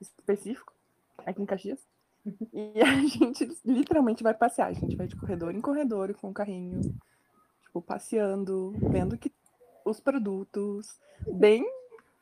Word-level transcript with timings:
específico, 0.00 0.72
aqui 1.24 1.42
em 1.42 1.46
Caxias. 1.46 1.86
E 2.52 2.72
a 2.82 2.94
gente 2.94 3.48
literalmente 3.64 4.22
vai 4.22 4.34
passear. 4.34 4.68
A 4.68 4.72
gente 4.72 4.96
vai 4.96 5.06
de 5.06 5.16
corredor 5.16 5.54
em 5.54 5.60
corredor 5.60 6.12
com 6.14 6.30
o 6.30 6.34
carrinho, 6.34 6.80
tipo, 7.62 7.80
passeando, 7.80 8.74
vendo 8.90 9.16
que 9.16 9.32
os 9.84 10.00
produtos, 10.00 10.98
bem 11.26 11.64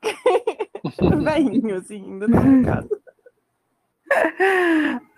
velhinho, 1.25 1.77
assim, 1.77 1.97
indo 1.97 2.29
no 2.29 2.41
mercado. 2.41 2.89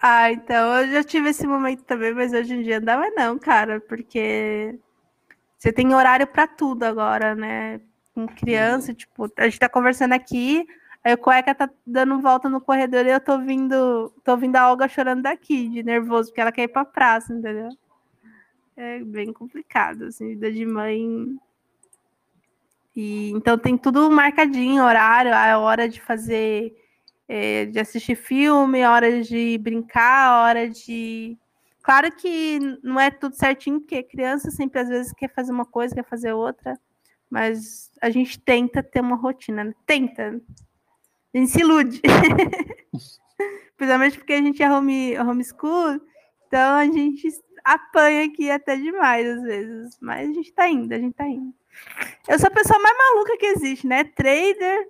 Ah, 0.00 0.32
então 0.32 0.76
eu 0.78 0.92
já 0.92 1.04
tive 1.04 1.30
esse 1.30 1.46
momento 1.46 1.84
também, 1.84 2.14
mas 2.14 2.32
hoje 2.32 2.54
em 2.54 2.62
dia 2.62 2.80
não 2.80 2.98
mais 2.98 3.14
não, 3.14 3.38
cara, 3.38 3.80
porque 3.80 4.78
você 5.58 5.72
tem 5.72 5.94
horário 5.94 6.26
para 6.26 6.46
tudo 6.46 6.84
agora, 6.84 7.34
né? 7.34 7.80
Com 8.14 8.26
criança, 8.26 8.94
tipo, 8.94 9.30
a 9.36 9.44
gente 9.44 9.58
tá 9.58 9.68
conversando 9.68 10.12
aqui, 10.12 10.66
aí 11.08 11.14
o 11.14 11.18
cueca 11.18 11.54
tá 11.54 11.70
dando 11.86 12.20
volta 12.20 12.48
no 12.48 12.60
corredor 12.60 13.06
e 13.06 13.10
eu 13.10 13.20
tô 13.20 13.38
vindo, 13.38 14.12
tô 14.22 14.32
ouvindo 14.32 14.56
a 14.56 14.70
Olga 14.70 14.88
chorando 14.88 15.22
daqui, 15.22 15.68
de 15.68 15.82
nervoso, 15.82 16.28
porque 16.28 16.40
ela 16.40 16.52
quer 16.52 16.64
ir 16.64 16.68
pra 16.68 16.84
praça, 16.84 17.32
entendeu? 17.32 17.70
É 18.76 19.00
bem 19.00 19.32
complicado, 19.32 20.04
assim, 20.04 20.28
vida 20.28 20.52
de 20.52 20.66
mãe. 20.66 21.36
E, 22.94 23.30
então 23.30 23.56
tem 23.56 23.78
tudo 23.78 24.10
marcadinho, 24.10 24.84
horário, 24.84 25.34
a 25.34 25.58
hora 25.58 25.88
de 25.88 26.00
fazer 26.00 26.74
é, 27.26 27.66
de 27.66 27.78
assistir 27.78 28.14
filme, 28.14 28.84
hora 28.84 29.22
de 29.22 29.58
brincar, 29.58 30.42
hora 30.42 30.68
de. 30.68 31.36
Claro 31.82 32.12
que 32.12 32.58
não 32.82 33.00
é 33.00 33.10
tudo 33.10 33.34
certinho, 33.34 33.80
porque 33.80 34.02
criança 34.02 34.50
sempre 34.50 34.80
às 34.80 34.88
vezes 34.88 35.12
quer 35.12 35.32
fazer 35.32 35.52
uma 35.52 35.64
coisa, 35.64 35.94
quer 35.94 36.04
fazer 36.04 36.32
outra, 36.32 36.78
mas 37.30 37.90
a 38.00 38.10
gente 38.10 38.38
tenta 38.38 38.82
ter 38.82 39.00
uma 39.00 39.16
rotina, 39.16 39.64
né? 39.64 39.74
tenta. 39.86 40.40
A 41.34 41.38
gente 41.38 41.50
se 41.50 41.60
ilude. 41.60 42.00
Principalmente 43.76 44.18
porque 44.18 44.32
a 44.32 44.42
gente 44.42 44.62
é 44.62 44.70
home, 44.70 45.18
homeschool, 45.18 46.00
então 46.46 46.76
a 46.76 46.84
gente 46.84 47.28
apanha 47.64 48.24
aqui 48.24 48.50
até 48.50 48.76
demais 48.76 49.26
às 49.26 49.42
vezes, 49.42 49.98
mas 50.00 50.28
a 50.28 50.32
gente 50.32 50.52
tá 50.52 50.68
indo, 50.68 50.92
a 50.92 50.98
gente 50.98 51.14
tá 51.14 51.28
indo. 51.28 51.54
Eu 52.26 52.38
sou 52.38 52.48
a 52.48 52.54
pessoa 52.54 52.80
mais 52.80 52.96
maluca 52.96 53.36
que 53.36 53.46
existe, 53.46 53.86
né? 53.86 54.02
Trader, 54.02 54.88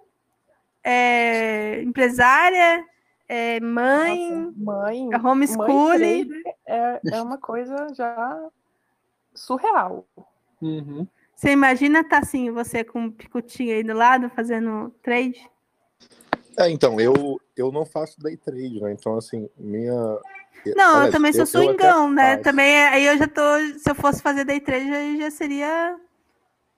é, 0.83 1.83
empresária, 1.83 2.85
é, 3.29 3.61
mãe, 3.61 4.31
Nossa, 4.33 4.55
mãe, 4.57 5.09
é 5.13 5.19
homeschooling. 5.19 6.29
mãe 6.29 6.43
é, 6.67 7.01
é 7.13 7.23
uma 7.23 7.37
coisa 7.37 7.89
já 7.95 8.49
surreal. 9.35 10.07
Uhum. 10.63 11.07
Você 11.35 11.51
imagina 11.51 12.03
tá 12.03 12.19
assim, 12.19 12.51
você 12.51 12.83
com 12.83 13.03
um 13.03 13.11
picotinho 13.11 13.75
aí 13.75 13.83
do 13.83 13.93
lado 13.93 14.31
fazendo 14.31 14.91
trade? 15.03 15.49
É, 16.59 16.69
então, 16.69 17.01
eu, 17.01 17.41
eu 17.57 17.71
não 17.71 17.87
faço 17.87 18.19
day 18.21 18.37
trade, 18.37 18.81
né? 18.81 18.93
Então, 18.93 19.17
assim, 19.17 19.49
minha. 19.57 19.93
Não, 20.75 20.95
Aliás, 20.97 21.07
eu 21.07 21.13
também 21.13 21.33
sou 21.33 21.43
eu 21.43 21.47
swingão, 21.47 22.11
né? 22.11 22.33
faço. 22.33 22.43
Também 22.43 22.67
é- 22.69 22.89
aí 22.89 23.07
eu 23.07 23.17
já 23.17 23.29
tô. 23.29 23.43
Se 23.79 23.89
eu 23.91 23.95
fosse 23.95 24.21
fazer 24.21 24.45
day 24.45 24.61
trade, 24.61 24.91
aí 24.91 25.19
já 25.21 25.31
seria. 25.31 25.97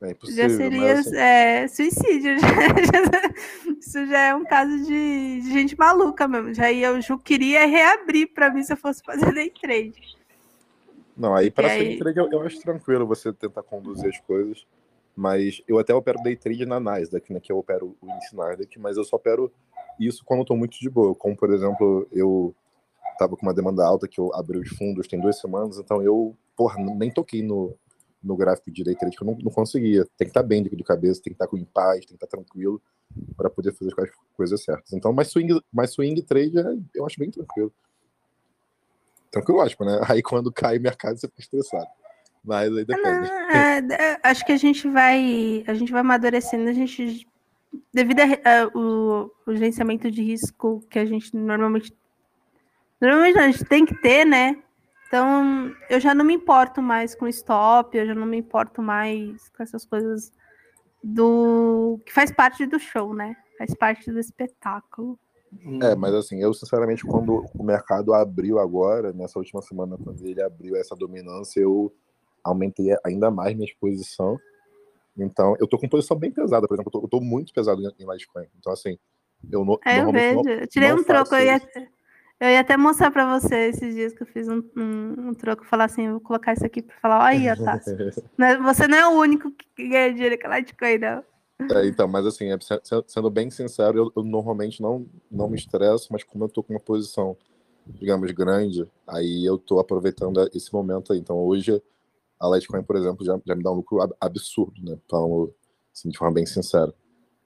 É 0.02 0.10
impossível, 0.10 0.48
Já 0.48 0.56
seria 0.56 0.92
assim, 0.92 1.16
é, 1.16 1.68
suicídio. 1.68 2.38
já- 2.38 2.46
isso 3.80 4.06
já 4.06 4.18
é 4.18 4.34
um 4.34 4.44
caso 4.44 4.76
de, 4.84 5.40
de 5.42 5.50
gente 5.52 5.78
maluca 5.78 6.28
mesmo. 6.28 6.52
Já 6.54 6.70
eu 6.72 7.18
queria 7.18 7.66
reabrir 7.66 8.26
para 8.32 8.50
mim 8.50 8.62
se 8.62 8.72
eu 8.72 8.76
fosse 8.76 9.02
fazer 9.02 9.32
day 9.32 9.50
trade. 9.50 10.18
Não, 11.16 11.34
aí 11.34 11.50
para 11.50 11.68
ser 11.70 11.80
aí- 11.80 11.98
trade 11.98 12.18
eu, 12.18 12.30
eu 12.30 12.42
acho 12.42 12.60
tranquilo 12.60 13.06
você 13.06 13.32
tentar 13.32 13.62
conduzir 13.62 14.08
as 14.08 14.18
coisas, 14.20 14.66
mas 15.14 15.62
eu 15.68 15.78
até 15.78 15.94
opero 15.94 16.22
day 16.22 16.34
trade 16.36 16.64
na 16.64 16.80
Nasdaq, 16.80 17.30
né, 17.32 17.40
que 17.40 17.52
eu 17.52 17.58
opero 17.58 17.94
o 18.00 18.06
índice 18.10 18.34
Nasdaq, 18.34 18.78
mas 18.78 18.96
eu 18.96 19.04
só 19.04 19.16
opero 19.16 19.52
isso 20.00 20.24
quando 20.24 20.40
eu 20.40 20.46
tô 20.46 20.56
muito 20.56 20.78
de 20.78 20.88
boa, 20.88 21.14
como 21.14 21.36
por 21.36 21.52
exemplo, 21.52 22.08
eu 22.10 22.54
tava 23.18 23.36
com 23.36 23.42
uma 23.42 23.54
demanda 23.54 23.84
alta 23.84 24.08
que 24.08 24.18
eu 24.18 24.34
abri 24.34 24.58
os 24.58 24.70
fundos 24.70 25.06
tem 25.06 25.20
duas 25.20 25.38
semanas, 25.38 25.78
então 25.78 26.02
eu, 26.02 26.34
porra, 26.56 26.76
nem 26.78 27.10
toquei 27.10 27.42
no, 27.42 27.76
no 28.22 28.36
gráfico 28.36 28.70
day 28.70 28.94
trade, 28.94 29.16
que 29.16 29.22
eu 29.22 29.26
não, 29.26 29.36
não 29.36 29.50
conseguia. 29.50 30.04
Tem 30.16 30.26
que 30.26 30.30
estar 30.30 30.42
bem 30.42 30.62
de, 30.62 30.84
cabeça, 30.84 31.20
tem 31.22 31.32
que 31.32 31.34
estar 31.34 31.46
com 31.46 31.56
em 31.56 31.64
paz, 31.64 32.00
tem 32.00 32.16
que 32.16 32.24
estar 32.24 32.26
tranquilo 32.26 32.80
para 33.36 33.50
poder 33.50 33.72
fazer 33.74 33.92
as 33.98 34.10
coisas 34.36 34.62
certas. 34.62 34.92
Então, 34.92 35.12
mas 35.12 35.28
swing, 35.28 35.60
mas 35.72 35.90
swing 35.90 36.22
trade 36.22 36.58
é- 36.58 36.78
eu 36.94 37.06
acho 37.06 37.18
bem 37.18 37.30
tranquilo. 37.30 37.72
Tranquilo, 39.30 39.60
ótimo, 39.60 39.86
né? 39.86 40.00
Aí 40.08 40.22
quando 40.22 40.52
cai 40.52 40.78
o 40.78 40.80
mercado 40.80 41.18
você 41.18 41.28
fica 41.28 41.40
estressado. 41.40 41.88
Mas 42.44 42.74
aí 42.74 42.84
depende. 42.84 43.30
É, 43.52 43.78
é, 43.78 44.20
acho 44.22 44.44
que 44.46 44.52
a 44.52 44.56
gente 44.56 44.88
vai, 44.88 45.62
a 45.66 45.74
gente 45.74 45.92
vai 45.92 46.00
amadurecendo, 46.00 46.68
a 46.68 46.72
gente 46.72 47.26
devido 47.92 48.20
ao 48.20 49.54
gerenciamento 49.54 50.10
de 50.10 50.22
risco 50.22 50.84
que 50.90 50.98
a 50.98 51.04
gente 51.04 51.36
normalmente 51.36 51.96
normalmente 53.00 53.38
a 53.38 53.50
gente 53.50 53.64
tem 53.64 53.86
que 53.86 53.94
ter, 54.00 54.24
né? 54.24 54.62
Então, 55.06 55.74
eu 55.88 55.98
já 55.98 56.14
não 56.14 56.24
me 56.24 56.34
importo 56.34 56.80
mais 56.80 57.16
com 57.16 57.26
stop, 57.26 57.96
eu 57.96 58.06
já 58.06 58.14
não 58.14 58.26
me 58.26 58.36
importo 58.36 58.80
mais 58.80 59.48
com 59.48 59.62
essas 59.62 59.84
coisas 59.84 60.32
do 61.02 61.98
que 62.06 62.12
faz 62.12 62.30
parte 62.30 62.64
do 62.66 62.78
show, 62.78 63.12
né? 63.12 63.34
Faz 63.58 63.74
parte 63.74 64.10
do 64.12 64.20
espetáculo. 64.20 65.18
É, 65.82 65.96
mas 65.96 66.14
assim, 66.14 66.40
eu 66.40 66.54
sinceramente, 66.54 67.04
quando 67.04 67.44
o 67.58 67.64
mercado 67.64 68.14
abriu 68.14 68.60
agora, 68.60 69.12
nessa 69.12 69.38
última 69.38 69.60
semana, 69.60 69.98
quando 69.98 70.24
ele 70.24 70.40
abriu 70.40 70.76
essa 70.76 70.94
dominância, 70.94 71.58
eu 71.58 71.92
aumentei 72.44 72.94
ainda 73.04 73.32
mais 73.32 73.54
minha 73.54 73.66
exposição. 73.66 74.38
Então, 75.16 75.54
eu 75.60 75.66
tô 75.66 75.78
com 75.78 75.88
posição 75.88 76.16
bem 76.16 76.30
pesada, 76.30 76.66
por 76.66 76.74
exemplo, 76.74 76.88
eu 76.94 77.00
tô, 77.00 77.06
eu 77.06 77.08
tô 77.08 77.20
muito 77.20 77.52
pesado 77.52 77.80
em 77.82 77.86
em 78.02 78.10
Litecoin. 78.10 78.46
Então, 78.58 78.72
assim, 78.72 78.98
eu 79.50 79.64
no, 79.64 79.78
É, 79.84 79.92
eu 79.98 80.04
normalmente 80.04 80.34
não- 80.34 80.42
vejo. 80.44 80.60
Eu 80.62 80.66
tirei 80.68 80.92
um 80.92 81.02
troco, 81.04 81.34
eu 81.34 81.44
ia, 81.44 81.56
isso. 81.56 81.66
eu 82.40 82.48
ia 82.48 82.60
até 82.60 82.76
mostrar 82.76 83.10
pra 83.10 83.38
você 83.38 83.68
esses 83.68 83.94
dias 83.94 84.12
que 84.14 84.22
eu 84.22 84.26
fiz 84.26 84.48
um, 84.48 84.62
um, 84.76 85.28
um 85.28 85.34
troco, 85.34 85.64
falar 85.66 85.84
assim, 85.84 86.10
vou 86.10 86.20
colocar 86.20 86.52
isso 86.54 86.64
aqui 86.64 86.80
pra 86.82 86.96
falar, 87.00 87.24
olha 87.24 87.38
aí, 87.38 87.50
Otávio. 87.52 87.80
Né, 88.38 88.56
Você 88.62 88.88
não 88.88 88.96
é 88.98 89.06
o 89.08 89.18
único 89.18 89.50
que 89.76 89.88
ganha 89.88 90.12
dinheiro 90.12 90.38
com 90.40 90.48
Litecoin, 90.48 90.98
não. 90.98 91.24
É, 91.72 91.86
então, 91.86 92.08
mas 92.08 92.24
assim, 92.26 92.50
é, 92.50 92.58
se- 92.58 92.80
se- 92.82 93.04
sendo 93.06 93.28
bem 93.30 93.50
sincero, 93.50 93.98
eu, 93.98 94.12
eu 94.16 94.22
normalmente 94.24 94.80
não, 94.80 95.06
não 95.30 95.48
me 95.48 95.56
estresso, 95.56 96.08
mas 96.10 96.24
como 96.24 96.44
eu 96.44 96.48
tô 96.48 96.62
com 96.62 96.72
uma 96.72 96.80
posição, 96.80 97.36
digamos, 97.86 98.30
grande, 98.32 98.88
aí 99.06 99.44
eu 99.44 99.58
tô 99.58 99.78
aproveitando 99.78 100.48
esse 100.54 100.72
momento 100.72 101.12
aí. 101.12 101.18
Então, 101.18 101.36
hoje, 101.36 101.80
a 102.40 102.48
Litecoin, 102.48 102.82
por 102.82 102.96
exemplo, 102.96 103.24
já, 103.24 103.38
já 103.44 103.54
me 103.54 103.62
dá 103.62 103.70
um 103.70 103.74
lucro 103.76 104.00
ab- 104.00 104.14
absurdo, 104.20 104.80
né? 104.82 104.96
Então, 105.04 105.52
assim, 105.94 106.08
de 106.08 106.16
forma 106.18 106.34
bem 106.34 106.46
sincera. 106.46 106.92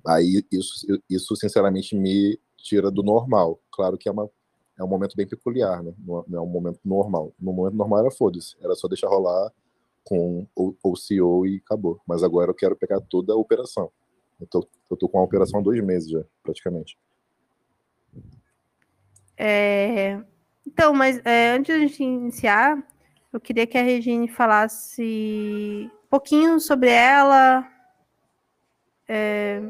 Aí, 0.06 0.44
isso, 0.52 0.86
isso, 1.10 1.34
sinceramente, 1.36 1.96
me 1.96 2.38
tira 2.58 2.90
do 2.90 3.02
normal. 3.02 3.58
Claro 3.72 3.98
que 3.98 4.08
é, 4.08 4.12
uma, 4.12 4.30
é 4.78 4.84
um 4.84 4.88
momento 4.88 5.16
bem 5.16 5.26
peculiar, 5.26 5.82
né? 5.82 5.92
Não 5.98 6.20
é- 6.20 6.36
é 6.36 6.40
um 6.40 6.46
momento 6.46 6.78
normal. 6.84 7.32
No 7.40 7.52
momento 7.52 7.74
normal 7.76 8.00
era 8.00 8.10
foda-se. 8.10 8.56
Era 8.60 8.74
só 8.74 8.86
deixar 8.86 9.08
rolar 9.08 9.52
com 10.04 10.46
o, 10.54 10.96
CEO 10.96 11.46
e 11.46 11.62
acabou. 11.64 12.00
Mas 12.06 12.22
agora 12.22 12.50
eu 12.50 12.54
quero 12.54 12.76
pegar 12.76 13.00
toda 13.00 13.32
a 13.32 13.36
operação. 13.36 13.90
Eu 14.40 14.46
tô, 14.46 14.68
eu 14.90 14.96
tô 14.96 15.08
com 15.08 15.18
a 15.18 15.22
operação 15.22 15.60
há 15.60 15.62
dois 15.62 15.82
meses 15.82 16.10
já, 16.10 16.22
praticamente. 16.42 16.98
É, 19.36 20.22
Então, 20.66 20.92
mas 20.94 21.20
é, 21.24 21.52
antes 21.52 21.74
da 21.74 21.80
gente 21.80 22.02
iniciar, 22.02 22.82
eu 23.36 23.40
queria 23.40 23.66
que 23.66 23.76
a 23.76 23.82
Regine 23.82 24.28
falasse 24.28 25.90
um 25.92 26.08
pouquinho 26.08 26.60
sobre 26.60 26.90
ela 26.90 27.68
é, 29.08 29.60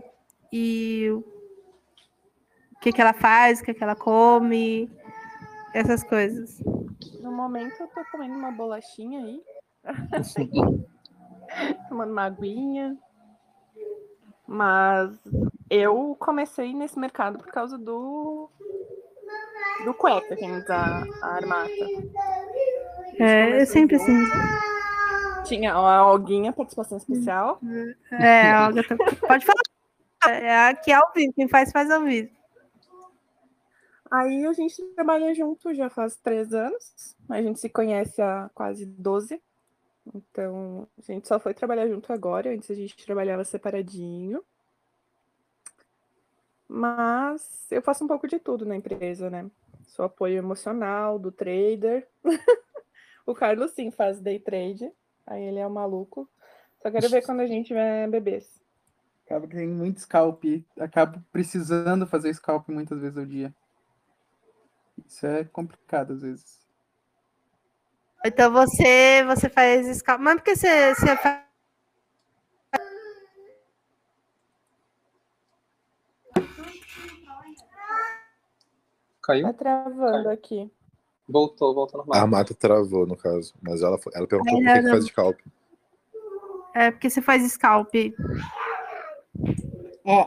e 0.52 1.08
o 1.10 1.24
que, 2.80 2.92
que 2.92 3.00
ela 3.00 3.14
faz, 3.14 3.60
o 3.60 3.64
que, 3.64 3.72
que 3.72 3.82
ela 3.82 3.96
come, 3.96 4.90
essas 5.72 6.04
coisas. 6.04 6.60
No 7.20 7.32
momento 7.32 7.80
eu 7.80 7.88
tô 7.88 8.04
comendo 8.12 8.34
uma 8.34 8.52
bolachinha 8.52 9.20
aí. 9.20 9.42
Tomando 11.88 12.12
uma 12.12 12.24
aguinha. 12.24 12.98
Mas 14.46 15.18
eu 15.70 16.14
comecei 16.20 16.74
nesse 16.74 16.98
mercado 16.98 17.38
por 17.38 17.50
causa 17.50 17.78
do. 17.78 18.50
Do 19.84 19.94
cueca, 19.94 20.36
que 20.36 20.44
a, 20.44 21.02
a 21.22 21.34
armata. 21.34 21.70
É, 23.18 23.60
é 23.60 23.64
sempre 23.66 23.96
assim. 23.96 24.16
Tinha 25.44 25.74
a 25.74 25.96
Alguinha, 25.98 26.52
participação 26.52 26.98
especial. 26.98 27.60
É, 28.10 28.50
a 28.50 28.66
Olga 28.66 28.82
tá- 28.82 28.96
pode 29.26 29.44
falar. 29.44 29.62
É 30.26 30.68
aqui 30.68 30.90
ao 30.90 31.12
vivo, 31.14 31.32
quem 31.34 31.46
faz, 31.48 31.70
faz 31.70 31.90
ao 31.90 32.02
vivo. 32.02 32.30
Aí 34.10 34.46
a 34.46 34.52
gente 34.52 34.82
trabalha 34.94 35.34
junto 35.34 35.74
já 35.74 35.90
faz 35.90 36.16
três 36.16 36.54
anos. 36.54 37.16
A 37.28 37.42
gente 37.42 37.58
se 37.60 37.68
conhece 37.68 38.22
há 38.22 38.50
quase 38.54 38.86
12. 38.86 39.42
Então, 40.14 40.86
a 40.98 41.12
gente 41.12 41.26
só 41.26 41.38
foi 41.40 41.52
trabalhar 41.52 41.88
junto 41.88 42.12
agora. 42.12 42.50
Antes 42.50 42.70
a 42.70 42.74
gente 42.74 42.96
trabalhava 43.04 43.44
separadinho. 43.44 44.42
Mas 46.68 47.66
eu 47.70 47.82
faço 47.82 48.04
um 48.04 48.08
pouco 48.08 48.26
de 48.26 48.38
tudo 48.38 48.64
na 48.64 48.76
empresa, 48.76 49.28
né? 49.28 49.46
Sou 49.88 50.04
apoio 50.04 50.38
emocional 50.38 51.18
do 51.18 51.30
trader. 51.30 52.06
o 53.26 53.34
Carlos, 53.34 53.72
sim, 53.72 53.90
faz 53.90 54.20
day 54.20 54.38
trade. 54.38 54.90
Aí 55.26 55.42
ele 55.42 55.58
é 55.58 55.66
o 55.66 55.70
maluco. 55.70 56.28
Só 56.82 56.90
quero 56.90 57.08
ver 57.08 57.24
quando 57.24 57.40
a 57.40 57.46
gente 57.46 57.68
tiver 57.68 58.08
bebês. 58.08 58.62
Acaba 59.24 59.46
que 59.46 59.56
tem 59.56 59.66
muito 59.66 60.00
scalp, 60.00 60.44
acabo 60.78 61.22
precisando 61.32 62.06
fazer 62.06 62.32
scalp 62.34 62.68
muitas 62.68 63.00
vezes 63.00 63.16
ao 63.16 63.24
dia. 63.24 63.54
Isso 65.06 65.26
é 65.26 65.44
complicado 65.44 66.12
às 66.12 66.20
vezes. 66.20 66.62
Então 68.24 68.52
você 68.52 69.24
você 69.24 69.48
faz 69.48 69.86
scalp, 69.96 70.20
mas 70.20 70.34
porque 70.36 70.54
você, 70.54 70.94
você 70.94 71.16
faz 71.16 71.44
Caiu? 79.22 79.46
Tá 79.46 79.52
travando 79.54 80.28
aqui. 80.28 80.70
Voltou, 81.28 81.74
voltou 81.74 81.98
normal. 81.98 82.22
A 82.22 82.26
Mata 82.26 82.54
travou, 82.54 83.06
no 83.06 83.16
caso. 83.16 83.54
Mas 83.62 83.82
ela, 83.82 83.98
ela 84.14 84.26
perguntou 84.26 84.54
por 84.54 84.64
que, 84.64 84.82
que 84.82 84.90
faz 84.90 85.04
scalp. 85.06 85.38
É 86.74 86.90
porque 86.90 87.08
você 87.08 87.22
faz 87.22 87.42
scalp. 87.52 87.94
É, 87.94 88.12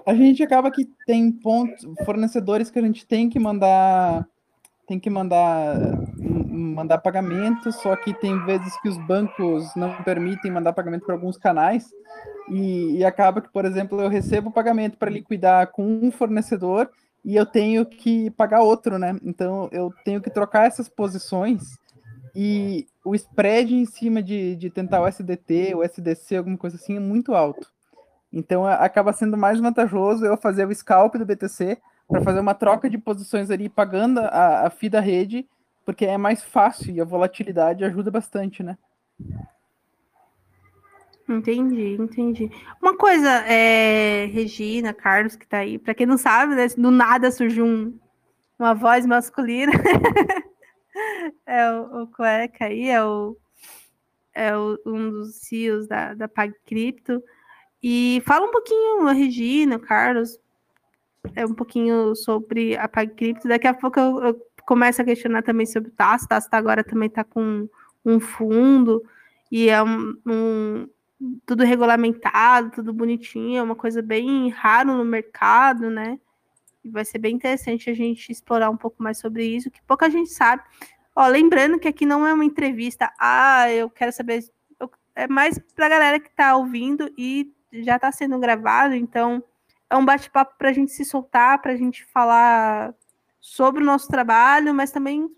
a 0.05 0.15
gente 0.15 0.41
acaba 0.41 0.71
que 0.71 0.85
tem 1.05 1.31
pontos, 1.31 1.85
fornecedores 2.03 2.71
que 2.71 2.79
a 2.79 2.81
gente 2.81 3.05
tem 3.05 3.29
que 3.29 3.37
mandar, 3.37 4.27
tem 4.87 4.99
que 4.99 5.09
mandar, 5.09 5.75
mandar 6.17 6.97
pagamento, 6.97 7.71
só 7.71 7.95
que 7.95 8.11
tem 8.13 8.43
vezes 8.45 8.75
que 8.81 8.89
os 8.89 8.97
bancos 9.05 9.75
não 9.75 10.01
permitem 10.03 10.49
mandar 10.49 10.73
pagamento 10.73 11.05
para 11.05 11.13
alguns 11.13 11.37
canais 11.37 11.93
e, 12.49 12.97
e 12.97 13.05
acaba 13.05 13.39
que, 13.39 13.49
por 13.49 13.65
exemplo, 13.65 14.01
eu 14.01 14.09
recebo 14.09 14.49
o 14.49 14.53
pagamento 14.53 14.97
para 14.97 15.11
liquidar 15.11 15.67
com 15.67 15.85
um 15.85 16.11
fornecedor 16.11 16.89
e 17.23 17.35
eu 17.35 17.45
tenho 17.45 17.85
que 17.85 18.29
pagar 18.31 18.61
outro, 18.61 18.97
né? 18.97 19.17
Então 19.23 19.69
eu 19.71 19.93
tenho 20.03 20.21
que 20.21 20.29
trocar 20.29 20.67
essas 20.67 20.87
posições 20.87 21.63
e 22.35 22.87
o 23.03 23.15
spread 23.15 23.73
em 23.73 23.85
cima 23.85 24.21
de, 24.21 24.55
de 24.55 24.69
tentar 24.69 25.01
o 25.01 25.07
SDT, 25.07 25.73
o 25.75 25.83
SDC, 25.83 26.35
alguma 26.37 26.57
coisa 26.57 26.75
assim, 26.75 26.97
é 26.97 26.99
muito 26.99 27.33
alto. 27.33 27.67
Então 28.31 28.65
acaba 28.65 29.13
sendo 29.13 29.37
mais 29.37 29.59
vantajoso 29.59 30.25
eu 30.25 30.37
fazer 30.37 30.67
o 30.67 30.75
scalp 30.75 31.15
do 31.15 31.25
BTC 31.25 31.77
para 32.07 32.21
fazer 32.21 32.39
uma 32.39 32.53
troca 32.53 32.89
de 32.89 32.97
posições 32.97 33.49
ali 33.49 33.67
pagando 33.67 34.19
a, 34.19 34.67
a 34.67 34.69
FII 34.69 34.89
da 34.89 34.99
rede, 34.99 35.47
porque 35.85 36.05
é 36.05 36.17
mais 36.17 36.43
fácil 36.43 36.93
e 36.93 37.01
a 37.01 37.05
volatilidade 37.05 37.83
ajuda 37.83 38.11
bastante, 38.11 38.63
né? 38.63 38.77
Entendi, 41.29 41.97
entendi. 41.99 42.49
Uma 42.81 42.95
coisa, 42.95 43.29
é, 43.47 44.25
Regina, 44.27 44.93
Carlos, 44.93 45.35
que 45.35 45.45
tá 45.45 45.57
aí, 45.57 45.77
para 45.77 45.93
quem 45.93 46.05
não 46.07 46.17
sabe, 46.17 46.55
né, 46.55 46.67
do 46.69 46.89
nada 46.89 47.29
surgiu 47.31 47.65
um- 47.65 47.99
uma 48.57 48.73
voz 48.73 49.05
masculina. 49.05 49.71
é 51.45 51.71
o, 51.71 52.03
o 52.03 52.07
Cueca 52.07 52.65
aí, 52.65 52.89
é, 52.89 53.03
o, 53.03 53.35
é 54.33 54.55
o- 54.57 54.79
um 54.85 55.09
dos 55.09 55.35
CEOs 55.35 55.87
da, 55.87 56.13
da 56.13 56.27
PagCrypto. 56.27 57.21
E 57.83 58.21
fala 58.25 58.45
um 58.47 58.51
pouquinho, 58.51 59.07
a 59.07 59.11
Regina, 59.11 59.77
Carlos, 59.79 60.39
é 61.35 61.45
um 61.45 61.53
pouquinho 61.53 62.15
sobre 62.15 62.75
a 62.77 62.87
PagCrypto. 62.87 63.47
Daqui 63.47 63.67
a 63.67 63.73
pouco 63.73 63.99
eu, 63.99 64.23
eu 64.23 64.41
começo 64.65 65.01
a 65.01 65.05
questionar 65.05 65.43
também 65.43 65.65
sobre 65.65 65.89
o 65.89 65.93
Tasso. 65.93 66.25
O 66.25 66.27
Tasso 66.29 66.49
tá 66.49 66.57
agora 66.57 66.83
também 66.83 67.07
está 67.07 67.23
com 67.23 67.67
um 68.05 68.19
fundo 68.19 69.03
e 69.51 69.69
é 69.69 69.81
um- 69.83 70.15
um, 70.25 70.89
tudo 71.45 71.63
regulamentado, 71.63 72.71
tudo 72.71 72.93
bonitinho, 72.93 73.59
é 73.59 73.63
uma 73.63 73.75
coisa 73.75 74.01
bem 74.01 74.49
raro 74.49 74.95
no 74.95 75.03
mercado, 75.05 75.89
né? 75.89 76.19
E 76.83 76.89
vai 76.89 77.03
ser 77.05 77.17
bem 77.19 77.35
interessante 77.35 77.89
a 77.89 77.93
gente 77.93 78.31
explorar 78.31 78.69
um 78.69 78.77
pouco 78.77 79.01
mais 79.01 79.17
sobre 79.17 79.45
isso, 79.45 79.71
que 79.71 79.81
pouca 79.83 80.09
gente 80.09 80.29
sabe. 80.29 80.63
Ó, 81.15 81.27
lembrando 81.27 81.79
que 81.79 81.87
aqui 81.87 82.05
não 82.05 82.25
é 82.25 82.33
uma 82.33 82.45
entrevista, 82.45 83.11
ah, 83.19 83.71
eu 83.71 83.89
quero 83.89 84.11
saber. 84.11 84.43
eu- 84.79 84.91
é 85.15 85.27
mais 85.27 85.57
para 85.75 85.87
a 85.87 85.89
galera 85.89 86.19
que 86.19 86.29
está 86.29 86.55
ouvindo 86.55 87.11
e 87.17 87.51
já 87.73 87.95
está 87.95 88.11
sendo 88.11 88.39
gravado, 88.39 88.93
então 88.95 89.43
é 89.89 89.95
um 89.97 90.05
bate-papo 90.05 90.55
para 90.57 90.69
a 90.69 90.73
gente 90.73 90.91
se 90.91 91.03
soltar, 91.05 91.61
para 91.61 91.73
a 91.73 91.75
gente 91.75 92.05
falar 92.05 92.93
sobre 93.39 93.81
o 93.83 93.85
nosso 93.85 94.07
trabalho, 94.09 94.73
mas 94.73 94.91
também 94.91 95.29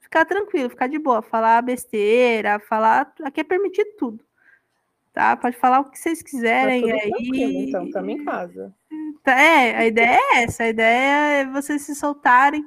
ficar 0.00 0.24
tranquilo, 0.24 0.70
ficar 0.70 0.88
de 0.88 0.98
boa, 0.98 1.22
falar 1.22 1.62
besteira, 1.62 2.58
falar. 2.60 3.12
Aqui 3.22 3.40
é 3.40 3.44
permitido 3.44 3.90
tudo 3.98 4.27
tá? 5.12 5.36
Pode 5.36 5.56
falar 5.56 5.80
o 5.80 5.90
que 5.90 5.98
vocês 5.98 6.22
Tá 6.22 6.28
quiserem 6.28 6.82
tudo 6.82 6.92
aí. 6.92 7.68
então, 7.68 7.84
estamos 7.86 8.14
em 8.14 8.24
casa. 8.24 8.74
Tá, 9.22 9.40
É, 9.40 9.76
a 9.76 9.86
ideia 9.86 10.18
é 10.34 10.42
essa, 10.44 10.64
a 10.64 10.68
ideia 10.68 11.40
é 11.40 11.46
vocês 11.46 11.82
se 11.82 11.94
soltarem 11.94 12.66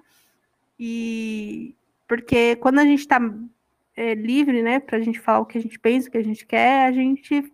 e 0.80 1.76
porque 2.08 2.56
quando 2.58 2.80
a 2.80 2.86
gente 2.86 3.08
tá 3.08 3.20
é, 3.96 4.14
livre, 4.14 4.62
né, 4.62 4.80
pra 4.80 5.00
gente 5.00 5.20
falar 5.20 5.40
o 5.40 5.46
que 5.46 5.58
a 5.58 5.62
gente 5.62 5.80
pensa, 5.80 6.10
o 6.10 6.12
que 6.12 6.18
a 6.18 6.24
gente 6.24 6.46
quer, 6.46 6.86
a 6.88 6.92
gente 6.92 7.52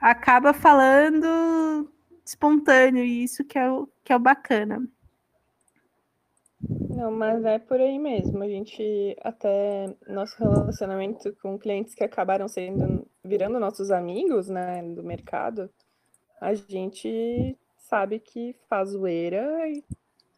acaba 0.00 0.52
falando 0.52 1.90
espontâneo, 2.24 3.02
e 3.04 3.24
isso 3.24 3.44
que 3.44 3.58
é 3.58 3.68
o, 3.70 3.88
que 4.04 4.12
é 4.12 4.16
o 4.16 4.20
bacana. 4.20 4.86
Não, 6.90 7.10
mas 7.10 7.44
é 7.44 7.58
por 7.58 7.80
aí 7.80 7.98
mesmo. 7.98 8.42
A 8.42 8.48
gente 8.48 9.16
até 9.22 9.94
nosso 10.06 10.36
relacionamento 10.38 11.34
com 11.42 11.58
clientes 11.58 11.94
que 11.94 12.04
acabaram 12.04 12.46
sendo 12.46 13.06
virando 13.24 13.60
nossos 13.60 13.90
amigos, 13.90 14.48
né, 14.48 14.82
do 14.82 15.02
mercado, 15.02 15.70
a 16.40 16.54
gente 16.54 17.56
sabe 17.76 18.18
que 18.18 18.54
faz 18.68 18.90
zoeira 18.90 19.68
e, 19.68 19.84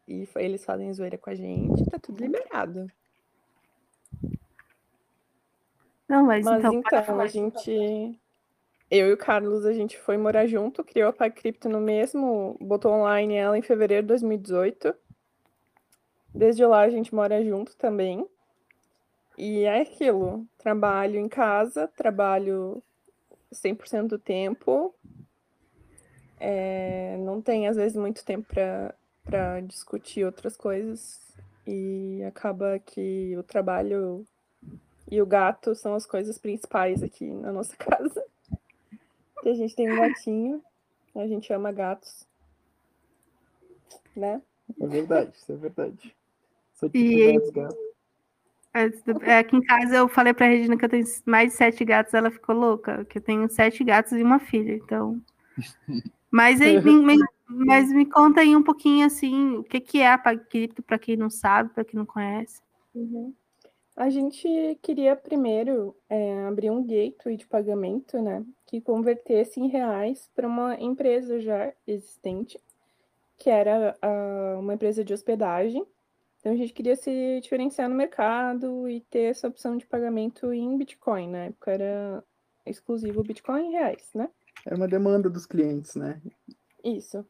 e 0.07 0.27
eles 0.35 0.65
fazem 0.65 0.93
zoeira 0.93 1.17
com 1.17 1.29
a 1.29 1.35
gente, 1.35 1.85
tá 1.85 1.97
tudo 1.99 2.19
liberado. 2.19 2.87
Não, 6.07 6.25
mas, 6.25 6.45
Mas 6.45 6.59
então, 6.59 6.73
então, 6.73 7.19
a 7.19 7.27
gente 7.27 8.19
eu 8.93 9.07
e 9.07 9.13
o 9.13 9.17
Carlos, 9.17 9.65
a 9.65 9.73
gente 9.73 9.97
foi 9.97 10.17
morar 10.17 10.45
junto, 10.45 10.83
criou 10.83 11.09
a 11.09 11.13
PagCrypto 11.13 11.67
no 11.67 11.81
mesmo, 11.81 12.55
botou 12.61 12.91
online 12.91 13.33
ela 13.33 13.57
em 13.57 13.61
fevereiro 13.63 14.03
de 14.03 14.09
2018. 14.09 14.93
Desde 16.31 16.63
lá 16.63 16.81
a 16.81 16.89
gente 16.89 17.13
mora 17.13 17.43
junto 17.43 17.75
também. 17.75 18.23
E 19.37 19.63
é 19.63 19.81
aquilo, 19.81 20.45
trabalho 20.57 21.17
em 21.19 21.27
casa, 21.27 21.87
trabalho 21.87 22.81
100% 23.51 24.07
do 24.09 24.19
tempo. 24.19 24.93
É, 26.39 27.17
não 27.19 27.41
tem, 27.41 27.67
às 27.67 27.75
vezes, 27.75 27.97
muito 27.97 28.23
tempo 28.23 28.47
para 29.25 29.61
discutir 29.61 30.25
outras 30.25 30.55
coisas. 30.55 31.21
E 31.65 32.21
acaba 32.27 32.77
que 32.79 33.35
o 33.37 33.43
trabalho 33.43 34.25
e 35.09 35.21
o 35.21 35.25
gato 35.25 35.73
são 35.75 35.95
as 35.95 36.05
coisas 36.05 36.37
principais 36.37 37.01
aqui 37.01 37.25
na 37.25 37.51
nossa 37.51 37.75
casa. 37.77 38.23
Que 39.41 39.49
a 39.49 39.53
gente 39.53 39.75
tem 39.75 39.91
um 39.91 39.95
gatinho, 39.95 40.63
a 41.15 41.27
gente 41.27 41.51
ama 41.51 41.71
gatos. 41.71 42.27
Né? 44.15 44.41
É 44.79 44.87
verdade, 44.87 45.35
isso 45.35 45.51
é 45.51 45.55
verdade. 45.55 46.15
Sou 46.75 46.89
tipo 46.89 47.01
E- 47.01 47.21
é, 47.29 47.35
é, 47.35 47.82
aqui 49.39 49.55
em 49.55 49.61
casa 49.61 49.95
eu 49.95 50.07
falei 50.07 50.33
pra 50.33 50.47
Regina 50.47 50.77
que 50.77 50.85
eu 50.85 50.89
tenho 50.89 51.05
mais 51.25 51.51
de 51.51 51.57
sete 51.57 51.85
gatos, 51.85 52.13
ela 52.13 52.31
ficou 52.31 52.55
louca, 52.55 53.05
que 53.05 53.17
eu 53.17 53.21
tenho 53.21 53.49
sete 53.49 53.83
gatos 53.83 54.13
e 54.13 54.23
uma 54.23 54.39
filha, 54.39 54.73
então. 54.75 55.21
Mas, 56.31 56.59
aí, 56.61 56.81
me, 56.81 57.15
mas 57.47 57.91
me 57.91 58.07
conta 58.07 58.41
aí 58.41 58.55
um 58.55 58.63
pouquinho 58.63 59.05
assim, 59.05 59.57
o 59.57 59.63
que, 59.63 59.79
que 59.79 59.99
é 59.99 60.11
a 60.11 60.17
PagCrypto, 60.17 60.81
para 60.81 60.97
quem 60.97 61.15
não 61.15 61.29
sabe, 61.29 61.69
para 61.69 61.85
quem 61.85 61.95
não 61.95 62.07
conhece. 62.07 62.59
Uhum. 62.95 63.31
A 63.95 64.09
gente 64.09 64.47
queria 64.81 65.15
primeiro 65.15 65.95
é, 66.09 66.45
abrir 66.45 66.71
um 66.71 66.83
gateway 66.83 67.37
de 67.37 67.45
pagamento, 67.45 68.19
né? 68.19 68.43
Que 68.65 68.81
convertesse 68.81 69.59
em 69.59 69.67
reais 69.67 70.27
para 70.35 70.47
uma 70.47 70.73
empresa 70.81 71.39
já 71.39 71.71
existente, 71.85 72.59
que 73.37 73.51
era 73.51 73.95
ah, 74.01 74.57
uma 74.57 74.73
empresa 74.73 75.03
de 75.03 75.13
hospedagem. 75.13 75.85
Então 76.43 76.51
a 76.51 76.57
gente 76.57 76.73
queria 76.73 76.97
se 76.97 77.39
diferenciar 77.41 77.87
no 77.87 77.95
mercado 77.95 78.89
e 78.89 78.99
ter 78.99 79.31
essa 79.31 79.47
opção 79.47 79.77
de 79.77 79.85
pagamento 79.85 80.51
em 80.51 80.77
Bitcoin. 80.77 81.29
Na 81.29 81.37
época 81.45 81.71
era 81.71 82.21
exclusivo 82.65 83.23
Bitcoin 83.23 83.69
e 83.69 83.71
reais, 83.71 84.09
né? 84.13 84.29
É 84.65 84.75
uma 84.75 84.85
demanda 84.85 85.29
dos 85.29 85.45
clientes, 85.45 85.95
né? 85.95 86.21
Isso. 86.83 87.25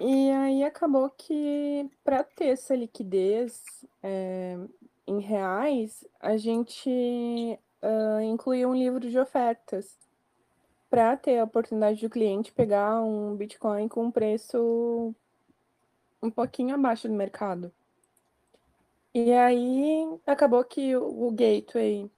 E 0.00 0.30
aí 0.30 0.64
acabou 0.64 1.10
que 1.10 1.86
para 2.02 2.24
ter 2.24 2.46
essa 2.46 2.74
liquidez 2.74 3.84
é, 4.02 4.56
em 5.06 5.20
reais, 5.20 6.02
a 6.18 6.38
gente 6.38 7.58
ah, 7.82 8.24
incluiu 8.24 8.70
um 8.70 8.74
livro 8.74 9.00
de 9.00 9.18
ofertas 9.18 9.98
para 10.88 11.14
ter 11.14 11.40
a 11.40 11.44
oportunidade 11.44 12.00
do 12.00 12.08
cliente 12.08 12.52
pegar 12.52 13.02
um 13.02 13.36
Bitcoin 13.36 13.86
com 13.86 14.06
um 14.06 14.10
preço 14.10 15.14
um 16.22 16.30
pouquinho 16.30 16.74
abaixo 16.74 17.06
do 17.06 17.12
mercado. 17.12 17.70
E 19.14 19.32
aí 19.32 20.20
acabou 20.26 20.64
que 20.64 20.96
o, 20.96 21.30
gateway, 21.30 22.10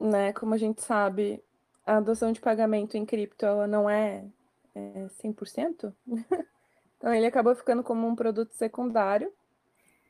né, 0.00 0.32
como 0.32 0.54
a 0.54 0.58
gente 0.58 0.82
sabe, 0.82 1.42
a 1.84 1.96
adoção 1.96 2.32
de 2.32 2.40
pagamento 2.40 2.96
em 2.96 3.04
cripto 3.04 3.44
ela 3.44 3.66
não 3.66 3.90
é 3.90 4.24
é 4.74 5.08
100%. 5.22 5.92
Então, 6.98 7.14
ele 7.14 7.26
acabou 7.26 7.54
ficando 7.54 7.84
como 7.84 8.08
um 8.08 8.16
produto 8.16 8.52
secundário. 8.54 9.32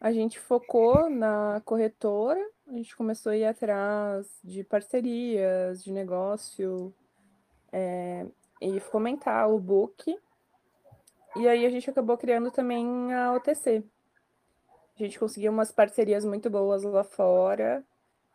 A 0.00 0.10
gente 0.10 0.38
focou 0.38 1.10
na 1.10 1.60
corretora, 1.62 2.40
a 2.66 2.72
gente 2.72 2.96
começou 2.96 3.30
a 3.30 3.36
ir 3.36 3.44
atrás 3.44 4.26
de 4.42 4.64
parcerias, 4.64 5.84
de 5.84 5.92
negócio, 5.92 6.94
é, 7.70 8.24
e 8.62 8.80
fomentar 8.80 9.50
o 9.50 9.58
book. 9.58 10.18
E 11.36 11.46
aí 11.46 11.66
a 11.66 11.70
gente 11.70 11.90
acabou 11.90 12.16
criando 12.16 12.50
também 12.50 13.12
a 13.12 13.34
OTC. 13.34 13.84
A 14.98 15.02
gente 15.02 15.18
conseguiu 15.18 15.52
umas 15.52 15.70
parcerias 15.70 16.24
muito 16.24 16.50
boas 16.50 16.82
lá 16.82 17.04
fora. 17.04 17.84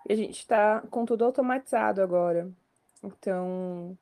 E 0.08 0.14
a 0.14 0.16
gente 0.16 0.40
está 0.40 0.82
com 0.90 1.06
tudo 1.06 1.26
automatizado 1.26 2.02
agora. 2.02 2.50
Então, 3.04 3.98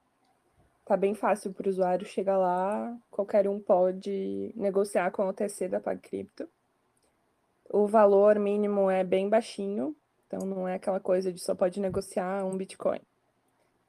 tá 0.85 0.95
bem 0.95 1.15
fácil 1.15 1.53
para 1.53 1.67
o 1.67 1.69
usuário 1.69 2.05
chegar 2.05 2.37
lá. 2.37 2.95
Qualquer 3.09 3.47
um 3.47 3.59
pode 3.59 4.51
negociar 4.55 5.11
com 5.11 5.23
a 5.23 5.29
OTC 5.29 5.67
da 5.67 5.79
PagCrypto. 5.79 6.47
O 7.69 7.87
valor 7.87 8.37
mínimo 8.37 8.89
é 8.89 9.03
bem 9.03 9.29
baixinho. 9.29 9.95
Então, 10.27 10.45
não 10.45 10.67
é 10.67 10.75
aquela 10.75 10.99
coisa 10.99 11.31
de 11.31 11.39
só 11.39 11.55
pode 11.55 11.79
negociar 11.79 12.45
um 12.45 12.57
Bitcoin. 12.57 13.01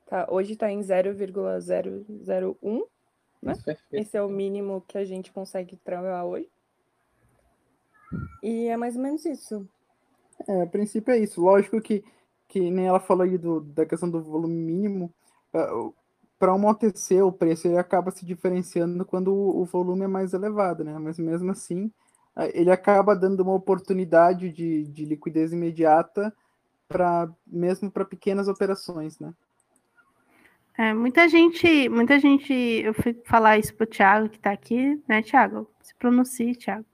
Tá, 0.07 0.27
hoje 0.31 0.55
está 0.55 0.71
em 0.71 0.83
0,001 0.83 2.85
né? 3.43 3.55
Perfeito. 3.57 3.83
Esse 3.93 4.17
é 4.17 4.23
o 4.23 4.29
mínimo 4.29 4.85
que 4.87 4.97
a 4.97 5.05
gente 5.05 5.33
consegue 5.33 5.77
trabalhar 5.77 6.25
hoje. 6.25 6.49
E 8.43 8.67
é 8.67 8.77
mais 8.77 8.97
ou 8.97 9.03
menos 9.03 9.25
isso. 9.25 9.67
É, 10.49 10.63
a 10.63 10.67
princípio 10.67 11.13
é 11.13 11.19
isso. 11.19 11.41
Lógico 11.41 11.81
que, 11.81 12.05
que 12.49 12.71
nem 12.71 12.87
ela 12.87 13.01
falou 13.01 13.25
aí 13.25 13.39
do, 13.39 13.61
da 13.61 13.87
questão 13.87 14.11
do 14.11 14.23
volume 14.23 14.55
mínimo. 14.55 15.13
Para 16.39 16.55
uma 16.55 16.71
OTC, 16.71 17.23
o 17.23 17.33
preço 17.33 17.69
ele 17.69 17.79
acaba 17.79 18.11
se 18.11 18.25
diferenciando 18.25 19.05
quando 19.05 19.33
o, 19.33 19.63
o 19.63 19.65
volume 19.65 20.05
é 20.05 20.09
mais 20.09 20.33
elevado, 20.33 20.83
né? 20.83 20.99
Mas 20.99 21.19
mesmo 21.19 21.53
assim, 21.53 21.91
eh, 22.37 22.61
ele 22.61 22.71
acaba 22.71 23.15
dando 23.15 23.41
uma 23.41 23.55
oportunidade 23.55 24.51
de, 24.51 24.85
de 24.85 25.05
liquidez 25.05 25.53
imediata 25.53 26.35
para 26.89 27.29
mesmo 27.47 27.91
para 27.91 28.05
pequenas 28.05 28.49
operações, 28.49 29.19
né? 29.19 29.33
É, 30.77 30.93
muita 30.95 31.29
gente, 31.29 31.89
muita 31.91 32.19
gente, 32.19 32.53
eu 32.53 32.95
fui 32.95 33.15
falar 33.27 33.59
isso 33.59 33.75
pro 33.75 33.87
Thiago 33.87 34.31
que 34.31 34.39
tá 34.39 34.51
aqui, 34.51 35.01
né, 35.07 35.23
Thiago? 35.23 35.71
Se 35.83 35.95
pronuncie, 35.95 36.57
Thiago. 36.57 36.87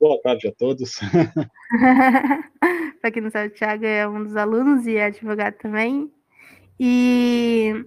Boa 0.00 0.20
tarde 0.22 0.48
a 0.48 0.52
todos. 0.52 0.98
Para 3.00 3.10
quem 3.10 3.22
não 3.22 3.30
sabe, 3.30 3.48
o 3.48 3.54
Thiago 3.54 3.84
é 3.84 4.06
um 4.08 4.24
dos 4.24 4.36
alunos 4.36 4.86
e 4.86 4.96
é 4.96 5.06
advogado 5.06 5.54
também. 5.54 6.12
E 6.78 7.84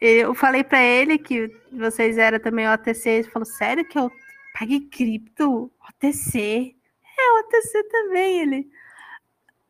eu 0.00 0.34
falei 0.34 0.62
para 0.62 0.82
ele 0.82 1.18
que 1.18 1.50
vocês 1.72 2.16
eram 2.16 2.38
também 2.38 2.68
OTC. 2.68 3.08
Ele 3.10 3.28
falou: 3.30 3.46
Sério 3.46 3.86
que 3.88 3.98
eu 3.98 4.10
paguei 4.58 4.80
cripto? 4.80 5.70
OTC? 5.88 6.74
É, 7.18 7.40
OTC 7.40 7.82
também. 7.88 8.40
Ele. 8.40 8.70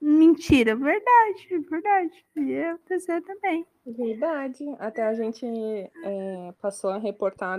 Mentira, 0.01 0.77
verdade, 0.77 1.49
verdade. 1.71 2.25
E 2.37 2.53
é 2.53 2.75
OTC 2.75 3.21
também. 3.23 3.67
Verdade. 3.87 4.65
Até 4.79 5.03
a 5.03 5.15
gente 5.15 5.45
é, 5.47 6.53
passou 6.61 6.91
a 6.91 6.99
reportar 6.99 7.59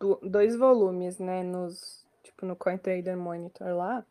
do- 0.00 0.20
dois 0.22 0.56
volumes, 0.56 1.18
né? 1.18 1.42
Nos, 1.42 2.05
tipo, 2.36 2.46
no 2.46 2.54
CoinTrader 2.54 3.16
Monitor 3.16 3.74
lá. 3.74 4.04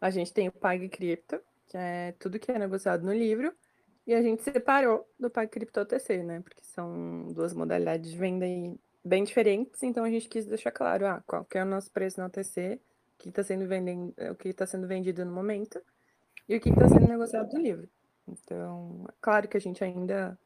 A 0.00 0.10
gente 0.10 0.32
tem 0.32 0.48
o 0.48 0.52
PagCrypto, 0.52 1.40
que 1.66 1.76
é 1.76 2.12
tudo 2.18 2.38
que 2.38 2.52
é 2.52 2.58
negociado 2.58 3.04
no 3.04 3.12
livro. 3.12 3.52
E 4.06 4.14
a 4.14 4.22
gente 4.22 4.42
separou 4.42 5.06
do 5.18 5.28
PagCrypto 5.28 5.80
OTC, 5.80 6.22
né? 6.22 6.40
Porque 6.40 6.62
são 6.62 7.26
duas 7.32 7.52
modalidades 7.52 8.10
de 8.10 8.16
venda 8.16 8.46
bem 9.04 9.24
diferentes. 9.24 9.82
Então 9.82 10.04
a 10.04 10.10
gente 10.10 10.28
quis 10.28 10.46
deixar 10.46 10.70
claro, 10.70 11.06
ah, 11.06 11.22
qual 11.26 11.44
que 11.44 11.58
é 11.58 11.62
o 11.62 11.66
nosso 11.66 11.90
preço 11.90 12.20
no 12.20 12.26
OTC, 12.26 12.80
o 13.14 13.18
que 13.18 13.28
está 13.30 13.42
sendo, 13.42 13.66
venden- 13.66 14.14
o 14.30 14.34
que 14.34 14.52
tá 14.52 14.66
sendo 14.66 14.86
vendido 14.86 15.24
no 15.24 15.32
momento 15.32 15.80
e 16.48 16.56
o 16.56 16.60
que 16.60 16.70
está 16.70 16.88
sendo 16.88 17.08
negociado 17.08 17.52
no 17.52 17.60
livro. 17.60 17.88
Então, 18.26 19.04
é 19.08 19.12
claro 19.20 19.48
que 19.48 19.56
a 19.56 19.60
gente 19.60 19.82
ainda 19.82 20.38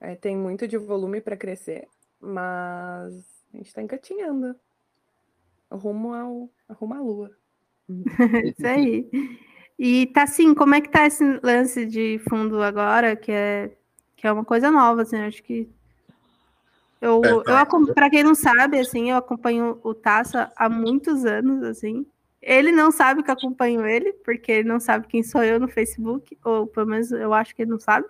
é, 0.00 0.14
tem 0.14 0.36
muito 0.36 0.66
de 0.66 0.76
volume 0.76 1.20
para 1.20 1.36
crescer, 1.36 1.86
mas 2.18 3.14
a 3.52 3.56
gente 3.56 3.68
está 3.68 3.82
engatinhando. 3.82 4.54
Rumo, 5.70 6.14
ao, 6.14 6.50
rumo 6.70 6.94
à 6.94 7.00
lua. 7.00 7.30
Isso 8.44 8.66
aí. 8.66 9.08
E 9.78 10.06
tá 10.08 10.24
assim, 10.24 10.54
como 10.54 10.74
é 10.74 10.80
que 10.80 10.90
tá 10.90 11.06
esse 11.06 11.24
lance 11.42 11.86
de 11.86 12.20
fundo 12.28 12.62
agora, 12.62 13.16
que 13.16 13.32
é, 13.32 13.70
que 14.16 14.26
é 14.26 14.32
uma 14.32 14.44
coisa 14.44 14.70
nova, 14.70 15.02
assim, 15.02 15.16
acho 15.16 15.42
que 15.42 15.68
eu, 17.00 17.22
É, 17.24 17.30
eu 17.30 17.42
tá. 17.44 17.66
para 17.94 18.10
quem 18.10 18.22
não 18.22 18.34
sabe, 18.34 18.78
assim, 18.78 19.10
eu 19.10 19.16
acompanho 19.16 19.80
o 19.82 19.94
Taça 19.94 20.52
há 20.54 20.68
muitos 20.68 21.24
anos, 21.24 21.62
assim. 21.62 22.06
Ele 22.42 22.70
não 22.72 22.90
sabe 22.90 23.22
que 23.22 23.30
eu 23.30 23.34
acompanho 23.34 23.86
ele, 23.86 24.12
porque 24.24 24.52
ele 24.52 24.68
não 24.68 24.78
sabe 24.78 25.06
quem 25.06 25.22
sou 25.22 25.42
eu 25.42 25.58
no 25.58 25.68
Facebook, 25.68 26.36
ou 26.44 26.66
pelo 26.66 26.86
menos 26.86 27.10
eu 27.10 27.32
acho 27.32 27.54
que 27.54 27.62
ele 27.62 27.70
não 27.70 27.80
sabe. 27.80 28.06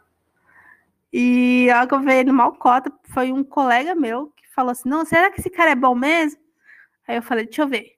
E 1.13 1.69
eu 1.91 2.01
vi 2.01 2.13
ele 2.13 2.33
mal 2.33 2.53
cota, 2.53 2.93
foi 3.13 3.33
um 3.33 3.43
colega 3.43 3.95
meu 3.95 4.33
que 4.37 4.49
falou 4.55 4.71
assim: 4.71 4.89
Não, 4.89 5.05
será 5.05 5.31
que 5.31 5.41
esse 5.41 5.51
cara 5.51 5.71
é 5.71 5.75
bom 5.75 5.95
mesmo? 5.95 6.40
Aí 7.11 7.17
eu 7.17 7.23
falei: 7.23 7.45
Deixa 7.45 7.63
eu 7.63 7.69
ver. 7.69 7.97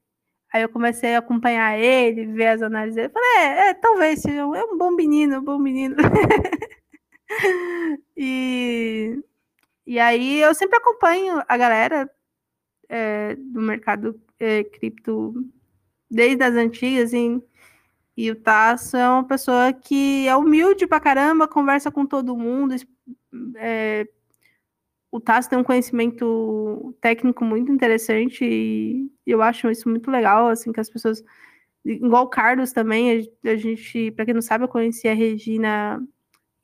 Aí 0.52 0.62
eu 0.62 0.68
comecei 0.68 1.14
a 1.14 1.18
acompanhar 1.18 1.78
ele, 1.78 2.26
ver 2.26 2.48
as 2.48 2.62
análises 2.62 2.96
dele. 2.96 3.08
Falei, 3.10 3.28
é, 3.38 3.70
é, 3.70 3.74
talvez 3.74 4.20
seja 4.20 4.46
um, 4.46 4.54
é 4.54 4.64
um 4.64 4.76
bom 4.76 4.90
menino, 4.90 5.38
um 5.38 5.44
bom 5.44 5.58
menino. 5.58 5.96
e, 8.16 9.18
e 9.86 9.98
aí 9.98 10.40
eu 10.40 10.54
sempre 10.54 10.76
acompanho 10.78 11.42
a 11.48 11.56
galera 11.56 12.10
é, 12.88 13.34
do 13.36 13.60
mercado 13.62 14.20
é, 14.38 14.64
cripto 14.64 15.34
desde 16.10 16.44
as 16.44 16.54
antigas, 16.54 17.12
e 18.16 18.30
o 18.30 18.36
Tasso 18.36 18.96
é 18.96 19.08
uma 19.08 19.24
pessoa 19.26 19.72
que 19.72 20.28
é 20.28 20.36
humilde 20.36 20.86
pra 20.86 21.00
caramba, 21.00 21.48
conversa 21.48 21.90
com 21.90 22.06
todo 22.06 22.36
mundo. 22.36 22.74
é, 23.56 24.06
o 25.12 25.20
Tasso 25.20 25.50
tem 25.50 25.58
um 25.58 25.62
conhecimento 25.64 26.96
técnico 26.98 27.44
muito 27.44 27.70
interessante 27.70 28.42
e 28.44 29.12
eu 29.26 29.42
acho 29.42 29.70
isso 29.70 29.86
muito 29.86 30.10
legal, 30.10 30.48
assim, 30.48 30.72
que 30.72 30.80
as 30.80 30.88
pessoas. 30.88 31.22
Igual 31.84 32.24
o 32.24 32.30
Carlos 32.30 32.72
também, 32.72 33.28
a, 33.44 33.56
gente, 33.56 34.10
para 34.12 34.24
quem 34.24 34.32
não 34.32 34.40
sabe, 34.40 34.64
eu 34.64 34.68
conheci 34.68 35.06
a 35.08 35.14
Regina 35.14 36.02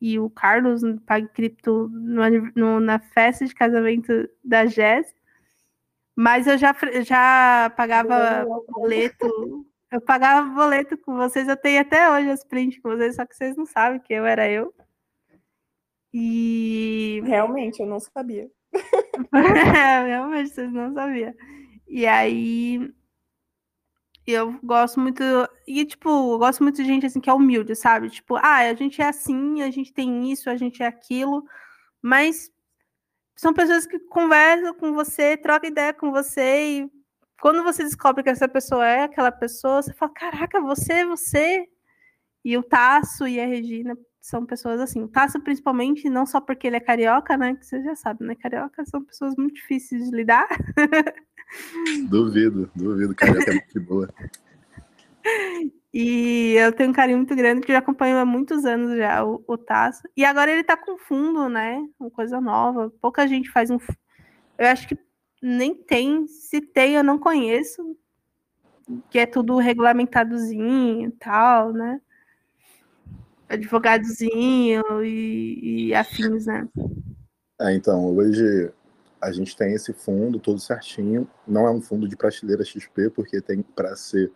e 0.01 0.19
o 0.19 0.31
Carlos 0.31 0.83
no 0.83 0.99
Pague 1.01 1.29
Cripto 1.29 1.91
na 1.91 2.99
festa 2.99 3.45
de 3.45 3.55
casamento 3.55 4.13
da 4.43 4.65
Jess. 4.65 5.15
Mas 6.17 6.47
eu 6.47 6.57
já, 6.57 6.75
já 7.05 7.71
pagava 7.77 8.47
boleto. 8.69 9.67
Eu 9.93 10.01
pagava 10.01 10.49
boleto 10.49 10.97
com 10.99 11.17
vocês, 11.17 11.49
eu 11.49 11.57
tenho 11.57 11.81
até 11.81 12.11
hoje 12.11 12.31
as 12.31 12.45
prints 12.45 12.81
com 12.81 12.91
vocês, 12.91 13.17
só 13.17 13.27
que 13.27 13.37
vocês 13.37 13.57
não 13.57 13.67
sabem 13.67 14.01
que 14.01 14.13
eu 14.15 14.25
era 14.25 14.51
eu. 14.51 14.73
E 16.21 17.23
Realmente, 17.25 17.81
eu 17.81 17.87
não 17.87 18.01
sabia. 18.01 18.51
Realmente, 19.33 20.51
vocês 20.51 20.73
não 20.73 20.93
sabiam. 20.93 21.33
E 21.87 22.07
aí, 22.09 22.93
eu 24.27 24.59
gosto 24.65 24.99
muito. 24.99 25.23
E, 25.67 25.85
tipo, 25.85 26.09
eu 26.09 26.39
gosto 26.39 26.63
muito 26.65 26.77
de 26.83 26.85
gente 26.85 27.07
assim 27.07 27.21
que 27.21 27.31
é 27.31 27.33
humilde, 27.33 27.77
sabe? 27.77 28.11
Tipo, 28.11 28.35
ah, 28.37 28.57
a 28.57 28.75
gente 28.75 29.01
é 29.01 29.07
assim, 29.07 29.63
a 29.63 29.71
gente 29.71 29.93
tem 29.93 30.33
isso, 30.33 30.51
a 30.51 30.57
gente 30.57 30.83
é 30.83 30.87
aquilo, 30.87 31.45
mas 32.03 32.51
são 33.37 33.55
pessoas 33.55 33.87
que 33.87 34.01
conversam 34.01 34.75
com 34.75 34.93
você, 34.95 35.37
trocam 35.37 35.71
ideia 35.71 35.95
com 35.95 36.11
você, 36.11 36.81
e 36.81 36.91
quando 37.41 37.63
você 37.63 37.85
descobre 37.85 38.25
que 38.25 38.31
essa 38.31 38.49
pessoa 38.49 38.85
é 38.87 39.05
aquela 39.05 39.31
pessoa, 39.31 39.83
você 39.83 39.95
fala: 39.95 40.13
caraca, 40.13 40.61
você 40.61 40.95
é 40.95 41.07
você. 41.07 41.69
E 42.45 42.57
o 42.57 42.63
Tasso 42.63 43.27
e 43.29 43.41
a 43.41 43.47
Regina 43.47 43.97
são 44.21 44.45
pessoas 44.45 44.81
assim. 44.81 45.03
O 45.03 45.09
Tasso, 45.09 45.41
principalmente, 45.41 46.11
não 46.11 46.27
só 46.27 46.41
porque 46.41 46.67
ele 46.67 46.77
é 46.77 46.81
carioca, 46.81 47.37
né? 47.37 47.55
Que 47.55 47.65
você 47.65 47.83
já 47.83 47.95
sabe, 47.95 48.25
né? 48.25 48.35
Carioca 48.35 48.85
são 48.85 49.05
pessoas 49.05 49.35
muito 49.37 49.55
difíceis 49.55 50.11
de 50.11 50.17
lidar. 50.17 50.49
Duvido, 52.09 52.71
duvido, 52.75 53.15
carioca 53.15 53.51
é 53.51 53.55
muito 53.55 53.81
boa. 53.81 54.15
E 55.93 56.55
eu 56.59 56.73
tenho 56.73 56.91
um 56.91 56.93
carinho 56.93 57.19
muito 57.19 57.35
grande, 57.35 57.63
que 57.63 57.73
já 57.73 57.79
acompanho 57.79 58.19
há 58.19 58.25
muitos 58.25 58.65
anos 58.65 58.97
já 58.97 59.25
o, 59.25 59.43
o 59.47 59.57
Tasso. 59.57 60.03
E 60.17 60.25
agora 60.25 60.51
ele 60.51 60.63
tá 60.63 60.77
com 60.77 60.99
fundo, 60.99 61.49
né? 61.49 61.83
Uma 61.99 62.11
coisa 62.11 62.41
nova. 62.41 62.93
Pouca 63.01 63.27
gente 63.27 63.51
faz 63.51 63.71
um. 63.71 63.79
Eu 64.59 64.67
acho 64.67 64.89
que 64.89 64.99
nem 65.43 65.75
tem. 65.75 66.27
Se 66.27 66.61
tem, 66.61 66.95
eu 66.95 67.03
não 67.03 67.19
conheço. 67.19 67.97
Que 69.11 69.21
é 69.21 69.27
tudo 69.27 69.57
regulamentadozinho 69.57 71.09
e 71.09 71.11
tal, 71.13 71.73
né? 71.73 72.01
Advogadozinho 73.49 74.83
e, 75.05 75.89
e 75.89 75.95
afins, 75.95 76.47
né? 76.47 76.69
É, 77.61 77.75
então, 77.75 78.15
hoje 78.15 78.71
a 79.21 79.33
gente 79.33 79.57
tem 79.57 79.75
esse 79.75 79.93
fundo 79.93 80.39
todo 80.39 80.61
certinho. 80.61 81.29
Não 81.47 81.67
é 81.67 81.71
um 81.71 81.81
fundo 81.81 82.09
de 82.09 82.17
prateleira 82.17 82.65
XP, 82.65 83.11
porque 83.11 83.41
tem 83.41 83.63
para 83.63 83.97
ser 83.97 84.33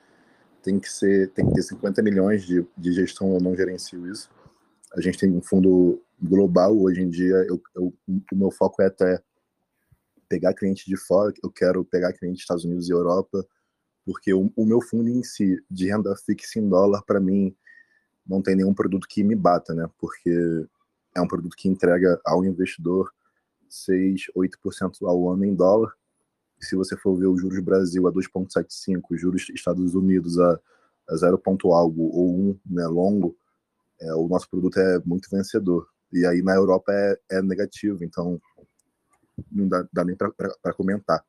tem 0.62 0.78
que 0.78 0.88
ser 0.88 1.31
tem 1.33 1.47
que 1.47 1.54
ter 1.54 1.62
50 1.62 2.02
milhões 2.02 2.45
de, 2.45 2.64
de 2.76 2.92
gestão, 2.92 3.35
eu 3.35 3.40
não 3.40 3.57
gerencio 3.57 4.11
isso. 4.11 4.31
A 4.95 5.00
gente 5.00 5.19
tem 5.19 5.31
um 5.31 5.42
fundo 5.42 6.02
global 6.21 6.76
hoje 6.78 7.02
em 7.02 7.09
dia. 7.09 7.35
Eu, 7.49 7.61
eu, 7.75 7.95
o 8.09 8.37
meu 8.37 8.50
foco 8.50 8.83
é 8.83 8.87
até 8.87 9.21
pegar 10.28 10.54
cliente 10.54 10.87
de 10.87 10.97
fora. 10.97 11.33
Eu 11.42 11.50
quero 11.50 11.85
pegar 11.85 12.12
cliente 12.12 12.35
dos 12.35 12.42
Estados 12.42 12.64
Unidos 12.64 12.88
e 12.88 12.92
Europa, 12.92 13.45
porque 14.04 14.33
o, 14.33 14.52
o 14.57 14.64
meu 14.64 14.81
fundo 14.81 15.09
em 15.09 15.23
si 15.23 15.57
de 15.71 15.88
renda 15.88 16.14
fixa 16.16 16.59
em 16.59 16.69
dólar 16.69 17.02
para 17.04 17.21
mim 17.21 17.54
não 18.26 18.43
tem 18.43 18.57
nenhum 18.57 18.75
produto 18.75 19.07
que 19.09 19.25
me 19.25 19.35
bata, 19.35 19.75
né? 19.75 19.88
Porque 19.99 20.67
é 21.14 21.21
um 21.21 21.29
produto 21.29 21.57
que 21.57 21.69
entrega 21.69 22.21
ao 22.25 22.45
investidor 22.45 23.12
6, 23.69 24.26
8% 24.37 25.07
ao 25.07 25.31
ano 25.31 25.45
em 25.45 25.55
dólar. 25.55 25.93
se 26.61 26.76
você 26.76 26.97
for 26.97 27.17
ver 27.17 27.26
os 27.26 27.41
juros 27.41 27.59
Brasil 27.61 28.07
a 28.07 28.12
2,75, 28.12 29.02
os 29.11 29.21
juros 29.21 29.49
Estados 29.50 29.95
Unidos 29.95 30.38
a, 30.38 30.61
a 31.09 31.17
0, 31.17 31.43
algo 31.73 32.02
ou 32.05 32.38
1 32.50 32.61
né, 32.67 32.87
longo, 32.87 33.37
é, 34.00 34.14
o 34.14 34.29
nosso 34.29 34.49
produto 34.49 34.79
é 34.79 35.00
muito 35.05 35.29
vencedor. 35.31 35.88
E 36.12 36.26
aí 36.26 36.43
na 36.43 36.55
Europa 36.55 36.93
é, 36.93 37.19
é 37.33 37.43
negativo, 37.43 38.05
então 38.05 38.41
não 39.50 39.67
dá, 39.69 39.88
dá 39.93 40.05
nem 40.05 40.14
para 40.17 40.75
comentar. 40.75 41.25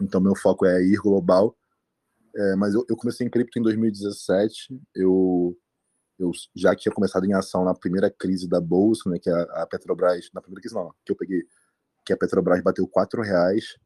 Então 0.00 0.20
meu 0.20 0.34
foco 0.34 0.66
é 0.66 0.82
ir 0.82 0.98
global. 0.98 1.56
É, 2.34 2.56
mas 2.56 2.74
eu, 2.74 2.84
eu, 2.88 2.96
comecei 2.96 3.26
em 3.26 3.30
cripto 3.30 3.58
em 3.58 3.62
2017. 3.62 4.78
Eu, 4.94 5.56
eu 6.18 6.32
já 6.54 6.74
tinha 6.74 6.92
começado 6.92 7.24
em 7.24 7.32
ação 7.32 7.64
na 7.64 7.74
primeira 7.74 8.10
crise 8.10 8.48
da 8.48 8.60
bolsa, 8.60 9.08
né, 9.08 9.18
que 9.18 9.30
a, 9.30 9.42
a 9.62 9.66
Petrobras, 9.66 10.28
na 10.34 10.40
primeira 10.40 10.60
crise 10.60 10.74
não, 10.74 10.92
que 11.04 11.12
eu 11.12 11.16
peguei, 11.16 11.42
que 12.04 12.12
a 12.12 12.16
Petrobras 12.16 12.62
bateu 12.62 12.86
quatro 12.88 13.22
reais. 13.22 13.76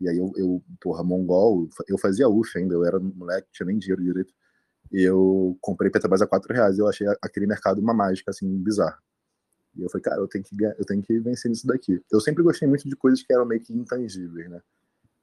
E 0.00 0.08
aí 0.08 0.18
eu, 0.18 0.32
eu 0.36 0.62
porra, 0.80 1.02
mongol, 1.04 1.68
eu 1.88 1.96
fazia 1.98 2.28
UF 2.28 2.58
ainda, 2.58 2.74
eu 2.74 2.84
era 2.84 2.98
moleque, 2.98 3.48
tinha 3.52 3.66
nem 3.66 3.78
dinheiro 3.78 4.02
direito. 4.02 4.34
E 4.92 5.02
eu 5.02 5.56
comprei 5.60 5.90
Petrobras 5.90 6.20
a 6.22 6.26
quatro 6.26 6.52
reais. 6.52 6.78
Eu 6.78 6.88
achei 6.88 7.06
aquele 7.22 7.46
mercado 7.46 7.80
uma 7.80 7.94
mágica, 7.94 8.30
assim, 8.30 8.46
bizarra. 8.62 8.98
E 9.76 9.82
eu 9.82 9.90
falei, 9.90 10.02
cara, 10.02 10.20
eu 10.20 10.28
tenho 10.28 10.44
que, 10.44 10.54
eu 10.62 10.84
tenho 10.84 11.02
que 11.02 11.18
vencer 11.20 11.48
nisso 11.48 11.66
daqui. 11.66 12.00
Eu 12.12 12.20
sempre 12.20 12.42
gostei 12.42 12.68
muito 12.68 12.88
de 12.88 12.94
coisas 12.94 13.22
que 13.22 13.32
eram 13.32 13.44
meio 13.46 13.60
que 13.60 13.72
intangíveis, 13.72 14.48
né? 14.48 14.60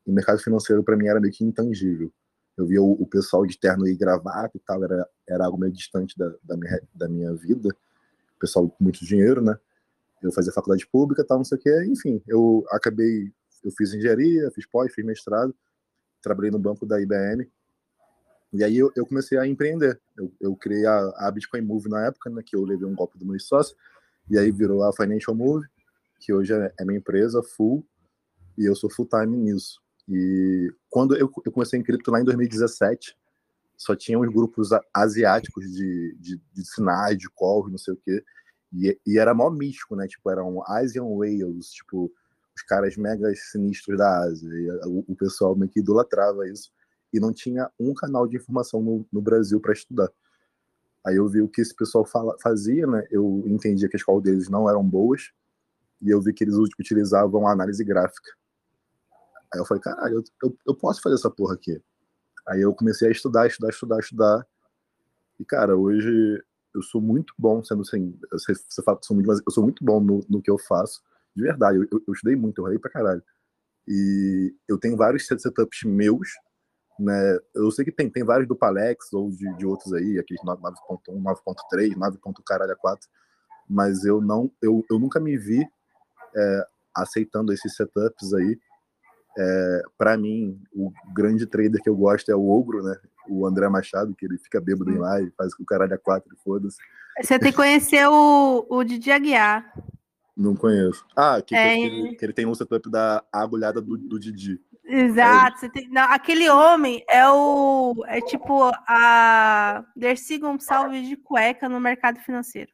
E 0.05 0.11
o 0.11 0.13
mercado 0.13 0.39
financeiro, 0.39 0.83
para 0.83 0.97
mim, 0.97 1.07
era 1.07 1.19
meio 1.19 1.33
que 1.33 1.43
intangível. 1.43 2.11
Eu 2.57 2.65
via 2.65 2.81
o, 2.81 2.91
o, 2.93 3.07
pessoal 3.07 3.45
de 3.45 3.57
terno 3.57 3.87
e 3.87 3.95
gravata 3.95 4.55
e 4.55 4.59
tal, 4.59 4.83
era, 4.83 5.07
era 5.27 5.45
algo 5.45 5.57
meio 5.57 5.71
distante 5.71 6.17
da, 6.17 6.31
da, 6.43 6.57
minha, 6.57 6.81
da 6.93 7.07
minha 7.07 7.33
vida. 7.33 7.69
Pessoal 8.39 8.69
com 8.69 8.83
muito 8.83 9.05
dinheiro, 9.05 9.41
né? 9.41 9.57
Eu 10.21 10.31
fazia 10.31 10.51
faculdade 10.51 10.85
pública 10.87 11.23
tal, 11.23 11.37
não 11.37 11.45
sei 11.45 11.57
o 11.57 11.61
quê. 11.61 11.85
Enfim, 11.85 12.21
eu 12.27 12.65
acabei, 12.69 13.31
eu 13.63 13.71
fiz 13.71 13.93
engenharia, 13.93 14.51
fiz 14.51 14.65
pós, 14.65 14.93
fiz 14.93 15.03
mestrado, 15.05 15.55
trabalhei 16.21 16.51
no 16.51 16.59
banco 16.59 16.85
da 16.85 17.01
IBM. 17.01 17.49
E 18.53 18.63
aí 18.63 18.77
eu, 18.77 18.91
eu 18.95 19.05
comecei 19.05 19.37
a 19.37 19.47
empreender. 19.47 19.99
Eu, 20.17 20.31
eu 20.39 20.55
criei 20.55 20.85
a, 20.85 20.97
a 21.17 21.31
Bitcoin 21.31 21.61
Move 21.61 21.89
na 21.89 22.05
época, 22.07 22.29
né? 22.29 22.43
Que 22.45 22.55
eu 22.55 22.63
levei 22.63 22.87
um 22.87 22.95
golpe 22.95 23.17
do 23.17 23.25
meu 23.25 23.39
sócio 23.39 23.75
e 24.29 24.37
aí 24.37 24.51
virou 24.51 24.83
a 24.83 24.93
Financial 24.93 25.35
Move, 25.35 25.67
que 26.19 26.33
hoje 26.33 26.53
é, 26.53 26.73
é 26.79 26.85
minha 26.85 26.99
empresa 26.99 27.41
full, 27.43 27.85
e 28.57 28.65
eu 28.65 28.75
sou 28.75 28.89
full 28.89 29.07
time 29.07 29.35
nisso. 29.35 29.81
E 30.07 30.73
quando 30.91 31.15
eu, 31.15 31.31
eu 31.45 31.51
comecei 31.51 31.79
em 31.79 31.83
cripto 31.83 32.11
lá 32.11 32.19
em 32.19 32.25
2017, 32.25 33.17
só 33.77 33.95
tinha 33.95 34.19
uns 34.19 34.27
grupos 34.27 34.69
asiáticos 34.93 35.63
de, 35.71 36.15
de, 36.19 36.41
de 36.53 36.65
sinais, 36.65 37.17
de 37.17 37.29
call, 37.29 37.69
não 37.69 37.77
sei 37.77 37.93
o 37.93 37.97
quê. 37.97 38.23
E, 38.73 38.99
e 39.07 39.17
era 39.17 39.33
mó 39.33 39.49
místico, 39.49 39.95
né? 39.95 40.05
Tipo, 40.05 40.29
eram 40.29 40.61
Asian 40.67 41.05
Whales, 41.05 41.71
tipo, 41.71 42.11
os 42.55 42.61
caras 42.63 42.95
mega 42.97 43.33
sinistros 43.33 43.97
da 43.97 44.19
Ásia. 44.19 44.49
O, 44.85 45.13
o 45.13 45.15
pessoal 45.15 45.55
meio 45.55 45.71
que 45.71 45.79
idolatrava 45.79 46.47
isso. 46.47 46.71
E 47.11 47.19
não 47.19 47.33
tinha 47.33 47.71
um 47.79 47.93
canal 47.93 48.27
de 48.27 48.35
informação 48.35 48.81
no, 48.81 49.05
no 49.11 49.21
Brasil 49.21 49.59
para 49.61 49.73
estudar. 49.73 50.09
Aí 51.05 51.15
eu 51.15 51.27
vi 51.27 51.41
o 51.41 51.47
que 51.47 51.61
esse 51.61 51.73
pessoal 51.73 52.05
fala, 52.05 52.35
fazia, 52.43 52.85
né? 52.85 53.07
Eu 53.09 53.43
entendia 53.47 53.89
que 53.89 53.95
as 53.95 54.01
escola 54.01 54.21
deles 54.21 54.49
não 54.49 54.69
eram 54.69 54.83
boas 54.83 55.31
e 56.01 56.09
eu 56.09 56.21
vi 56.21 56.33
que 56.33 56.43
eles 56.43 56.55
utilizavam 56.55 57.47
análise 57.47 57.83
gráfica. 57.83 58.31
Aí 59.53 59.59
eu 59.59 59.65
falei, 59.65 59.81
caralho, 59.81 60.15
eu, 60.15 60.23
eu, 60.43 60.57
eu, 60.67 60.75
posso 60.75 61.01
fazer 61.01 61.15
essa 61.15 61.29
porra 61.29 61.55
aqui. 61.55 61.81
Aí 62.47 62.61
eu 62.61 62.73
comecei 62.73 63.07
a 63.07 63.11
estudar, 63.11 63.47
estudar, 63.47 63.69
estudar, 63.69 63.99
estudar. 63.99 64.47
E, 65.39 65.45
cara, 65.45 65.75
hoje 65.75 66.43
eu 66.73 66.81
sou 66.81 67.01
muito 67.01 67.33
bom, 67.37 67.63
sendo 67.63 67.81
assim, 67.81 68.17
você, 68.31 68.53
você 68.53 68.81
fala 68.83 68.97
que 68.97 69.05
sou 69.05 69.15
muito, 69.15 69.27
mas 69.27 69.41
eu 69.45 69.51
sou 69.51 69.63
muito 69.63 69.83
bom 69.83 69.99
no, 69.99 70.25
no 70.29 70.41
que 70.41 70.49
eu 70.49 70.57
faço. 70.57 71.01
De 71.35 71.43
verdade, 71.43 71.77
eu, 71.77 71.83
eu, 71.91 72.03
eu 72.07 72.13
estudei 72.13 72.35
muito, 72.35 72.59
eu 72.59 72.63
ralei 72.63 72.79
pra 72.79 72.91
caralho. 72.91 73.23
E 73.87 74.55
eu 74.67 74.77
tenho 74.77 74.95
vários 74.95 75.27
setups 75.27 75.83
meus 75.83 76.29
né? 77.01 77.39
Eu 77.55 77.71
sei 77.71 77.83
que 77.83 77.91
tem, 77.91 78.09
tem 78.09 78.23
vários 78.23 78.47
do 78.47 78.55
Palex 78.55 79.11
ou 79.11 79.31
de, 79.31 79.51
de 79.57 79.65
outros 79.65 79.91
aí, 79.93 80.19
aqueles 80.19 80.43
9.1, 80.43 81.21
9.3, 81.21 81.95
9. 81.95 82.19
caralho 82.45 82.77
4, 82.77 83.09
mas 83.67 84.05
eu 84.05 84.21
não, 84.21 84.51
eu, 84.61 84.85
eu 84.89 84.99
nunca 84.99 85.19
me 85.19 85.35
vi 85.37 85.67
é, 86.35 86.67
aceitando 86.95 87.51
esses 87.51 87.75
setups 87.75 88.33
aí. 88.33 88.59
É, 89.37 89.81
para 89.97 90.17
mim, 90.17 90.61
o 90.73 90.91
grande 91.13 91.45
trader 91.45 91.81
que 91.81 91.89
eu 91.89 91.95
gosto 91.95 92.31
é 92.31 92.35
o 92.35 92.49
Ogro, 92.49 92.83
né? 92.83 92.95
O 93.29 93.45
André 93.45 93.69
Machado, 93.69 94.15
que 94.15 94.25
ele 94.25 94.37
fica 94.37 94.59
bêbado 94.59 94.91
em 94.91 94.97
live, 94.97 95.31
faz 95.37 95.53
o 95.59 95.65
caralho 95.65 95.93
a 95.93 95.97
4 95.97 96.35
foda-se. 96.43 96.77
Você 97.21 97.37
tem 97.39 97.51
que 97.51 97.57
conhecer 97.57 98.07
o, 98.07 98.65
o 98.69 98.83
Didi 98.83 99.11
Aguiar. 99.11 99.71
Não 100.35 100.55
conheço. 100.55 101.05
Ah, 101.15 101.41
que, 101.41 101.55
é... 101.55 101.75
que, 101.75 101.81
ele, 101.81 102.15
que 102.15 102.25
ele 102.25 102.33
tem 102.33 102.45
um 102.45 102.55
setup 102.55 102.89
da 102.89 103.23
agulhada 103.31 103.81
do, 103.81 103.97
do 103.97 104.19
Didi. 104.19 104.59
Exato. 104.83 105.69
Tem, 105.69 105.87
não, 105.89 106.03
aquele 106.03 106.49
homem 106.49 107.03
é 107.09 107.27
o. 107.29 107.95
É 108.07 108.19
tipo 108.21 108.71
a 108.87 109.85
Dercy 109.95 110.37
Gonçalves 110.37 111.07
de 111.07 111.15
cueca 111.15 111.69
no 111.69 111.79
mercado 111.79 112.19
financeiro. 112.19 112.71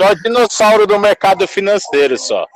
Só 0.00 0.14
dinossauro 0.14 0.86
do 0.86 0.98
mercado 0.98 1.46
financeiro, 1.46 2.18
só. 2.18 2.46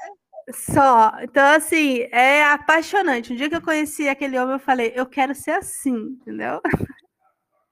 Só. 0.52 1.12
Então, 1.22 1.46
assim, 1.54 2.06
é 2.10 2.44
apaixonante. 2.44 3.32
Um 3.32 3.36
dia 3.36 3.48
que 3.48 3.56
eu 3.56 3.62
conheci 3.62 4.08
aquele 4.08 4.38
homem, 4.38 4.54
eu 4.54 4.60
falei, 4.60 4.92
eu 4.94 5.06
quero 5.06 5.34
ser 5.34 5.52
assim, 5.52 5.94
entendeu? 6.20 6.60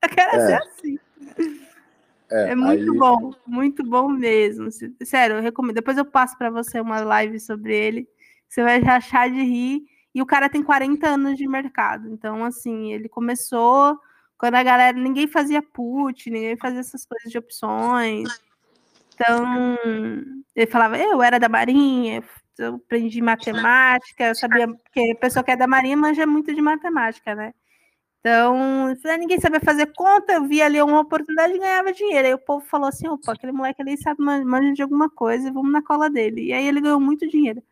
Eu 0.03 0.11
quero 0.11 0.37
é. 0.37 0.47
ser 0.47 0.55
assim. 0.63 0.99
É, 2.31 2.51
é 2.51 2.55
muito 2.55 2.93
aí... 2.93 2.99
bom, 2.99 3.33
muito 3.45 3.85
bom 3.85 4.09
mesmo. 4.09 4.69
Sério, 5.03 5.37
eu 5.37 5.43
recomendo. 5.43 5.75
Depois 5.75 5.97
eu 5.97 6.05
passo 6.05 6.37
para 6.39 6.51
você 6.51 6.81
uma 6.81 7.01
live 7.01 7.41
sobre 7.41 7.77
ele. 7.77 8.09
Você 8.49 8.63
vai 8.63 8.81
achar 8.83 9.29
de 9.29 9.43
rir. 9.43 9.83
E 10.15 10.23
o 10.23 10.27
cara 10.27 10.49
tem 10.49 10.63
40 10.63 11.09
anos 11.09 11.37
de 11.37 11.49
mercado. 11.49 12.09
Então, 12.09 12.45
assim, 12.45 12.93
ele 12.93 13.09
começou 13.09 13.99
quando 14.39 14.55
a 14.55 14.63
galera. 14.63 14.97
Ninguém 14.97 15.27
fazia 15.27 15.61
put, 15.61 16.31
ninguém 16.31 16.57
fazia 16.57 16.81
essas 16.81 17.05
coisas 17.05 17.33
de 17.33 17.39
opções. 17.39 18.29
Então, 19.15 19.79
ele 20.55 20.67
falava, 20.67 20.99
eu 20.99 21.23
era 21.23 21.39
da 21.39 21.49
Marinha, 21.49 22.23
eu 22.59 22.75
aprendi 22.77 23.21
matemática, 23.21 24.25
eu 24.29 24.35
sabia, 24.35 24.69
porque 24.69 25.13
a 25.13 25.17
pessoa 25.17 25.45
que 25.45 25.51
é 25.51 25.57
da 25.57 25.67
Marinha 25.67 25.97
manja 25.97 26.27
muito 26.27 26.55
de 26.55 26.61
matemática, 26.63 27.35
né? 27.35 27.53
Então, 28.21 28.97
falei, 29.01 29.19
ninguém 29.19 29.39
sabia 29.41 29.61
fazer 29.61 29.87
conta, 29.95 30.33
eu 30.33 30.45
vi 30.49 30.61
ali 30.61 30.83
uma 30.83 31.01
oportunidade 31.01 31.55
e 31.55 31.59
ganhava 31.59 31.93
dinheiro. 31.93 32.27
Aí 32.27 32.35
o 32.35 32.39
povo 32.39 32.65
falou 32.67 32.89
assim, 32.89 33.07
opa, 33.07 33.33
aquele 33.33 33.53
moleque 33.53 33.81
ali 33.81 33.97
sabe 33.97 34.21
manja 34.21 34.73
de 34.73 34.83
alguma 34.83 35.09
coisa, 35.09 35.53
vamos 35.53 35.71
na 35.71 35.81
cola 35.81 36.11
dele. 36.11 36.47
E 36.47 36.53
aí 36.53 36.67
ele 36.67 36.81
ganhou 36.81 36.99
muito 36.99 37.29
dinheiro 37.29 37.63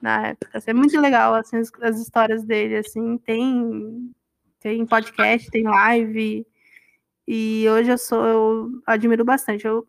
na 0.00 0.28
época. 0.28 0.56
Assim, 0.56 0.70
é 0.70 0.74
muito 0.74 0.98
legal 0.98 1.34
assim, 1.34 1.58
as, 1.58 1.70
as, 1.82 2.00
histórias 2.00 2.44
dele, 2.44 2.76
assim, 2.76 3.18
tem, 3.18 4.10
tem 4.60 4.86
podcast, 4.86 5.50
tem 5.50 5.64
live. 5.64 6.46
E 7.28 7.66
hoje 7.68 7.90
eu 7.90 7.98
sou, 7.98 8.26
eu 8.26 8.82
admiro 8.86 9.24
bastante. 9.24 9.66
Eu, 9.66 9.86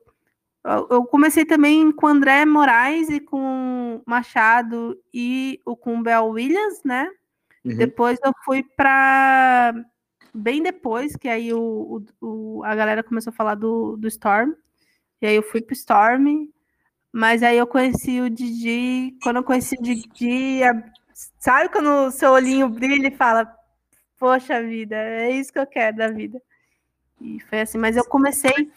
eu 0.90 1.06
comecei 1.06 1.46
também 1.46 1.92
com 1.92 2.08
André 2.08 2.44
Moraes 2.46 3.10
e 3.10 3.20
com 3.20 4.02
Machado 4.06 5.00
e 5.14 5.60
o 5.66 5.76
com 5.76 6.02
Bel 6.02 6.28
Williams, 6.30 6.82
né? 6.84 7.08
Uhum. 7.64 7.78
Depois 7.78 8.18
eu 8.24 8.32
fui 8.44 8.64
para 8.64 9.74
bem 10.34 10.62
depois, 10.62 11.16
que 11.16 11.30
aí 11.30 11.54
o, 11.54 12.04
o, 12.20 12.64
a 12.64 12.76
galera 12.76 13.04
começou 13.04 13.32
a 13.32 13.36
falar 13.36 13.56
do, 13.56 13.96
do 13.96 14.08
Storm. 14.08 14.54
E 15.22 15.28
aí 15.28 15.36
eu 15.36 15.44
fui 15.44 15.62
pro 15.62 15.74
Storm, 15.74 16.48
mas 17.12 17.42
aí 17.42 17.58
eu 17.58 17.66
conheci 17.66 18.20
o 18.20 18.30
Didi, 18.30 19.18
quando 19.24 19.38
eu 19.38 19.44
conheci 19.44 19.76
o 19.76 19.82
Didi, 19.82 20.60
sabe 21.40 21.70
quando 21.70 22.08
o 22.08 22.12
seu 22.12 22.32
olhinho 22.32 22.68
brilha 22.68 23.08
e 23.08 23.16
fala, 23.16 23.50
poxa 24.20 24.62
vida, 24.62 24.96
é 24.96 25.32
isso 25.32 25.54
que 25.54 25.60
eu 25.60 25.66
quero 25.66 25.98
da 25.98 26.10
vida. 26.10 26.42
E 27.22 27.40
foi 27.40 27.62
assim, 27.62 27.78
mas 27.78 27.96
eu 27.96 28.04
comecei, 28.04 28.70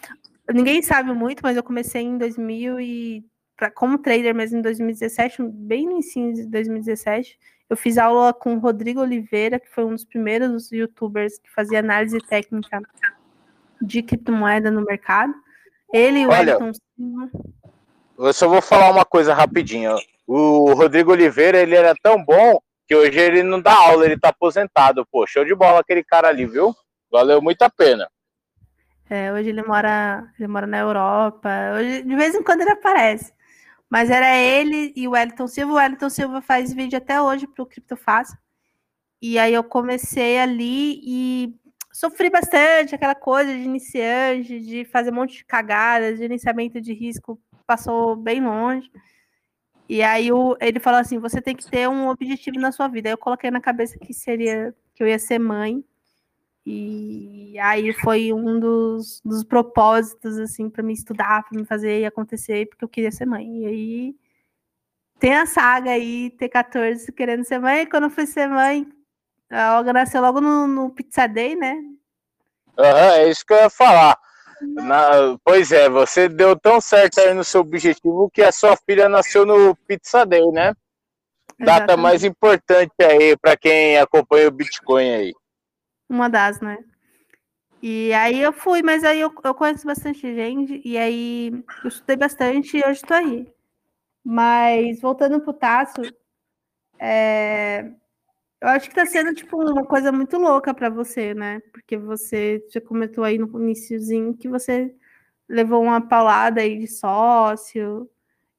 ninguém 0.53 0.83
sabe 0.83 1.13
muito, 1.13 1.41
mas 1.43 1.57
eu 1.57 1.63
comecei 1.63 2.03
em 2.03 2.19
2000 2.19 2.81
e 2.81 3.25
pra, 3.57 3.71
como 3.71 3.99
trader, 3.99 4.35
mas 4.35 4.53
em 4.53 4.63
2017, 4.63 5.43
bem 5.43 5.87
no 5.87 5.99
ensino 5.99 6.33
de 6.33 6.47
2017, 6.47 7.39
eu 7.69 7.77
fiz 7.77 7.99
aula 7.99 8.33
com 8.33 8.55
o 8.55 8.59
Rodrigo 8.59 9.01
Oliveira, 9.01 9.61
que 9.61 9.69
foi 9.69 9.85
um 9.85 9.93
dos 9.93 10.05
primeiros 10.05 10.73
youtubers 10.73 11.39
que 11.39 11.51
fazia 11.51 11.81
análise 11.81 12.19
técnica 12.19 12.81
de 13.83 14.03
criptomoeda 14.03 14.71
no 14.71 14.85
mercado. 14.85 15.35
Ele 15.93 16.21
e 16.21 16.27
o 16.27 16.31
Olha, 16.31 16.53
Elton 16.53 16.73
Silva. 16.73 17.31
Eu 18.19 18.33
só 18.33 18.49
vou 18.49 18.63
falar 18.63 18.91
uma 18.91 19.05
coisa 19.05 19.35
rapidinho. 19.35 19.97
O 20.27 20.73
Rodrigo 20.73 21.13
Oliveira, 21.13 21.59
ele 21.59 21.75
era 21.75 21.95
tão 22.03 22.23
bom 22.25 22.59
que 22.87 22.95
hoje 22.95 23.19
ele 23.19 23.43
não 23.43 23.61
dá 23.61 23.75
aula, 23.75 24.07
ele 24.07 24.19
tá 24.19 24.31
aposentado. 24.31 25.07
Pô, 25.11 25.27
show 25.27 25.45
de 25.45 25.55
bola 25.55 25.81
aquele 25.81 26.03
cara 26.03 26.29
ali, 26.29 26.47
viu? 26.47 26.75
Valeu 27.11 27.43
muito 27.43 27.63
a 27.63 27.71
pena. 27.71 28.09
É, 29.11 29.33
hoje 29.33 29.51
ele 29.51 29.63
mora, 29.63 30.31
ele 30.39 30.49
mora 30.49 30.67
na 30.67 30.79
Europa. 30.79 31.49
Hoje, 31.77 32.03
de 32.03 32.17
vez 32.17 32.35
em 32.35 32.43
quando 32.43 32.63
ele 32.63 32.71
aparece. 32.71 33.33
Mas 33.91 34.11
era 34.11 34.37
ele 34.37 34.93
e 34.97 35.09
o 35.09 35.13
Wellington 35.13 35.47
Silva. 35.47 35.73
O 35.73 35.77
Wellington 35.77 36.11
Silva 36.11 36.43
faz 36.43 36.73
vídeo 36.73 36.99
até 36.99 37.21
hoje 37.21 37.47
para 37.47 37.63
o 37.63 37.67
Criptofácil. 37.67 38.37
E 39.23 39.39
aí 39.39 39.55
eu 39.55 39.65
comecei 39.65 40.39
ali 40.39 41.01
e 41.05 41.55
sofri 41.93 42.31
bastante 42.31 42.95
aquela 42.95 43.15
coisa 43.15 43.53
de 43.53 43.61
iniciante, 43.61 44.61
de 44.61 44.85
fazer 44.85 45.11
um 45.11 45.17
monte 45.17 45.39
de 45.39 45.45
cagadas, 45.45 46.15
de 46.15 46.19
gerenciamento 46.19 46.81
de 46.81 46.93
risco 46.93 47.41
passou 47.69 48.17
bem 48.17 48.43
longe. 48.43 48.91
E 49.89 50.03
aí 50.03 50.33
o, 50.33 50.57
ele 50.61 50.81
falou 50.81 50.99
assim: 50.99 51.19
você 51.19 51.41
tem 51.41 51.55
que 51.55 51.71
ter 51.71 51.89
um 51.89 52.09
objetivo 52.09 52.59
na 52.59 52.73
sua 52.73 52.89
vida. 52.89 53.09
Aí 53.09 53.13
eu 53.13 53.19
coloquei 53.19 53.51
na 53.51 53.61
cabeça 53.61 53.99
que 53.99 54.15
seria 54.15 54.75
que 54.95 55.03
eu 55.03 55.07
ia 55.07 55.19
ser 55.19 55.39
mãe. 55.39 55.85
E 56.71 57.59
aí 57.61 57.95
foi 57.95 58.31
um 58.31 58.61
dos, 58.61 59.23
dos 59.25 59.43
propósitos, 59.43 60.37
assim, 60.37 60.69
para 60.69 60.83
me 60.83 60.93
estudar, 60.93 61.43
para 61.49 61.59
me 61.59 61.65
fazer 61.65 62.05
acontecer, 62.05 62.69
porque 62.69 62.85
eu 62.85 62.89
queria 62.89 63.11
ser 63.11 63.25
mãe. 63.25 63.63
E 63.63 63.67
aí 63.67 64.15
tem 65.19 65.35
a 65.35 65.47
saga 65.47 65.93
aí, 65.93 66.31
T14 66.39 67.11
querendo 67.13 67.43
ser 67.45 67.59
mãe. 67.59 67.81
E 67.81 67.87
quando 67.87 68.05
eu 68.05 68.11
fui 68.11 68.27
ser 68.27 68.49
mãe, 68.49 68.87
a 69.51 69.79
Olga 69.79 69.95
nasceu 69.95 70.21
logo 70.21 70.43
no, 70.43 70.67
no 70.67 70.91
Pizza 70.91 71.27
Day, 71.27 71.57
né? 71.57 71.75
Aham, 72.79 73.15
é 73.15 73.31
isso 73.31 73.47
que 73.47 73.55
eu 73.55 73.59
ia 73.59 73.71
falar. 73.71 74.19
Na- 74.61 75.39
pois 75.43 75.73
é, 75.73 75.89
você 75.89 76.29
deu 76.29 76.55
tão 76.55 76.83
certo 76.83 77.19
aí 77.19 77.33
no 77.33 77.45
seu 77.45 77.63
objetivo 77.63 78.31
que 78.31 78.43
a 78.43 78.53
sua 78.53 78.77
filha 78.77 79.09
nasceu 79.09 79.47
no 79.47 79.75
Pizza 79.75 80.27
Day, 80.27 80.45
né? 80.53 80.75
Data 81.59 81.85
Exatamente. 81.85 82.03
mais 82.03 82.25
importante 82.25 82.93
aí 83.01 83.35
para 83.39 83.57
quem 83.57 83.97
acompanha 83.97 84.49
o 84.49 84.53
Bitcoin 84.53 85.15
aí. 85.15 85.33
Uma 86.09 86.29
das, 86.29 86.61
né? 86.61 86.79
E 87.83 88.13
aí 88.13 88.41
eu 88.41 88.53
fui, 88.53 88.83
mas 88.83 89.05
aí 89.05 89.21
eu, 89.21 89.33
eu 89.45 89.55
conheço 89.55 89.87
bastante 89.87 90.21
gente, 90.35 90.83
e 90.85 90.99
aí 90.99 91.53
eu 91.85 91.89
estudei 91.89 92.17
bastante 92.17 92.77
e 92.77 92.81
hoje 92.81 93.01
estou 93.03 93.17
aí. 93.17 93.47
Mas 94.25 95.01
voltando 95.01 95.41
pro 95.41 95.53
Tasso, 95.53 96.03
é, 96.99 97.93
eu 98.61 98.69
acho 98.69 98.89
que 98.89 98.95
tá 98.97 99.07
sendo 99.07 99.35
tipo 99.35 99.57
uma 99.63 99.85
coisa 99.87 100.13
muito 100.13 100.39
louca 100.39 100.75
para 100.75 100.91
você, 100.91 101.35
né? 101.35 101.61
Porque 101.73 101.97
você 101.97 102.65
já 102.73 102.81
comentou 102.81 103.25
aí 103.25 103.39
no 103.39 103.47
iniciozinho 103.63 104.37
que 104.37 104.49
você 104.49 104.95
levou 105.49 105.83
uma 105.83 106.01
paulada 106.01 106.61
aí 106.63 106.79
de 106.79 106.89
sócio, 106.89 108.11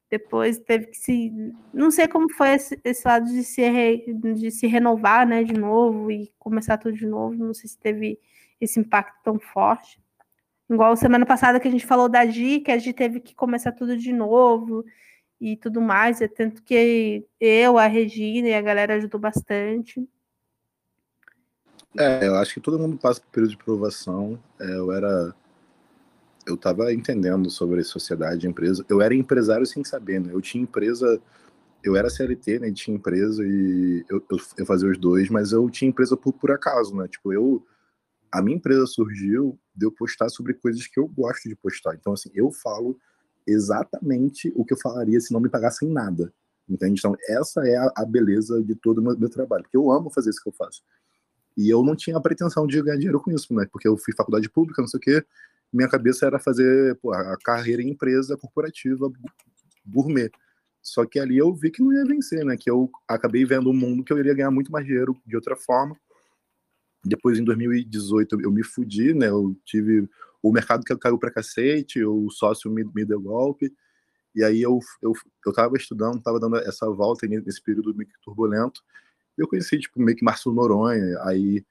depois 0.10 0.58
teve 0.60 0.88
que 0.88 0.98
se. 0.98 1.32
Não 1.74 1.92
sei 1.92 2.08
como 2.08 2.34
foi 2.34 2.50
esse, 2.54 2.80
esse 2.84 3.08
lado 3.08 3.26
de 3.26 3.44
se, 3.44 3.62
re- 3.70 4.06
de 4.36 4.50
se 4.52 4.66
renovar, 4.68 5.28
né, 5.28 5.44
de 5.44 5.54
novo 5.54 6.10
e 6.12 6.32
começar 6.40 6.78
tudo 6.78 6.96
de 6.96 7.06
novo. 7.06 7.36
Não 7.36 7.54
sei 7.54 7.70
se 7.70 7.78
teve 7.78 8.20
esse 8.60 8.80
impacto 8.80 9.16
tão 9.24 9.40
forte. 9.40 10.02
Igual 10.70 10.96
semana 10.96 11.26
passada 11.26 11.60
que 11.60 11.68
a 11.68 11.72
gente 11.72 11.86
falou 11.86 12.08
da 12.10 12.26
Gi, 12.26 12.60
que 12.60 12.72
a 12.72 12.78
Gi 12.78 12.94
teve 12.94 13.20
que 13.20 13.34
começar 13.34 13.72
tudo 13.72 13.98
de 13.98 14.14
novo 14.14 14.86
e 15.40 15.56
tudo 15.58 15.82
mais. 15.82 16.22
É 16.22 16.28
tanto 16.28 16.62
que 16.64 17.26
eu, 17.40 17.78
a 17.78 17.88
Regina 17.88 18.50
e 18.50 18.54
a 18.54 18.62
galera 18.62 18.96
ajudou 18.96 19.20
bastante. 19.20 20.08
É, 21.98 22.28
eu 22.28 22.36
acho 22.36 22.54
que 22.54 22.62
todo 22.62 22.78
mundo 22.78 22.98
passa 22.98 23.20
por 23.20 23.30
período 23.32 23.52
de 23.52 23.58
provação. 23.58 24.40
É, 24.60 24.76
eu 24.76 24.92
era. 24.92 25.34
Eu 26.46 26.58
tava 26.58 26.94
entendendo 26.94 27.50
sobre 27.50 27.84
sociedade 27.84 28.48
empresa. 28.48 28.86
Eu 28.90 29.02
era 29.02 29.14
empresário 29.14 29.66
sem 29.66 29.84
saber, 29.84 30.20
né? 30.20 30.34
Eu 30.34 30.42
tinha 30.42 30.64
empresa. 30.64 31.22
Eu 31.84 31.96
era 31.96 32.10
CLT, 32.10 32.60
né? 32.60 32.72
Tinha 32.72 32.96
empresa 32.96 33.44
e 33.46 34.06
eu, 34.10 34.24
eu, 34.30 34.38
eu 34.58 34.66
fazia 34.66 34.90
os 34.90 34.98
dois, 34.98 35.30
mas 35.30 35.52
eu 35.52 35.70
tinha 35.70 35.90
empresa 35.90 36.18
por, 36.18 36.34
por 36.34 36.52
acaso, 36.52 36.96
né? 36.96 37.08
Tipo, 37.08 37.34
eu. 37.34 37.66
A 38.32 38.44
minha 38.44 38.58
empresa 38.58 38.86
surgiu 38.86 39.60
de 39.76 39.86
eu 39.86 39.92
postar 39.92 40.30
sobre 40.30 40.54
coisas 40.54 40.86
que 40.86 41.00
eu 41.00 41.08
gosto 41.08 41.50
de 41.50 41.56
postar. 41.56 41.96
Então, 41.96 42.14
assim, 42.14 42.30
eu 42.34 42.52
falo 42.52 43.00
exatamente 43.48 44.54
o 44.56 44.64
que 44.64 44.74
eu 44.74 44.78
falaria 44.78 45.20
se 45.20 45.34
não 45.34 45.40
me 45.40 45.50
pagassem 45.50 45.90
nada. 45.90 46.32
Entende? 46.70 47.00
Então, 47.00 47.16
essa 47.28 47.68
é 47.68 47.76
a, 47.76 47.92
a 47.98 48.06
beleza 48.06 48.62
de 48.62 48.76
todo 48.76 49.00
o 49.00 49.02
meu, 49.02 49.18
meu 49.18 49.30
trabalho. 49.30 49.64
Porque 49.64 49.78
eu 49.78 49.90
amo 49.92 50.12
fazer 50.12 50.30
isso 50.30 50.42
que 50.44 50.50
eu 50.50 50.54
faço. 50.54 50.84
E 51.58 51.70
eu 51.70 51.84
não 51.84 51.96
tinha 51.96 52.16
a 52.16 52.22
pretensão 52.22 52.68
de 52.68 52.82
ganhar 52.82 52.98
dinheiro 52.98 53.20
com 53.20 53.32
isso, 53.32 53.54
né? 53.54 53.68
Porque 53.72 53.88
eu 53.88 53.98
fiz 53.98 54.16
faculdade 54.16 54.50
pública, 54.50 54.82
não 54.82 54.88
sei 54.88 54.98
o 54.98 55.02
quê. 55.02 55.26
Minha 55.72 55.88
cabeça 55.88 56.26
era 56.26 56.40
fazer 56.40 56.96
pô, 57.00 57.14
a 57.14 57.38
carreira 57.38 57.82
em 57.82 57.90
empresa 57.90 58.38
corporativa 58.38 59.12
gourmet. 59.86 60.32
Só 60.82 61.06
que 61.06 61.20
ali 61.20 61.38
eu 61.38 61.54
vi 61.54 61.70
que 61.72 61.84
não 61.84 61.94
ia 61.94 62.06
vencer, 62.06 62.44
né? 62.44 62.58
Que 62.58 62.70
eu 62.70 62.90
acabei 63.08 63.46
vendo 63.46 63.70
um 63.70 63.74
mundo 63.74 64.04
que 64.04 64.12
eu 64.12 64.18
iria 64.18 64.34
ganhar 64.34 64.52
muito 64.52 64.72
mais 64.72 64.86
dinheiro 64.86 65.16
de 65.26 65.36
outra 65.36 65.56
forma. 65.56 65.96
Depois, 67.04 67.38
em 67.38 67.44
2018, 67.44 68.42
eu 68.42 68.52
me 68.52 68.64
fudi, 68.64 69.14
né? 69.14 69.30
Eu 69.30 69.56
tive 69.66 70.10
o 70.42 70.52
mercado 70.52 70.84
que 70.84 70.96
caiu 70.98 71.18
pra 71.18 71.32
cacete, 71.32 72.04
o 72.04 72.30
sócio 72.30 72.72
me, 72.72 72.84
me 72.94 73.06
deu 73.06 73.22
golpe. 73.22 73.74
E 74.36 74.44
aí 74.44 74.62
eu, 74.62 74.80
eu, 75.02 75.14
eu 75.46 75.54
tava 75.54 75.76
estudando, 75.76 76.22
tava 76.22 76.40
dando 76.40 76.58
essa 76.58 76.90
volta 76.90 77.28
nesse 77.28 77.62
período 77.62 77.96
meio 77.96 78.10
que 78.10 78.22
turbulento. 78.22 78.82
Eu 79.38 79.48
conheci, 79.48 79.80
tipo, 79.80 80.02
meio 80.02 80.18
que 80.18 80.24
Márcio 80.24 80.52
Noronha, 80.52 81.20
aí 81.24 81.66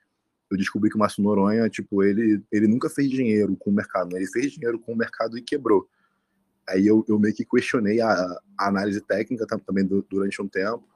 eu 0.51 0.57
descobri 0.57 0.89
que 0.91 0.97
o 0.97 0.99
Márcio 0.99 1.23
Noronha, 1.23 1.69
tipo, 1.69 2.03
ele, 2.03 2.43
ele 2.51 2.67
nunca 2.67 2.89
fez 2.89 3.11
dinheiro 3.11 3.55
com 3.57 3.71
o 3.71 3.75
mercado, 3.75 4.11
né? 4.13 4.19
Ele 4.19 4.27
fez 4.31 4.53
dinheiro 4.53 4.79
com 4.79 4.93
o 4.93 4.97
mercado 4.97 5.37
e 5.37 5.43
quebrou. 5.43 5.89
Aí 6.69 6.87
eu, 6.87 7.05
eu 7.09 7.19
meio 7.19 7.35
que 7.35 7.45
questionei 7.45 8.01
a, 8.01 8.11
a 8.59 8.69
análise 8.69 9.01
técnica 9.01 9.47
tam- 9.47 9.59
também 9.59 9.85
du- 9.85 10.05
durante 10.09 10.41
um 10.41 10.49
tempo. 10.49 10.87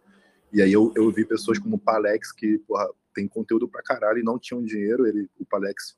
E 0.52 0.60
aí 0.62 0.72
eu, 0.72 0.92
eu 0.96 1.10
vi 1.10 1.24
pessoas 1.24 1.58
como 1.58 1.76
o 1.76 1.78
Palex, 1.78 2.32
que, 2.32 2.58
porra, 2.66 2.86
tem 3.14 3.26
conteúdo 3.28 3.68
pra 3.68 3.82
caralho 3.82 4.18
e 4.18 4.22
não 4.22 4.38
tinham 4.38 4.62
dinheiro. 4.64 5.06
Ele, 5.06 5.28
o 5.38 5.44
Palex, 5.46 5.96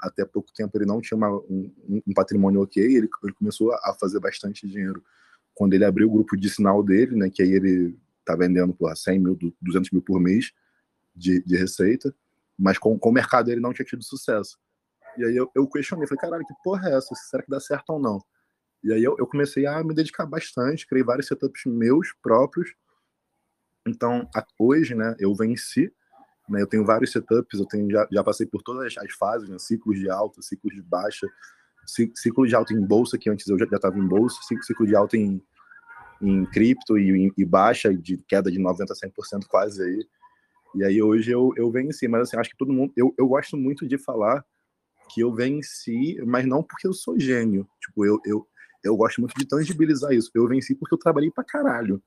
até 0.00 0.24
pouco 0.24 0.52
tempo, 0.54 0.76
ele 0.76 0.86
não 0.86 1.00
tinha 1.00 1.16
uma- 1.16 1.36
um, 1.36 1.72
um- 1.88 2.14
patrimônio 2.14 2.60
ok. 2.62 2.82
Ele, 2.82 3.08
ele 3.24 3.32
começou 3.34 3.72
a 3.72 3.94
fazer 4.00 4.20
bastante 4.20 4.66
dinheiro 4.68 5.02
quando 5.54 5.74
ele 5.74 5.84
abriu 5.84 6.08
o 6.08 6.12
grupo 6.12 6.36
de 6.36 6.50
sinal 6.50 6.82
dele, 6.82 7.16
né? 7.16 7.30
Que 7.30 7.42
aí 7.42 7.52
ele 7.52 7.96
tá 8.24 8.34
vendendo 8.36 8.74
por 8.74 8.94
100 8.96 9.18
mil, 9.20 9.34
du- 9.34 9.54
200 9.62 9.90
mil 9.90 10.02
por 10.02 10.20
mês 10.20 10.52
de, 11.14 11.42
de 11.42 11.56
receita, 11.56 12.14
mas 12.58 12.78
com, 12.78 12.98
com 12.98 13.10
o 13.10 13.12
mercado 13.12 13.50
ele 13.50 13.60
não 13.60 13.72
tinha 13.72 13.84
tido 13.86 14.02
sucesso. 14.04 14.58
E 15.16 15.24
aí 15.24 15.36
eu, 15.36 15.50
eu 15.54 15.66
questionei, 15.68 16.06
falei, 16.06 16.20
caralho, 16.20 16.46
que 16.46 16.54
porra 16.62 16.90
é 16.90 16.94
essa? 16.96 17.14
Será 17.14 17.42
que 17.42 17.50
dá 17.50 17.58
certo 17.60 17.90
ou 17.90 17.98
não? 17.98 18.20
E 18.84 18.92
aí 18.92 19.02
eu, 19.02 19.16
eu 19.18 19.26
comecei 19.26 19.66
a 19.66 19.82
me 19.82 19.94
dedicar 19.94 20.26
bastante, 20.26 20.86
criei 20.86 21.04
vários 21.04 21.26
setups 21.26 21.62
meus 21.66 22.12
próprios. 22.22 22.74
Então, 23.86 24.28
a- 24.34 24.46
hoje, 24.58 24.94
né, 24.94 25.14
eu 25.18 25.34
venci, 25.34 25.92
né, 26.48 26.60
eu 26.62 26.66
tenho 26.66 26.84
vários 26.84 27.12
setups, 27.12 27.58
eu 27.58 27.66
tenho, 27.66 27.90
já, 27.90 28.06
já 28.10 28.22
passei 28.22 28.46
por 28.46 28.62
todas 28.62 28.96
as 28.96 29.12
fases, 29.14 29.48
né, 29.48 29.58
ciclos 29.58 29.98
de 29.98 30.10
alta, 30.10 30.42
ciclos 30.42 30.74
de 30.74 30.82
baixa, 30.82 31.26
ci- 31.86 32.12
ciclo 32.14 32.46
de 32.46 32.54
alta 32.54 32.72
em 32.74 32.84
bolsa, 32.84 33.16
que 33.16 33.30
antes 33.30 33.46
eu 33.48 33.58
já 33.58 33.64
estava 33.64 33.98
em 33.98 34.06
bolsa, 34.06 34.40
ci- 34.42 34.62
ciclo 34.62 34.86
de 34.86 34.94
alta 34.96 35.16
em, 35.16 35.42
em 36.20 36.44
cripto 36.46 36.98
e, 36.98 37.32
e 37.36 37.44
baixa, 37.44 37.94
de 37.94 38.18
queda 38.18 38.50
de 38.50 38.58
90% 38.58 38.90
a 38.92 38.94
100% 38.94 39.46
quase 39.48 39.82
aí. 39.82 40.08
E 40.76 40.84
aí 40.84 41.02
hoje 41.02 41.30
eu, 41.30 41.52
eu 41.56 41.70
venci, 41.70 42.06
mas 42.06 42.22
assim, 42.22 42.36
acho 42.36 42.50
que 42.50 42.56
todo 42.56 42.72
mundo, 42.72 42.92
eu, 42.96 43.14
eu 43.16 43.26
gosto 43.26 43.56
muito 43.56 43.86
de 43.88 43.96
falar 43.96 44.44
que 45.10 45.20
eu 45.20 45.32
venci, 45.32 46.22
mas 46.26 46.44
não 46.46 46.62
porque 46.62 46.86
eu 46.86 46.92
sou 46.92 47.18
gênio, 47.18 47.66
tipo, 47.80 48.04
eu, 48.04 48.20
eu, 48.26 48.46
eu 48.84 48.96
gosto 48.96 49.20
muito 49.20 49.34
de 49.38 49.46
tangibilizar 49.46 50.12
isso, 50.12 50.30
eu 50.34 50.46
venci 50.46 50.74
porque 50.74 50.94
eu 50.94 50.98
trabalhei 50.98 51.30
pra 51.30 51.42
caralho. 51.42 52.02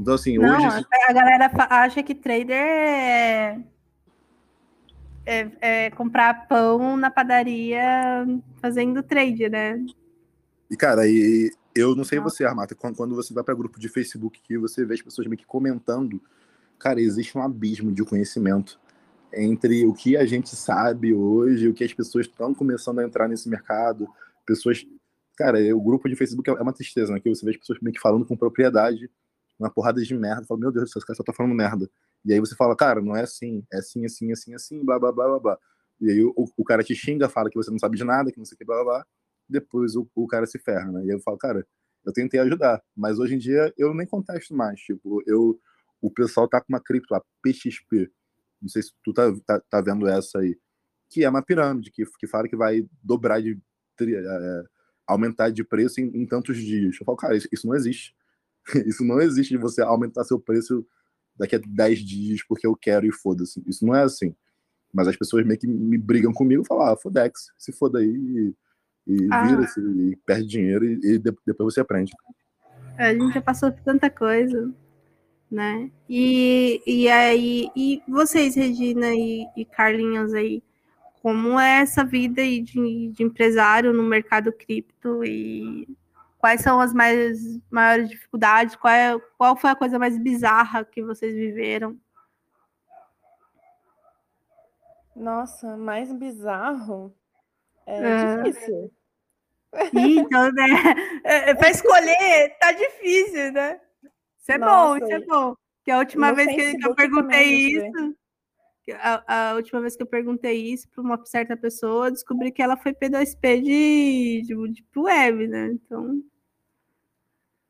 Então 0.00 0.14
assim, 0.14 0.36
Não, 0.36 0.56
hoje... 0.56 0.86
a 1.08 1.12
galera 1.12 1.50
acha 1.70 2.02
que 2.02 2.14
trader 2.14 2.56
é, 2.56 3.60
é, 5.24 5.50
é 5.60 5.90
comprar 5.90 6.48
pão 6.48 6.96
na 6.96 7.10
padaria 7.10 8.26
fazendo 8.60 9.02
trade, 9.02 9.48
né? 9.48 9.84
E, 10.70 10.76
cara, 10.76 11.06
e 11.06 11.50
eu 11.74 11.94
não 11.94 12.04
sei 12.04 12.18
você, 12.18 12.44
Armata, 12.44 12.74
quando, 12.74 12.96
quando 12.96 13.14
você 13.14 13.32
vai 13.32 13.44
para 13.44 13.54
grupo 13.54 13.78
de 13.78 13.88
Facebook 13.88 14.40
que 14.42 14.58
você 14.58 14.84
vê 14.84 14.94
as 14.94 15.02
pessoas 15.02 15.26
meio 15.26 15.38
que 15.38 15.46
comentando, 15.46 16.20
cara, 16.78 17.00
existe 17.00 17.36
um 17.36 17.42
abismo 17.42 17.92
de 17.92 18.04
conhecimento 18.04 18.80
entre 19.32 19.86
o 19.86 19.92
que 19.92 20.16
a 20.16 20.24
gente 20.24 20.54
sabe 20.54 21.12
hoje, 21.12 21.68
o 21.68 21.74
que 21.74 21.84
as 21.84 21.92
pessoas 21.92 22.26
estão 22.26 22.54
começando 22.54 23.00
a 23.00 23.04
entrar 23.04 23.28
nesse 23.28 23.48
mercado, 23.48 24.08
pessoas... 24.46 24.86
Cara, 25.36 25.58
o 25.76 25.80
grupo 25.80 26.08
de 26.08 26.16
Facebook 26.16 26.48
é 26.50 26.52
uma 26.54 26.72
tristeza, 26.72 27.12
né? 27.12 27.20
Que 27.20 27.28
você 27.28 27.44
vê 27.44 27.52
as 27.52 27.56
pessoas 27.56 27.78
meio 27.80 27.94
que 27.94 28.00
falando 28.00 28.26
com 28.26 28.36
propriedade, 28.36 29.08
uma 29.58 29.70
porrada 29.70 30.02
de 30.02 30.14
merda, 30.14 30.44
fala, 30.46 30.60
meu 30.60 30.72
Deus, 30.72 30.90
esse 30.94 31.06
cara 31.06 31.16
só 31.16 31.22
tá 31.22 31.32
falando 31.32 31.54
merda. 31.54 31.88
E 32.24 32.32
aí 32.32 32.40
você 32.40 32.56
fala, 32.56 32.74
cara, 32.74 33.00
não 33.00 33.14
é 33.14 33.22
assim, 33.22 33.62
é 33.72 33.78
assim, 33.78 34.04
assim, 34.04 34.32
assim, 34.32 34.54
assim, 34.54 34.84
blá, 34.84 34.98
blá, 34.98 35.12
blá, 35.12 35.28
blá, 35.28 35.38
blá. 35.38 35.58
E 36.00 36.10
aí 36.10 36.24
o, 36.24 36.34
o 36.56 36.64
cara 36.64 36.82
te 36.82 36.94
xinga, 36.94 37.28
fala 37.28 37.50
que 37.50 37.56
você 37.56 37.70
não 37.70 37.78
sabe 37.78 37.96
de 37.96 38.04
nada, 38.04 38.32
que 38.32 38.38
não 38.38 38.44
sei 38.44 38.56
o 38.56 38.58
que, 38.58 38.64
blá, 38.64 38.76
blá, 38.82 38.84
blá 38.84 39.06
depois 39.48 39.96
o, 39.96 40.08
o 40.14 40.26
cara 40.26 40.46
se 40.46 40.58
ferra, 40.58 40.92
né? 40.92 41.04
E 41.06 41.08
eu 41.08 41.20
falo, 41.20 41.38
cara, 41.38 41.66
eu 42.04 42.12
tentei 42.12 42.38
ajudar, 42.40 42.82
mas 42.94 43.18
hoje 43.18 43.34
em 43.34 43.38
dia 43.38 43.72
eu 43.76 43.94
nem 43.94 44.06
contesto 44.06 44.54
mais. 44.54 44.80
Tipo, 44.80 45.22
eu, 45.26 45.58
o 46.00 46.10
pessoal 46.10 46.48
tá 46.48 46.60
com 46.60 46.66
uma 46.68 46.80
cripto, 46.80 47.14
a 47.14 47.22
PXP, 47.42 48.10
não 48.60 48.68
sei 48.68 48.82
se 48.82 48.92
tu 49.04 49.12
tá, 49.12 49.32
tá, 49.46 49.60
tá 49.68 49.80
vendo 49.80 50.06
essa 50.08 50.38
aí, 50.38 50.56
que 51.08 51.24
é 51.24 51.28
uma 51.28 51.42
pirâmide, 51.42 51.90
que, 51.90 52.04
que 52.18 52.26
fala 52.26 52.48
que 52.48 52.56
vai 52.56 52.86
dobrar 53.02 53.40
de. 53.40 53.58
tri- 53.96 54.14
é, 54.16 54.64
aumentar 55.06 55.50
de 55.50 55.64
preço 55.64 56.00
em, 56.00 56.04
em 56.22 56.26
tantos 56.26 56.56
dias. 56.58 56.96
Eu 57.00 57.06
falo, 57.06 57.16
cara, 57.16 57.34
isso, 57.36 57.48
isso 57.50 57.66
não 57.66 57.74
existe. 57.74 58.14
isso 58.86 59.02
não 59.04 59.20
existe 59.20 59.50
de 59.50 59.56
você 59.56 59.80
aumentar 59.80 60.22
seu 60.24 60.38
preço 60.38 60.86
daqui 61.36 61.56
a 61.56 61.60
10 61.66 62.00
dias 62.00 62.42
porque 62.46 62.66
eu 62.66 62.76
quero 62.76 63.06
e 63.06 63.12
foda-se. 63.12 63.62
Isso 63.66 63.86
não 63.86 63.94
é 63.94 64.02
assim. 64.02 64.34
Mas 64.92 65.08
as 65.08 65.16
pessoas 65.16 65.46
meio 65.46 65.58
que 65.58 65.66
me 65.66 65.96
brigam 65.96 66.32
comigo 66.32 66.62
e 66.62 66.66
falam, 66.66 66.92
ah, 66.92 66.96
fodex, 66.96 67.50
se 67.56 67.72
foda 67.72 68.00
aí 68.00 68.06
e, 68.06 68.54
e 69.14 69.28
Ah. 69.32 69.42
vira-se 69.46 69.80
e 69.80 70.16
perde 70.26 70.46
dinheiro 70.46 70.84
e, 70.84 70.92
e 71.14 71.18
de- 71.18 71.34
depois 71.46 71.72
você 71.72 71.80
aprende. 71.80 72.12
A 72.98 73.12
gente 73.14 73.32
já 73.32 73.40
passou 73.40 73.72
por 73.72 73.82
tanta 73.82 74.10
coisa, 74.10 74.70
né? 75.50 75.90
E, 76.08 76.82
e 76.86 77.08
aí, 77.08 77.70
e 77.74 78.02
vocês, 78.08 78.54
Regina 78.54 79.14
e, 79.14 79.46
e 79.56 79.64
Carlinhos 79.64 80.34
aí, 80.34 80.62
como 81.22 81.58
é 81.58 81.80
essa 81.80 82.04
vida 82.04 82.42
aí 82.42 82.60
de, 82.60 83.08
de 83.08 83.22
empresário 83.22 83.92
no 83.92 84.02
mercado 84.02 84.52
cripto 84.52 85.24
e 85.24 85.88
quais 86.38 86.60
são 86.60 86.80
as 86.80 86.92
mais 86.92 87.38
maiores 87.70 88.08
dificuldades? 88.08 88.76
Qual, 88.76 88.92
é, 88.92 89.18
qual 89.36 89.56
foi 89.56 89.70
a 89.70 89.76
coisa 89.76 89.98
mais 89.98 90.18
bizarra 90.18 90.84
que 90.84 91.02
vocês 91.02 91.34
viveram? 91.34 91.98
Nossa, 95.16 95.76
mais 95.76 96.12
bizarro 96.12 97.12
é, 97.86 98.00
É. 98.00 98.42
difícil. 98.42 98.92
Então, 99.92 100.52
né? 100.52 100.64
É, 101.24 101.54
Para 101.54 101.70
escolher, 101.70 102.56
tá 102.58 102.72
difícil, 102.72 103.52
né? 103.52 103.80
Isso 104.48 104.52
é 104.52 104.58
bom, 104.58 104.64
Nossa, 104.66 105.04
isso 105.04 105.12
é 105.12 105.26
bom. 105.26 105.54
Que 105.84 105.90
a 105.90 105.98
última 105.98 106.32
vez 106.32 106.48
que, 106.48 106.86
eu 106.86 106.94
perguntei 106.94 107.44
isso, 107.44 108.14
a, 108.94 109.50
a 109.50 109.54
última 109.54 109.80
vez 109.82 109.94
que 109.94 110.02
eu 110.02 110.06
perguntei 110.06 110.72
isso 110.72 110.88
para 110.88 111.02
uma 111.02 111.20
certa 111.26 111.56
pessoa, 111.56 112.06
eu 112.06 112.12
descobri 112.12 112.50
que 112.50 112.62
ela 112.62 112.76
foi 112.76 112.92
P2P 112.92 113.62
de, 113.62 114.42
de, 114.42 114.72
de 114.72 114.84
web, 114.96 115.46
né? 115.46 115.72
Então, 115.72 116.22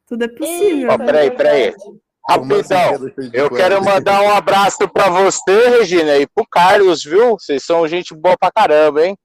tudo 0.06 0.24
é 0.24 0.28
possível. 0.28 0.90
Eita, 0.92 1.04
peraí, 1.04 1.26
é 1.26 1.30
peraí. 1.30 1.74
Rapidão. 2.28 3.10
Eu 3.32 3.50
quero 3.50 3.82
mandar 3.82 4.20
um 4.22 4.30
abraço 4.30 4.88
pra 4.88 5.08
você, 5.08 5.78
Regina, 5.78 6.16
e 6.16 6.26
pro 6.26 6.46
Carlos, 6.48 7.02
viu? 7.02 7.32
Vocês 7.32 7.64
são 7.64 7.88
gente 7.88 8.14
boa 8.14 8.36
pra 8.38 8.52
caramba, 8.52 9.04
hein? 9.04 9.16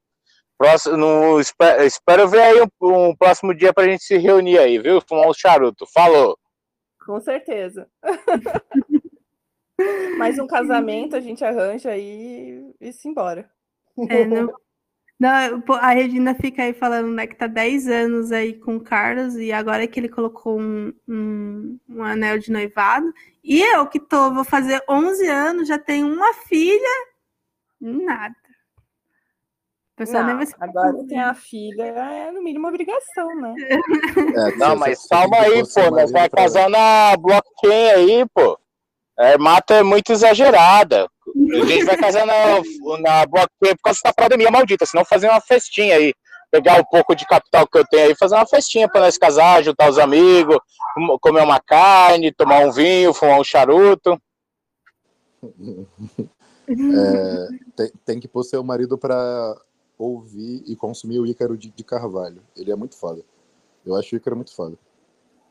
Próximo, 0.58 0.98
no, 0.98 1.40
espero, 1.40 1.84
espero 1.84 2.28
ver 2.30 2.42
aí 2.42 2.62
um, 2.62 3.10
um 3.10 3.16
próximo 3.16 3.54
dia 3.54 3.74
pra 3.74 3.86
gente 3.86 4.04
se 4.04 4.18
reunir 4.18 4.58
aí, 4.58 4.80
viu? 4.80 5.02
Fumar 5.08 5.28
um 5.28 5.34
charuto. 5.34 5.86
Falou. 5.94 6.38
Com 7.06 7.20
certeza. 7.20 7.90
Mais 10.18 10.40
um 10.40 10.48
casamento 10.48 11.16
a 11.16 11.20
gente 11.20 11.44
arranja 11.44 11.90
aí 11.90 12.74
e 12.80 12.94
se 12.94 13.08
embora. 13.08 13.50
É, 14.10 14.26
não, 14.26 14.54
não, 15.20 15.64
a 15.76 15.92
Regina 15.92 16.36
fica 16.36 16.64
aí 16.64 16.74
falando 16.74 17.14
né, 17.14 17.28
que 17.28 17.36
tá 17.36 17.48
10 17.48 17.88
anos 17.88 18.32
aí 18.32 18.54
com 18.54 18.76
o 18.76 18.82
Carlos 18.82 19.36
e 19.36 19.52
agora 19.52 19.84
é 19.84 19.88
que 19.88 20.00
ele 20.00 20.10
colocou 20.10 20.60
um, 20.60 20.94
um, 21.08 21.80
um 21.90 22.04
anel 22.04 22.40
de 22.40 22.52
noivado. 22.52 23.14
E 23.44 23.62
eu 23.62 23.88
que 23.88 24.00
tô, 24.00 24.34
vou 24.34 24.44
fazer 24.44 24.82
11 24.90 25.28
anos, 25.28 25.68
já 25.68 25.78
tenho 25.78 26.08
uma 26.08 26.34
filha, 26.34 27.08
nada. 27.80 28.36
Nem 30.00 30.12
Não, 30.12 30.38
vai 30.38 30.46
se 30.46 30.56
agora 30.60 31.06
tem 31.08 31.20
a 31.20 31.34
filha, 31.36 31.84
é 31.84 32.32
no 32.32 32.42
mínimo 32.42 32.68
obrigação, 32.68 33.28
né? 33.40 33.54
É, 34.36 34.56
Não, 34.58 34.76
mas 34.76 35.08
calma 35.08 35.38
aí, 35.42 35.62
pô. 35.72 35.92
Nós 35.92 36.12
vai 36.12 36.30
casar 36.30 36.68
na 36.70 37.16
blockchain 37.16 37.90
aí, 37.92 38.26
pô. 38.34 38.58
A 39.18 39.38
mata 39.38 39.76
é 39.76 39.84
muito 39.84 40.12
exagerada. 40.12 41.08
A 41.62 41.66
gente 41.66 41.86
vai 41.86 41.96
casar 41.96 42.26
na, 42.26 42.34
na 43.00 43.26
blockchain 43.28 43.76
por 43.76 43.84
causa 43.84 44.00
da 44.04 44.14
pandemia 44.14 44.50
maldita. 44.50 44.86
Senão 44.88 45.06
fazer 45.06 45.30
uma 45.30 45.40
festinha 45.40 45.96
aí. 45.96 46.14
Pegar 46.50 46.80
um 46.80 46.84
pouco 46.86 47.16
de 47.16 47.26
capital 47.26 47.68
que 47.68 47.78
eu 47.78 47.86
tenho 47.88 48.08
aí, 48.08 48.16
fazer 48.16 48.36
uma 48.36 48.46
festinha 48.48 48.88
pra 48.90 49.02
nós 49.02 49.18
casar, 49.18 49.64
juntar 49.64 49.90
os 49.90 49.98
amigos, 50.00 50.58
com- 50.96 51.18
comer 51.20 51.42
uma 51.44 51.60
carne, 51.60 52.32
tomar 52.32 52.60
um 52.60 52.72
vinho, 52.72 53.14
fumar 53.14 53.40
um 53.40 53.44
charuto. 53.44 54.20
É, 56.66 57.48
tem, 57.76 57.92
tem 58.06 58.20
que 58.22 58.28
pôr 58.28 58.42
seu 58.44 58.64
marido 58.64 58.98
pra 58.98 59.54
ouvir 59.98 60.64
e 60.66 60.76
consumir 60.76 61.20
o 61.20 61.26
Ícaro 61.26 61.58
de, 61.58 61.70
de 61.70 61.84
Carvalho. 61.84 62.42
Ele 62.56 62.72
é 62.72 62.76
muito 62.76 62.96
foda. 62.98 63.24
Eu 63.86 63.96
acho 63.96 64.16
o 64.16 64.18
Ícaro 64.18 64.36
muito 64.36 64.54
foda. 64.56 64.78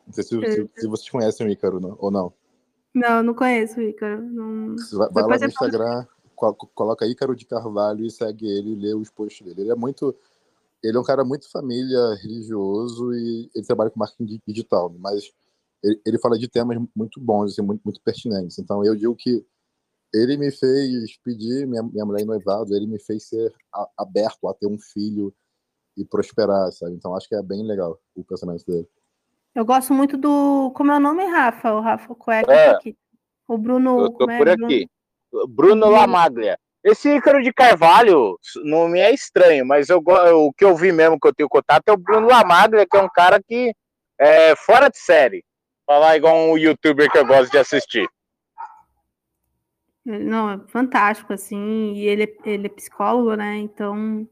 Não 0.05 0.13
sei 0.13 0.23
se, 0.23 0.29
se, 0.29 0.69
se 0.75 0.87
vocês 0.87 1.09
conhecem 1.09 1.47
o 1.47 1.49
Ícaro 1.49 1.79
não, 1.79 1.95
ou 1.99 2.11
não. 2.11 2.33
Não, 2.93 3.23
não 3.23 3.33
conheço, 3.33 3.81
Ícaro. 3.81 4.21
Não... 4.21 4.75
Vai, 4.91 5.09
vai 5.09 5.23
lá 5.23 5.37
no. 5.37 5.45
Instagram, 5.45 6.05
co- 6.35 6.53
coloca 6.53 7.07
Ícaro 7.07 7.35
de 7.35 7.45
Carvalho 7.45 8.05
e 8.05 8.11
segue 8.11 8.45
ele 8.45 8.75
lê 8.75 8.93
os 8.93 9.09
posts 9.09 9.45
dele. 9.45 9.61
Ele 9.61 9.71
é 9.71 9.75
muito. 9.75 10.15
Ele 10.83 10.97
é 10.97 10.99
um 10.99 11.03
cara 11.03 11.23
muito 11.23 11.49
família, 11.49 12.13
religioso 12.21 13.13
e 13.13 13.49
ele 13.55 13.65
trabalha 13.65 13.89
com 13.89 13.99
marketing 13.99 14.25
di- 14.25 14.41
digital, 14.45 14.93
mas 14.99 15.31
ele, 15.81 16.01
ele 16.05 16.19
fala 16.19 16.37
de 16.37 16.47
temas 16.49 16.77
muito 16.93 17.21
bons, 17.21 17.53
assim, 17.53 17.61
muito, 17.61 17.81
muito 17.83 18.01
pertinentes. 18.01 18.59
Então 18.59 18.83
eu 18.83 18.93
digo 18.93 19.15
que 19.15 19.45
ele 20.13 20.37
me 20.37 20.51
fez 20.51 21.17
pedir 21.23 21.65
minha, 21.67 21.83
minha 21.83 22.05
mulher 22.05 22.21
em 22.23 22.25
noivado, 22.25 22.75
ele 22.75 22.85
me 22.87 22.99
fez 22.99 23.27
ser 23.27 23.53
a- 23.73 23.89
aberto 23.97 24.47
a 24.47 24.53
ter 24.53 24.67
um 24.67 24.77
filho 24.79 25.33
e 25.97 26.05
prosperar, 26.05 26.71
sabe? 26.71 26.93
Então 26.93 27.15
acho 27.15 27.27
que 27.27 27.35
é 27.35 27.41
bem 27.41 27.63
legal 27.65 27.99
o 28.15 28.23
pensamento 28.23 28.65
dele. 28.65 28.87
Eu 29.55 29.63
gosto 29.65 29.93
muito 29.93 30.17
do. 30.17 30.71
Como 30.75 30.91
é 30.91 30.95
o 30.97 30.99
nome, 30.99 31.25
Rafa? 31.25 31.73
O 31.73 31.81
Rafa 31.81 32.15
Cueca 32.15 32.51
É. 32.51 32.71
tá 32.71 32.77
aqui. 32.77 32.95
O 33.47 33.57
Bruno. 33.57 34.01
Eu 34.05 34.09
tô 34.11 34.29
é? 34.29 34.37
por 34.37 34.45
Bruno- 34.47 34.65
aqui. 34.65 34.87
Bruno 35.49 35.89
Lamaglia. 35.89 36.57
Esse 36.83 37.15
Ícaro 37.15 37.41
de 37.41 37.53
Carvalho 37.53 38.37
não 38.65 38.87
me 38.89 38.99
é 38.99 39.13
estranho, 39.13 39.65
mas 39.65 39.89
eu, 39.89 39.99
o 39.99 40.51
que 40.53 40.65
eu 40.65 40.75
vi 40.75 40.91
mesmo 40.91 41.17
que 41.19 41.27
eu 41.27 41.33
tenho 41.33 41.47
contato 41.47 41.83
é 41.87 41.91
o 41.93 41.97
Bruno 41.97 42.27
Lamaglia, 42.27 42.85
que 42.85 42.97
é 42.97 43.01
um 43.01 43.07
cara 43.09 43.41
que 43.41 43.73
é 44.19 44.55
fora 44.55 44.89
de 44.89 44.97
série. 44.97 45.43
Falar 45.85 46.17
igual 46.17 46.35
um 46.35 46.57
youtuber 46.57 47.09
que 47.11 47.17
eu 47.17 47.25
gosto 47.25 47.51
de 47.51 47.57
assistir. 47.57 48.07
Não, 50.05 50.49
é 50.51 50.59
fantástico, 50.67 51.31
assim, 51.31 51.93
e 51.93 52.05
ele, 52.07 52.23
é- 52.23 52.49
ele 52.49 52.67
é 52.67 52.69
psicólogo, 52.69 53.35
né? 53.35 53.57
Então, 53.57 54.27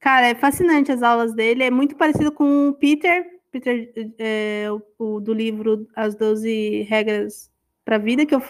cara, 0.00 0.28
é 0.28 0.34
fascinante 0.34 0.90
as 0.90 1.02
aulas 1.02 1.34
dele, 1.34 1.62
é 1.64 1.70
muito 1.70 1.94
parecido 1.96 2.32
com 2.32 2.68
o 2.70 2.74
Peter, 2.74 3.38
Peter, 3.50 3.92
é, 4.18 4.66
o, 4.70 5.16
o 5.16 5.20
do 5.20 5.32
livro 5.34 5.86
As 5.94 6.14
12 6.14 6.82
Regras 6.82 7.50
para 7.84 7.96
a 7.96 7.98
Vida, 7.98 8.24
que, 8.24 8.34
eu, 8.34 8.40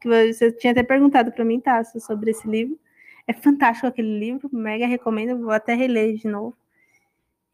que 0.00 0.08
você 0.08 0.52
tinha 0.52 0.72
até 0.72 0.82
perguntado 0.82 1.32
para 1.32 1.44
mim, 1.44 1.60
tá, 1.60 1.82
sobre 1.84 2.30
esse 2.30 2.48
livro. 2.48 2.78
É 3.26 3.32
fantástico 3.32 3.86
aquele 3.86 4.18
livro, 4.18 4.48
mega 4.52 4.86
recomendo, 4.86 5.38
vou 5.38 5.50
até 5.50 5.74
reler 5.74 6.16
de 6.16 6.26
novo. 6.28 6.56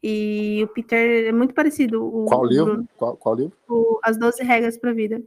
E 0.01 0.61
o 0.63 0.67
Peter 0.67 1.27
é 1.27 1.31
muito 1.31 1.53
parecido. 1.53 2.05
O, 2.05 2.25
Qual 2.25 2.45
livro? 2.45 2.87
Qual, 2.95 3.17
qual 3.17 3.35
livro? 3.35 3.57
o 3.67 3.99
As 4.03 4.17
12 4.17 4.43
Regras 4.43 4.77
para 4.77 4.91
a 4.91 4.93
Vida. 4.93 5.21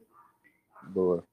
Boa. 0.85 1.25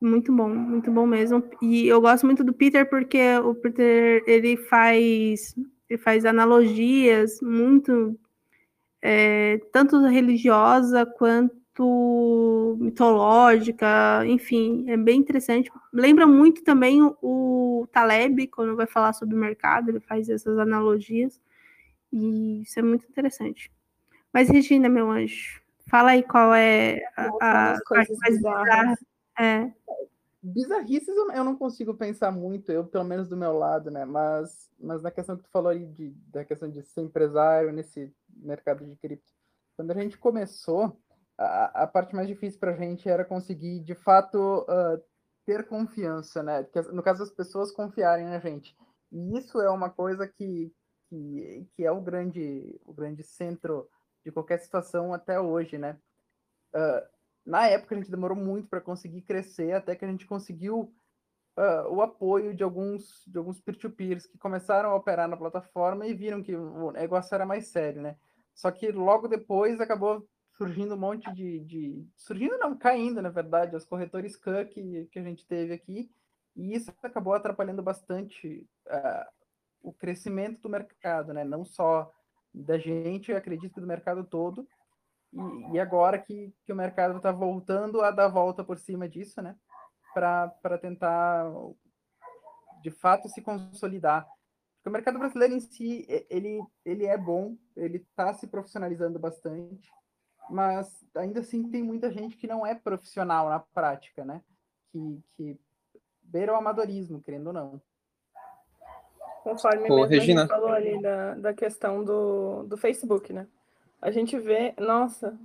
Muito 0.00 0.34
bom, 0.34 0.48
muito 0.48 0.90
bom 0.90 1.06
mesmo. 1.06 1.42
E 1.62 1.86
eu 1.86 2.00
gosto 2.00 2.26
muito 2.26 2.44
do 2.44 2.52
Peter 2.52 2.88
porque 2.88 3.18
o 3.38 3.54
Peter 3.54 4.22
ele 4.26 4.56
faz 4.56 5.54
ele 5.88 5.98
faz 5.98 6.24
analogias 6.26 7.40
muito 7.40 8.18
é, 9.00 9.58
tanto 9.72 10.04
religiosa 10.06 11.06
quanto 11.06 12.76
mitológica, 12.80 14.24
enfim, 14.26 14.84
é 14.88 14.96
bem 14.96 15.20
interessante. 15.20 15.70
Lembra 15.92 16.26
muito 16.26 16.62
também 16.64 17.02
o, 17.02 17.16
o 17.22 17.86
Taleb 17.92 18.48
quando 18.48 18.76
vai 18.76 18.86
falar 18.86 19.12
sobre 19.12 19.34
o 19.34 19.38
mercado, 19.38 19.90
ele 19.90 20.00
faz 20.00 20.28
essas 20.28 20.58
analogias 20.58 21.40
e 22.12 22.62
isso 22.62 22.78
é 22.78 22.82
muito 22.82 23.06
interessante. 23.08 23.70
Mas 24.32 24.48
Regina, 24.48 24.88
meu 24.88 25.10
anjo, 25.10 25.60
fala 25.88 26.10
aí 26.10 26.22
qual 26.22 26.54
é 26.54 27.00
a, 27.16 27.74
a 27.74 27.80
coisas 27.86 28.18
mais 28.18 28.36
bizarra. 28.36 28.96
É. 29.38 29.72
Bizarrices 30.42 31.08
eu 31.08 31.44
não 31.44 31.56
consigo 31.56 31.94
pensar 31.94 32.30
muito, 32.30 32.70
eu 32.70 32.86
pelo 32.86 33.04
menos 33.04 33.28
do 33.28 33.36
meu 33.36 33.52
lado, 33.52 33.90
né? 33.90 34.04
Mas, 34.04 34.70
mas 34.78 35.02
na 35.02 35.10
questão 35.10 35.36
que 35.36 35.42
tu 35.42 35.50
falou 35.50 35.70
aí 35.70 35.84
de, 35.86 36.10
da 36.28 36.44
questão 36.44 36.70
de 36.70 36.82
ser 36.82 37.00
empresário 37.00 37.72
nesse 37.72 38.14
mercado 38.28 38.84
de 38.86 38.94
cripto, 38.96 39.32
quando 39.76 39.90
a 39.90 39.94
gente 39.94 40.16
começou, 40.16 40.96
a, 41.36 41.82
a 41.82 41.86
parte 41.86 42.14
mais 42.14 42.28
difícil 42.28 42.60
para 42.60 42.72
a 42.72 42.76
gente 42.76 43.08
era 43.08 43.24
conseguir, 43.24 43.80
de 43.80 43.94
fato, 43.94 44.64
ah, 44.68 45.00
ter 45.44 45.66
confiança, 45.66 46.42
né? 46.42 46.66
No 46.92 47.02
caso, 47.02 47.22
as 47.22 47.30
pessoas 47.30 47.72
confiarem 47.72 48.26
na 48.26 48.38
gente. 48.38 48.76
E 49.12 49.36
isso 49.38 49.60
é 49.60 49.70
uma 49.70 49.90
coisa 49.90 50.26
que, 50.26 50.72
que, 51.08 51.66
que 51.74 51.84
é 51.84 51.90
o 51.90 52.00
grande, 52.00 52.80
o 52.84 52.92
grande 52.92 53.22
centro 53.22 53.88
de 54.24 54.32
qualquer 54.32 54.58
situação 54.58 55.12
até 55.12 55.40
hoje, 55.40 55.76
né? 55.76 55.98
Ah, 56.74 57.06
na 57.46 57.66
época 57.68 57.94
a 57.94 57.98
gente 57.98 58.10
demorou 58.10 58.36
muito 58.36 58.68
para 58.68 58.80
conseguir 58.80 59.22
crescer, 59.22 59.72
até 59.72 59.94
que 59.94 60.04
a 60.04 60.08
gente 60.08 60.26
conseguiu 60.26 60.92
ah, 61.56 61.88
o 61.88 62.02
apoio 62.02 62.54
de 62.54 62.62
alguns 62.62 63.24
de 63.26 63.38
alguns 63.38 63.60
peer-to-peers 63.60 64.26
que 64.26 64.36
começaram 64.38 64.90
a 64.90 64.94
operar 64.94 65.28
na 65.28 65.36
plataforma 65.36 66.06
e 66.06 66.14
viram 66.14 66.42
que 66.42 66.54
o 66.54 66.90
negócio 66.92 67.34
era 67.34 67.46
mais 67.46 67.68
sério, 67.68 68.02
né? 68.02 68.16
Só 68.54 68.70
que 68.70 68.90
logo 68.90 69.28
depois 69.28 69.80
acabou 69.80 70.26
surgindo 70.52 70.94
um 70.94 70.98
monte 70.98 71.30
de, 71.32 71.60
de 71.60 72.06
surgindo 72.16 72.58
não, 72.58 72.76
caindo, 72.76 73.22
na 73.22 73.28
verdade, 73.28 73.76
os 73.76 73.84
corretores 73.84 74.36
CAN 74.36 74.64
que, 74.64 75.06
que 75.12 75.18
a 75.18 75.22
gente 75.22 75.46
teve 75.46 75.72
aqui, 75.74 76.10
e 76.56 76.74
isso 76.74 76.92
acabou 77.02 77.34
atrapalhando 77.34 77.82
bastante 77.82 78.66
ah, 78.88 79.28
o 79.82 79.92
crescimento 79.92 80.62
do 80.62 80.70
mercado, 80.70 81.32
né? 81.32 81.44
Não 81.44 81.64
só 81.64 82.10
da 82.52 82.78
gente, 82.78 83.32
acredito 83.32 83.74
que 83.74 83.80
do 83.80 83.86
mercado 83.86 84.24
todo. 84.24 84.66
E, 85.32 85.74
e 85.74 85.80
agora 85.80 86.18
que, 86.18 86.52
que 86.64 86.72
o 86.72 86.76
mercado 86.76 87.16
está 87.16 87.32
voltando 87.32 88.00
a 88.02 88.10
dar 88.10 88.26
a 88.26 88.28
volta 88.28 88.64
por 88.64 88.78
cima 88.78 89.08
disso, 89.08 89.40
né? 89.42 89.56
Para 90.14 90.78
tentar, 90.80 91.50
de 92.82 92.90
fato, 92.90 93.28
se 93.28 93.42
consolidar. 93.42 94.26
Porque 94.76 94.88
o 94.88 94.92
mercado 94.92 95.18
brasileiro 95.18 95.54
em 95.54 95.60
si, 95.60 96.06
ele, 96.30 96.62
ele 96.84 97.04
é 97.04 97.18
bom, 97.18 97.56
ele 97.76 97.98
está 97.98 98.32
se 98.32 98.46
profissionalizando 98.46 99.18
bastante, 99.18 99.90
mas 100.48 101.04
ainda 101.14 101.40
assim 101.40 101.68
tem 101.70 101.82
muita 101.82 102.10
gente 102.10 102.36
que 102.36 102.46
não 102.46 102.66
é 102.66 102.74
profissional 102.74 103.48
na 103.48 103.58
prática, 103.58 104.24
né? 104.24 104.42
Que, 104.90 105.22
que 105.36 105.60
beira 106.22 106.52
o 106.52 106.56
amadorismo, 106.56 107.20
querendo 107.20 107.48
ou 107.48 107.52
não. 107.52 107.82
Conforme 109.42 109.90
Ô, 109.90 109.96
mesmo 109.96 110.04
a 110.04 110.08
gente 110.08 110.18
Regina. 110.20 110.48
falou 110.48 110.70
ali 110.70 111.00
da, 111.00 111.34
da 111.34 111.54
questão 111.54 112.04
do, 112.04 112.64
do 112.64 112.76
Facebook, 112.76 113.32
né? 113.32 113.46
A 114.00 114.10
gente 114.10 114.38
vê, 114.38 114.74
nossa, 114.78 115.38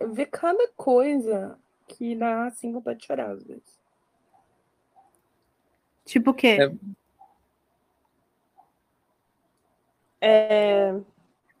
vê 0.00 0.26
cada 0.26 0.68
coisa 0.76 1.58
que 1.86 2.14
dá 2.16 2.46
assim 2.46 2.72
vontade 2.72 3.00
de 3.00 3.06
chorar 3.06 3.30
às 3.30 3.42
vezes. 3.44 3.80
Tipo 6.04 6.30
o 6.30 6.34
quê? 6.34 6.58
É, 10.20 10.92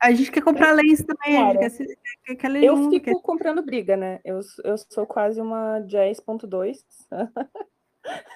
A 0.00 0.12
gente 0.12 0.30
quer 0.30 0.42
comprar 0.42 0.72
lens 0.72 1.02
também, 1.04 1.36
Cara, 1.40 1.58
quer, 1.58 1.70
se- 1.70 1.98
quer, 2.24 2.36
quer 2.36 2.48
ler 2.48 2.64
eu 2.64 2.76
junto, 2.76 2.90
fico 2.90 3.04
quer- 3.06 3.22
comprando 3.22 3.62
briga, 3.62 3.96
né? 3.96 4.20
Eu, 4.24 4.40
eu 4.64 4.76
sou 4.78 5.06
quase 5.06 5.40
uma 5.40 5.80
Jazz.2. 5.80 6.84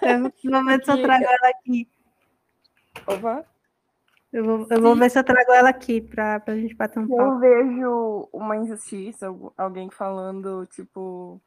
Eu 0.02 0.20
vou 0.22 0.64
ver 0.64 0.84
se 0.84 0.90
eu 0.90 0.94
Porque- 0.94 1.02
trago 1.02 1.24
ela 1.24 1.50
aqui. 1.50 1.88
Opa. 3.06 3.44
Eu 4.36 4.44
vou, 4.44 4.66
eu 4.70 4.80
vou 4.82 4.94
ver 4.96 5.10
se 5.10 5.18
eu 5.18 5.24
trago 5.24 5.52
ela 5.52 5.70
aqui 5.70 6.00
pra, 6.00 6.38
pra 6.40 6.56
gente 6.56 6.74
bater 6.74 6.98
um 7.00 7.08
Se 7.08 7.12
eu 7.12 7.16
papo. 7.16 7.40
vejo 7.40 8.28
uma 8.32 8.56
injustiça, 8.56 9.26
algu- 9.28 9.54
alguém 9.56 9.90
falando, 9.90 10.66
tipo, 10.66 11.40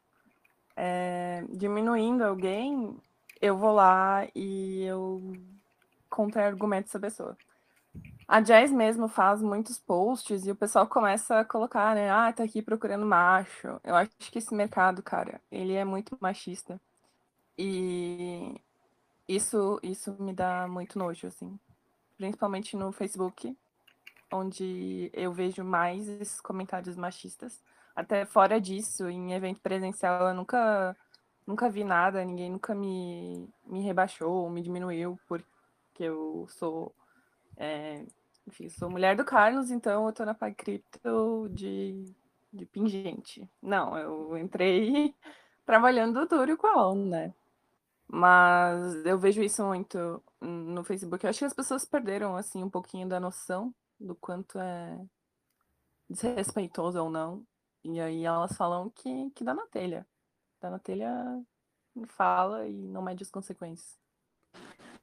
é, 0.76 1.44
diminuindo 1.50 2.24
alguém, 2.24 2.96
eu 3.40 3.56
vou 3.56 3.72
lá 3.72 4.26
e 4.34 4.82
eu 4.84 5.32
contra-argumento 6.10 6.88
essa 6.88 7.00
pessoa. 7.00 7.36
A 8.28 8.40
Jazz 8.40 8.72
mesmo 8.72 9.08
faz 9.08 9.42
muitos 9.42 9.78
posts 9.78 10.46
e 10.46 10.50
o 10.52 10.56
pessoal 10.56 10.86
começa 10.88 11.40
a 11.40 11.44
colocar, 11.44 11.94
né? 11.94 12.10
Ah, 12.10 12.32
tá 12.32 12.44
aqui 12.44 12.62
procurando 12.62 13.06
macho. 13.06 13.80
Eu 13.84 13.96
acho 13.96 14.10
que 14.18 14.38
esse 14.38 14.54
mercado, 14.54 15.02
cara, 15.02 15.40
ele 15.50 15.74
é 15.74 15.84
muito 15.84 16.16
machista. 16.20 16.80
E 17.58 18.54
isso, 19.28 19.80
isso 19.82 20.16
me 20.22 20.32
dá 20.34 20.68
muito 20.68 20.98
nojo, 20.98 21.26
assim. 21.28 21.58
Principalmente 22.20 22.76
no 22.76 22.92
Facebook, 22.92 23.56
onde 24.30 25.10
eu 25.14 25.32
vejo 25.32 25.64
mais 25.64 26.06
esses 26.06 26.38
comentários 26.38 26.94
machistas. 26.94 27.64
Até 27.96 28.26
fora 28.26 28.60
disso, 28.60 29.08
em 29.08 29.32
evento 29.32 29.58
presencial, 29.62 30.28
eu 30.28 30.34
nunca, 30.34 30.94
nunca 31.46 31.70
vi 31.70 31.82
nada, 31.82 32.22
ninguém 32.22 32.50
nunca 32.50 32.74
me, 32.74 33.48
me 33.64 33.80
rebaixou, 33.80 34.50
me 34.50 34.60
diminuiu, 34.60 35.18
porque 35.26 36.04
eu 36.04 36.46
sou, 36.50 36.94
é, 37.56 38.04
enfim, 38.46 38.68
sou 38.68 38.90
mulher 38.90 39.16
do 39.16 39.24
Carlos, 39.24 39.70
então 39.70 40.06
eu 40.06 40.12
tô 40.12 40.22
na 40.22 40.34
Pag 40.34 40.54
Cripto 40.54 41.48
de, 41.50 42.04
de 42.52 42.66
pingente. 42.66 43.48
Não, 43.62 43.96
eu 43.96 44.36
entrei 44.36 45.14
trabalhando 45.64 46.26
duro 46.26 46.54
com 46.58 46.66
a 46.66 46.94
né? 46.94 47.32
Mas 48.12 49.06
eu 49.06 49.16
vejo 49.18 49.40
isso 49.40 49.62
muito 49.64 50.20
no 50.40 50.82
Facebook. 50.82 51.24
Eu 51.24 51.30
acho 51.30 51.38
que 51.38 51.44
as 51.44 51.54
pessoas 51.54 51.84
perderam, 51.84 52.34
assim, 52.34 52.62
um 52.64 52.68
pouquinho 52.68 53.08
da 53.08 53.20
noção 53.20 53.72
do 54.00 54.16
quanto 54.16 54.58
é 54.58 55.00
desrespeitoso 56.08 57.00
ou 57.00 57.08
não. 57.08 57.44
E 57.84 58.00
aí 58.00 58.24
elas 58.24 58.56
falam 58.56 58.90
que, 58.90 59.30
que 59.30 59.44
dá 59.44 59.54
na 59.54 59.66
telha. 59.68 60.04
Dá 60.60 60.70
na 60.70 60.78
telha, 60.80 61.40
fala 62.08 62.66
e 62.66 62.88
não 62.88 63.00
mede 63.00 63.22
as 63.22 63.30
consequências. 63.30 63.96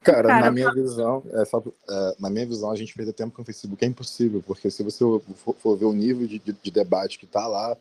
Cara, 0.01 0.23
Cara, 0.27 0.45
na 0.45 0.51
minha 0.51 0.73
visão, 0.73 1.23
é 1.31 1.45
só, 1.45 1.63
é, 1.89 2.15
na 2.19 2.29
minha 2.29 2.45
visão, 2.45 2.71
a 2.71 2.75
gente 2.75 2.93
perder 2.93 3.13
tempo 3.13 3.35
com 3.35 3.41
o 3.41 3.45
Facebook 3.45 3.83
é 3.83 3.87
impossível, 3.87 4.43
porque 4.45 4.69
se 4.69 4.83
você 4.83 4.99
for, 5.35 5.55
for 5.55 5.75
ver 5.77 5.85
o 5.85 5.93
nível 5.93 6.27
de, 6.27 6.39
de, 6.39 6.51
de 6.51 6.71
debate 6.71 7.17
que 7.17 7.25
tá 7.25 7.47
lá, 7.47 7.75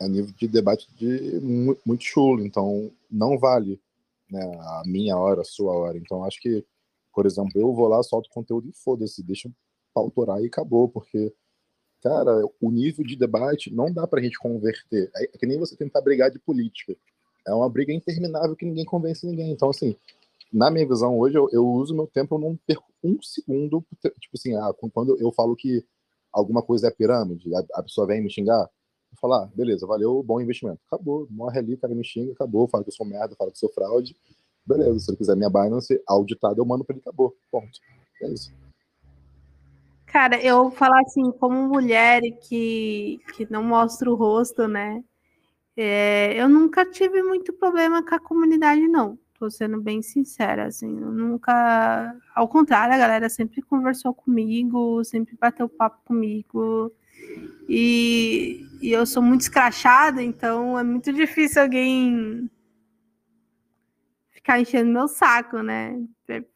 é 0.00 0.04
um 0.04 0.08
nível 0.08 0.34
de 0.36 0.48
debate 0.48 0.88
de 0.96 1.40
mu- 1.40 1.78
muito 1.84 2.04
chulo, 2.04 2.44
então 2.44 2.90
não 3.10 3.38
vale 3.38 3.80
né, 4.32 4.42
a 4.42 4.82
minha 4.86 5.16
hora, 5.16 5.42
a 5.42 5.44
sua 5.44 5.72
hora. 5.72 5.98
Então 5.98 6.24
acho 6.24 6.40
que, 6.40 6.64
por 7.14 7.26
exemplo, 7.26 7.52
eu 7.54 7.72
vou 7.74 7.86
lá, 7.88 8.02
solto 8.02 8.30
conteúdo 8.30 8.68
e 8.68 8.72
foda-se, 8.72 9.22
deixa 9.22 9.50
pra 9.92 10.02
autorar 10.02 10.42
e 10.42 10.46
acabou, 10.46 10.88
porque, 10.88 11.32
cara, 12.02 12.42
o 12.60 12.70
nível 12.70 13.04
de 13.04 13.14
debate 13.14 13.72
não 13.72 13.92
dá 13.92 14.06
pra 14.06 14.22
gente 14.22 14.38
converter. 14.38 15.10
É, 15.14 15.24
é 15.24 15.38
que 15.38 15.46
nem 15.46 15.58
você 15.58 15.76
tentar 15.76 16.00
brigar 16.00 16.30
de 16.30 16.38
política. 16.38 16.96
É 17.46 17.52
uma 17.52 17.68
briga 17.68 17.92
interminável 17.92 18.56
que 18.56 18.64
ninguém 18.64 18.84
convence 18.84 19.26
ninguém. 19.26 19.50
Então, 19.50 19.70
assim, 19.70 19.96
na 20.52 20.70
minha 20.70 20.86
visão 20.86 21.18
hoje, 21.18 21.36
eu, 21.36 21.48
eu 21.52 21.66
uso 21.66 21.94
meu 21.94 22.06
tempo, 22.06 22.34
eu 22.34 22.38
não 22.38 22.56
perco 22.66 22.84
um 23.02 23.20
segundo, 23.22 23.84
tipo 24.20 24.34
assim, 24.34 24.54
ah, 24.54 24.72
quando 24.92 25.18
eu 25.18 25.32
falo 25.32 25.56
que 25.56 25.84
alguma 26.32 26.62
coisa 26.62 26.88
é 26.88 26.90
pirâmide, 26.90 27.54
a, 27.54 27.64
a 27.74 27.82
pessoa 27.82 28.06
vem 28.06 28.22
me 28.22 28.30
xingar, 28.30 28.68
falo, 29.20 29.34
ah, 29.34 29.50
beleza, 29.54 29.86
valeu, 29.86 30.22
bom 30.22 30.40
investimento. 30.40 30.80
Acabou, 30.86 31.26
morre 31.30 31.58
ali, 31.58 31.74
o 31.74 31.78
cara 31.78 31.94
me 31.94 32.04
xinga, 32.04 32.32
acabou, 32.32 32.68
fala 32.68 32.84
que 32.84 32.90
eu 32.90 32.94
sou 32.94 33.06
merda, 33.06 33.36
fala 33.36 33.50
que 33.50 33.56
eu 33.56 33.60
sou 33.60 33.72
fraude, 33.72 34.16
beleza, 34.66 34.98
se 34.98 35.10
ele 35.10 35.18
quiser 35.18 35.36
minha 35.36 35.50
Binance 35.50 36.00
auditada, 36.06 36.60
eu 36.60 36.64
mando 36.64 36.84
pra 36.84 36.94
ele, 36.94 37.02
acabou, 37.02 37.36
ponto. 37.50 37.78
É 38.22 38.28
isso. 38.28 38.52
Cara, 40.06 40.40
eu 40.42 40.70
falar 40.70 41.00
assim, 41.00 41.30
como 41.32 41.68
mulher 41.68 42.20
que, 42.42 43.20
que 43.34 43.50
não 43.50 43.62
mostra 43.62 44.10
o 44.10 44.14
rosto, 44.14 44.68
né? 44.68 45.02
é, 45.76 46.34
eu 46.40 46.48
nunca 46.48 46.84
tive 46.84 47.22
muito 47.22 47.52
problema 47.52 48.02
com 48.02 48.14
a 48.14 48.20
comunidade, 48.20 48.86
não. 48.88 49.18
Tô 49.38 49.50
sendo 49.50 49.80
bem 49.80 50.02
sincera, 50.02 50.66
assim. 50.66 50.88
Nunca. 50.88 52.14
Ao 52.34 52.46
contrário, 52.46 52.94
a 52.94 52.98
galera 52.98 53.28
sempre 53.28 53.60
conversou 53.62 54.14
comigo, 54.14 55.02
sempre 55.04 55.36
bateu 55.40 55.68
papo 55.68 56.00
comigo. 56.04 56.92
E, 57.68 58.66
e 58.80 58.92
eu 58.92 59.06
sou 59.06 59.22
muito 59.22 59.42
escrachada, 59.42 60.22
então 60.22 60.78
é 60.78 60.82
muito 60.82 61.12
difícil 61.12 61.62
alguém 61.62 62.50
ficar 64.30 64.60
enchendo 64.60 64.90
meu 64.90 65.08
saco, 65.08 65.62
né? 65.62 65.96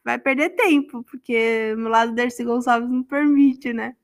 Vai 0.05 0.18
perder 0.18 0.50
tempo, 0.50 1.05
porque 1.05 1.74
meu 1.76 1.88
lado 1.88 2.12
Dercy 2.12 2.44
Gonçalves 2.44 2.90
não 2.90 3.02
permite, 3.02 3.72
né? 3.72 3.94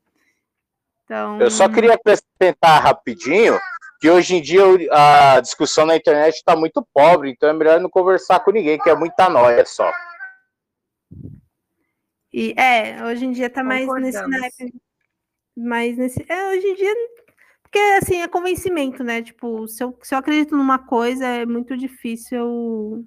Então, 1.04 1.40
Eu 1.40 1.50
só 1.50 1.68
queria 1.68 1.94
acrescentar 1.94 2.82
rapidinho 2.82 3.58
que 4.00 4.08
hoje 4.08 4.36
em 4.36 4.42
dia 4.42 4.62
a 4.90 5.40
discussão 5.40 5.86
na 5.86 5.96
internet 5.96 6.34
está 6.34 6.56
muito 6.56 6.86
pobre, 6.92 7.30
então 7.30 7.48
é 7.48 7.52
melhor 7.52 7.80
não 7.80 7.90
conversar 7.90 8.40
com 8.40 8.50
ninguém, 8.50 8.78
que 8.78 8.90
é 8.90 8.94
muita 8.94 9.28
noia 9.28 9.64
só. 9.64 9.92
E 12.32 12.54
é, 12.56 13.04
hoje 13.04 13.26
em 13.26 13.32
dia 13.32 13.50
tá 13.50 13.62
mais 13.62 13.86
nesse 14.00 14.26
naipe. 14.26 14.74
Mais 15.56 15.96
nesse. 15.96 16.24
É, 16.28 16.48
hoje 16.48 16.66
em 16.66 16.74
dia. 16.74 16.94
Porque 17.62 17.78
assim, 17.78 18.20
é 18.20 18.28
convencimento, 18.28 19.02
né? 19.02 19.22
Tipo, 19.22 19.66
se 19.66 19.82
eu, 19.82 19.98
se 20.02 20.14
eu 20.14 20.18
acredito 20.18 20.56
numa 20.56 20.78
coisa, 20.78 21.26
é 21.26 21.46
muito 21.46 21.74
difícil 21.76 22.38
eu, 22.38 23.04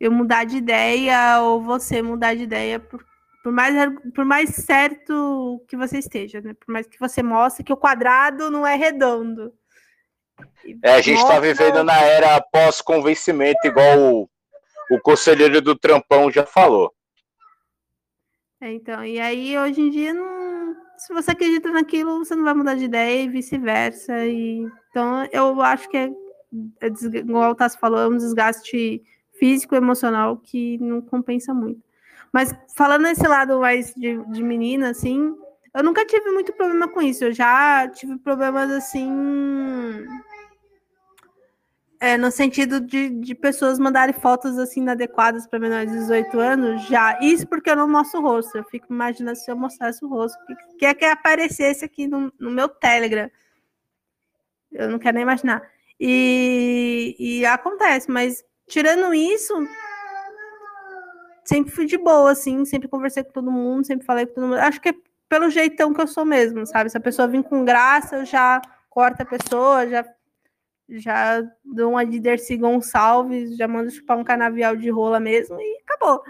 eu 0.00 0.10
mudar 0.10 0.44
de 0.44 0.56
ideia 0.56 1.40
ou 1.42 1.60
você 1.60 2.00
mudar 2.00 2.34
de 2.34 2.44
ideia 2.44 2.80
por, 2.80 3.04
por, 3.42 3.52
mais, 3.52 3.74
por 4.14 4.24
mais 4.24 4.50
certo 4.50 5.62
que 5.68 5.76
você 5.76 5.98
esteja, 5.98 6.40
né? 6.40 6.54
Por 6.54 6.72
mais 6.72 6.86
que 6.86 6.98
você 6.98 7.22
mostre 7.22 7.62
que 7.62 7.72
o 7.72 7.76
quadrado 7.76 8.50
não 8.50 8.66
é 8.66 8.74
redondo. 8.74 9.52
É, 10.82 10.94
a 10.94 11.00
gente 11.00 11.20
está 11.20 11.38
vivendo 11.38 11.84
na 11.84 12.00
era 12.00 12.40
pós-convencimento, 12.40 13.58
igual 13.64 13.98
o, 13.98 14.30
o 14.90 15.00
conselheiro 15.00 15.60
do 15.60 15.76
Trampão 15.76 16.30
já 16.30 16.46
falou. 16.46 16.92
É, 18.60 18.72
então, 18.72 19.04
e 19.04 19.20
aí 19.20 19.58
hoje 19.58 19.80
em 19.80 19.90
dia 19.90 20.14
não, 20.14 20.51
se 21.06 21.12
você 21.12 21.32
acredita 21.32 21.70
naquilo, 21.70 22.18
você 22.18 22.34
não 22.36 22.44
vai 22.44 22.54
mudar 22.54 22.74
de 22.76 22.84
ideia 22.84 23.24
e 23.24 23.28
vice-versa. 23.28 24.24
E, 24.24 24.66
então 24.90 25.26
eu 25.32 25.60
acho 25.60 25.88
que 25.88 25.96
é, 25.96 26.10
é 26.80 26.86
igual 27.18 27.50
o 27.50 27.54
Tassi 27.56 27.78
falou, 27.78 27.98
é 27.98 28.08
um 28.08 28.16
desgaste 28.16 29.02
físico 29.32 29.74
emocional 29.74 30.36
que 30.36 30.78
não 30.78 31.00
compensa 31.00 31.52
muito. 31.52 31.82
Mas 32.32 32.54
falando 32.76 33.02
nesse 33.02 33.26
lado 33.26 33.58
mais 33.60 33.92
de, 33.94 34.16
de 34.26 34.42
menina, 34.42 34.90
assim, 34.90 35.34
eu 35.74 35.82
nunca 35.82 36.06
tive 36.06 36.30
muito 36.30 36.52
problema 36.52 36.86
com 36.86 37.02
isso. 37.02 37.24
Eu 37.24 37.32
já 37.32 37.88
tive 37.88 38.16
problemas 38.18 38.70
assim. 38.70 39.10
É, 42.02 42.18
no 42.18 42.32
sentido 42.32 42.80
de, 42.80 43.10
de 43.10 43.32
pessoas 43.32 43.78
mandarem 43.78 44.12
fotos 44.12 44.58
assim 44.58 44.80
inadequadas 44.80 45.46
para 45.46 45.60
menores 45.60 45.88
de 45.88 45.98
18 45.98 46.40
anos, 46.40 46.82
já. 46.88 47.16
Isso 47.20 47.46
porque 47.46 47.70
eu 47.70 47.76
não 47.76 47.88
mostro 47.88 48.18
o 48.18 48.22
rosto. 48.24 48.58
Eu 48.58 48.64
fico 48.64 48.92
imaginando 48.92 49.38
se 49.38 49.48
eu 49.48 49.56
mostrasse 49.56 50.04
o 50.04 50.08
rosto. 50.08 50.36
O 50.72 50.76
que, 50.78 50.84
é 50.84 50.94
que 50.94 51.04
aparecesse 51.04 51.84
aqui 51.84 52.08
no, 52.08 52.32
no 52.40 52.50
meu 52.50 52.68
Telegram? 52.68 53.30
Eu 54.72 54.90
não 54.90 54.98
quero 54.98 55.14
nem 55.14 55.22
imaginar. 55.22 55.62
E, 56.00 57.14
e 57.20 57.46
acontece, 57.46 58.10
mas 58.10 58.44
tirando 58.66 59.14
isso, 59.14 59.54
sempre 61.44 61.70
fui 61.70 61.86
de 61.86 61.98
boa, 61.98 62.32
assim, 62.32 62.64
sempre 62.64 62.88
conversei 62.88 63.22
com 63.22 63.30
todo 63.30 63.48
mundo, 63.48 63.86
sempre 63.86 64.04
falei 64.04 64.26
com 64.26 64.34
todo 64.34 64.48
mundo. 64.48 64.58
Acho 64.58 64.80
que 64.80 64.88
é 64.88 64.94
pelo 65.28 65.48
jeitão 65.50 65.94
que 65.94 66.00
eu 66.00 66.08
sou 66.08 66.24
mesmo, 66.24 66.66
sabe? 66.66 66.90
Se 66.90 66.96
a 66.96 67.00
pessoa 67.00 67.28
vir 67.28 67.44
com 67.44 67.64
graça, 67.64 68.16
eu 68.16 68.24
já 68.24 68.60
corto 68.90 69.22
a 69.22 69.24
pessoa, 69.24 69.86
já 69.86 70.04
já 70.98 71.42
dou 71.64 71.92
uma 71.92 72.04
de 72.04 72.20
Dercy 72.20 72.56
Gonçalves, 72.56 73.56
já 73.56 73.66
mando 73.66 73.90
chupar 73.90 74.18
um 74.18 74.24
canavial 74.24 74.76
de 74.76 74.90
rola 74.90 75.18
mesmo 75.18 75.60
e 75.60 75.80
acabou. 75.86 76.22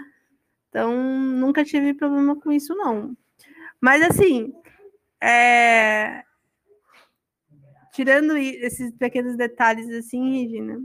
Então, 0.69 0.93
nunca 0.95 1.63
tive 1.63 1.93
problema 1.93 2.35
com 2.35 2.51
isso, 2.51 2.73
não. 2.75 3.15
Mas, 3.79 4.01
assim, 4.01 4.53
é... 5.21 6.23
tirando 7.93 8.37
esses 8.37 8.91
pequenos 8.93 9.35
detalhes, 9.35 9.89
assim, 9.89 10.41
Regina, 10.41 10.81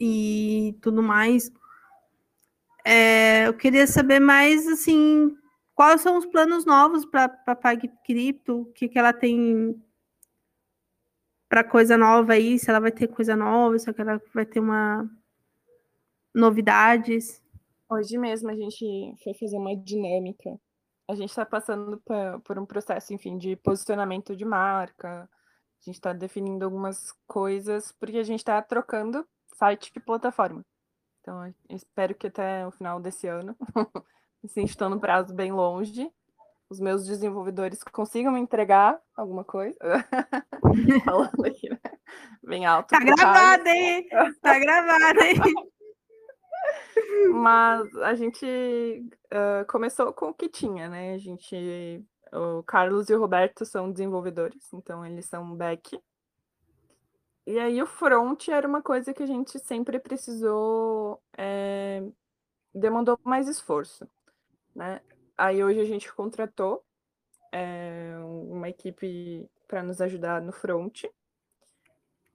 e 0.00 0.76
tudo 0.80 1.02
mais, 1.02 1.50
é, 2.84 3.46
eu 3.46 3.54
queria 3.54 3.86
saber 3.86 4.20
mais, 4.20 4.66
assim, 4.68 5.36
quais 5.74 6.00
são 6.00 6.16
os 6.16 6.26
planos 6.26 6.64
novos 6.64 7.04
para 7.04 7.24
a 7.46 7.54
Pag 7.54 7.90
Cripto? 8.04 8.60
O 8.60 8.64
que, 8.66 8.88
que 8.88 8.98
ela 8.98 9.12
tem 9.12 9.80
para 11.48 11.64
coisa 11.64 11.96
nova 11.96 12.34
aí? 12.34 12.58
Se 12.58 12.68
ela 12.70 12.80
vai 12.80 12.92
ter 12.92 13.08
coisa 13.08 13.34
nova, 13.36 13.78
se 13.78 13.88
ela 13.88 14.20
vai 14.34 14.44
ter 14.44 14.60
uma 14.60 15.08
novidades? 16.34 17.42
Hoje 17.88 18.18
mesmo 18.18 18.50
a 18.50 18.54
gente 18.54 19.14
foi 19.22 19.34
fazer 19.34 19.56
uma 19.56 19.74
dinâmica. 19.76 20.58
A 21.08 21.14
gente 21.14 21.30
está 21.30 21.46
passando 21.46 22.02
por, 22.44 22.58
um 22.58 22.66
processo, 22.66 23.14
enfim, 23.14 23.38
de 23.38 23.56
posicionamento 23.56 24.36
de 24.36 24.44
marca. 24.44 25.22
A 25.22 25.84
gente 25.84 25.94
está 25.94 26.12
definindo 26.12 26.64
algumas 26.64 27.12
coisas, 27.26 27.92
porque 27.92 28.18
a 28.18 28.22
gente 28.22 28.40
está 28.40 28.60
trocando 28.60 29.26
site 29.54 29.90
e 29.94 30.00
plataforma. 30.00 30.64
Então, 31.20 31.52
espero 31.70 32.14
que 32.14 32.26
até 32.26 32.66
o 32.66 32.70
final 32.70 33.00
desse 33.00 33.26
ano, 33.26 33.56
assim, 34.44 34.64
estou 34.64 34.88
no 34.88 35.00
prazo 35.00 35.34
bem 35.34 35.50
longe, 35.50 36.10
os 36.70 36.80
meus 36.80 37.06
desenvolvedores 37.06 37.82
consigam 37.82 38.32
me 38.32 38.40
entregar 38.40 39.00
alguma 39.16 39.44
coisa. 39.44 39.76
Falando 41.04 41.44
aqui, 41.46 41.68
né? 41.68 41.80
Bem 42.42 42.66
alto. 42.66 42.88
Tá 42.88 42.98
gravado, 42.98 43.68
hein? 43.68 44.08
Tá 44.42 44.58
gravado, 44.58 45.20
hein? 45.20 45.36
Mas 47.32 47.96
a 47.96 48.14
gente 48.14 48.46
uh, 48.46 49.66
começou 49.66 50.12
com 50.12 50.26
o 50.26 50.34
que 50.34 50.48
tinha, 50.48 50.88
né? 50.88 51.14
A 51.14 51.18
gente. 51.18 52.04
O 52.30 52.62
Carlos 52.62 53.08
e 53.08 53.14
o 53.14 53.18
Roberto 53.18 53.64
são 53.64 53.90
desenvolvedores, 53.90 54.70
então 54.74 55.04
eles 55.06 55.24
são 55.24 55.56
back. 55.56 55.98
E 57.46 57.58
aí 57.58 57.82
o 57.82 57.86
front 57.86 58.48
era 58.48 58.68
uma 58.68 58.82
coisa 58.82 59.14
que 59.14 59.22
a 59.22 59.26
gente 59.26 59.58
sempre 59.60 59.98
precisou, 59.98 61.18
é, 61.34 62.02
demandou 62.74 63.18
mais 63.24 63.48
esforço, 63.48 64.06
né? 64.74 65.00
Aí 65.38 65.62
hoje 65.62 65.80
a 65.80 65.84
gente 65.84 66.12
contratou 66.12 66.84
é, 67.52 68.16
uma 68.18 68.68
equipe 68.68 69.48
para 69.68 69.84
nos 69.84 70.00
ajudar 70.00 70.42
no 70.42 70.50
front. 70.50 71.04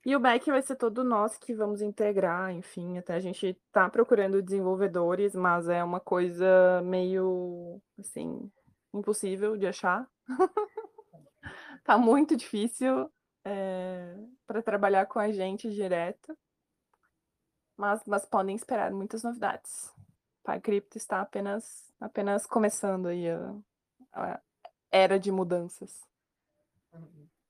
E 0.06 0.16
o 0.16 0.20
back 0.20 0.50
vai 0.50 0.62
ser 0.62 0.76
todo 0.76 1.04
nós 1.04 1.38
que 1.38 1.54
vamos 1.54 1.82
integrar, 1.82 2.52
enfim, 2.52 2.98
até 2.98 3.14
a 3.14 3.20
gente 3.20 3.58
tá 3.72 3.90
procurando 3.90 4.42
desenvolvedores, 4.42 5.36
mas 5.36 5.68
é 5.70 5.84
uma 5.84 6.00
coisa 6.00 6.82
meio, 6.84 7.82
assim, 8.00 8.52
impossível 8.94 9.56
de 9.58 9.68
achar. 9.68 10.10
tá 11.84 11.98
muito 11.98 12.36
difícil 12.36 13.10
é, 13.46 14.16
para 14.48 14.62
trabalhar 14.62 15.06
com 15.06 15.20
a 15.20 15.32
gente 15.32 15.70
direto. 15.70 16.38
Mas, 17.78 18.02
mas 18.06 18.26
podem 18.26 18.56
esperar 18.56 18.92
muitas 18.92 19.24
novidades. 19.24 19.94
Pai 20.44 20.60
Cripto 20.60 20.98
está 20.98 21.22
apenas, 21.22 21.93
apenas 22.04 22.46
começando 22.46 23.08
aí 23.08 23.30
a, 23.30 23.56
a 24.14 24.42
era 24.92 25.18
de 25.18 25.32
mudanças. 25.32 26.02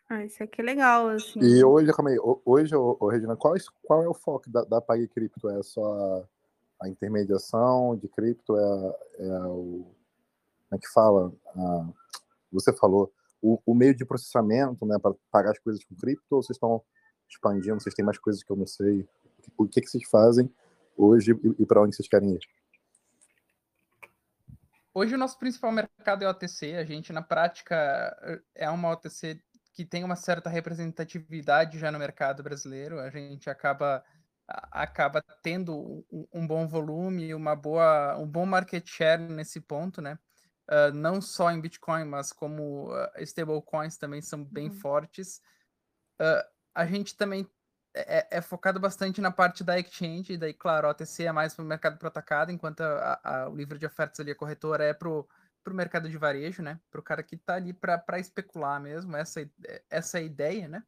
Ah, 0.08 0.24
isso 0.24 0.44
aqui 0.44 0.62
é 0.62 0.64
legal, 0.64 1.10
assim. 1.10 1.40
E 1.40 1.64
hoje, 1.64 1.92
calma 1.92 2.12
aí, 2.12 2.18
hoje, 2.46 2.76
ô, 2.76 2.96
ô, 3.00 3.08
Regina, 3.10 3.36
qual, 3.36 3.56
qual 3.82 4.04
é 4.04 4.08
o 4.08 4.14
foco 4.14 4.50
da, 4.50 4.64
da 4.64 4.80
Pag 4.80 5.08
Cripto? 5.08 5.50
É 5.50 5.64
só 5.64 5.84
a, 5.84 6.86
a 6.86 6.90
intermediação 6.90 7.98
de 7.98 8.08
cripto? 8.08 8.56
É, 8.56 8.96
é 9.20 9.40
o. 9.46 9.86
Como 10.70 10.74
é 10.74 10.78
que 10.78 10.88
fala? 10.94 11.34
Ah, 11.56 11.90
você 12.52 12.72
falou, 12.74 13.12
o, 13.42 13.60
o, 13.66 13.74
meio 13.74 13.96
de 13.96 14.06
processamento, 14.06 14.86
né, 14.86 14.98
para 15.00 15.16
pagar 15.32 15.52
as 15.52 15.60
coisas 15.60 15.84
com 15.84 15.96
cripto, 15.96 16.36
ou 16.36 16.44
vocês 16.44 16.56
estão 16.56 16.82
expandindo? 17.28 17.80
Vocês 17.80 17.96
têm 17.96 18.06
mais 18.06 18.20
coisas 18.20 18.44
que 18.44 18.52
eu 18.52 18.56
não 18.56 18.68
sei? 18.68 19.08
O 19.58 19.68
que, 19.68 19.82
que 19.82 19.90
vocês 19.90 20.08
fazem 20.10 20.50
hoje 20.96 21.32
e, 21.32 21.64
e 21.64 21.66
para 21.66 21.82
onde 21.82 21.96
vocês 21.96 22.08
querem 22.08 22.34
ir? 22.34 22.40
Hoje 24.94 25.16
o 25.16 25.18
nosso 25.18 25.40
principal 25.40 25.72
mercado 25.72 26.24
é 26.24 26.28
o 26.28 26.30
OTC. 26.30 26.76
A 26.76 26.84
gente, 26.86 27.12
na 27.12 27.22
prática, 27.22 28.16
é 28.54 28.70
uma 28.70 28.92
OTC 28.92 29.42
que 29.74 29.84
tem 29.84 30.04
uma 30.04 30.16
certa 30.16 30.50
representatividade 30.50 31.80
já 31.80 31.92
no 31.92 31.98
mercado 31.98 32.44
brasileiro. 32.44 33.00
A 33.00 33.10
gente 33.10 33.50
acaba 33.50 34.04
acaba 34.48 35.24
tendo 35.42 36.06
um, 36.12 36.28
um 36.34 36.48
bom 36.48 36.68
volume, 36.68 37.34
uma 37.34 37.56
boa, 37.56 38.18
um 38.18 38.28
bom 38.28 38.46
market 38.46 38.86
share 38.88 39.22
nesse 39.22 39.62
ponto, 39.62 40.02
né? 40.02 40.20
Uh, 40.70 40.94
não 40.94 41.22
só 41.22 41.52
em 41.52 41.60
Bitcoin, 41.60 42.06
mas 42.06 42.32
como 42.32 42.92
uh, 42.94 43.08
stablecoins 43.22 43.98
também 43.98 44.22
são 44.22 44.44
bem 44.44 44.70
uhum. 44.70 44.76
fortes. 44.76 45.42
Uh, 46.22 46.44
a 46.76 46.86
gente 46.86 47.16
também 47.16 47.48
é, 47.94 48.38
é, 48.38 48.42
focado 48.42 48.80
bastante 48.80 49.22
na 49.22 49.32
parte 49.32 49.64
da 49.64 49.80
exchange, 49.80 50.38
daí, 50.38 50.54
claro, 50.54 50.88
a 50.88 50.92
OTC 50.92 51.26
é 51.26 51.32
mais 51.32 51.54
para 51.54 51.64
o 51.64 51.68
mercado 51.68 51.98
pro 51.98 52.08
atacado, 52.08 52.52
enquanto 52.52 52.82
a, 52.82 53.20
a, 53.24 53.50
o 53.50 53.56
livro 53.56 53.78
de 53.78 53.86
ofertas 53.86 54.20
ali, 54.20 54.32
a 54.32 54.36
corretora, 54.36 54.84
é 54.84 54.94
para 54.94 55.10
o 55.10 55.28
mercado 55.68 56.10
de 56.10 56.18
varejo, 56.18 56.64
né? 56.64 56.80
Para 56.90 57.00
o 57.00 57.04
cara 57.04 57.22
que 57.22 57.36
está 57.36 57.56
ali 57.56 57.72
para 57.72 58.20
especular 58.20 58.82
mesmo, 58.82 59.16
essa, 59.16 59.48
essa 59.90 60.18
é 60.18 60.22
a 60.22 60.24
ideia, 60.26 60.68
né? 60.68 60.84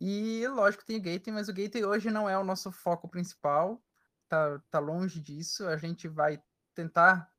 E, 0.00 0.46
lógico, 0.48 0.84
tem 0.84 0.96
o 0.96 1.02
Gateway, 1.02 1.34
mas 1.34 1.48
o 1.48 1.52
Gateway 1.52 1.84
hoje 1.84 2.10
não 2.10 2.28
é 2.28 2.36
o 2.38 2.44
nosso 2.44 2.70
foco 2.70 3.08
principal, 3.08 3.82
tá, 4.28 4.60
tá 4.70 4.78
longe 4.78 5.20
disso, 5.20 5.66
a 5.66 5.76
gente 5.76 6.08
vai 6.08 6.42
tentar 6.74 7.30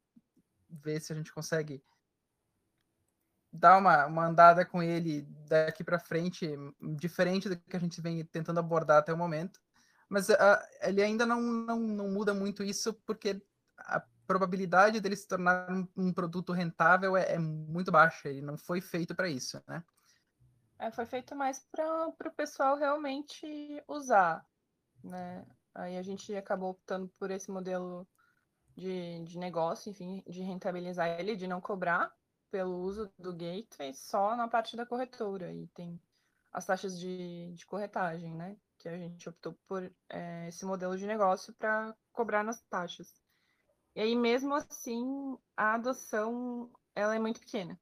ver 0.70 1.02
se 1.02 1.12
a 1.12 1.16
gente 1.16 1.34
consegue 1.34 1.84
dar 3.52 3.78
uma, 3.78 4.06
uma 4.06 4.28
andada 4.28 4.66
com 4.66 4.82
ele 4.82 5.24
daqui 5.48 5.84
para 5.84 6.00
frente, 6.00 6.48
diferente 6.98 7.50
do 7.50 7.58
que 7.58 7.76
a 7.76 7.80
gente 7.80 8.00
vem 8.00 8.24
tentando 8.26 8.60
abordar 8.60 8.98
até 8.98 9.14
o 9.14 9.18
momento. 9.18 9.60
Mas 10.08 10.30
uh, 10.30 10.36
ele 10.82 11.04
ainda 11.04 11.26
não, 11.26 11.42
não, 11.42 11.80
não 11.80 12.10
muda 12.10 12.34
muito 12.34 12.64
isso, 12.64 12.94
porque 13.06 13.42
a 13.78 14.04
probabilidade 14.26 15.00
dele 15.00 15.16
se 15.16 15.28
tornar 15.28 15.72
um, 15.72 15.88
um 15.98 16.14
produto 16.14 16.54
rentável 16.54 17.18
é, 17.18 17.34
é, 17.34 17.40
muito 17.40 17.92
baixa. 17.92 18.30
Ele 18.30 18.42
não 18.42 18.58
foi 18.58 18.82
feito 18.82 19.16
para 19.16 19.30
isso, 19.30 19.62
né? 19.68 19.84
É, 20.78 20.92
foi 20.92 21.06
feito 21.06 21.36
mais 21.36 21.66
para 21.72 22.08
o 22.08 22.32
pessoal 22.36 22.78
realmente 22.78 23.84
usar, 23.88 24.46
né? 25.04 25.46
Aí 25.76 25.98
a 25.98 26.02
gente 26.02 26.36
acabou 26.36 26.72
optando 26.72 27.08
por 27.20 27.32
esse 27.32 27.52
modelo 27.52 28.08
de, 28.76 29.24
de 29.24 29.38
negócio, 29.38 29.90
enfim, 29.90 30.24
de 30.28 30.42
rentabilizar 30.42 31.20
ele, 31.20 31.36
de 31.36 31.48
não 31.48 31.60
cobrar, 31.60 32.12
pelo 32.52 32.78
uso 32.80 33.12
do 33.18 33.34
gateway 33.34 33.94
só 33.94 34.36
na 34.36 34.48
parte 34.48 34.76
da 34.76 34.86
corretora 34.86 35.52
e 35.52 35.68
tem 35.68 36.00
as 36.52 36.66
taxas 36.66 37.00
de, 37.00 37.54
de 37.54 37.66
corretagem, 37.66 38.34
né? 38.36 38.58
Que 38.78 38.90
a 38.90 38.98
gente 38.98 39.28
optou 39.30 39.54
por 39.68 39.92
é, 40.10 40.48
esse 40.48 40.66
modelo 40.66 40.98
de 40.98 41.06
negócio 41.06 41.54
para 41.54 41.96
cobrar 42.12 42.44
nas 42.44 42.62
taxas. 42.64 43.14
E 43.96 44.02
aí, 44.02 44.16
mesmo 44.16 44.54
assim, 44.56 45.38
a 45.56 45.74
adoção 45.76 46.72
ela 46.96 47.16
é 47.16 47.20
muito 47.20 47.40
pequena. 47.40 47.80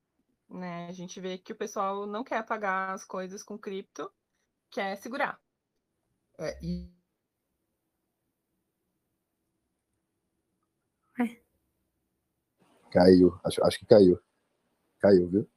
Né? 0.50 0.88
A 0.88 0.92
gente 0.92 1.20
vê 1.20 1.38
que 1.38 1.52
o 1.52 1.56
pessoal 1.56 2.06
não 2.06 2.24
quer 2.24 2.46
pagar 2.46 2.94
as 2.94 3.04
coisas 3.04 3.44
com 3.44 3.58
cripto, 3.58 4.12
quer 4.70 4.96
segurar. 4.98 5.40
É, 6.40 6.58
e... 6.64 6.90
Caiu, 12.92 13.40
acho, 13.44 13.64
acho 13.64 13.80
que 13.80 13.86
caiu. 13.86 14.20
Caiu, 15.00 15.28
viu? 15.28 15.48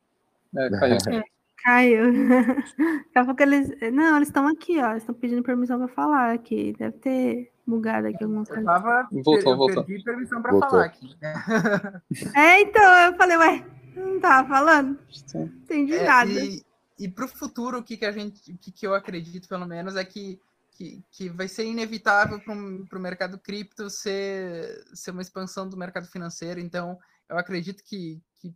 É, 0.57 0.71
caiu. 0.71 0.97
É, 1.13 1.25
caiu. 1.63 2.13
Daqui 3.13 3.19
a 3.19 3.25
pouco 3.25 3.43
eles. 3.43 3.69
Não, 3.93 4.17
eles 4.17 4.29
estão 4.29 4.47
aqui, 4.47 4.81
ó. 4.81 4.91
Eles 4.91 5.03
estão 5.03 5.15
pedindo 5.15 5.43
permissão 5.43 5.79
para 5.79 5.89
falar 5.89 6.33
aqui. 6.33 6.75
Deve 6.79 6.97
ter 6.99 7.53
bugado 7.67 8.09
aqui 8.09 8.25
alguma 8.25 8.45
coisa. 8.45 8.61
Eu 8.61 8.67
tava, 8.67 9.09
voltou, 9.11 9.53
eu 9.53 9.57
voltou. 9.57 9.85
pedi 9.85 10.03
permissão 10.03 10.43
para 10.43 10.59
falar 10.59 10.85
aqui. 10.85 11.17
É, 12.35 12.61
então, 12.63 12.83
eu 13.07 13.15
falei, 13.15 13.37
ué, 13.37 13.67
não 13.95 14.21
tava 14.21 14.49
falando? 14.49 14.99
Não 15.35 15.45
entendi 15.45 15.95
é, 15.95 16.05
nada. 16.05 16.31
E, 16.31 16.63
e 16.99 17.09
para 17.09 17.25
o 17.25 17.29
futuro, 17.29 17.79
o 17.79 17.83
que, 17.83 17.97
que 17.97 18.07
a 18.07 18.13
gente, 18.13 18.53
o 18.53 18.59
que, 18.59 18.73
que 18.73 18.87
eu 18.87 18.95
acredito, 18.95 19.49
pelo 19.49 19.67
menos, 19.67 19.97
é 19.97 20.05
que 20.05 20.41
que, 20.81 21.05
que, 21.11 21.29
vai 21.29 21.47
ser 21.47 21.67
inevitável 21.67 22.41
para 22.41 22.55
o 22.55 23.03
mercado 23.03 23.39
cripto 23.39 23.91
ser, 23.91 24.83
ser 24.95 25.11
uma 25.11 25.21
expansão 25.21 25.69
do 25.69 25.77
mercado 25.77 26.07
financeiro. 26.07 26.59
Então, 26.59 26.99
eu 27.29 27.37
acredito 27.37 27.85
que, 27.85 28.19
que 28.39 28.51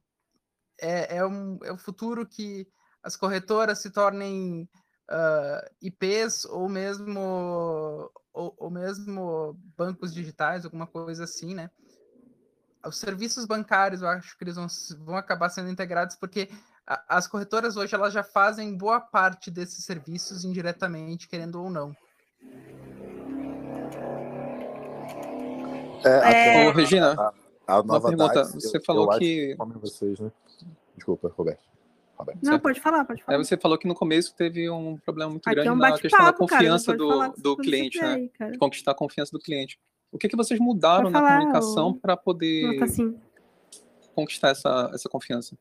é, 0.81 1.17
é, 1.17 1.27
um, 1.27 1.59
é 1.63 1.73
o 1.73 1.79
futuro 1.79 2.27
que 2.27 2.67
as 3.03 3.17
corretoras 3.17 3.81
se 3.81 3.91
tornem 3.91 4.63
uh, 4.63 5.15
ah, 5.15 5.71
IPs 5.83 6.45
ou 6.47 6.69
mesmo 6.69 8.11
ou, 8.33 8.55
ou, 8.57 8.71
mesmo 8.71 9.57
bancos 9.77 10.13
digitais, 10.13 10.65
alguma 10.65 10.87
coisa 10.87 11.25
assim, 11.25 11.55
né? 11.55 11.71
Os 12.85 12.99
serviços 12.99 13.47
bancários, 13.47 14.03
eu 14.03 14.09
acho 14.09 14.37
que 14.37 14.45
eles 14.45 14.57
vão, 14.57 14.67
vão 15.05 15.17
acabar 15.17 15.49
sendo 15.49 15.71
integrados 15.71 16.17
porque 16.17 16.49
a, 16.87 17.17
as 17.17 17.27
corretoras 17.27 17.77
hoje 17.77 17.95
elas 17.95 18.13
já 18.13 18.23
fazem 18.23 18.77
boa 18.77 19.01
parte 19.01 19.51
desses 19.51 19.85
serviços 19.85 20.45
indiretamente, 20.45 21.29
querendo 21.29 21.63
ou 21.63 21.71
não. 21.71 21.95
É, 26.05 26.69
Ô, 26.69 26.73
Regina, 26.73 27.17
a, 27.67 27.83
nova 27.83 28.09
pergunta, 28.09 28.45
você 28.45 28.77
eu, 28.77 28.85
falou 28.85 29.13
eu 29.13 29.19
que... 29.19 29.57
que 29.57 29.79
vocês, 29.79 30.21
né? 30.21 30.31
Desculpa, 30.97 31.33
Roberto. 31.37 31.63
Roberto. 32.17 32.39
Não, 32.43 32.61
pode 32.61 32.81
falar, 32.81 33.05
pode 33.05 33.23
falar. 33.23 33.37
Aí 33.37 33.45
você 33.45 33.57
falou 33.57 33.77
que 33.77 33.89
no 33.89 33.95
começo 33.95 34.35
teve 34.37 34.71
um 34.71 34.97
problema 34.99 35.31
muito 35.31 35.47
Aqui 35.47 35.57
grande 35.57 35.69
é 35.69 35.73
um 35.73 35.77
na 35.77 35.99
questão 35.99 36.25
da 36.25 36.33
confiança 36.33 36.97
cara, 36.97 37.29
do, 37.31 37.43
do 37.43 37.57
cliente, 37.57 38.01
né? 38.01 38.31
Aí, 38.41 38.53
de 38.53 38.59
conquistar 38.59 38.93
a 38.93 38.95
confiança 38.95 39.33
do 39.33 39.41
cliente. 39.41 39.79
O 40.13 40.19
que, 40.19 40.29
que 40.29 40.37
vocês 40.37 40.61
mudaram 40.61 41.11
na 41.11 41.21
comunicação 41.21 41.93
para 41.93 42.17
poder. 42.17 42.81
Assim. 42.83 43.19
conquistar 44.15 44.51
essa, 44.51 44.91
essa 44.95 45.09
confiança? 45.09 45.59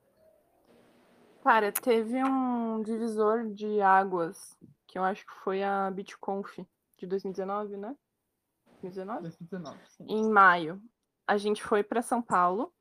Cara, 1.44 1.72
teve 1.72 2.24
um 2.24 2.84
divisor 2.84 3.50
de 3.50 3.82
águas, 3.82 4.56
que 4.88 4.98
eu 4.98 5.04
acho 5.04 5.26
que 5.26 5.34
foi 5.44 5.64
a 5.64 5.90
BitConf 5.90 6.60
de 6.98 7.08
2019, 7.08 7.78
né? 7.78 7.96
2019? 8.82 9.22
2019, 9.24 9.78
sim. 9.90 10.06
Em 10.08 10.30
maio. 10.30 10.82
A 11.28 11.38
gente 11.38 11.64
foi 11.64 11.84
para 11.84 12.02
São 12.02 12.22
Paulo. 12.22 12.74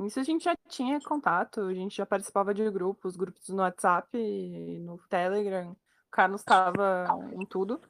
Isso 0.00 0.18
a 0.18 0.22
gente 0.22 0.44
já 0.44 0.56
tinha 0.68 0.98
contato, 1.00 1.60
a 1.60 1.74
gente 1.74 1.96
já 1.96 2.06
participava 2.06 2.52
de 2.52 2.68
grupos, 2.70 3.16
grupos 3.16 3.48
no 3.50 3.62
WhatsApp, 3.62 4.08
no 4.80 4.98
Telegram. 5.08 5.72
O 5.72 5.76
Carlos 6.10 6.40
estava 6.40 7.06
em 7.32 7.46
tudo, 7.46 7.80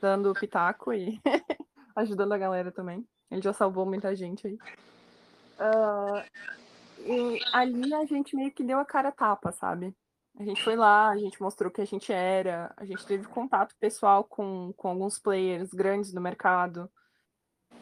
dando 0.00 0.34
pitaco 0.34 0.92
e 0.92 1.20
ajudando 1.96 2.32
a 2.32 2.38
galera 2.38 2.70
também. 2.70 3.06
Ele 3.30 3.42
já 3.42 3.52
salvou 3.52 3.84
muita 3.84 4.14
gente 4.14 4.46
aí. 4.46 4.58
Uh, 5.58 6.22
e 7.06 7.40
ali 7.52 7.92
a 7.94 8.04
gente 8.04 8.36
meio 8.36 8.52
que 8.52 8.62
deu 8.62 8.78
a 8.78 8.84
cara 8.84 9.08
a 9.08 9.12
tapa, 9.12 9.52
sabe? 9.52 9.94
A 10.38 10.44
gente 10.44 10.62
foi 10.62 10.74
lá, 10.74 11.10
a 11.10 11.16
gente 11.16 11.40
mostrou 11.40 11.70
que 11.70 11.80
a 11.80 11.84
gente 11.84 12.12
era, 12.12 12.72
a 12.76 12.84
gente 12.84 13.06
teve 13.06 13.26
contato 13.26 13.74
pessoal 13.78 14.24
com, 14.24 14.72
com 14.76 14.88
alguns 14.88 15.18
players 15.18 15.70
grandes 15.70 16.12
do 16.12 16.20
mercado. 16.20 16.90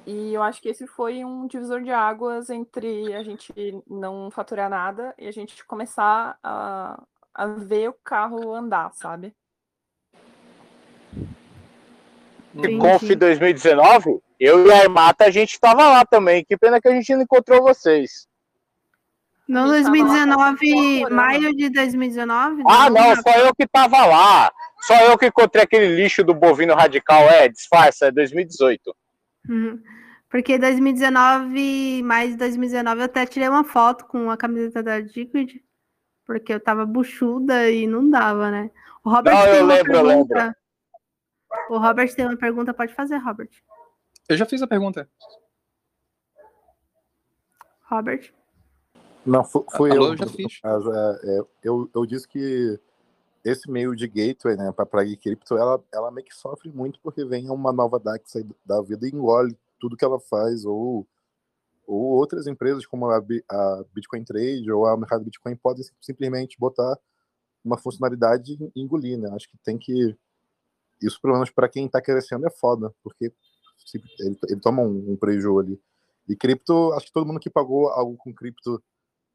E 0.07 0.35
eu 0.35 0.43
acho 0.43 0.61
que 0.61 0.69
esse 0.69 0.87
foi 0.87 1.25
um 1.25 1.47
divisor 1.47 1.81
de 1.81 1.91
águas 1.91 2.51
entre 2.51 3.15
a 3.15 3.23
gente 3.23 3.53
não 3.89 4.31
faturar 4.31 4.69
nada 4.69 5.15
e 5.17 5.29
a 5.29 5.31
gente 5.31 5.65
começar 5.65 6.37
a, 6.43 7.01
a 7.33 7.47
ver 7.47 7.91
o 7.91 7.97
carro 8.05 8.53
andar, 8.53 8.93
sabe? 8.95 9.33
Conf 12.79 13.03
2019, 13.03 14.21
eu 14.39 14.67
e 14.67 14.73
a 14.73 14.83
Armata, 14.83 15.25
a 15.25 15.31
gente 15.31 15.59
tava 15.59 15.89
lá 15.89 16.05
também. 16.05 16.45
Que 16.45 16.57
pena 16.57 16.81
que 16.81 16.89
a 16.89 16.93
gente 16.93 17.15
não 17.15 17.23
encontrou 17.23 17.63
vocês. 17.63 18.27
Não, 19.49 19.69
2019, 19.69 21.11
maio 21.11 21.55
de 21.55 21.71
2019? 21.71 22.63
Ah, 22.67 22.91
não, 22.91 23.15
só 23.17 23.31
eu 23.39 23.55
que 23.55 23.67
tava 23.67 24.05
lá. 24.05 24.53
Só 24.83 24.95
eu 25.03 25.17
que 25.17 25.27
encontrei 25.27 25.63
aquele 25.63 25.95
lixo 25.95 26.25
do 26.25 26.35
bovino 26.35 26.75
radical. 26.75 27.23
É, 27.23 27.49
disfarça, 27.49 28.07
é 28.07 28.11
2018. 28.11 28.95
Uhum. 29.49 29.83
Porque 30.29 30.59
2019, 30.59 32.03
mais 32.03 32.31
de 32.31 32.37
2019, 32.39 33.01
eu 33.01 33.05
até 33.05 33.27
tirei 33.27 33.49
uma 33.49 33.65
foto 33.65 34.07
com 34.07 34.31
a 34.31 34.37
camiseta 34.37 34.83
da 34.83 34.99
Liquid, 34.99 35.57
porque 36.25 36.55
eu 36.55 36.61
tava 36.61 36.87
buchuda 36.87 37.71
e 37.71 37.87
não 37.87 38.09
dava, 38.09 38.51
né? 38.51 38.71
O 39.05 39.11
Robert 39.11 39.35
não, 39.35 39.43
tem 39.43 39.55
eu 39.57 39.65
uma 39.65 39.75
lembro, 39.75 39.93
eu 39.95 40.05
pergunta. 40.05 40.35
lembro. 40.35 40.57
O 41.69 41.79
Robert 41.79 42.15
tem 42.15 42.25
uma 42.25 42.37
pergunta, 42.37 42.73
pode 42.73 42.95
fazer, 42.95 43.19
Robert. 43.19 43.51
Eu 44.29 44.37
já 44.37 44.47
fiz 44.47 44.63
a 44.63 44.67
pergunta. 44.67 45.09
Robert. 47.83 48.33
Não, 49.27 49.45
fui, 49.45 49.65
fui 49.77 49.91
Alô, 49.91 50.07
eu. 50.07 50.13
eu 50.13 50.17
já 50.17 50.27
fiz. 50.27 50.61
Mas, 50.65 50.87
é, 50.87 51.21
é, 51.25 51.41
eu, 51.63 51.91
eu 51.95 52.07
disse 52.07 52.27
que 52.27 52.81
esse 53.45 53.71
meio 53.71 53.95
de 53.97 54.07
gateway, 54.07 54.57
né, 54.57 54.71
para 54.73 54.87
Prague 54.87 55.17
Crypto, 55.17 55.57
ela, 55.57 55.83
ela 55.93 56.11
meio 56.11 56.27
que 56.27 56.35
sofre 56.35 56.71
muito 56.71 57.01
porque 57.01 57.25
vem 57.25 57.51
uma 57.51 57.73
nova 57.73 57.99
DAX 57.99 58.35
da 58.65 58.81
vida 58.81 59.07
e 59.07 59.11
engole 59.11 59.57
tudo 59.81 59.97
que 59.97 60.05
ela 60.05 60.21
faz, 60.21 60.65
ou, 60.65 61.07
ou 61.87 62.03
outras 62.13 62.47
empresas 62.47 62.87
como 62.87 63.07
a, 63.11 63.19
a 63.19 63.85
Bitcoin 63.93 64.25
Trade 64.25 64.71
ou 64.71 64.87
a 64.87 64.97
Mercado 64.97 65.25
Bitcoin 65.25 65.57
podem 65.57 65.83
sim- 65.83 65.93
simplesmente 66.01 66.57
botar 66.59 66.97
uma 67.65 67.77
funcionalidade 67.77 68.57
e 68.75 68.81
engolir, 68.81 69.19
né? 69.19 69.29
Acho 69.33 69.49
que 69.49 69.59
tem 69.59 69.79
que. 69.79 70.17
Isso, 71.01 71.21
pelo 71.21 71.35
menos 71.35 71.51
para 71.51 71.69
quem 71.69 71.87
está 71.87 72.01
crescendo, 72.01 72.47
é 72.47 72.51
foda, 72.51 72.95
porque 73.03 73.33
ele, 74.21 74.39
ele 74.49 74.61
toma 74.61 74.83
um, 74.83 75.13
um 75.13 75.17
prejuízo 75.17 75.59
ali. 75.59 75.81
E 76.29 76.37
cripto, 76.37 76.93
acho 76.93 77.07
que 77.07 77.13
todo 77.13 77.27
mundo 77.27 77.41
que 77.41 77.51
pagou 77.51 77.89
algo 77.89 78.17
com 78.17 78.33
cripto 78.33 78.81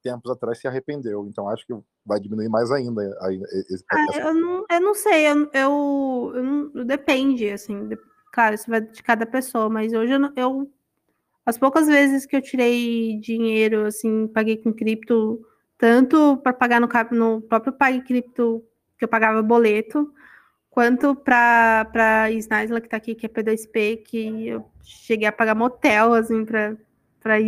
tempos 0.02 0.32
atrás 0.32 0.60
se 0.60 0.68
arrependeu. 0.68 1.26
Então 1.28 1.48
acho 1.50 1.66
que 1.66 1.74
vai 2.06 2.20
diminuir 2.20 2.50
mais 2.50 2.72
ainda. 2.72 3.02
aí, 3.22 3.42
esse- 3.70 3.84
Ah, 3.92 4.06
essa- 4.10 4.22
eu, 4.22 4.34
não, 4.34 4.66
eu 4.70 4.82
não 4.82 4.94
sei, 4.96 5.28
eu, 5.28 5.50
eu, 5.54 6.32
eu 6.36 6.44
não- 6.44 6.86
depende, 6.86 7.50
assim, 7.50 7.88
de- 7.88 7.98
claro, 8.32 8.56
isso 8.56 8.70
vai 8.70 8.82
de 8.82 9.02
cada 9.04 9.26
pessoa, 9.26 9.70
mas 9.70 9.94
hoje 9.94 10.14
eu, 10.14 10.20
eu 10.36 10.72
as 11.46 11.58
poucas 11.58 11.88
vezes 11.88 12.26
que 12.26 12.36
eu 12.36 12.42
tirei 12.42 13.18
dinheiro, 13.22 13.86
assim, 13.86 14.28
paguei 14.28 14.58
com 14.58 14.74
cripto, 14.74 15.42
tanto 15.78 16.38
para 16.38 16.52
pagar 16.54 16.82
no, 16.82 16.90
no 17.12 17.42
próprio 17.42 17.72
Pague 17.72 18.02
Cripto, 18.02 18.64
que 18.98 19.06
eu 19.06 19.08
pagava 19.08 19.42
boleto, 19.42 20.12
quanto 20.70 21.16
para 21.16 21.86
para 21.92 22.32
Snaisla, 22.32 22.82
que 22.82 22.90
tá 22.90 22.98
aqui, 22.98 23.16
que 23.16 23.26
é 23.26 23.30
P2P, 23.30 23.98
que 24.04 24.48
eu 24.48 24.66
cheguei 24.84 25.28
a 25.28 25.32
pagar 25.32 25.56
motel, 25.56 26.14
assim, 26.14 26.44
para 26.44 26.76
para 27.22 27.40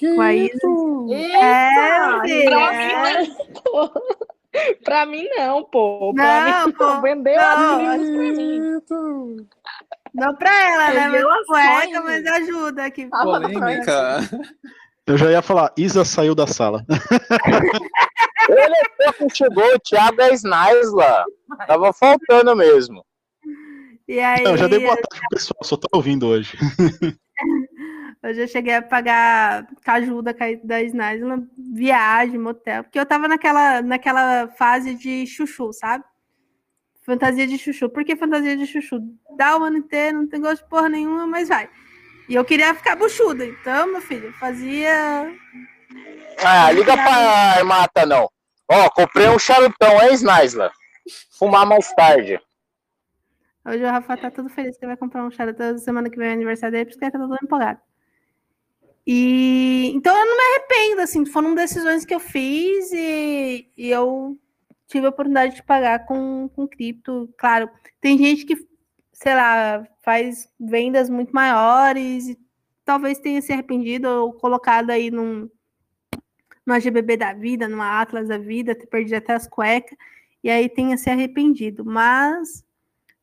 Isa. 0.00 0.14
Com 0.14 0.20
a 0.20 0.34
Isa. 0.34 0.58
É, 1.10 2.30
é. 3.20 4.74
Pra 4.84 5.04
mim 5.06 5.28
não, 5.36 5.64
pô. 5.64 6.12
Pra 6.14 6.44
Não, 6.44 6.66
mim, 6.66 6.72
pô, 6.78 7.00
vendeu 7.00 7.36
não, 7.40 7.88
as 7.90 7.98
coisas 7.98 8.10
pra 8.16 8.32
mim. 8.32 8.60
Não 10.14 10.34
pra 10.36 10.70
ela, 10.70 10.94
né? 10.94 11.08
Mas 11.08 11.12
Revelações. 11.12 11.46
cueca, 11.84 12.02
mas 12.02 12.26
ajuda 12.26 12.84
aqui. 12.84 13.08
Polêmica. 13.08 14.20
Eu 15.06 15.18
já 15.18 15.30
ia 15.30 15.42
falar, 15.42 15.72
Isa 15.76 16.04
saiu 16.04 16.34
da 16.34 16.46
sala. 16.46 16.84
Ele 18.48 18.74
é 19.00 19.12
que 19.12 19.34
chegou, 19.34 19.74
o 19.74 19.78
Thiago 19.78 20.20
é 20.20 20.32
Snaisla. 20.34 21.24
Tava 21.66 21.92
faltando 21.92 22.54
mesmo. 22.54 23.04
E 24.06 24.20
aí, 24.20 24.44
Não, 24.44 24.56
já 24.56 24.68
dei 24.68 24.80
boa 24.80 24.94
tarde 24.94 25.08
pro 25.28 25.28
pessoal, 25.30 25.58
só 25.62 25.76
tá 25.76 25.88
ouvindo 25.92 26.26
hoje. 26.28 26.56
eu 28.24 28.32
já 28.32 28.46
cheguei 28.46 28.74
a 28.74 28.80
pagar 28.80 29.66
caju 29.82 30.22
da, 30.22 30.32
da 30.62 30.82
Snaisla, 30.82 31.42
viagem, 31.58 32.38
motel, 32.38 32.82
porque 32.82 32.98
eu 32.98 33.04
tava 33.04 33.28
naquela, 33.28 33.82
naquela 33.82 34.48
fase 34.48 34.94
de 34.94 35.26
chuchu, 35.26 35.74
sabe? 35.74 36.02
Fantasia 37.02 37.46
de 37.46 37.58
chuchu. 37.58 37.90
Por 37.90 38.02
que 38.02 38.16
fantasia 38.16 38.56
de 38.56 38.66
chuchu? 38.66 38.98
Dá 39.36 39.58
o 39.58 39.64
ano 39.64 39.76
inteiro, 39.76 40.22
não 40.22 40.26
tem 40.26 40.40
gosto 40.40 40.62
de 40.62 40.70
porra 40.70 40.88
nenhuma, 40.88 41.26
mas 41.26 41.50
vai. 41.50 41.68
E 42.26 42.34
eu 42.34 42.42
queria 42.46 42.74
ficar 42.74 42.96
buchuda, 42.96 43.44
então, 43.44 43.86
meu 43.88 44.00
filho, 44.00 44.32
fazia. 44.32 45.30
Ah, 46.42 46.72
liga 46.72 46.94
pra 46.94 47.14
Armata, 47.58 48.06
não. 48.06 48.26
Ó, 48.66 48.88
comprei 48.88 49.28
um 49.28 49.38
charutão, 49.38 50.00
é 50.00 50.14
Snaisla. 50.14 50.72
Fumar 51.38 51.66
mais 51.66 51.92
tarde. 51.92 52.40
Hoje 53.66 53.84
o 53.84 53.86
Rafa 53.86 54.16
tá 54.16 54.30
todo 54.30 54.48
feliz 54.48 54.78
que 54.78 54.86
vai 54.86 54.96
comprar 54.96 55.24
um 55.24 55.30
charuto 55.30 55.78
semana 55.78 56.08
que 56.08 56.16
vem 56.16 56.28
é 56.28 56.32
aniversário 56.32 56.72
dele, 56.72 56.84
por 56.86 56.90
isso 56.92 56.98
que 56.98 57.04
ele 57.04 57.12
tá 57.12 57.18
todo 57.18 57.38
empolgado. 57.42 57.80
E 59.06 59.92
então 59.94 60.16
eu 60.16 60.26
não 60.26 60.36
me 60.36 60.42
arrependo, 60.42 61.02
assim, 61.02 61.26
foram 61.26 61.54
decisões 61.54 62.04
que 62.04 62.14
eu 62.14 62.20
fiz 62.20 62.90
e, 62.92 63.70
e 63.76 63.90
eu 63.90 64.38
tive 64.86 65.06
a 65.06 65.10
oportunidade 65.10 65.56
de 65.56 65.62
pagar 65.62 66.06
com, 66.06 66.48
com 66.54 66.66
cripto. 66.66 67.28
Claro, 67.36 67.68
tem 68.00 68.16
gente 68.16 68.44
que, 68.46 68.56
sei 69.12 69.34
lá, 69.34 69.86
faz 70.02 70.48
vendas 70.58 71.10
muito 71.10 71.32
maiores 71.32 72.28
e 72.28 72.38
talvez 72.84 73.18
tenha 73.18 73.42
se 73.42 73.52
arrependido 73.52 74.08
ou 74.08 74.32
colocado 74.32 74.90
aí 74.90 75.10
num, 75.10 75.50
numa 76.66 76.80
GBB 76.80 77.16
da 77.16 77.32
vida, 77.32 77.68
numa 77.68 78.00
Atlas 78.00 78.28
da 78.28 78.38
vida, 78.38 78.74
ter 78.74 78.86
perdido 78.86 79.16
até 79.16 79.34
as 79.34 79.46
cuecas, 79.46 79.96
e 80.42 80.50
aí 80.50 80.68
tenha 80.68 80.96
se 80.96 81.10
arrependido. 81.10 81.84
Mas 81.84 82.64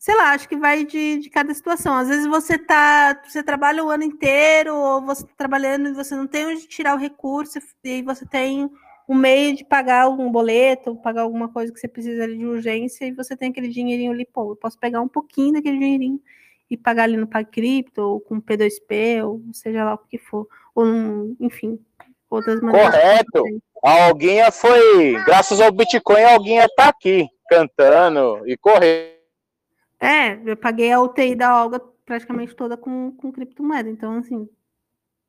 sei 0.02 0.16
lá, 0.16 0.32
acho 0.32 0.50
que 0.50 0.58
vai 0.58 0.84
de, 0.84 1.20
de 1.20 1.30
cada 1.30 1.54
situação. 1.54 1.94
Às 1.94 2.08
vezes 2.08 2.26
você 2.26 2.58
tá, 2.58 3.22
você 3.24 3.44
trabalha 3.44 3.84
o 3.84 3.90
ano 3.92 4.04
inteiro, 4.04 4.76
ou 4.76 5.06
você 5.06 5.24
tá 5.24 5.34
trabalhando 5.38 5.90
e 5.90 5.94
você 5.94 6.16
não 6.16 6.26
tem 6.26 6.48
onde 6.48 6.68
tirar 6.68 6.96
o 6.96 7.00
recurso, 7.00 7.60
e 7.84 7.90
aí 7.90 8.02
você 8.02 8.26
tem 8.26 8.68
um 9.08 9.14
meio 9.14 9.56
de 9.56 9.64
pagar 9.64 10.06
algum 10.06 10.32
boleto, 10.32 10.96
pagar 10.96 11.22
alguma 11.22 11.50
coisa 11.50 11.72
que 11.72 11.80
você 11.80 11.88
precisa 11.88 12.24
ali 12.24 12.36
de 12.36 12.46
urgência, 12.48 13.06
e 13.06 13.12
você 13.12 13.38
tem 13.38 13.52
aquele 13.52 13.68
dinheirinho 13.68 14.12
ali, 14.12 14.26
pô, 14.26 14.54
eu 14.54 14.56
posso 14.56 14.80
pegar 14.80 15.02
um 15.02 15.08
pouquinho 15.08 15.54
daquele 15.54 15.78
dinheirinho 15.78 16.20
e 16.68 16.76
pagar 16.76 17.04
ali 17.04 17.16
no 17.16 17.28
PagCrypto, 17.28 18.02
ou 18.02 18.20
com 18.20 18.42
P2P, 18.42 19.24
ou 19.24 19.40
seja 19.54 19.86
lá 19.86 19.94
o 19.94 20.00
que 20.00 20.18
for, 20.18 20.48
ou 20.74 20.84
num, 20.84 21.36
enfim, 21.40 21.80
outras 22.28 22.60
maneiras. 22.60 22.90
Correto. 22.90 23.44
A 23.86 24.06
Alguinha 24.06 24.52
foi, 24.52 25.14
graças 25.26 25.62
ao 25.62 25.72
Bitcoin, 25.72 26.24
a 26.24 26.34
Alguinha 26.34 26.68
tá 26.76 26.88
aqui, 26.88 27.28
cantando 27.48 28.42
e 28.48 28.58
correndo. 28.58 29.21
É, 30.02 30.34
eu 30.50 30.58
paguei 30.58 30.92
a 30.92 31.00
UTI 31.00 31.36
da 31.36 31.62
Olga 31.64 31.80
praticamente 32.06 32.56
toda 32.56 32.76
com, 32.76 33.12
com 33.16 33.32
criptomoeda. 33.32 33.90
Então, 33.90 34.18
assim, 34.18 34.50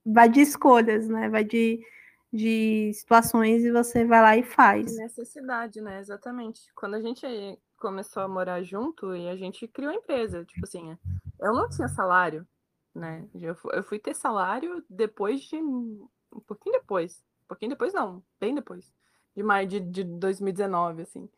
vai 0.05 0.29
de 0.29 0.41
escolhas, 0.41 1.09
né? 1.09 1.29
Vai 1.29 1.45
de, 1.45 1.85
de 2.33 2.93
situações 2.95 3.65
e 3.65 3.71
você 3.71 4.05
vai 4.05 4.21
lá 4.23 4.37
e 4.37 4.43
faz. 4.43 4.97
Necessidade, 4.97 5.81
né? 5.81 6.01
Exatamente. 6.01 6.73
Quando 6.75 6.95
a 6.95 7.01
gente 7.01 7.27
começou 7.77 8.23
a 8.23 8.29
morar 8.29 8.63
junto 8.63 9.15
e 9.15 9.29
a 9.29 9.37
gente 9.37 9.69
criou 9.69 9.93
a 9.93 9.97
empresa, 9.97 10.45
tipo 10.45 10.65
assim, 10.65 10.97
eu 11.41 11.53
não 11.53 11.69
tinha 11.69 11.89
salário, 11.89 12.47
né? 12.95 13.29
Eu 13.35 13.55
fu- 13.55 13.71
eu 13.73 13.83
fui 13.83 13.99
ter 13.99 14.15
salário 14.15 14.83
depois 14.89 15.43
de. 15.43 15.57
Um 15.57 16.09
pouquinho 16.47 16.79
depois. 16.79 17.23
Um 17.45 17.49
pouquinho 17.49 17.71
depois, 17.71 17.93
não, 17.93 18.23
bem 18.41 18.55
depois. 18.55 18.91
De 19.37 19.43
maio 19.43 19.67
de, 19.69 19.81
de 19.81 20.05
2019, 20.05 21.03
assim. 21.03 21.29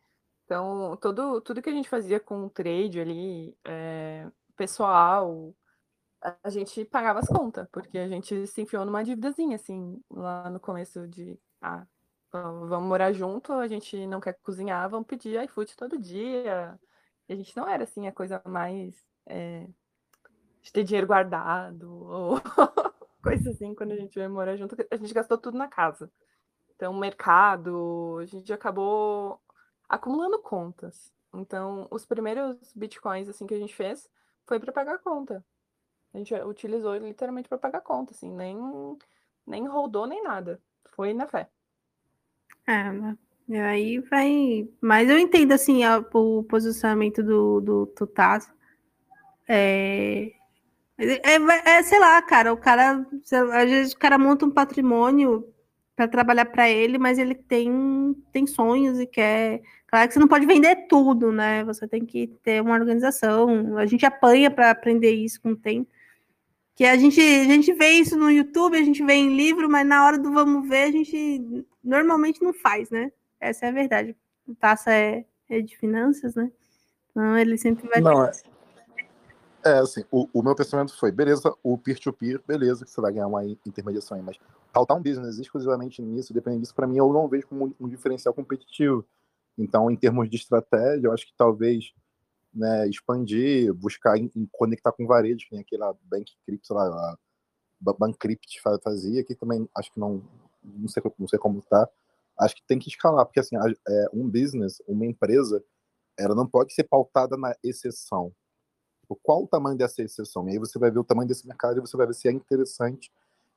Então, 0.45 0.95
todo, 0.97 1.41
tudo 1.41 1.61
que 1.61 1.69
a 1.69 1.73
gente 1.73 1.89
fazia 1.89 2.19
com 2.19 2.45
o 2.45 2.49
trade 2.49 2.99
ali, 2.99 3.57
é, 3.65 4.27
pessoal, 4.55 5.55
a 6.43 6.49
gente 6.49 6.85
pagava 6.85 7.19
as 7.19 7.27
contas, 7.27 7.67
porque 7.71 7.97
a 7.97 8.07
gente 8.07 8.47
se 8.47 8.61
enfiou 8.61 8.85
numa 8.85 9.03
dívidazinha, 9.03 9.55
assim, 9.55 10.01
lá 10.09 10.49
no 10.49 10.59
começo 10.59 11.07
de. 11.07 11.39
Ah, 11.61 11.85
vamos 12.31 12.87
morar 12.89 13.13
junto, 13.13 13.53
a 13.53 13.67
gente 13.67 14.05
não 14.07 14.19
quer 14.21 14.33
cozinhar, 14.43 14.89
vamos 14.89 15.07
pedir 15.07 15.41
iFood 15.45 15.75
todo 15.77 15.99
dia. 15.99 16.79
E 17.29 17.33
a 17.33 17.35
gente 17.35 17.55
não 17.57 17.67
era, 17.67 17.83
assim, 17.83 18.07
a 18.07 18.11
coisa 18.11 18.41
mais. 18.45 18.95
É, 19.27 19.67
de 20.63 20.71
ter 20.71 20.83
dinheiro 20.83 21.07
guardado, 21.07 21.91
ou 22.09 22.41
coisa 23.21 23.51
assim, 23.51 23.75
quando 23.75 23.91
a 23.93 23.95
gente 23.97 24.15
veio 24.17 24.29
morar 24.31 24.55
junto, 24.57 24.75
a 24.91 24.97
gente 24.97 25.13
gastou 25.13 25.37
tudo 25.37 25.57
na 25.57 25.67
casa. 25.67 26.11
Então, 26.75 26.93
mercado, 26.93 28.17
a 28.21 28.25
gente 28.25 28.51
acabou 28.53 29.39
acumulando 29.87 30.39
contas. 30.39 31.13
Então, 31.33 31.87
os 31.91 32.05
primeiros 32.05 32.57
bitcoins 32.73 33.27
assim 33.27 33.45
que 33.45 33.53
a 33.53 33.59
gente 33.59 33.75
fez 33.75 34.09
foi 34.45 34.59
para 34.59 34.71
pagar 34.71 34.99
conta. 34.99 35.43
A 36.13 36.17
gente 36.17 36.33
utilizou 36.33 36.95
literalmente 36.95 37.49
para 37.49 37.57
pagar 37.57 37.81
conta, 37.81 38.13
assim, 38.13 38.31
nem 38.31 38.57
nem 39.45 39.67
rodou 39.67 40.07
nem 40.07 40.23
nada. 40.23 40.61
Foi 40.95 41.13
na 41.13 41.27
fé. 41.27 41.49
É, 42.65 42.91
né? 42.91 43.17
E 43.47 43.57
aí 43.57 43.99
vai. 43.99 44.67
Mas 44.81 45.09
eu 45.09 45.19
entendo 45.19 45.51
assim 45.51 45.83
a, 45.83 45.99
o 46.13 46.43
posicionamento 46.43 47.21
do, 47.21 47.61
do 47.61 47.85
Tutaz. 47.87 48.51
É, 49.47 50.31
é, 50.97 51.35
é, 51.65 51.83
sei 51.83 51.99
lá, 51.99 52.21
cara, 52.21 52.53
o 52.53 52.57
cara, 52.57 53.05
às 53.53 53.69
vezes 53.69 53.93
o 53.93 53.97
cara 53.97 54.17
monta 54.17 54.45
um 54.45 54.51
patrimônio 54.51 55.53
para 55.95 56.07
trabalhar 56.07 56.45
para 56.45 56.69
ele, 56.69 56.97
mas 56.97 57.17
ele 57.17 57.33
tem, 57.33 58.15
tem 58.31 58.45
sonhos 58.45 58.99
e 58.99 59.05
quer. 59.05 59.61
Claro 59.87 60.07
que 60.07 60.13
você 60.13 60.19
não 60.19 60.27
pode 60.27 60.45
vender 60.45 60.87
tudo, 60.87 61.31
né? 61.31 61.63
Você 61.63 61.87
tem 61.87 62.05
que 62.05 62.27
ter 62.43 62.61
uma 62.61 62.73
organização. 62.73 63.77
A 63.77 63.85
gente 63.85 64.05
apanha 64.05 64.51
para 64.51 64.71
aprender 64.71 65.11
isso 65.11 65.41
com 65.41 65.51
o 65.51 65.55
tempo. 65.55 65.89
Que 66.75 66.83
a 66.83 66.97
gente, 66.97 67.21
a 67.21 67.45
gente 67.45 67.71
vê 67.71 67.91
isso 67.91 68.17
no 68.17 68.29
YouTube, 68.29 68.77
a 68.77 68.83
gente 68.83 69.01
vê 69.03 69.13
em 69.13 69.35
livro, 69.35 69.69
mas 69.69 69.87
na 69.87 70.05
hora 70.05 70.17
do 70.17 70.33
vamos 70.33 70.67
ver, 70.67 70.83
a 70.83 70.91
gente 70.91 71.65
normalmente 71.81 72.43
não 72.43 72.53
faz, 72.53 72.89
né? 72.89 73.11
Essa 73.39 73.67
é 73.67 73.69
a 73.69 73.71
verdade. 73.71 74.15
O 74.45 74.53
Taça 74.53 74.91
é, 74.91 75.23
é 75.49 75.61
de 75.61 75.77
finanças, 75.77 76.35
né? 76.35 76.51
Então 77.11 77.37
ele 77.37 77.57
sempre 77.57 77.87
vai. 77.87 78.01
Não, 78.01 78.25
ter... 78.25 78.43
é, 79.65 79.79
assim, 79.79 80.03
o, 80.11 80.29
o, 80.33 80.43
meu 80.43 80.55
pensamento 80.55 80.95
foi, 80.97 81.11
beleza, 81.11 81.53
o 81.63 81.77
peer-to-peer, 81.77 82.39
-peer, 82.39 82.47
beleza, 82.47 82.85
que 82.85 82.91
você 82.91 83.01
vai 83.01 83.11
ganhar 83.11 83.27
uma 83.27 83.43
intermediação 83.43 84.15
aí, 84.15 84.23
mas 84.23 84.37
pautar 84.71 84.95
um 84.95 85.01
business 85.01 85.39
exclusivamente 85.39 86.01
nisso, 86.01 86.33
dependendo 86.33 86.61
disso, 86.61 86.75
para 86.75 86.87
mim, 86.87 86.97
eu 86.97 87.11
não 87.11 87.27
vejo 87.27 87.47
como 87.47 87.75
um 87.79 87.89
diferencial 87.89 88.33
competitivo. 88.33 89.05
Então, 89.57 89.89
em 89.89 89.95
termos 89.95 90.29
de 90.29 90.35
estratégia, 90.35 91.07
eu 91.07 91.13
acho 91.13 91.25
que 91.25 91.33
talvez 91.35 91.93
né, 92.53 92.87
expandir, 92.87 93.73
buscar 93.73 94.17
em, 94.17 94.31
em 94.35 94.47
conectar 94.51 94.91
com 94.91 95.07
varejo, 95.07 95.47
que 95.47 95.53
nem 95.53 95.61
aquela 95.61 95.95
Bank 96.03 96.31
Crypt, 96.45 96.71
lá, 96.71 96.85
a 96.85 97.17
Bancrypt 97.93 98.61
fazia, 98.83 99.23
que 99.23 99.35
também 99.35 99.67
acho 99.75 99.91
que 99.91 99.99
não, 99.99 100.23
não 100.63 100.87
sei, 100.87 101.03
não 101.19 101.27
sei 101.27 101.39
como 101.39 101.61
tá. 101.61 101.89
Acho 102.39 102.55
que 102.55 102.63
tem 102.67 102.79
que 102.79 102.89
escalar, 102.89 103.25
porque 103.25 103.39
assim, 103.39 103.55
é, 103.57 104.05
um 104.13 104.29
business, 104.29 104.81
uma 104.87 105.05
empresa, 105.05 105.63
ela 106.17 106.35
não 106.35 106.47
pode 106.47 106.73
ser 106.73 106.83
pautada 106.83 107.37
na 107.37 107.55
exceção. 107.63 108.33
Tipo, 109.05 109.19
qual 109.21 109.43
o 109.43 109.47
tamanho 109.47 109.77
dessa 109.77 110.01
exceção? 110.01 110.49
E 110.49 110.53
aí 110.53 110.57
você 110.57 110.79
vai 110.79 110.89
ver 110.89 110.97
o 110.97 111.03
tamanho 111.03 111.27
desse 111.27 111.47
mercado 111.47 111.77
e 111.77 111.81
você 111.81 111.95
vai 111.95 112.07
ver 112.07 112.15
se 112.15 112.27
é 112.27 112.31
interessante 112.31 113.11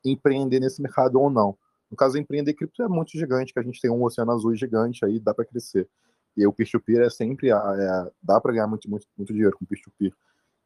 empreender 0.04 0.60
nesse 0.60 0.82
mercado 0.82 1.18
ou 1.18 1.30
não. 1.30 1.56
No 1.90 1.96
caso, 1.96 2.18
empreender 2.18 2.52
cripto 2.52 2.82
é 2.82 2.88
muito 2.88 3.12
gigante, 3.12 3.52
que 3.54 3.58
a 3.58 3.62
gente 3.62 3.80
tem 3.80 3.90
um 3.90 4.04
oceano 4.04 4.30
azul 4.30 4.54
gigante 4.54 5.06
aí, 5.06 5.18
dá 5.18 5.32
para 5.32 5.46
crescer. 5.46 5.88
E 6.36 6.46
o 6.46 6.52
peer-to-peer 6.52 7.00
é 7.00 7.08
sempre, 7.08 7.50
é, 7.50 8.12
dá 8.22 8.38
para 8.38 8.52
ganhar 8.52 8.66
muito, 8.66 8.90
muito, 8.90 9.06
muito 9.16 9.32
dinheiro 9.32 9.56
com 9.56 9.64
peer-to-peer. 9.64 10.12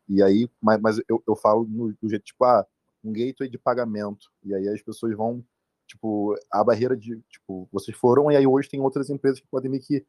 E 0.09 0.21
aí, 0.21 0.51
mas, 0.61 0.81
mas 0.81 1.01
eu, 1.09 1.23
eu 1.29 1.37
falo 1.37 1.65
no, 1.65 1.95
do 2.03 2.09
jeito, 2.09 2.25
tipo, 2.25 2.45
ah, 2.45 2.67
um 3.05 3.13
gateway 3.13 3.49
de 3.49 3.59
pagamento. 3.59 4.33
E 4.43 4.53
aí 4.53 4.69
as 4.69 4.83
pessoas 4.83 5.17
vão, 5.17 5.45
tipo, 5.87 6.35
a 6.51 6.65
barreira 6.65 6.97
de, 6.97 7.21
tipo, 7.31 7.69
vocês 7.71 7.97
foram 7.97 8.33
e 8.33 8.37
aí 8.37 8.47
hoje 8.47 8.69
tem 8.69 8.81
outras 8.81 9.09
empresas 9.11 9.39
que 9.39 9.47
podem 9.47 9.71
meio 9.71 9.83
que 9.83 10.05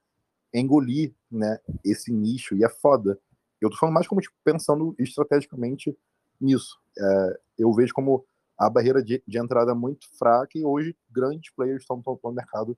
engolir, 0.52 1.14
né, 1.32 1.60
esse 1.86 2.12
nicho. 2.12 2.56
E 2.56 2.64
é 2.64 2.70
foda. 2.70 3.20
Eu 3.64 3.70
tô 3.70 3.78
falando 3.78 3.96
mais 3.96 4.08
como, 4.08 4.22
tipo, 4.22 4.36
pensando 4.44 4.94
estrategicamente 5.00 5.98
nisso. 6.40 6.78
É, 6.98 7.40
eu 7.60 7.72
vejo 7.74 7.94
como 7.94 8.26
a 8.58 8.70
barreira 8.70 9.02
de, 9.02 9.24
de 9.26 9.38
entrada 9.40 9.72
é 9.72 9.76
muito 9.76 10.06
fraca 10.18 10.58
e 10.58 10.66
hoje 10.66 10.96
grandes 11.10 11.54
players 11.56 11.82
estão 11.82 12.02
no 12.24 12.32
mercado. 12.32 12.78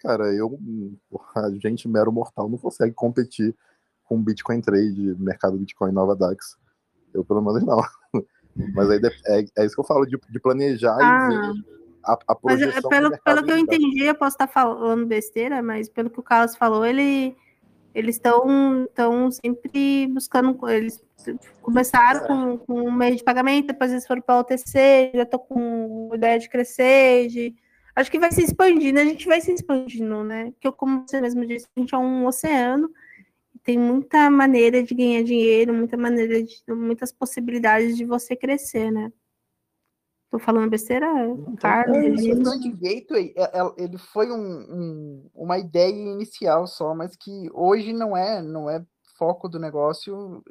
Cara, 0.00 0.32
eu, 0.34 0.58
a 1.36 1.50
gente 1.50 1.88
mero 1.88 2.12
mortal 2.12 2.48
não 2.48 2.58
consegue 2.58 2.92
competir 2.92 3.54
com 4.04 4.22
Bitcoin 4.22 4.60
Trade, 4.60 5.16
mercado 5.18 5.58
Bitcoin 5.58 5.92
Nova 5.92 6.14
DAX. 6.14 6.56
Eu, 7.14 7.24
pelo 7.24 7.40
menos, 7.40 7.64
não. 7.64 7.80
Mas 8.74 8.90
aí 8.90 9.00
é, 9.26 9.44
é 9.58 9.66
isso 9.66 9.74
que 9.74 9.80
eu 9.80 9.86
falo, 9.86 10.06
de, 10.06 10.18
de 10.30 10.40
planejar 10.40 10.96
ah, 10.98 11.28
e 11.30 11.52
ver 11.54 11.64
a, 12.04 12.12
a 12.12 12.32
é, 12.32 12.34
projeção. 12.34 12.72
Mas 12.74 12.86
pelo, 12.86 13.18
pelo 13.22 13.44
que 13.44 13.52
eu 13.52 13.58
entendi, 13.58 14.04
eu 14.04 14.14
posso 14.14 14.34
estar 14.34 14.46
falando 14.46 15.06
besteira, 15.06 15.62
mas 15.62 15.88
pelo 15.88 16.08
que 16.08 16.20
o 16.20 16.22
Carlos 16.22 16.56
falou, 16.56 16.84
ele 16.84 17.36
eles 17.96 18.16
estão 18.16 18.86
tão 18.94 19.30
sempre 19.30 20.06
buscando, 20.08 20.58
eles 20.68 21.02
começaram 21.62 22.26
com, 22.26 22.58
com 22.58 22.88
um 22.88 22.92
meio 22.92 23.16
de 23.16 23.24
pagamento, 23.24 23.68
depois 23.68 23.90
eles 23.90 24.06
foram 24.06 24.20
para 24.20 24.36
o 24.36 24.40
OTC, 24.40 25.12
já 25.14 25.22
estou 25.22 25.40
com 25.40 26.10
ideia 26.12 26.38
de 26.38 26.46
crescer, 26.46 27.28
de... 27.28 27.54
acho 27.94 28.10
que 28.10 28.18
vai 28.18 28.30
se 28.30 28.42
expandindo, 28.42 29.00
a 29.00 29.04
gente 29.04 29.26
vai 29.26 29.40
se 29.40 29.50
expandindo, 29.50 30.22
né? 30.22 30.50
Porque, 30.52 30.70
como 30.72 31.08
você 31.08 31.22
mesmo 31.22 31.46
disse, 31.46 31.66
a 31.74 31.80
gente 31.80 31.94
é 31.94 31.98
um 31.98 32.26
oceano, 32.26 32.90
tem 33.64 33.78
muita 33.78 34.30
maneira 34.30 34.82
de 34.82 34.94
ganhar 34.94 35.22
dinheiro, 35.22 35.72
muita 35.72 35.96
maneira 35.96 36.42
de, 36.42 36.62
muitas 36.68 37.10
possibilidades 37.10 37.96
de 37.96 38.04
você 38.04 38.36
crescer, 38.36 38.90
né? 38.92 39.10
Tô 40.36 40.40
falando 40.40 40.68
besteira, 40.68 41.06
Carlos? 41.58 41.96
É, 41.96 42.10
questão 42.10 42.60
de 42.60 42.70
gateway, 42.70 43.32
é, 43.34 43.58
é, 43.58 43.72
ele 43.78 43.96
foi 43.96 44.30
um, 44.30 44.36
um, 44.36 45.30
uma 45.34 45.58
ideia 45.58 45.90
inicial 45.90 46.66
só, 46.66 46.94
mas 46.94 47.16
que 47.16 47.48
hoje 47.54 47.90
não 47.94 48.14
é, 48.14 48.42
não 48.42 48.68
é 48.68 48.84
foco 49.16 49.48
do 49.48 49.58
negócio 49.58 50.44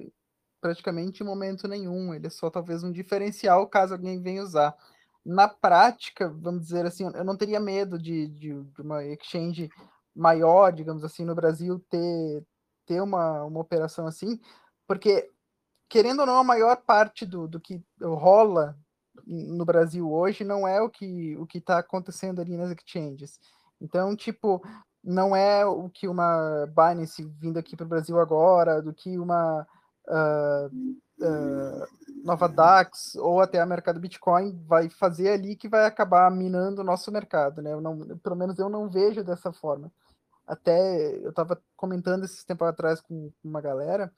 praticamente 0.59 1.21
em 1.21 1.25
momento 1.25 1.67
nenhum. 1.67 2.15
Ele 2.15 2.25
é 2.25 2.31
só 2.31 2.49
talvez 2.49 2.83
um 2.83 2.91
diferencial 2.91 3.67
caso 3.67 3.93
alguém 3.93 4.19
venha 4.19 4.41
usar. 4.41 4.75
Na 5.23 5.47
prática, 5.47 6.29
vamos 6.29 6.63
dizer 6.63 6.83
assim, 6.87 7.05
eu 7.13 7.23
não 7.23 7.37
teria 7.37 7.59
medo 7.59 7.99
de, 7.99 8.27
de, 8.27 8.63
de 8.63 8.81
uma 8.81 9.05
exchange 9.05 9.69
maior, 10.15 10.73
digamos 10.73 11.03
assim, 11.03 11.23
no 11.23 11.35
Brasil 11.35 11.77
ter, 11.91 12.43
ter 12.87 13.01
uma, 13.03 13.43
uma 13.43 13.59
operação 13.59 14.07
assim, 14.07 14.39
porque, 14.87 15.29
querendo 15.87 16.21
ou 16.21 16.25
não, 16.25 16.39
a 16.39 16.43
maior 16.43 16.75
parte 16.77 17.23
do, 17.23 17.47
do 17.47 17.59
que 17.59 17.79
rola 18.01 18.75
no 19.25 19.65
Brasil 19.65 20.11
hoje 20.11 20.43
não 20.43 20.67
é 20.67 20.81
o 20.81 20.89
que 20.89 21.35
o 21.37 21.45
que 21.45 21.57
está 21.57 21.79
acontecendo 21.79 22.39
ali 22.39 22.55
nas 22.57 22.71
exchanges. 22.71 23.39
Então, 23.81 24.15
tipo, 24.15 24.61
não 25.03 25.35
é 25.35 25.65
o 25.65 25.89
que 25.89 26.07
uma 26.07 26.65
Binance 26.67 27.23
vindo 27.39 27.57
aqui 27.57 27.75
para 27.75 27.85
o 27.85 27.89
Brasil 27.89 28.19
agora, 28.19 28.81
do 28.81 28.93
que 28.93 29.17
uma 29.19 29.67
uh, 30.07 30.67
uh, 31.23 31.87
nova 32.23 32.47
DAX 32.47 33.15
ou 33.15 33.39
até 33.39 33.59
a 33.59 33.65
mercado 33.65 33.99
Bitcoin 33.99 34.59
vai 34.65 34.89
fazer 34.89 35.29
ali 35.29 35.55
que 35.55 35.69
vai 35.69 35.85
acabar 35.85 36.31
minando 36.31 36.81
o 36.81 36.85
nosso 36.85 37.11
mercado, 37.11 37.61
né? 37.61 37.73
Eu 37.73 37.81
não, 37.81 38.17
pelo 38.17 38.35
menos 38.35 38.57
eu 38.57 38.69
não 38.69 38.89
vejo 38.89 39.23
dessa 39.23 39.51
forma. 39.53 39.91
Até 40.47 41.17
eu 41.17 41.29
estava 41.29 41.61
comentando 41.75 42.23
esses 42.23 42.43
tempos 42.43 42.67
atrás 42.67 43.01
com 43.01 43.31
uma 43.43 43.61
galera 43.61 44.11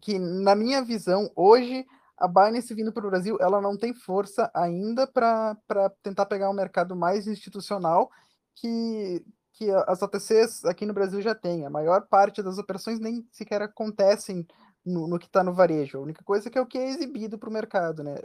que, 0.00 0.18
na 0.18 0.54
minha 0.54 0.82
visão, 0.82 1.30
hoje 1.34 1.86
a 2.18 2.26
Binance 2.26 2.74
vindo 2.74 2.92
para 2.92 3.06
o 3.06 3.10
Brasil, 3.10 3.38
ela 3.40 3.60
não 3.60 3.76
tem 3.76 3.94
força 3.94 4.50
ainda 4.52 5.06
para 5.06 5.56
tentar 6.02 6.26
pegar 6.26 6.50
um 6.50 6.54
mercado 6.54 6.96
mais 6.96 7.26
institucional 7.26 8.10
que, 8.56 9.24
que 9.52 9.70
as 9.86 10.02
OTCs 10.02 10.64
aqui 10.64 10.84
no 10.84 10.92
Brasil 10.92 11.22
já 11.22 11.34
têm. 11.34 11.64
A 11.64 11.70
maior 11.70 12.06
parte 12.08 12.42
das 12.42 12.58
operações 12.58 12.98
nem 12.98 13.26
sequer 13.30 13.62
acontecem 13.62 14.46
no, 14.84 15.06
no 15.06 15.18
que 15.18 15.26
está 15.26 15.44
no 15.44 15.54
varejo. 15.54 15.98
A 15.98 16.02
única 16.02 16.24
coisa 16.24 16.48
é 16.48 16.50
que 16.50 16.58
é 16.58 16.60
o 16.60 16.66
que 16.66 16.78
é 16.78 16.88
exibido 16.88 17.38
para 17.38 17.48
o 17.48 17.52
mercado. 17.52 18.02
Né? 18.02 18.16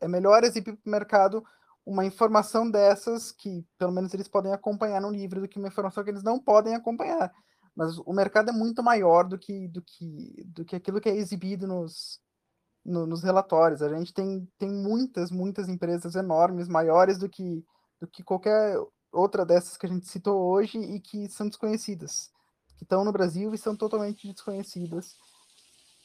É 0.00 0.08
melhor 0.08 0.42
exibir 0.42 0.76
para 0.76 0.88
o 0.88 0.90
mercado 0.90 1.44
uma 1.84 2.04
informação 2.04 2.68
dessas 2.68 3.30
que, 3.30 3.64
pelo 3.78 3.92
menos, 3.92 4.12
eles 4.14 4.26
podem 4.26 4.52
acompanhar 4.52 5.00
no 5.00 5.10
livro 5.10 5.40
do 5.40 5.48
que 5.48 5.58
uma 5.58 5.68
informação 5.68 6.02
que 6.02 6.10
eles 6.10 6.22
não 6.22 6.38
podem 6.38 6.74
acompanhar. 6.74 7.32
Mas 7.74 7.98
o 7.98 8.12
mercado 8.12 8.48
é 8.48 8.52
muito 8.52 8.82
maior 8.82 9.24
do 9.28 9.38
que, 9.38 9.68
do 9.68 9.82
que, 9.82 10.44
do 10.46 10.64
que 10.64 10.74
aquilo 10.74 11.00
que 11.00 11.10
é 11.10 11.14
exibido 11.14 11.66
nos, 11.66 12.20
no, 12.86 13.06
nos 13.06 13.22
relatórios. 13.22 13.82
A 13.82 13.88
gente 13.88 14.14
tem, 14.14 14.48
tem 14.58 14.70
muitas, 14.70 15.30
muitas 15.30 15.68
empresas 15.68 16.14
enormes, 16.14 16.68
maiores 16.68 17.18
do 17.18 17.28
que, 17.28 17.64
do 18.00 18.06
que 18.06 18.22
qualquer 18.22 18.78
outra 19.12 19.44
dessas 19.44 19.76
que 19.76 19.86
a 19.86 19.88
gente 19.88 20.06
citou 20.06 20.40
hoje 20.40 20.78
e 20.78 21.00
que 21.00 21.28
são 21.28 21.48
desconhecidas, 21.48 22.30
que 22.76 22.84
estão 22.84 23.04
no 23.04 23.12
Brasil 23.12 23.52
e 23.52 23.58
são 23.58 23.76
totalmente 23.76 24.30
desconhecidas. 24.32 25.16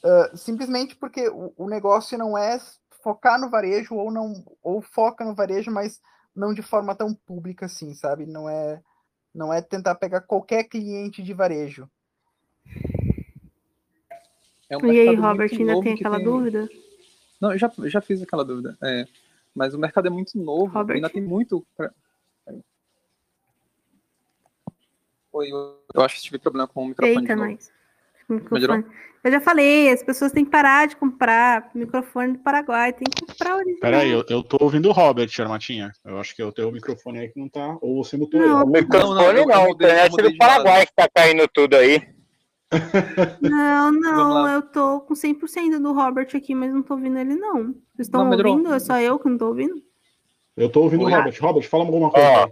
Uh, 0.04 0.36
simplesmente 0.36 0.96
porque 0.96 1.28
o, 1.28 1.52
o, 1.56 1.68
negócio 1.68 2.18
não 2.18 2.36
é 2.36 2.60
focar 3.02 3.40
no 3.40 3.48
varejo 3.48 3.94
ou 3.94 4.10
não 4.10 4.32
ou 4.60 4.82
foca 4.82 5.24
no 5.24 5.34
varejo, 5.34 5.70
mas 5.70 6.00
não 6.34 6.52
de 6.52 6.62
forma 6.62 6.92
tão 6.94 7.14
pública 7.14 7.66
assim, 7.66 7.94
sabe? 7.94 8.26
Não 8.26 8.48
é 8.48 8.82
não 9.32 9.52
é 9.52 9.62
tentar 9.62 9.94
pegar 9.94 10.22
qualquer 10.22 10.64
cliente 10.64 11.22
de 11.22 11.32
varejo. 11.32 11.88
É 14.72 14.76
um 14.78 14.90
e 14.90 15.00
aí, 15.00 15.14
Robert, 15.14 15.50
ainda 15.52 15.80
tem 15.82 15.92
aquela 15.92 16.16
tem... 16.16 16.24
dúvida? 16.24 16.66
Não, 17.38 17.52
eu 17.52 17.58
já, 17.58 17.70
eu 17.76 17.90
já 17.90 18.00
fiz 18.00 18.22
aquela 18.22 18.42
dúvida. 18.42 18.74
É, 18.82 19.04
mas 19.54 19.74
o 19.74 19.78
mercado 19.78 20.06
é 20.06 20.10
muito 20.10 20.38
novo, 20.38 20.72
Robert? 20.72 20.96
ainda 20.96 21.10
tem 21.10 21.20
muito. 21.20 21.62
Pra... 21.76 21.90
Oi, 25.32 25.52
eu, 25.52 25.78
eu 25.94 26.02
acho 26.02 26.16
que 26.16 26.22
tive 26.22 26.38
problema 26.38 26.66
com 26.66 26.84
o 26.84 26.88
microfone. 26.88 27.18
Eita, 27.20 27.36
nós. 27.36 27.70
Microfone. 28.28 28.84
Eu 29.22 29.30
já 29.30 29.40
falei, 29.40 29.90
as 29.90 30.02
pessoas 30.02 30.32
têm 30.32 30.44
que 30.44 30.50
parar 30.50 30.88
de 30.88 30.96
comprar 30.96 31.70
microfone 31.74 32.32
do 32.32 32.38
Paraguai, 32.38 32.94
tem 32.94 33.04
que 33.04 33.26
comprar 33.26 33.56
original. 33.56 33.80
Peraí, 33.80 34.10
eu, 34.10 34.24
eu 34.28 34.42
tô 34.42 34.56
ouvindo 34.58 34.88
o 34.88 34.92
Robert, 34.92 35.30
Armatinha. 35.38 35.92
Eu 36.04 36.18
acho 36.18 36.34
que 36.34 36.42
o 36.42 36.50
teu 36.50 36.72
microfone 36.72 37.18
aí 37.18 37.28
que 37.28 37.38
não 37.38 37.48
tá. 37.48 37.76
Ou 37.82 38.02
você 38.02 38.16
mutou 38.16 38.40
Não. 38.40 38.64
O 38.64 38.74
ele. 38.74 38.80
microfone 38.80 39.14
Não, 39.14 39.14
não, 39.14 39.24
eu- 39.26 39.46
não, 39.46 39.52
eu 39.52 39.60
a 39.60 39.68
mudei- 39.68 39.86
eu 39.88 39.92
internet 39.92 40.10
mudei 40.12 40.24
do 40.26 40.32
de 40.32 40.38
lado. 40.38 40.50
Paraguai 40.64 40.86
que 40.86 40.92
tá 40.94 41.08
caindo 41.14 41.46
tudo 41.48 41.76
aí. 41.76 41.98
Não, 41.98 42.00
Vamos 42.00 42.14
não, 42.14 42.21
lá. 44.44 44.52
eu 44.54 44.62
tô 44.62 45.00
com 45.00 45.14
100% 45.14 45.78
do 45.78 45.92
Robert 45.92 46.28
aqui, 46.34 46.54
mas 46.54 46.72
não 46.72 46.82
tô 46.82 46.94
ouvindo 46.94 47.18
ele, 47.18 47.34
não. 47.34 47.74
Vocês 47.94 48.08
estão 48.08 48.24
Não, 48.24 48.30
ouvindo? 48.32 48.72
É 48.74 48.78
só 48.78 48.98
eu 49.00 49.18
que 49.18 49.28
não 49.28 49.38
tô 49.38 49.48
ouvindo? 49.48 49.74
Eu 50.56 50.70
tô 50.70 50.82
ouvindo 50.82 51.04
o 51.04 51.08
Robert. 51.08 51.36
Robert, 51.40 51.68
fala 51.68 51.84
alguma 51.84 52.10
coisa. 52.10 52.28
Ó. 52.28 52.48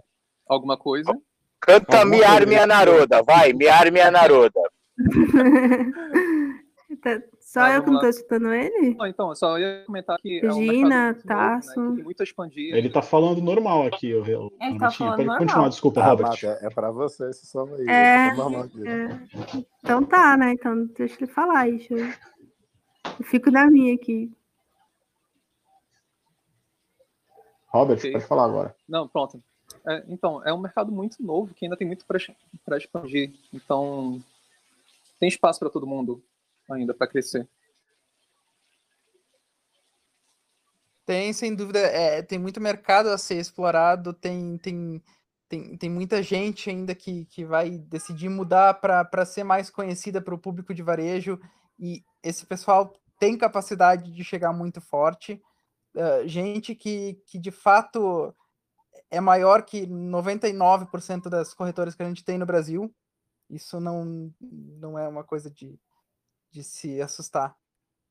Alguma 0.55 0.77
coisa? 0.77 1.13
Canta 1.61 1.99
Alguma 1.99 2.17
Miar 2.17 2.31
coisa, 2.33 2.47
Minha 2.47 2.61
né? 2.61 2.67
Naroda, 2.67 3.23
vai, 3.23 3.53
Miar 3.53 3.93
Minha 3.93 4.11
Naroda. 4.11 4.61
Tá- 7.03 7.23
Só 7.51 7.63
Ah, 7.63 7.73
eu 7.75 7.83
que 7.83 7.91
não 7.91 7.99
tô 7.99 8.05
lá. 8.05 8.11
escutando 8.11 8.55
ele? 8.55 8.95
Não, 8.95 9.07
então, 9.09 9.29
eu 9.31 9.35
só 9.35 9.59
ia 9.59 9.83
comentar 9.85 10.17
que 10.21 10.39
é 10.39 10.53
um 10.53 10.59
Regina, 10.61 11.07
muito 11.07 11.17
novo, 11.27 11.27
Tasso. 11.27 11.81
né, 11.81 12.03
muito 12.05 12.21
a 12.21 12.23
expandir. 12.23 12.73
Ele 12.77 12.89
tá 12.89 13.03
falando 13.03 13.43
normal 13.43 13.89
aqui, 13.89 14.15
o, 14.15 14.21
o 14.23 14.53
Ele 14.61 14.79
tá 14.79 14.89
falando 14.93 15.17
Pode 15.17 15.27
normal. 15.27 15.39
continuar, 15.39 15.69
desculpa, 15.69 16.01
Ah, 16.01 16.11
Robert. 16.11 16.29
Mata, 16.29 16.47
é, 16.63 16.67
é 16.67 16.71
pra 16.71 16.93
você 16.93 17.29
esse 17.29 17.47
som 17.49 17.67
aí. 17.75 17.89
É, 17.89 18.29
é. 18.29 19.67
Então 19.83 20.05
tá, 20.05 20.37
né? 20.37 20.53
Então 20.53 20.87
deixa 20.97 21.17
ele 21.25 21.27
falar 21.33 21.59
aí. 21.63 21.85
Eu... 21.91 21.99
eu 21.99 23.25
fico 23.25 23.51
na 23.51 23.69
minha 23.69 23.97
aqui. 23.97 24.31
Robert, 27.67 27.99
Ok. 27.99 28.13
pode 28.13 28.27
falar 28.27 28.45
agora. 28.45 28.77
Não, 28.89 29.09
pronto. 29.09 29.43
É, 29.89 30.05
então, 30.07 30.41
é 30.47 30.53
um 30.53 30.59
mercado 30.61 30.93
muito 30.93 31.21
novo 31.21 31.53
que 31.53 31.65
ainda 31.65 31.77
tem 31.77 31.85
muito 31.87 32.05
para 32.07 32.77
expandir. 32.79 33.33
Então, 33.53 34.23
tem 35.19 35.29
espaço 35.29 35.59
para 35.59 35.69
todo 35.71 35.85
mundo 35.85 36.23
ainda 36.73 36.95
para 36.95 37.07
crescer. 37.07 37.49
Tem, 41.05 41.33
sem 41.33 41.55
dúvida, 41.55 41.81
é, 41.81 42.23
tem 42.23 42.39
muito 42.39 42.61
mercado 42.61 43.09
a 43.09 43.19
ser 43.19 43.37
explorado, 43.37 44.13
tem, 44.13 44.57
tem, 44.59 45.03
tem, 45.49 45.77
tem 45.77 45.91
muita 45.91 46.23
gente 46.23 46.71
ainda 46.71 46.95
que, 46.95 47.25
que 47.25 47.45
vai 47.45 47.79
decidir 47.79 48.29
mudar 48.29 48.75
para 48.75 49.27
ser 49.27 49.43
mais 49.43 49.71
conhecida 49.71 50.23
para 50.23 50.35
o 50.35 50.39
público 50.39 50.73
de 50.73 50.83
varejo, 50.83 51.41
e 51.79 52.05
esse 52.23 52.47
pessoal 52.47 52.93
tem 53.19 53.37
capacidade 53.37 54.13
de 54.13 54.23
chegar 54.23 54.53
muito 54.53 54.81
forte. 54.81 55.43
eh, 55.97 56.29
gente 56.29 56.75
que, 56.75 57.15
que 57.27 57.39
de 57.39 57.51
fato 57.51 58.35
é 59.11 59.21
maior 59.21 59.63
que 59.65 59.87
99% 59.87 61.29
das 61.29 61.53
corretoras 61.55 61.95
que 61.95 62.03
a 62.03 62.09
gente 62.09 62.25
tem 62.25 62.39
no 62.39 62.47
Brasil. 62.47 62.95
Isso 63.51 63.81
não, 63.81 64.33
não 64.41 64.99
é 64.99 65.09
uma 65.09 65.25
coisa 65.25 65.51
de, 65.51 65.79
de 66.51 66.63
se 66.63 67.01
assustar. 67.01 67.57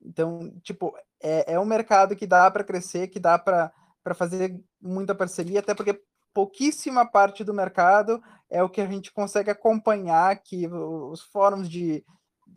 Então, 0.01 0.51
tipo, 0.61 0.95
é, 1.21 1.53
é 1.53 1.59
um 1.59 1.65
mercado 1.65 2.15
que 2.15 2.25
dá 2.25 2.49
para 2.49 2.63
crescer, 2.63 3.07
que 3.07 3.19
dá 3.19 3.37
para 3.37 3.71
fazer 4.15 4.59
muita 4.81 5.13
parceria, 5.13 5.59
até 5.59 5.73
porque 5.73 6.01
pouquíssima 6.33 7.05
parte 7.05 7.43
do 7.43 7.53
mercado 7.53 8.21
é 8.49 8.63
o 8.63 8.69
que 8.69 8.81
a 8.81 8.87
gente 8.87 9.11
consegue 9.11 9.49
acompanhar, 9.49 10.35
que 10.41 10.67
os 10.67 11.21
fóruns 11.21 11.69
de. 11.69 12.03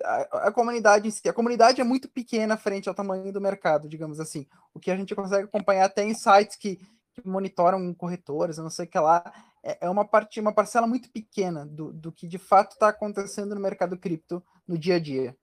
A, 0.05 0.49
a 0.49 0.53
comunidade 0.53 1.07
em 1.07 1.11
si, 1.11 1.29
a 1.29 1.35
comunidade 1.35 1.81
é 1.81 1.85
muito 1.85 2.09
pequena 2.09 2.57
frente 2.57 2.89
ao 2.89 2.95
tamanho 2.95 3.33
do 3.33 3.41
mercado, 3.41 3.89
digamos 3.89 4.19
assim. 4.21 4.47
O 4.73 4.81
que 4.81 4.91
a 4.91 4.97
gente 4.97 5.15
consegue 5.15 5.45
acompanhar 5.45 5.89
tem 5.91 6.15
sites 6.15 6.57
que, 6.57 6.77
que 7.13 7.27
monitoram 7.27 7.93
corretores, 7.93 8.57
não 8.57 8.71
sei 8.71 8.87
o 8.87 8.89
que 8.89 8.99
lá. 8.99 9.23
É, 9.63 9.87
é 9.87 9.91
uma 9.91 10.05
parte, 10.05 10.41
uma 10.41 10.53
parcela 10.53 10.87
muito 10.87 11.11
pequena 11.11 11.67
do, 11.67 11.93
do 11.93 12.11
que 12.11 12.27
de 12.27 12.39
fato 12.39 12.73
está 12.73 12.89
acontecendo 12.89 13.55
no 13.55 13.61
mercado 13.61 13.99
cripto 13.99 14.43
no 14.67 14.79
dia 14.79 14.97
a 14.97 14.99
dia. 14.99 15.37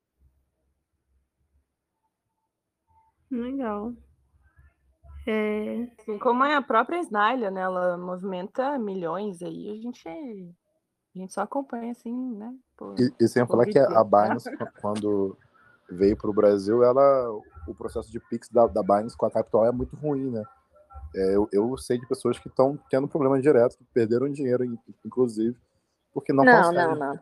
Legal. 3.31 3.93
É, 5.27 5.87
Assim 5.99 6.17
como 6.17 6.43
é 6.43 6.55
a 6.55 6.61
própria 6.61 6.99
Snyla, 6.99 7.51
né? 7.51 7.61
Ela 7.61 7.97
movimenta 7.97 8.77
milhões 8.79 9.41
aí, 9.41 9.69
a 9.71 9.75
gente, 9.75 10.07
a 10.07 11.19
gente 11.19 11.33
só 11.33 11.41
acompanha 11.41 11.91
assim, 11.91 12.13
né? 12.35 12.55
por- 12.75 12.95
E, 12.99 13.13
e 13.19 13.27
sem 13.27 13.45
falar 13.45 13.65
que 13.65 13.77
a. 13.77 14.03
Binance, 14.03 14.49
quando 14.81 15.37
veio 15.89 16.17
para 16.17 16.29
o 16.29 16.33
Brasil, 16.33 16.83
ela, 16.83 17.29
o 17.67 17.75
processo 17.75 18.11
de 18.11 18.19
Pix 18.19 18.49
da, 18.49 18.65
da 18.67 18.81
Binance 18.81 19.15
com 19.17 19.25
a 19.25 19.31
Capital 19.31 19.65
é 19.65 19.71
muito 19.71 19.95
ruim, 19.95 20.31
né? 20.31 20.43
É, 21.15 21.35
eu, 21.35 21.47
eu 21.51 21.77
sei 21.77 21.99
de 21.99 22.07
pessoas 22.07 22.37
que 22.39 22.47
estão 22.47 22.77
tendo 22.89 23.07
problema 23.07 23.39
direto, 23.41 23.77
que 23.77 23.83
perderam 23.93 24.31
dinheiro, 24.31 24.63
in- 24.63 24.77
inclusive, 25.05 25.57
porque 26.13 26.31
não, 26.31 26.43
Não, 26.45 26.61
conseguem. 26.63 26.85
não, 26.85 26.95
não. 26.95 27.19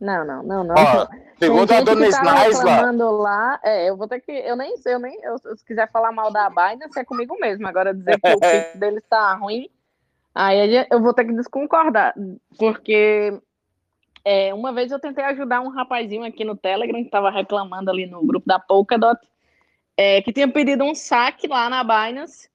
Não, 0.00 0.24
não, 0.24 0.42
não, 0.42 0.64
não. 0.64 0.74
Ó, 0.76 1.06
segundo 1.38 1.72
a 1.72 1.80
dona 1.80 2.02
tá 2.02 2.08
Snaisla, 2.08 3.10
lá, 3.10 3.60
é, 3.64 3.88
eu 3.88 3.96
vou 3.96 4.06
ter 4.06 4.20
que, 4.20 4.30
eu 4.30 4.56
nem 4.56 4.76
sei, 4.76 4.94
eu 4.94 4.98
nem, 4.98 5.18
eu, 5.22 5.38
se 5.38 5.64
quiser 5.64 5.90
falar 5.90 6.12
mal 6.12 6.30
da 6.32 6.48
Binance 6.48 6.98
é 6.98 7.04
comigo 7.04 7.36
mesmo, 7.40 7.66
agora 7.66 7.94
dizer 7.94 8.20
que 8.20 8.28
o 8.28 8.38
Pix 8.40 8.76
dele 8.78 8.98
está 8.98 9.34
ruim, 9.34 9.68
aí 10.34 10.86
eu 10.90 11.00
vou 11.00 11.12
ter 11.12 11.24
que 11.24 11.32
desconcordar, 11.32 12.14
porque 12.56 13.40
é, 14.24 14.54
uma 14.54 14.72
vez 14.72 14.92
eu 14.92 15.00
tentei 15.00 15.24
ajudar 15.24 15.60
um 15.60 15.68
rapazinho 15.68 16.24
aqui 16.24 16.44
no 16.44 16.56
Telegram 16.56 17.00
que 17.00 17.06
estava 17.06 17.30
reclamando 17.30 17.90
ali 17.90 18.06
no 18.06 18.24
grupo 18.24 18.46
da 18.46 18.58
Polkadot, 18.58 19.20
é, 19.96 20.22
que 20.22 20.32
tinha 20.32 20.46
pedido 20.46 20.84
um 20.84 20.94
saque 20.94 21.48
lá 21.48 21.68
na 21.68 21.82
Binance 21.82 22.48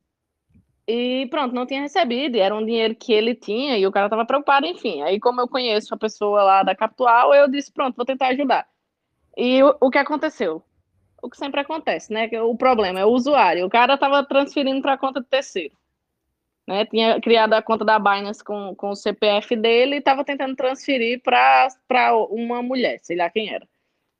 e 0.87 1.27
pronto, 1.29 1.55
não 1.55 1.65
tinha 1.65 1.81
recebido, 1.81 2.37
era 2.37 2.53
um 2.53 2.65
dinheiro 2.65 2.95
que 2.95 3.13
ele 3.13 3.33
tinha 3.35 3.77
e 3.77 3.87
o 3.87 3.91
cara 3.91 4.07
estava 4.07 4.25
preocupado, 4.25 4.65
enfim. 4.65 5.01
Aí, 5.01 5.19
como 5.19 5.39
eu 5.39 5.47
conheço 5.47 5.93
a 5.93 5.97
pessoa 5.97 6.43
lá 6.43 6.63
da 6.63 6.75
Capital, 6.75 7.33
eu 7.33 7.49
disse: 7.49 7.71
pronto, 7.71 7.95
vou 7.95 8.05
tentar 8.05 8.27
ajudar. 8.27 8.67
E 9.37 9.63
o, 9.63 9.75
o 9.81 9.89
que 9.89 9.97
aconteceu? 9.97 10.63
O 11.21 11.29
que 11.29 11.37
sempre 11.37 11.61
acontece, 11.61 12.11
né? 12.11 12.29
O 12.41 12.57
problema 12.57 12.99
é 12.99 13.05
o 13.05 13.09
usuário. 13.09 13.65
O 13.65 13.69
cara 13.69 13.93
estava 13.93 14.25
transferindo 14.25 14.81
para 14.81 14.93
a 14.93 14.97
conta 14.97 15.21
de 15.21 15.27
terceiro. 15.27 15.73
Né? 16.67 16.85
Tinha 16.85 17.19
criado 17.21 17.53
a 17.53 17.61
conta 17.61 17.85
da 17.85 17.97
Binance 17.97 18.43
com, 18.43 18.75
com 18.75 18.89
o 18.89 18.95
CPF 18.95 19.55
dele 19.55 19.95
e 19.95 19.99
estava 19.99 20.23
tentando 20.25 20.55
transferir 20.55 21.21
para 21.23 21.69
uma 22.29 22.61
mulher, 22.61 22.99
sei 23.01 23.17
lá 23.17 23.29
quem 23.29 23.53
era. 23.53 23.67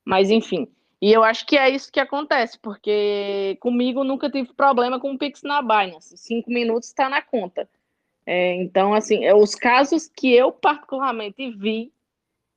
Mas 0.04 0.30
enfim. 0.30 0.68
E 1.04 1.12
eu 1.12 1.22
acho 1.22 1.46
que 1.46 1.54
é 1.54 1.68
isso 1.68 1.92
que 1.92 2.00
acontece, 2.00 2.58
porque 2.58 3.58
comigo 3.60 4.02
nunca 4.02 4.30
tive 4.30 4.54
problema 4.54 4.98
com 4.98 5.12
o 5.12 5.18
Pix 5.18 5.42
na 5.42 5.60
Binance. 5.60 6.16
Cinco 6.16 6.50
minutos 6.50 6.88
está 6.88 7.10
na 7.10 7.20
conta. 7.20 7.68
É, 8.24 8.54
então, 8.54 8.94
assim, 8.94 9.22
é, 9.22 9.34
os 9.34 9.54
casos 9.54 10.08
que 10.08 10.32
eu 10.34 10.50
particularmente 10.50 11.50
vi, 11.58 11.92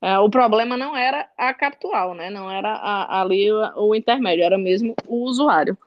é, 0.01 0.17
o 0.19 0.29
problema 0.29 0.77
não 0.77 0.95
era 0.95 1.29
a 1.37 1.53
Capital, 1.53 2.13
né? 2.13 2.29
Não 2.29 2.49
era 2.49 2.71
a- 2.71 3.19
ali 3.19 3.51
o, 3.51 3.89
o 3.89 3.93
intermédio, 3.93 4.45
era 4.45 4.57
mesmo 4.57 4.95
o 5.05 5.25
usuário. 5.25 5.77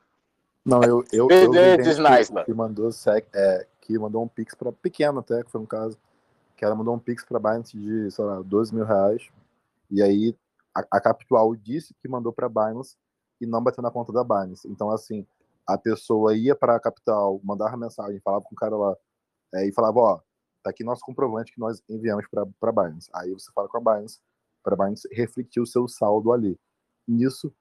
Não, 0.62 0.82
eu, 0.82 1.02
eu, 1.11 1.28
eu 1.30 1.90
Snaisla. 1.92 2.44
que, 2.44 2.52
que 2.52 2.54
mandou 2.54 2.90
é, 3.32 3.66
que 3.80 3.98
mandou 3.98 4.22
um 4.22 4.28
Pix 4.28 4.54
para 4.54 4.70
pequeno 4.70 5.20
até, 5.20 5.42
que 5.42 5.50
foi 5.50 5.62
um 5.62 5.66
caso, 5.66 5.96
que 6.58 6.62
ela 6.62 6.74
mandou 6.74 6.94
um 6.94 6.98
Pix 6.98 7.24
para 7.24 7.38
Binance 7.38 7.74
de, 7.74 8.11
sei 8.11 8.22
lá, 8.22 8.42
12 8.42 8.74
mil 8.74 8.84
reais, 8.84 9.26
e 9.90 10.02
aí 10.02 10.34
a, 10.74 10.98
a 10.98 11.00
Capital 11.00 11.54
disse 11.56 11.94
que 11.94 12.08
mandou 12.08 12.32
para 12.32 12.48
Binance 12.48 12.96
e 13.40 13.46
não 13.46 13.62
bateu 13.62 13.82
na 13.82 13.90
conta 13.90 14.12
da 14.12 14.22
Binance. 14.22 14.68
Então, 14.68 14.90
assim, 14.90 15.26
a 15.66 15.78
pessoa 15.78 16.36
ia 16.36 16.54
para 16.54 16.76
a 16.76 16.80
Capital, 16.80 17.40
mandava 17.42 17.76
mensagem, 17.76 18.20
falava 18.20 18.44
com 18.44 18.54
o 18.54 18.58
cara 18.58 18.76
lá, 18.76 18.96
é, 19.54 19.66
e 19.66 19.72
falava, 19.72 19.98
ó, 19.98 20.20
tá 20.62 20.70
aqui 20.70 20.84
nosso 20.84 21.02
comprovante 21.02 21.52
que 21.52 21.60
nós 21.60 21.82
enviamos 21.88 22.26
para 22.28 22.72
Binance. 22.72 23.08
Aí 23.14 23.32
você 23.32 23.50
fala 23.52 23.68
com 23.68 23.78
a 23.78 23.80
Binance, 23.94 24.20
para 24.62 24.74
a 24.74 24.76
Binance 24.76 25.08
refletir 25.12 25.60
o 25.60 25.66
seu 25.66 25.88
saldo 25.88 26.32
ali. 26.32 26.58
Nisso, 27.06 27.52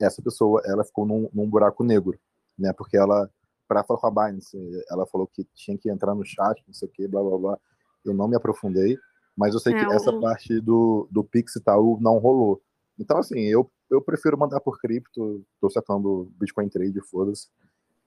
essa 0.00 0.22
pessoa, 0.22 0.62
ela 0.64 0.84
ficou 0.84 1.06
num, 1.06 1.28
num 1.32 1.48
buraco 1.48 1.84
negro, 1.84 2.18
né? 2.58 2.72
Porque 2.72 2.96
ela, 2.96 3.30
para 3.68 3.84
falar 3.84 4.00
com 4.00 4.06
a 4.06 4.10
Binance, 4.10 4.56
ela 4.90 5.06
falou 5.06 5.26
que 5.26 5.44
tinha 5.54 5.76
que 5.76 5.90
entrar 5.90 6.14
no 6.14 6.24
chat, 6.24 6.62
não 6.66 6.74
sei 6.74 6.88
o 6.88 6.90
que, 6.90 7.06
blá, 7.06 7.22
blá, 7.22 7.38
blá. 7.38 7.58
Eu 8.04 8.14
não 8.14 8.28
me 8.28 8.36
aprofundei, 8.36 8.98
mas 9.36 9.54
eu 9.54 9.60
sei 9.60 9.74
É, 9.74 9.78
que 9.84 9.92
essa 9.92 10.10
o- 10.10 10.20
parte 10.20 10.60
do, 10.60 11.06
do 11.10 11.22
Pix 11.22 11.56
e 11.56 11.62
tal 11.62 11.98
não 12.00 12.18
rolou. 12.18 12.62
Então, 12.98 13.18
assim, 13.18 13.40
eu, 13.40 13.70
eu 13.90 14.00
prefiro 14.00 14.38
mandar 14.38 14.60
por 14.60 14.78
cripto, 14.80 15.44
tô 15.60 15.68
sacando 15.68 16.32
Bitcoin 16.38 16.68
Trade, 16.68 17.00
foda-se. 17.10 17.48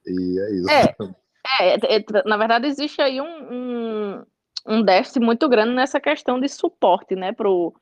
E 0.06 0.40
é 0.40 0.54
isso. 0.54 0.70
É. 0.70 0.94
É, 1.58 1.96
é, 1.96 2.04
na 2.26 2.36
verdade, 2.36 2.66
existe 2.66 3.00
aí 3.00 3.18
um, 3.18 3.24
um, 3.24 4.22
um 4.66 4.82
déficit 4.82 5.20
muito 5.20 5.48
grande 5.48 5.72
nessa 5.74 5.98
questão 5.98 6.38
de 6.38 6.46
suporte, 6.50 7.16
né, 7.16 7.32
para 7.32 7.48
o 7.48 7.72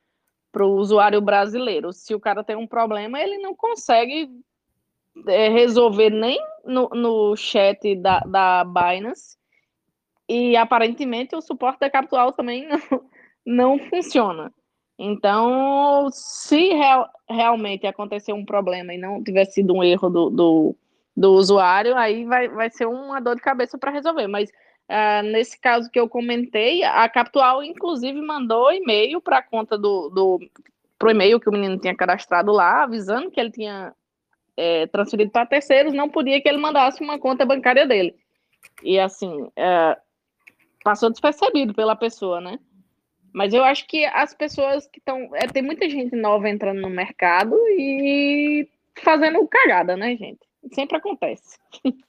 usuário 0.77 1.21
brasileiro. 1.21 1.93
Se 1.93 2.15
o 2.15 2.21
cara 2.21 2.45
tem 2.45 2.55
um 2.55 2.69
problema, 2.69 3.21
ele 3.21 3.37
não 3.39 3.57
consegue 3.57 4.31
é, 5.27 5.49
resolver 5.49 6.09
nem 6.11 6.39
no, 6.65 6.89
no 6.91 7.37
chat 7.37 7.97
da, 7.97 8.21
da 8.21 8.65
Binance, 8.65 9.37
e 10.29 10.57
aparentemente 10.57 11.35
o 11.35 11.41
suporte 11.41 11.81
da 11.81 11.91
Capital 11.91 12.33
também 12.33 12.69
não, 12.91 13.11
não 13.49 13.79
funciona. 13.79 14.53
Então, 14.99 16.11
se 16.13 16.75
real, 16.75 17.09
realmente 17.29 17.87
acontecer 17.87 18.33
um 18.35 18.45
problema 18.45 18.93
e 18.93 18.99
não 18.99 19.25
tiver 19.25 19.47
sido 19.47 19.75
um 19.75 19.83
erro 19.83 20.11
do, 20.11 20.29
do, 20.29 20.77
do 21.17 21.33
usuário, 21.33 21.97
aí 21.97 22.27
vai, 22.27 22.49
vai 22.49 22.69
ser 22.69 22.87
uma 22.87 23.21
dor 23.21 23.37
de 23.37 23.43
cabeça 23.43 23.79
para 23.79 23.91
resolver. 23.91 24.27
Mas 24.27 24.51
uh, 24.51 25.23
nesse 25.33 25.59
caso 25.59 25.91
que 25.91 25.99
eu 25.99 26.09
comentei, 26.09 26.85
a 26.85 27.09
Capital, 27.09 27.63
inclusive, 27.63 28.21
mandou 28.21 28.71
e-mail 28.71 29.21
para 29.21 29.39
a 29.39 29.43
conta 29.43 29.79
do, 29.79 30.11
do 30.11 30.41
pro 30.99 31.11
e-mail 31.11 31.41
que 31.41 31.49
o 31.49 31.53
menino 31.53 31.79
tinha 31.79 31.97
cadastrado 31.97 32.53
lá, 32.53 32.83
avisando 32.83 33.31
que 33.31 33.41
ele 33.41 33.53
tinha 33.53 33.95
é, 34.57 34.87
transferido 34.89 35.31
para 35.31 35.47
terceiros, 35.47 35.95
não 35.95 36.11
podia 36.11 36.41
que 36.43 36.49
ele 36.49 36.59
mandasse 36.59 37.03
uma 37.03 37.19
conta 37.19 37.47
bancária 37.47 37.87
dele. 37.87 38.15
E 38.83 38.99
assim, 38.99 39.49
é, 39.57 39.97
passou 40.83 41.09
despercebido 41.09 41.73
pela 41.73 41.95
pessoa, 41.95 42.41
né? 42.41 42.59
Mas 43.39 43.55
eu 43.55 43.63
acho 43.63 43.87
que 43.87 44.05
as 44.05 44.35
pessoas 44.35 44.89
que 44.89 44.99
estão. 44.99 45.31
É, 45.37 45.47
tem 45.47 45.63
muita 45.63 45.89
gente 45.89 46.17
nova 46.17 46.49
entrando 46.49 46.81
no 46.81 46.91
mercado 46.91 47.55
e 47.79 48.69
fazendo 49.01 49.47
cagada, 49.47 49.97
né, 49.97 50.17
gente? 50.17 50.41
Sempre 50.75 50.97
acontece. 50.97 51.57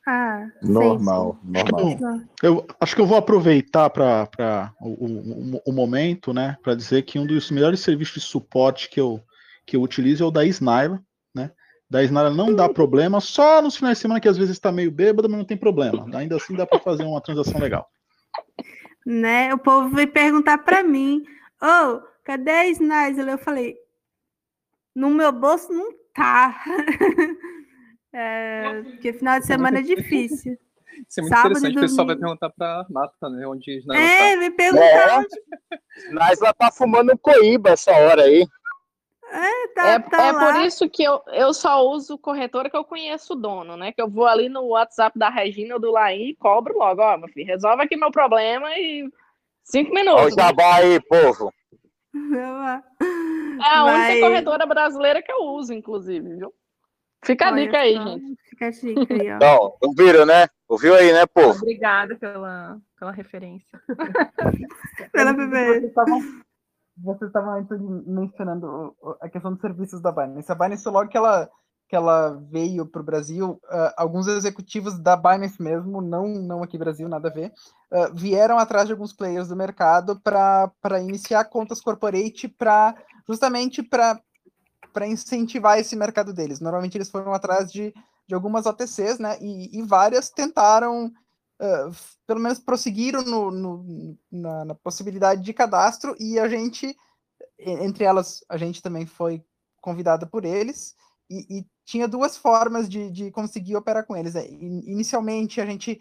Ah, 0.07 0.47
Normal, 0.63 1.37
normal. 1.43 2.21
Eu 2.41 2.65
acho 2.81 2.95
que 2.95 3.01
eu 3.01 3.05
vou 3.05 3.15
aproveitar 3.15 3.91
para 3.91 4.73
o, 4.81 4.87
o, 4.87 5.61
o, 5.67 5.71
momento, 5.71 6.33
né, 6.33 6.57
para 6.63 6.73
dizer 6.73 7.03
que 7.03 7.19
um 7.19 7.27
dos 7.27 7.51
melhores 7.51 7.81
serviços 7.81 8.23
de 8.23 8.27
suporte 8.27 8.89
que 8.89 8.99
eu, 8.99 9.21
que 9.67 9.75
eu 9.75 9.83
utilizo 9.83 10.23
é 10.23 10.27
o 10.27 10.31
da 10.31 10.43
Snyla, 10.45 10.99
né? 11.33 11.51
Da 11.87 12.03
Snyla 12.03 12.31
não 12.31 12.55
dá 12.55 12.67
problema, 12.67 13.21
só 13.21 13.61
nos 13.61 13.75
finais 13.75 13.99
de 13.99 14.01
semana 14.01 14.19
que 14.19 14.27
às 14.27 14.37
vezes 14.37 14.53
está 14.53 14.71
meio 14.71 14.89
bêbado, 14.89 15.29
mas 15.29 15.37
não 15.37 15.45
tem 15.45 15.55
problema. 15.55 16.07
Ainda 16.17 16.37
assim 16.37 16.55
dá 16.55 16.65
para 16.65 16.79
fazer 16.79 17.03
uma 17.03 17.21
transação 17.21 17.61
legal. 17.61 17.87
Né? 19.09 19.51
O 19.51 19.57
povo 19.57 19.89
veio 19.89 20.07
perguntar 20.07 20.59
para 20.59 20.83
mim: 20.83 21.25
Ô, 21.59 21.65
oh, 21.65 22.01
cadê 22.23 22.51
a 22.51 22.67
Snyla? 22.67 23.31
Eu 23.31 23.39
falei: 23.39 23.75
no 24.95 25.09
meu 25.09 25.31
bolso 25.31 25.73
não 25.73 25.91
tá. 26.13 26.63
é, 28.13 28.83
porque 28.83 29.13
final 29.13 29.39
de 29.39 29.47
semana 29.47 29.79
é 29.79 29.81
difícil. 29.81 30.55
Isso 31.07 31.19
é 31.19 31.23
muito 31.23 31.33
Sábado 31.33 31.57
interessante, 31.57 31.77
o 31.77 31.81
pessoal 31.81 32.05
vai 32.07 32.17
perguntar 32.17 32.49
pra 32.51 32.85
Nata, 32.87 33.29
né? 33.31 33.47
Onde 33.47 33.79
Snaisla 33.79 34.05
É, 34.05 34.33
tá. 34.33 34.39
me 34.41 34.51
perguntar. 34.51 35.23
É, 35.23 36.53
tá 36.53 36.71
fumando 36.71 37.17
coíba 37.17 37.71
essa 37.71 37.91
hora 37.91 38.23
aí. 38.23 38.45
É, 39.31 39.67
tá, 39.69 39.87
é, 39.87 39.99
tá 39.99 40.25
é 40.25 40.33
por 40.33 40.61
isso 40.61 40.89
que 40.89 41.03
eu, 41.03 41.21
eu 41.27 41.53
só 41.53 41.85
uso 41.85 42.17
corretora 42.17 42.69
que 42.69 42.75
eu 42.75 42.83
conheço 42.83 43.33
o 43.33 43.35
dono, 43.35 43.77
né? 43.77 43.91
Que 43.91 44.01
eu 44.01 44.09
vou 44.09 44.25
ali 44.25 44.49
no 44.49 44.67
WhatsApp 44.69 45.17
da 45.17 45.29
Regina 45.29 45.75
ou 45.75 45.79
do 45.79 45.91
Laí 45.91 46.29
e 46.29 46.35
cobro 46.35 46.77
logo, 46.77 47.01
ó, 47.01 47.17
meu 47.17 47.29
filho, 47.29 47.45
resolve 47.45 47.83
aqui 47.83 47.95
meu 47.95 48.11
problema 48.11 48.73
e 48.77 49.07
cinco 49.63 49.93
minutos. 49.93 50.23
Olha 50.23 50.33
o 50.33 50.35
jabá 50.35 50.75
aí, 50.77 50.99
povo. 51.01 51.53
É 53.61 53.69
a 53.69 53.83
Vai... 53.83 54.13
única 54.13 54.27
corretora 54.27 54.65
brasileira 54.65 55.21
que 55.21 55.31
eu 55.31 55.43
uso, 55.43 55.73
inclusive, 55.73 56.35
viu? 56.35 56.53
Fica 57.23 57.49
a 57.49 57.51
Olha 57.51 57.65
dica 57.65 57.77
aí, 57.79 57.93
gente. 57.95 58.35
Fica 58.49 58.67
a 58.67 58.71
dica 58.71 59.13
aí, 59.13 59.31
ó. 59.31 59.35
Então, 59.37 59.73
ouviram, 59.81 60.25
né? 60.25 60.47
Ouviu 60.67 60.95
aí, 60.95 61.11
né, 61.11 61.25
povo? 61.25 61.59
Obrigada 61.59 62.15
pela, 62.15 62.79
pela 62.97 63.11
referência. 63.11 63.79
pela 65.11 65.33
bebê 65.33 65.91
vocês 67.03 67.29
estavam 67.29 67.65
mencionando 68.05 68.95
a 69.21 69.29
questão 69.29 69.51
dos 69.51 69.61
serviços 69.61 70.01
da 70.01 70.11
Binance. 70.11 70.51
A 70.51 70.55
Binance, 70.55 70.87
logo 70.87 71.09
que 71.09 71.17
ela, 71.17 71.49
que 71.87 71.95
ela 71.95 72.31
veio 72.51 72.85
para 72.85 73.01
o 73.01 73.05
Brasil, 73.05 73.59
uh, 73.65 73.93
alguns 73.97 74.27
executivos 74.27 74.99
da 74.99 75.15
Binance 75.15 75.61
mesmo, 75.61 76.01
não, 76.01 76.27
não 76.27 76.63
aqui 76.63 76.77
Brasil, 76.77 77.07
nada 77.07 77.29
a 77.29 77.33
ver, 77.33 77.53
uh, 77.91 78.13
vieram 78.13 78.57
atrás 78.57 78.87
de 78.87 78.93
alguns 78.93 79.13
players 79.13 79.47
do 79.47 79.55
mercado 79.55 80.19
para 80.19 81.01
iniciar 81.01 81.45
contas 81.45 81.81
corporate 81.81 82.47
para 82.47 82.95
justamente 83.27 83.83
para 83.83 85.07
incentivar 85.07 85.77
esse 85.77 85.95
mercado 85.95 86.33
deles. 86.33 86.59
Normalmente 86.59 86.97
eles 86.97 87.11
foram 87.11 87.31
atrás 87.31 87.71
de, 87.71 87.93
de 88.27 88.35
algumas 88.35 88.65
OTCs, 88.65 89.19
né? 89.19 89.37
E, 89.39 89.79
e 89.79 89.83
várias 89.83 90.29
tentaram 90.29 91.11
pelo 92.25 92.39
menos 92.39 92.59
prosseguiram 92.59 93.21
no, 93.23 93.51
no 93.51 94.17
na, 94.31 94.65
na, 94.65 94.75
possibilidade 94.75 95.41
de 95.41 95.53
cadastro 95.53 96.15
e 96.19 96.39
a 96.39 96.47
gente, 96.47 96.95
entre 97.57 98.05
elas, 98.05 98.43
a 98.47 98.57
gente 98.57 98.81
também 98.81 99.05
foi 99.05 99.43
convidada 99.81 100.25
por 100.25 100.45
eles 100.45 100.95
e, 101.29 101.59
e 101.59 101.65
tinha 101.85 102.07
duas 102.07 102.37
formas 102.37 102.87
de, 102.87 103.11
de, 103.11 103.31
conseguir 103.31 103.75
operar 103.75 104.05
com 104.05 104.15
eles. 104.15 104.35
É, 104.35 104.47
inicialmente, 104.49 105.59
a 105.59 105.65
gente 105.65 105.99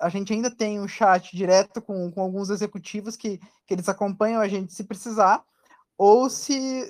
a 0.00 0.08
gente 0.08 0.32
ainda 0.32 0.48
tem 0.48 0.78
um 0.78 0.86
chat 0.86 1.36
direto 1.36 1.82
com, 1.82 2.08
com 2.12 2.20
alguns 2.20 2.50
executivos 2.50 3.16
que, 3.16 3.38
que 3.66 3.74
eles 3.74 3.88
acompanham 3.88 4.40
a 4.40 4.46
gente 4.46 4.72
se 4.72 4.84
precisar, 4.84 5.44
ou 5.96 6.30
se, 6.30 6.88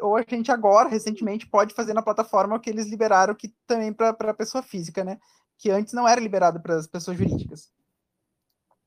ou 0.00 0.16
a 0.16 0.24
gente 0.26 0.50
agora, 0.50 0.88
recentemente, 0.88 1.46
pode 1.46 1.74
fazer 1.74 1.92
na 1.92 2.00
plataforma 2.00 2.58
que 2.58 2.70
eles 2.70 2.86
liberaram 2.86 3.34
que 3.34 3.54
também 3.66 3.92
para 3.92 4.32
pessoa 4.32 4.62
física, 4.62 5.04
né? 5.04 5.18
Que 5.58 5.70
antes 5.70 5.92
não 5.92 6.06
era 6.06 6.20
liberado 6.20 6.60
para 6.60 6.76
as 6.76 6.86
pessoas 6.86 7.16
jurídicas. 7.16 7.70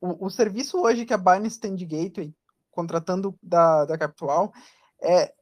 O, 0.00 0.26
o, 0.26 0.30
serviço 0.30 0.80
hoje 0.80 1.04
que 1.04 1.12
a 1.12 1.18
Binance 1.18 1.60
tem 1.60 1.74
de 1.74 1.84
gateway, 1.84 2.34
contratando 2.70 3.36
da, 3.42 3.84
da 3.84 3.98
Capital, 3.98 4.52
é, 5.02 5.34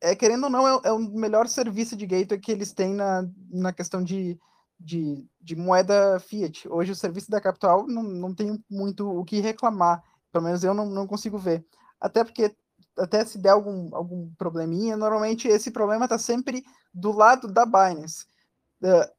é, 0.00 0.14
querendo 0.14 0.44
ou 0.44 0.50
não, 0.50 0.68
é, 0.68 0.80
é, 0.84 0.92
o 0.92 0.98
melhor 0.98 1.48
serviço 1.48 1.96
de 1.96 2.06
gateway 2.06 2.38
que 2.38 2.52
eles 2.52 2.72
têm 2.72 2.94
na, 2.94 3.26
na 3.50 3.72
questão 3.72 4.02
de, 4.02 4.38
de, 4.78 5.26
de 5.40 5.56
moeda 5.56 6.18
fiat. 6.20 6.68
Hoje 6.68 6.92
o 6.92 6.96
serviço 6.96 7.30
da 7.30 7.40
Capital 7.40 7.86
não, 7.86 8.02
não 8.02 8.34
tem 8.34 8.62
muito 8.68 9.08
o 9.08 9.24
que 9.24 9.40
reclamar, 9.40 10.02
pelo 10.30 10.44
menos 10.44 10.62
eu 10.64 10.74
não, 10.74 10.86
não 10.86 11.06
consigo 11.06 11.38
ver. 11.38 11.64
Até 12.00 12.24
porque, 12.24 12.54
até 12.98 13.24
se 13.24 13.38
der 13.38 13.50
algum, 13.50 13.94
algum 13.94 14.30
probleminha, 14.34 14.96
normalmente 14.96 15.48
esse 15.48 15.70
problema 15.70 16.04
está 16.04 16.18
sempre 16.18 16.64
do 16.92 17.12
lado 17.12 17.48
da 17.48 17.64
Binance 17.64 18.26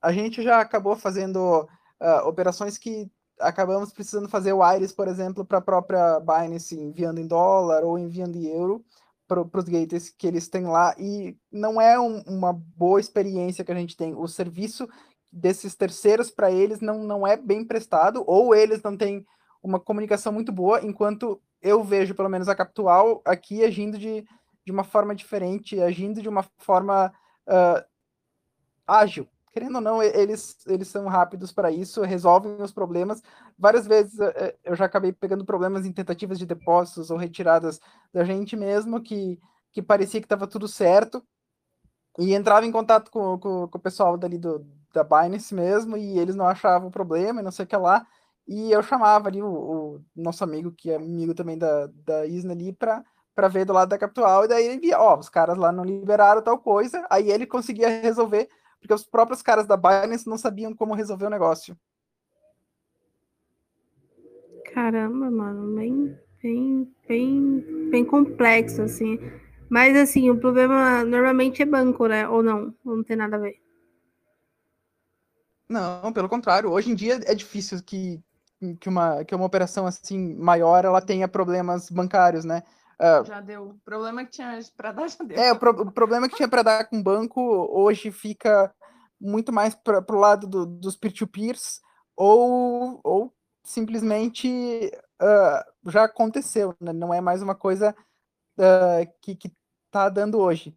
a 0.02 0.12
gente 0.12 0.42
já 0.42 0.60
acabou 0.60 0.96
fazendo 0.96 1.68
uh, 2.02 2.28
operações 2.28 2.78
que 2.78 3.10
acabamos 3.40 3.92
precisando 3.92 4.30
fazer 4.30 4.54
o 4.54 4.74
Iris, 4.74 4.92
por 4.92 5.08
exemplo, 5.08 5.46
para 5.46 5.58
a 5.58 5.62
própria 5.62 6.20
Binance, 6.20 6.80
enviando 6.80 7.20
em 7.20 7.28
dólar 7.28 7.84
ou 7.84 7.98
enviando 7.98 8.36
em 8.36 8.46
euro 8.46 8.84
para 9.28 9.42
os 9.42 9.66
gateways 9.66 10.10
que 10.10 10.28
eles 10.28 10.48
têm 10.48 10.66
lá, 10.68 10.94
e 10.98 11.36
não 11.52 11.82
é 11.82 12.00
um, 12.00 12.22
uma 12.28 12.54
boa 12.54 13.00
experiência 13.00 13.64
que 13.64 13.72
a 13.72 13.76
gente 13.76 13.98
tem. 13.98 14.14
O 14.14 14.28
serviço 14.28 14.88
desses 15.32 15.74
terceiros 15.76 16.30
para 16.30 16.52
eles 16.52 16.82
não, 16.82 17.04
não 17.04 17.26
é 17.26 17.36
bem 17.36 17.66
prestado, 17.66 18.24
ou 18.28 18.54
eles 18.54 18.84
não 18.84 18.96
têm 18.96 19.26
uma 19.64 19.80
comunicação 19.80 20.32
muito 20.32 20.52
boa, 20.52 20.86
enquanto 20.86 21.42
eu 21.62 21.84
vejo, 21.84 22.14
pelo 22.14 22.30
menos, 22.30 22.48
a 22.48 22.56
Capital 22.56 23.22
aqui 23.26 23.64
agindo 23.64 23.98
de, 23.98 24.24
de 24.66 24.72
uma 24.72 24.84
forma 24.84 25.16
diferente, 25.16 25.82
agindo 25.82 26.22
de 26.22 26.30
uma 26.30 26.46
forma 26.60 27.12
uh, 27.48 27.84
ágil 28.86 29.28
querendo 29.54 29.76
ou 29.76 29.82
não, 29.82 30.02
eles, 30.02 30.58
eles 30.66 30.88
são 30.88 31.08
rápidos 31.08 31.52
para 31.52 31.72
isso, 31.72 32.02
resolvem 32.02 32.60
os 32.60 32.74
problemas. 32.74 33.22
Várias 33.58 33.86
vezes 33.86 34.20
eh, 34.20 34.34
eh, 34.36 34.56
eu 34.64 34.76
já 34.76 34.86
acabei 34.86 35.14
pegando 35.14 35.46
problemas 35.46 35.86
em 35.86 35.94
tentativas 35.94 36.40
de 36.40 36.46
depósitos 36.46 37.12
ou 37.12 37.18
retiradas 37.18 37.80
da 38.12 38.24
gente 38.26 38.56
mesmo, 38.56 39.00
que, 39.02 39.40
que 39.72 39.82
parecia 39.82 40.20
que 40.20 40.26
estava 40.26 40.48
tudo 40.48 40.68
certo, 40.68 41.24
e 42.18 42.34
entrava 42.34 42.66
em 42.66 42.72
contato 42.72 43.12
com, 43.12 43.38
com, 43.40 43.68
com, 43.68 43.78
o 43.78 43.82
pessoal 43.82 44.18
dali 44.18 44.40
do, 44.40 44.66
da 44.92 45.04
Binance 45.04 45.54
mesmo, 45.54 45.96
e 45.98 46.18
eles 46.18 46.36
não 46.36 46.48
achavam 46.48 46.88
o 46.88 46.92
problema 46.92 47.40
e 47.42 47.44
não 47.44 47.52
sei 47.52 47.66
o 47.66 47.68
que 47.68 47.78
lá, 47.78 48.08
e 48.48 48.72
eu 48.72 48.82
chamava 48.82 49.30
ali 49.30 49.42
o, 49.42 49.48
o 49.48 50.06
nosso 50.16 50.44
amigo, 50.44 50.72
que 50.72 50.90
é 50.90 50.96
amigo 50.96 51.36
também 51.36 51.58
da, 51.58 51.88
da 51.88 52.26
Isna 52.26 52.54
ali, 52.54 52.74
para 52.74 53.04
para 53.36 53.48
ver 53.48 53.66
do 53.66 53.74
lado 53.74 53.90
da 53.90 53.98
Capital, 53.98 54.46
e 54.46 54.48
daí 54.48 54.66
ele 54.66 54.80
via, 54.80 55.00
ó, 55.00 55.18
os 55.18 55.28
caras 55.28 55.58
lá 55.58 55.72
não 55.72 55.84
liberaram 55.84 56.42
tal 56.44 56.60
coisa, 56.60 57.04
aí 57.10 57.32
ele 57.32 57.48
conseguia 57.48 57.90
resolver 57.90 58.48
porque 58.84 58.94
os 58.94 59.06
próprios 59.06 59.42
caras 59.42 59.66
da 59.66 59.78
Binance 59.78 60.28
não 60.28 60.38
sabiam 60.38 60.76
como 60.76 60.94
resolver 60.94 61.26
o 61.26 61.30
negócio. 61.30 61.78
Caramba, 64.74 65.32
mano, 65.32 65.74
bem, 65.74 66.20
bem, 66.42 66.94
bem, 67.08 67.90
bem 67.90 68.04
complexo, 68.04 68.82
assim. 68.82 69.18
Mas, 69.70 69.96
assim, 69.96 70.30
o 70.30 70.38
problema 70.38 71.06
normalmente 71.06 71.62
é 71.62 71.66
banco, 71.66 72.08
né? 72.08 72.28
Ou 72.28 72.44
não? 72.44 72.76
Ou 72.84 72.98
não 72.98 73.04
tem 73.04 73.16
nada 73.16 73.38
a 73.38 73.40
ver? 73.40 73.56
Não, 75.70 76.12
pelo 76.12 76.28
contrário. 76.28 76.70
Hoje 76.70 76.92
em 76.92 76.96
dia 76.96 77.22
é 77.26 77.34
difícil 77.34 77.82
que, 77.82 78.22
que, 78.82 78.90
uma, 78.90 79.24
que 79.24 79.34
uma 79.34 79.46
operação 79.46 79.88
assim 79.88 80.36
maior 80.36 80.84
ela 80.84 81.00
tenha 81.00 81.28
problemas 81.28 81.90
bancários, 81.90 82.44
né? 82.44 82.64
Uh, 83.04 83.26
já 83.26 83.42
deu. 83.42 83.70
O 83.70 83.80
problema 83.84 84.24
que 84.24 84.32
tinha 84.32 84.58
para 84.78 84.94
dar 84.94 85.10
já 85.10 85.24
deu. 85.24 85.38
É, 85.38 85.52
o, 85.52 85.60
pro, 85.60 85.72
o 85.72 85.92
problema 85.92 86.30
que 86.30 86.38
tinha 86.38 86.48
para 86.48 86.64
dar 86.64 86.86
com 86.86 87.00
o 87.00 87.04
banco 87.04 87.42
hoje 87.70 88.12
fica 88.12 88.74
muito 89.20 89.52
mais 89.52 89.76
para 89.76 90.04
o 90.10 90.20
lado 90.20 90.48
do, 90.48 90.66
dos 90.66 90.96
peer-to-peers 90.96 91.82
ou, 92.16 93.00
ou 93.04 93.34
simplesmente 93.64 94.92
uh, 95.22 95.92
já 95.92 96.04
aconteceu, 96.04 96.76
né? 96.80 96.94
não 96.94 97.14
é 97.14 97.22
mais 97.22 97.42
uma 97.42 97.56
coisa 97.56 97.96
uh, 98.58 99.14
que 99.22 99.38
está 99.86 100.10
dando 100.10 100.40
hoje. 100.40 100.76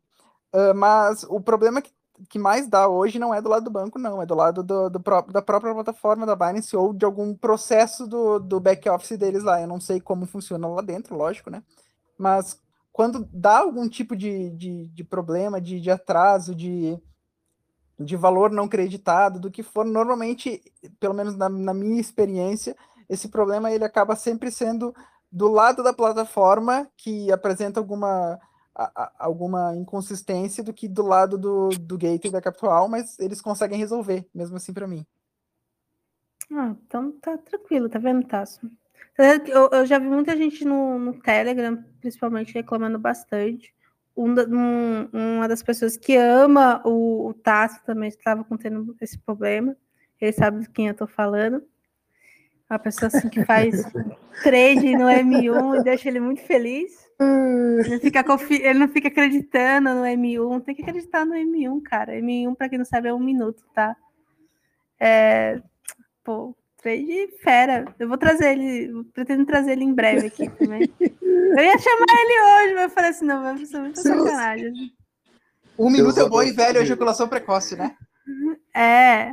Uh, 0.54 0.74
mas 0.74 1.24
o 1.24 1.40
problema 1.40 1.82
que, 1.82 1.92
que 2.28 2.38
mais 2.38 2.68
dá 2.68 2.88
hoje 2.88 3.18
não 3.18 3.34
é 3.34 3.42
do 3.42 3.48
lado 3.48 3.64
do 3.64 3.70
banco, 3.70 3.98
não, 3.98 4.22
é 4.22 4.26
do 4.26 4.34
lado 4.34 4.62
do, 4.62 4.88
do 4.88 5.00
pró 5.00 5.22
da 5.22 5.42
própria 5.42 5.74
plataforma 5.74 6.24
da 6.24 6.36
Binance 6.36 6.76
ou 6.76 6.92
de 6.92 7.04
algum 7.04 7.34
processo 7.34 8.06
do, 8.06 8.38
do 8.38 8.60
back-office 8.60 9.18
deles 9.18 9.42
lá. 9.42 9.60
Eu 9.60 9.66
não 9.66 9.80
sei 9.80 10.00
como 10.00 10.26
funciona 10.26 10.66
lá 10.68 10.82
dentro, 10.82 11.16
lógico, 11.16 11.50
né? 11.50 11.62
Mas 12.18 12.60
quando 12.92 13.28
dá 13.32 13.58
algum 13.58 13.88
tipo 13.88 14.16
de, 14.16 14.50
de, 14.50 14.86
de 14.88 15.04
problema, 15.04 15.60
de, 15.60 15.80
de 15.80 15.90
atraso, 15.90 16.54
de, 16.54 16.98
de 17.98 18.16
valor 18.16 18.50
não 18.50 18.68
creditado, 18.68 19.38
do 19.38 19.50
que 19.50 19.62
for, 19.62 19.84
normalmente, 19.84 20.62
pelo 20.98 21.14
menos 21.14 21.36
na, 21.36 21.48
na 21.48 21.74
minha 21.74 22.00
experiência, 22.00 22.76
esse 23.08 23.28
problema 23.28 23.70
ele 23.70 23.84
acaba 23.84 24.16
sempre 24.16 24.50
sendo 24.50 24.94
do 25.30 25.48
lado 25.48 25.82
da 25.82 25.92
plataforma 25.92 26.88
que 26.96 27.30
apresenta 27.30 27.80
alguma, 27.80 28.40
a, 28.74 29.02
a, 29.02 29.12
alguma 29.18 29.76
inconsistência 29.76 30.64
do 30.64 30.72
que 30.72 30.88
do 30.88 31.02
lado 31.02 31.36
do, 31.36 31.68
do 31.68 31.98
gateway 31.98 32.32
da 32.32 32.40
Capital, 32.40 32.88
mas 32.88 33.18
eles 33.18 33.40
conseguem 33.40 33.78
resolver, 33.78 34.26
mesmo 34.34 34.56
assim 34.56 34.72
para 34.72 34.86
mim. 34.86 35.04
Ah, 36.52 36.74
então 36.86 37.12
tá 37.20 37.36
tranquilo, 37.36 37.88
tá 37.88 37.98
vendo, 37.98 38.26
Tasso? 38.26 38.70
Eu, 39.18 39.70
eu 39.72 39.86
já 39.86 39.98
vi 39.98 40.06
muita 40.06 40.36
gente 40.36 40.64
no, 40.64 40.98
no 40.98 41.14
Telegram, 41.14 41.82
principalmente, 42.00 42.52
reclamando 42.52 42.98
bastante. 42.98 43.74
Um, 44.16 44.34
um, 44.34 45.08
uma 45.12 45.48
das 45.48 45.62
pessoas 45.62 45.96
que 45.96 46.16
ama 46.16 46.82
o, 46.84 47.28
o 47.28 47.34
Tasso 47.34 47.82
também 47.84 48.08
estava 48.08 48.44
contendo 48.44 48.94
esse 49.00 49.18
problema. 49.18 49.76
Ele 50.20 50.32
sabe 50.32 50.60
de 50.60 50.70
quem 50.70 50.88
eu 50.88 50.94
tô 50.94 51.06
falando. 51.06 51.62
Uma 52.68 52.78
pessoa 52.78 53.08
assim 53.08 53.28
que 53.28 53.44
faz 53.44 53.84
trade 54.42 54.96
no 54.96 55.04
M1 55.04 55.80
e 55.80 55.84
deixa 55.84 56.08
ele 56.08 56.20
muito 56.20 56.42
feliz. 56.42 57.06
Ele, 57.18 58.00
fica 58.00 58.24
confi... 58.24 58.54
ele 58.54 58.78
não 58.78 58.88
fica 58.88 59.08
acreditando 59.08 59.94
no 59.94 60.02
M1. 60.02 60.64
Tem 60.64 60.74
que 60.74 60.82
acreditar 60.82 61.24
no 61.24 61.34
M1, 61.34 61.82
cara. 61.82 62.14
M1, 62.14 62.54
para 62.56 62.68
quem 62.68 62.78
não 62.78 62.84
sabe, 62.84 63.08
é 63.08 63.14
um 63.14 63.20
minuto, 63.20 63.62
tá? 63.72 63.96
É... 64.98 65.62
Pô, 66.24 66.56
trade 66.86 67.28
fera. 67.42 67.84
Eu 67.98 68.08
vou 68.08 68.16
trazer 68.16 68.52
ele, 68.52 69.04
pretendo 69.12 69.44
trazer 69.44 69.72
ele 69.72 69.84
em 69.84 69.94
breve 69.94 70.28
aqui 70.28 70.48
também. 70.50 70.88
Eu 71.00 71.64
ia 71.64 71.78
chamar 71.78 72.06
ele 72.10 72.40
hoje, 72.40 72.74
mas 72.74 72.82
eu 72.82 72.90
falei 72.90 73.10
assim: 73.10 73.24
não, 73.24 73.42
vai 73.42 73.64
ser 73.64 73.80
muito 73.80 74.00
sacanagem. 74.00 74.72
Um 75.78 75.90
minuto 75.90 76.20
é 76.20 76.28
bom 76.28 76.42
e 76.42 76.52
velho, 76.52 76.80
ejaculação 76.80 77.28
precoce, 77.28 77.76
né? 77.76 77.96
É. 78.74 79.30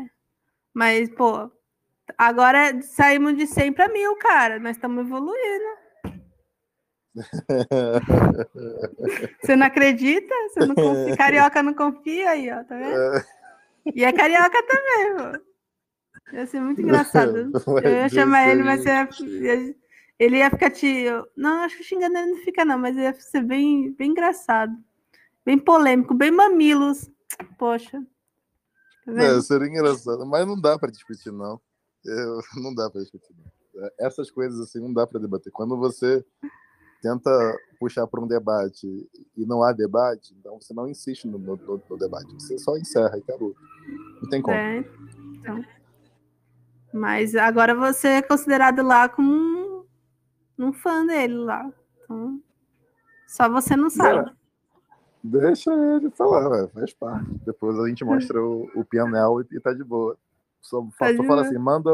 Mas, 0.74 1.10
pô, 1.10 1.50
Agora 2.18 2.82
saímos 2.82 3.38
de 3.38 3.48
100 3.48 3.72
para 3.74 3.88
mil, 3.90 4.16
cara. 4.18 4.60
Nós 4.60 4.76
estamos 4.76 5.06
evoluindo. 5.06 5.84
Você 9.42 9.56
não 9.56 9.68
acredita? 9.68 10.34
Você 10.50 10.66
não 10.66 10.76
confia? 10.76 11.16
Carioca 11.18 11.64
não 11.64 11.74
confia 11.74 12.32
aí, 12.32 12.52
ó, 12.52 12.62
tá 12.64 12.76
vendo? 12.76 13.24
E 13.96 14.04
é 14.04 14.12
carioca 14.12 14.62
também, 14.64 15.16
pô. 15.18 15.53
Ia 16.32 16.46
ser 16.46 16.62
muito 16.62 16.80
engraçado. 16.82 17.52
Eu 17.84 17.92
ia 17.92 18.10
chamar 18.10 18.50
ele, 18.50 18.64
mas 18.64 18.86
ia, 18.86 19.10
ele 20.20 20.38
ia 20.38 20.50
ficar 20.50 20.72
te. 20.72 21.06
Não, 21.36 21.64
acho 21.64 21.78
que 21.78 21.84
xingando 21.84 22.18
ele 22.18 22.32
não 22.32 22.38
fica, 22.38 22.64
não, 22.64 22.78
mas 22.78 22.96
ia 22.96 23.14
ser 23.14 23.44
bem, 23.44 23.92
bem 23.94 24.12
engraçado. 24.12 24.74
Bem 25.46 25.60
polêmico, 25.60 26.14
bem 26.14 26.32
mamilos. 26.32 27.10
Poxa. 27.58 28.02
Tá 29.06 29.22
é, 29.22 29.42
seria 29.42 29.68
engraçado, 29.68 30.26
mas 30.26 30.48
não 30.48 30.60
dá 30.60 30.80
para 30.80 30.92
discutir, 30.92 31.32
não. 31.32 31.60
Eu, 32.06 32.40
não 32.64 32.74
dá 32.74 32.90
para 32.90 33.02
discutir. 33.02 33.36
É, 33.76 34.06
essas 34.06 34.32
coisas 34.32 34.60
assim 34.62 34.80
não 34.80 34.94
dá 34.94 35.06
para 35.06 35.20
debater. 35.20 35.52
Quando 35.52 35.76
você 35.78 36.24
tenta 37.02 37.30
puxar 37.78 38.08
para 38.08 38.22
um 38.22 38.28
debate 38.28 38.88
e 39.36 39.46
não 39.46 39.62
há 39.62 39.74
debate, 39.74 40.34
então 40.40 40.60
você 40.62 40.74
não 40.74 40.88
insiste 40.88 41.28
no, 41.28 41.38
no, 41.38 41.58
no 41.90 41.98
debate. 41.98 42.34
Você 42.36 42.58
só 42.58 42.78
encerra 42.78 43.18
e 43.18 43.22
acabou. 43.22 43.54
Não 44.22 44.30
tem 44.30 44.42
como. 44.42 44.56
É, 44.56 44.80
então. 45.40 45.66
Mas 46.94 47.36
agora 47.36 47.74
você 47.74 48.08
é 48.08 48.22
considerado 48.22 48.84
lá 48.84 49.10
como 49.10 49.34
um, 49.34 49.86
um 50.60 50.72
fã 50.72 51.04
dele 51.06 51.34
lá. 51.34 51.68
Então, 52.04 52.40
só 53.28 53.50
você 53.50 53.76
não 53.76 53.90
sabe. 53.90 54.32
Deixa 55.24 55.74
ele 55.74 56.12
falar, 56.12 56.48
véio, 56.50 56.70
faz 56.70 56.94
parte. 56.94 57.32
Depois 57.46 57.80
a 57.80 57.88
gente 57.88 58.06
mostra 58.06 58.40
o, 58.40 58.70
o 58.76 58.86
pianel 58.86 59.42
e, 59.42 59.56
e 59.56 59.60
tá 59.60 59.74
de 59.74 59.84
boa. 59.84 60.16
Só, 60.62 60.86
só 60.98 61.24
fala 61.24 61.42
assim, 61.42 61.58
manda, 61.58 61.92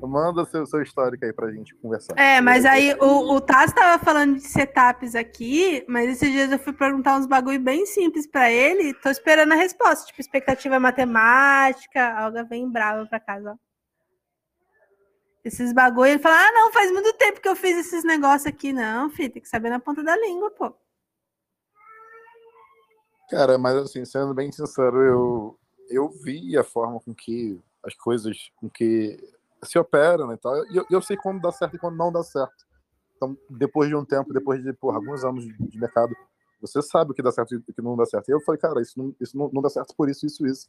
manda 0.00 0.44
seu, 0.44 0.66
seu 0.66 0.82
histórico 0.82 1.24
aí 1.24 1.32
pra 1.32 1.50
gente 1.50 1.74
conversar. 1.76 2.14
É, 2.18 2.40
mas 2.40 2.66
aí 2.66 2.94
o, 3.00 3.34
o 3.34 3.40
Taz 3.40 3.72
tava 3.72 4.04
falando 4.04 4.34
de 4.34 4.42
setups 4.42 5.14
aqui, 5.14 5.84
mas 5.88 6.10
esses 6.10 6.30
dias 6.30 6.52
eu 6.52 6.58
fui 6.58 6.72
perguntar 6.72 7.16
uns 7.16 7.26
bagulho 7.26 7.58
bem 7.58 7.86
simples 7.86 8.26
pra 8.26 8.50
ele, 8.50 8.94
tô 8.94 9.08
esperando 9.08 9.52
a 9.52 9.56
resposta, 9.56 10.06
tipo, 10.06 10.20
expectativa 10.20 10.78
matemática, 10.78 12.14
a 12.14 12.26
Olga 12.26 12.44
vem 12.44 12.70
brava 12.70 13.06
pra 13.06 13.18
casa, 13.18 13.52
ó. 13.52 13.69
Esses 15.44 15.72
bagulho, 15.72 16.10
ele 16.10 16.18
fala, 16.18 16.36
ah, 16.36 16.52
não, 16.52 16.72
faz 16.72 16.92
muito 16.92 17.12
tempo 17.14 17.40
que 17.40 17.48
eu 17.48 17.56
fiz 17.56 17.78
esses 17.78 18.04
negócios 18.04 18.46
aqui. 18.46 18.72
Não, 18.72 19.08
filho, 19.08 19.32
tem 19.32 19.42
que 19.42 19.48
saber 19.48 19.70
na 19.70 19.80
ponta 19.80 20.02
da 20.02 20.16
língua, 20.16 20.50
pô. 20.50 20.74
Cara, 23.30 23.56
mas 23.56 23.76
assim, 23.76 24.04
sendo 24.04 24.34
bem 24.34 24.50
sincero, 24.52 25.00
eu, 25.02 25.58
eu 25.88 26.10
vi 26.10 26.58
a 26.58 26.64
forma 26.64 27.00
com 27.00 27.14
que 27.14 27.58
as 27.82 27.94
coisas 27.94 28.50
com 28.56 28.68
que 28.68 29.18
se 29.62 29.78
operam 29.78 30.26
né, 30.26 30.34
e 30.34 30.36
tal. 30.36 30.56
E 30.66 30.76
eu, 30.76 30.86
eu, 30.90 31.02
sei 31.02 31.16
quando 31.16 31.40
dá 31.40 31.52
certo 31.52 31.76
e 31.76 31.78
quando 31.78 31.96
não 31.96 32.12
dá 32.12 32.22
certo. 32.22 32.66
Então, 33.16 33.36
depois 33.48 33.88
de 33.88 33.94
um 33.94 34.04
tempo, 34.04 34.32
depois 34.32 34.62
de 34.62 34.72
porra, 34.72 34.96
alguns 34.96 35.24
anos 35.24 35.44
de 35.44 35.78
mercado, 35.78 36.14
você 36.60 36.82
sabe 36.82 37.12
o 37.12 37.14
que 37.14 37.22
dá 37.22 37.30
certo 37.30 37.54
e 37.54 37.56
o 37.58 37.62
que 37.62 37.82
não 37.82 37.96
dá 37.96 38.04
certo. 38.04 38.28
E 38.28 38.32
eu 38.32 38.40
falei, 38.40 38.60
cara, 38.60 38.80
isso 38.80 38.98
não, 38.98 39.14
isso 39.20 39.36
não, 39.36 39.50
não 39.52 39.62
dá 39.62 39.70
certo 39.70 39.94
por 39.94 40.08
isso, 40.08 40.26
isso, 40.26 40.46
isso. 40.46 40.68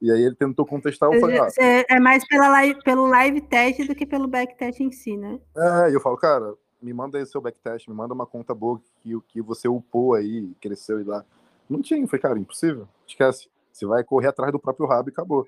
E 0.00 0.12
aí 0.12 0.22
ele 0.22 0.34
tentou 0.34 0.64
contestar, 0.64 1.12
eu 1.12 1.20
falei, 1.20 1.38
ah, 1.40 1.48
É 1.88 1.98
mais 1.98 2.26
pela 2.26 2.48
live, 2.48 2.80
pelo 2.82 3.06
live 3.06 3.40
test 3.40 3.84
do 3.84 3.94
que 3.94 4.06
pelo 4.06 4.28
backtest 4.28 4.80
em 4.80 4.92
si, 4.92 5.16
né? 5.16 5.40
É, 5.56 5.90
e 5.90 5.94
eu 5.94 6.00
falo, 6.00 6.16
cara, 6.16 6.54
me 6.80 6.92
manda 6.92 7.18
aí 7.18 7.26
seu 7.26 7.40
backtest, 7.40 7.88
me 7.88 7.94
manda 7.94 8.14
uma 8.14 8.26
conta 8.26 8.54
boa 8.54 8.80
que, 9.00 9.20
que 9.28 9.42
você 9.42 9.66
upou 9.66 10.14
aí, 10.14 10.54
cresceu 10.60 11.00
e 11.00 11.04
lá. 11.04 11.24
Não 11.68 11.82
tinha, 11.82 12.06
foi, 12.06 12.18
cara, 12.18 12.38
impossível. 12.38 12.88
Esquece. 13.06 13.48
Você 13.72 13.86
vai 13.86 14.02
correr 14.04 14.28
atrás 14.28 14.52
do 14.52 14.58
próprio 14.58 14.86
rabo 14.86 15.08
e 15.08 15.12
acabou. 15.12 15.46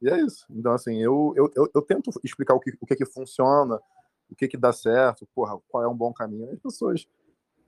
E 0.00 0.08
é 0.10 0.20
isso. 0.20 0.44
Então, 0.50 0.72
assim, 0.72 0.98
eu, 0.98 1.32
eu, 1.36 1.50
eu, 1.54 1.70
eu 1.72 1.82
tento 1.82 2.10
explicar 2.24 2.54
o 2.54 2.60
que, 2.60 2.72
o 2.80 2.86
que, 2.86 2.96
que 2.96 3.06
funciona, 3.06 3.80
o 4.28 4.34
que, 4.34 4.48
que 4.48 4.56
dá 4.56 4.72
certo, 4.72 5.26
porra, 5.34 5.58
qual 5.68 5.84
é 5.84 5.88
um 5.88 5.96
bom 5.96 6.12
caminho. 6.12 6.50
As 6.52 6.58
pessoas 6.58 7.06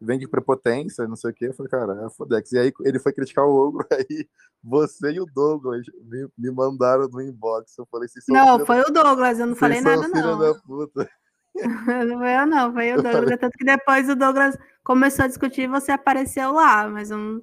vêm 0.04 0.18
de 0.18 0.28
prepotência, 0.28 1.06
não 1.08 1.16
sei 1.16 1.30
o 1.30 1.34
quê. 1.34 1.46
Eu 1.46 1.54
falei, 1.54 1.70
cara, 1.70 2.06
é 2.06 2.10
Fodex. 2.10 2.52
E 2.52 2.58
aí 2.58 2.72
ele 2.80 2.98
foi 2.98 3.12
criticar 3.12 3.44
o 3.44 3.54
ogro, 3.54 3.86
aí 3.92 4.28
você 4.62 5.12
e 5.12 5.20
o 5.20 5.26
Douglas 5.26 5.86
me, 6.04 6.28
me 6.36 6.50
mandaram 6.50 7.08
no 7.08 7.20
inbox. 7.20 7.76
Eu 7.78 7.86
falei, 7.90 8.08
vocês 8.08 8.24
Não, 8.28 8.64
foi 8.64 8.80
o 8.80 8.92
Douglas, 8.92 9.38
eu 9.38 9.46
não 9.46 9.56
falei 9.56 9.80
nada, 9.80 10.08
não. 10.08 10.38
Da 10.38 10.54
puta. 10.54 11.08
não 12.06 12.18
foi 12.18 12.36
eu, 12.36 12.46
não, 12.46 12.72
foi 12.72 12.92
o 12.92 12.96
Douglas. 12.96 13.24
Falei... 13.24 13.38
Tanto 13.38 13.58
que 13.58 13.64
depois 13.64 14.08
o 14.08 14.16
Douglas 14.16 14.56
começou 14.82 15.24
a 15.24 15.28
discutir 15.28 15.62
e 15.62 15.68
você 15.68 15.92
apareceu 15.92 16.52
lá, 16.52 16.88
mas 16.88 17.10
eu 17.10 17.18
não, 17.18 17.42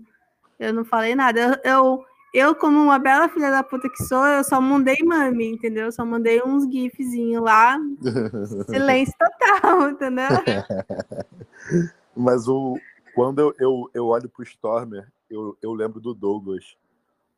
eu 0.59 0.73
não 0.73 0.85
falei 0.85 1.15
nada. 1.15 1.61
Eu, 1.63 1.71
eu 1.71 2.05
eu, 2.33 2.55
como 2.55 2.81
uma 2.81 2.97
bela 2.97 3.27
filha 3.27 3.51
da 3.51 3.61
puta 3.61 3.89
que 3.89 4.05
sou, 4.05 4.25
eu 4.25 4.43
só 4.43 4.61
mandei 4.61 4.95
mami, 5.03 5.51
entendeu? 5.51 5.87
Eu 5.87 5.91
só 5.91 6.05
mandei 6.05 6.41
uns 6.41 6.63
gifzinhos 6.71 7.43
lá. 7.43 7.77
Silêncio 8.69 9.13
total, 9.19 9.89
entendeu? 9.89 10.29
Mas 12.15 12.47
o, 12.47 12.77
quando 13.15 13.39
eu, 13.39 13.53
eu, 13.59 13.91
eu 13.93 14.05
olho 14.07 14.29
pro 14.29 14.43
Stormer, 14.43 15.11
eu, 15.29 15.57
eu 15.61 15.73
lembro 15.73 15.99
do 15.99 16.13
Douglas. 16.13 16.75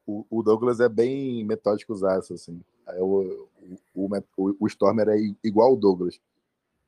O, 0.05 0.25
o 0.29 0.43
Douglas 0.43 0.79
é 0.79 0.89
bem 0.89 1.43
metódico 1.45 1.93
usar 1.93 2.17
assim. 2.17 2.61
Eu, 2.87 3.49
o, 3.93 4.09
o, 4.37 4.55
o 4.59 4.67
Stormer 4.67 5.09
é 5.09 5.17
igual 5.43 5.73
o 5.73 5.77
Douglas. 5.77 6.19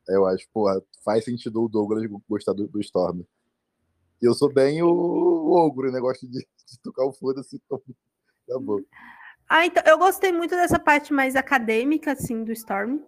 Eu 0.08 0.26
acho, 0.26 0.48
porra, 0.54 0.82
faz 1.04 1.26
sentido 1.26 1.64
o 1.64 1.70
Douglas 1.70 2.06
gostar 2.30 2.54
do, 2.54 2.68
do 2.68 2.80
Stormer. 2.80 3.26
E 4.22 4.26
eu 4.26 4.34
sou 4.34 4.52
bem 4.52 4.82
o, 4.82 4.88
o 4.88 5.52
ogro, 5.54 5.90
o 5.90 5.92
negócio 5.92 6.28
de, 6.30 6.40
de 6.68 6.80
tocar 6.82 7.06
o 7.06 7.14
foda-se. 7.14 7.62
Então, 7.66 7.82
tá 8.48 8.60
bom. 8.60 8.80
Ah, 9.48 9.66
então, 9.66 9.84
eu 9.86 9.98
gostei 9.98 10.32
muito 10.32 10.52
dessa 10.52 10.80
parte 10.80 11.14
mais 11.14 11.36
acadêmica, 11.36 12.14
assim, 12.14 12.44
do 12.44 12.52
Storm. 12.52 13.00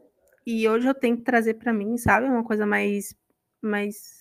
E 0.45 0.67
hoje 0.67 0.87
eu 0.87 0.93
tenho 0.93 1.17
que 1.17 1.23
trazer 1.23 1.55
para 1.55 1.73
mim, 1.73 1.97
sabe? 1.97 2.27
Uma 2.27 2.43
coisa 2.43 2.65
mais, 2.65 3.13
mais 3.61 4.16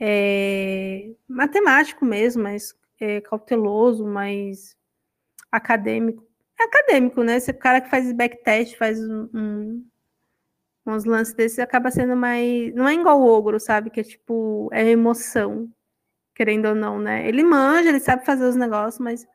é, 0.00 1.12
matemático 1.28 2.04
mesmo, 2.04 2.42
mais 2.42 2.74
é, 3.00 3.20
cauteloso, 3.20 4.04
mais 4.04 4.76
acadêmico. 5.50 6.26
É 6.58 6.64
acadêmico, 6.64 7.22
né? 7.22 7.36
Esse 7.36 7.52
cara 7.52 7.80
que 7.80 7.90
faz 7.90 8.12
backtest, 8.12 8.76
faz 8.76 9.00
um, 9.00 9.28
um, 9.34 9.86
uns 10.86 11.04
lances 11.04 11.34
desses, 11.34 11.58
acaba 11.58 11.90
sendo 11.90 12.16
mais. 12.16 12.74
Não 12.74 12.88
é 12.88 12.94
igual 12.94 13.20
o 13.20 13.26
ogro, 13.26 13.58
sabe? 13.58 13.90
Que 13.90 14.00
é 14.00 14.04
tipo, 14.04 14.68
é 14.72 14.88
emoção 14.88 15.72
querendo 16.34 16.66
ou 16.66 16.74
não, 16.74 16.98
né? 16.98 17.26
Ele 17.28 17.42
manja, 17.44 17.88
ele 17.88 18.00
sabe 18.00 18.26
fazer 18.26 18.44
os 18.44 18.56
negócios, 18.56 18.98
mas 18.98 19.26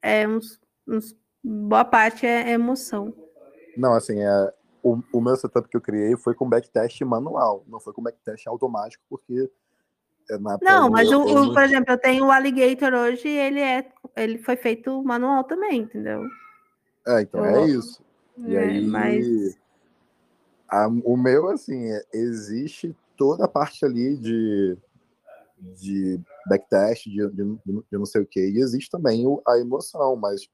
é 0.00 0.26
uns, 0.26 0.58
uns 0.86 1.14
boa 1.44 1.84
parte 1.84 2.26
é, 2.26 2.50
é 2.50 2.52
emoção. 2.52 3.14
Não, 3.76 3.92
assim, 3.94 4.20
é, 4.20 4.54
o, 4.82 5.00
o, 5.12 5.20
meu 5.20 5.36
setup 5.36 5.68
que 5.68 5.76
eu 5.76 5.80
criei 5.80 6.16
foi 6.16 6.34
com 6.34 6.48
backtest 6.48 7.00
manual, 7.02 7.64
não 7.66 7.80
foi 7.80 7.92
com 7.92 8.02
backtest 8.02 8.46
automático, 8.46 9.02
porque 9.08 9.50
é, 10.30 10.38
não, 10.60 10.90
mas 10.90 11.10
o, 11.10 11.52
por 11.54 11.62
exemplo, 11.62 11.94
eu 11.94 11.98
tenho 11.98 12.26
o 12.26 12.30
Alligator 12.30 12.92
hoje 12.92 13.28
e 13.28 13.38
ele 13.38 13.60
é 13.60 13.90
ele 14.14 14.38
foi 14.38 14.56
feito 14.56 15.02
manual 15.02 15.44
também, 15.44 15.80
entendeu? 15.80 16.22
É, 17.06 17.22
então 17.22 17.44
eu, 17.44 17.64
é 17.64 17.66
isso. 17.66 18.02
E 18.36 18.54
é, 18.54 18.60
aí, 18.60 18.86
mas... 18.86 19.58
a, 20.68 20.86
o 20.86 21.16
meu, 21.16 21.48
assim, 21.48 21.90
é, 21.90 22.02
existe 22.12 22.94
toda 23.16 23.46
a 23.46 23.48
parte 23.48 23.84
ali 23.84 24.16
de 24.16 24.76
de 25.60 26.20
backtest, 26.46 27.04
de, 27.04 27.28
de, 27.30 27.44
de 27.64 27.82
não 27.92 28.06
sei 28.06 28.22
o 28.22 28.26
que. 28.26 28.40
E 28.40 28.60
existe 28.60 28.90
também 28.90 29.26
o, 29.26 29.42
a 29.46 29.58
emoção, 29.58 30.14
mas 30.14 30.48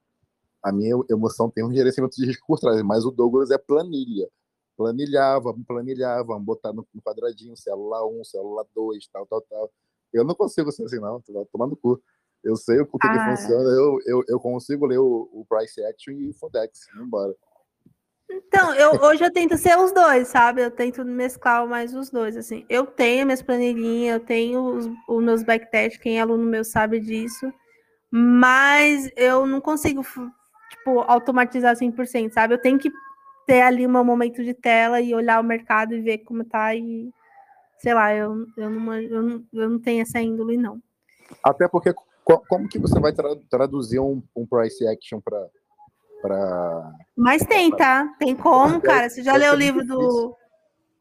a 0.64 0.72
minha 0.72 0.96
emoção 1.10 1.50
tem 1.50 1.62
um 1.62 1.72
gerenciamento 1.72 2.16
de 2.16 2.24
risco 2.24 2.46
por 2.46 2.58
trás. 2.58 2.80
Mas 2.82 3.04
o 3.04 3.10
Douglas 3.10 3.50
é 3.50 3.58
planilha. 3.58 4.26
Planilhar, 4.76 5.40
vamos 5.40 5.64
planilhar, 5.66 6.24
vamos 6.24 6.44
botar 6.44 6.72
no, 6.72 6.86
no 6.92 7.02
quadradinho, 7.02 7.54
célula 7.54 8.04
1, 8.06 8.24
célula 8.24 8.66
2, 8.74 9.06
tal, 9.08 9.26
tal, 9.26 9.42
tal. 9.42 9.70
Eu 10.12 10.24
não 10.24 10.34
consigo 10.34 10.72
ser 10.72 10.84
assim, 10.84 10.98
não, 10.98 11.20
tô 11.20 11.46
tomando 11.52 11.76
cu. 11.76 12.02
Eu 12.42 12.56
sei 12.56 12.80
o 12.80 12.86
que, 12.86 12.98
Ah. 13.02 13.12
que 13.12 13.36
funciona, 13.42 13.70
eu, 13.70 13.98
eu, 14.06 14.24
eu 14.26 14.40
consigo 14.40 14.86
ler 14.86 14.98
o, 14.98 15.28
o 15.32 15.46
Price 15.48 15.84
Action 15.84 16.14
e 16.14 16.30
o 16.30 16.34
Fodex. 16.34 16.86
Vambora. 16.96 17.34
Então, 18.30 18.74
eu, 18.74 18.92
hoje 19.02 19.22
eu 19.22 19.32
tento 19.32 19.56
ser 19.58 19.78
os 19.78 19.92
dois, 19.92 20.28
sabe? 20.28 20.62
Eu 20.62 20.70
tento 20.70 21.04
mesclar 21.04 21.66
mais 21.68 21.94
os 21.94 22.10
dois, 22.10 22.36
assim. 22.36 22.64
Eu 22.68 22.86
tenho 22.86 23.26
minhas 23.26 23.42
planilhinhas, 23.42 24.18
eu 24.18 24.26
tenho 24.26 24.76
os, 24.76 24.86
os 25.08 25.22
meus 25.22 25.42
backtests, 25.42 26.00
quem 26.00 26.18
é 26.18 26.22
aluno 26.22 26.44
meu 26.44 26.64
sabe 26.64 27.00
disso, 27.00 27.52
mas 28.10 29.10
eu 29.16 29.46
não 29.46 29.60
consigo, 29.60 30.02
tipo, 30.76 31.00
automatizar 31.00 31.76
100%, 31.76 32.32
sabe? 32.32 32.54
Eu 32.54 32.60
tenho 32.60 32.78
que 32.78 32.90
ter 33.46 33.62
ali 33.62 33.86
meu 33.86 34.04
momento 34.04 34.42
de 34.42 34.54
tela 34.54 35.00
e 35.00 35.14
olhar 35.14 35.40
o 35.40 35.44
mercado 35.44 35.94
e 35.94 36.00
ver 36.00 36.18
como 36.18 36.44
tá 36.44 36.74
e, 36.74 37.10
sei 37.78 37.94
lá, 37.94 38.14
eu, 38.14 38.46
eu, 38.56 38.70
não, 38.70 38.94
eu, 38.94 39.22
não, 39.22 39.44
eu 39.52 39.70
não 39.70 39.78
tenho 39.78 40.02
essa 40.02 40.20
índole, 40.20 40.56
não. 40.56 40.80
Até 41.42 41.68
porque, 41.68 41.92
co- 42.24 42.42
como 42.48 42.68
que 42.68 42.78
você 42.78 42.98
vai 42.98 43.12
tra- 43.12 43.36
traduzir 43.50 44.00
um, 44.00 44.22
um 44.34 44.46
Price 44.46 44.86
Action 44.86 45.20
para. 45.20 45.46
Pra... 46.22 46.92
Mas 47.16 47.44
tem, 47.44 47.70
tá? 47.70 48.08
Tem 48.18 48.34
como, 48.34 48.80
cara. 48.80 49.10
Você 49.10 49.22
já 49.22 49.32
deve 49.32 49.44
leu 49.44 49.52
o 49.52 49.56
livro 49.56 49.84
do. 49.86 50.36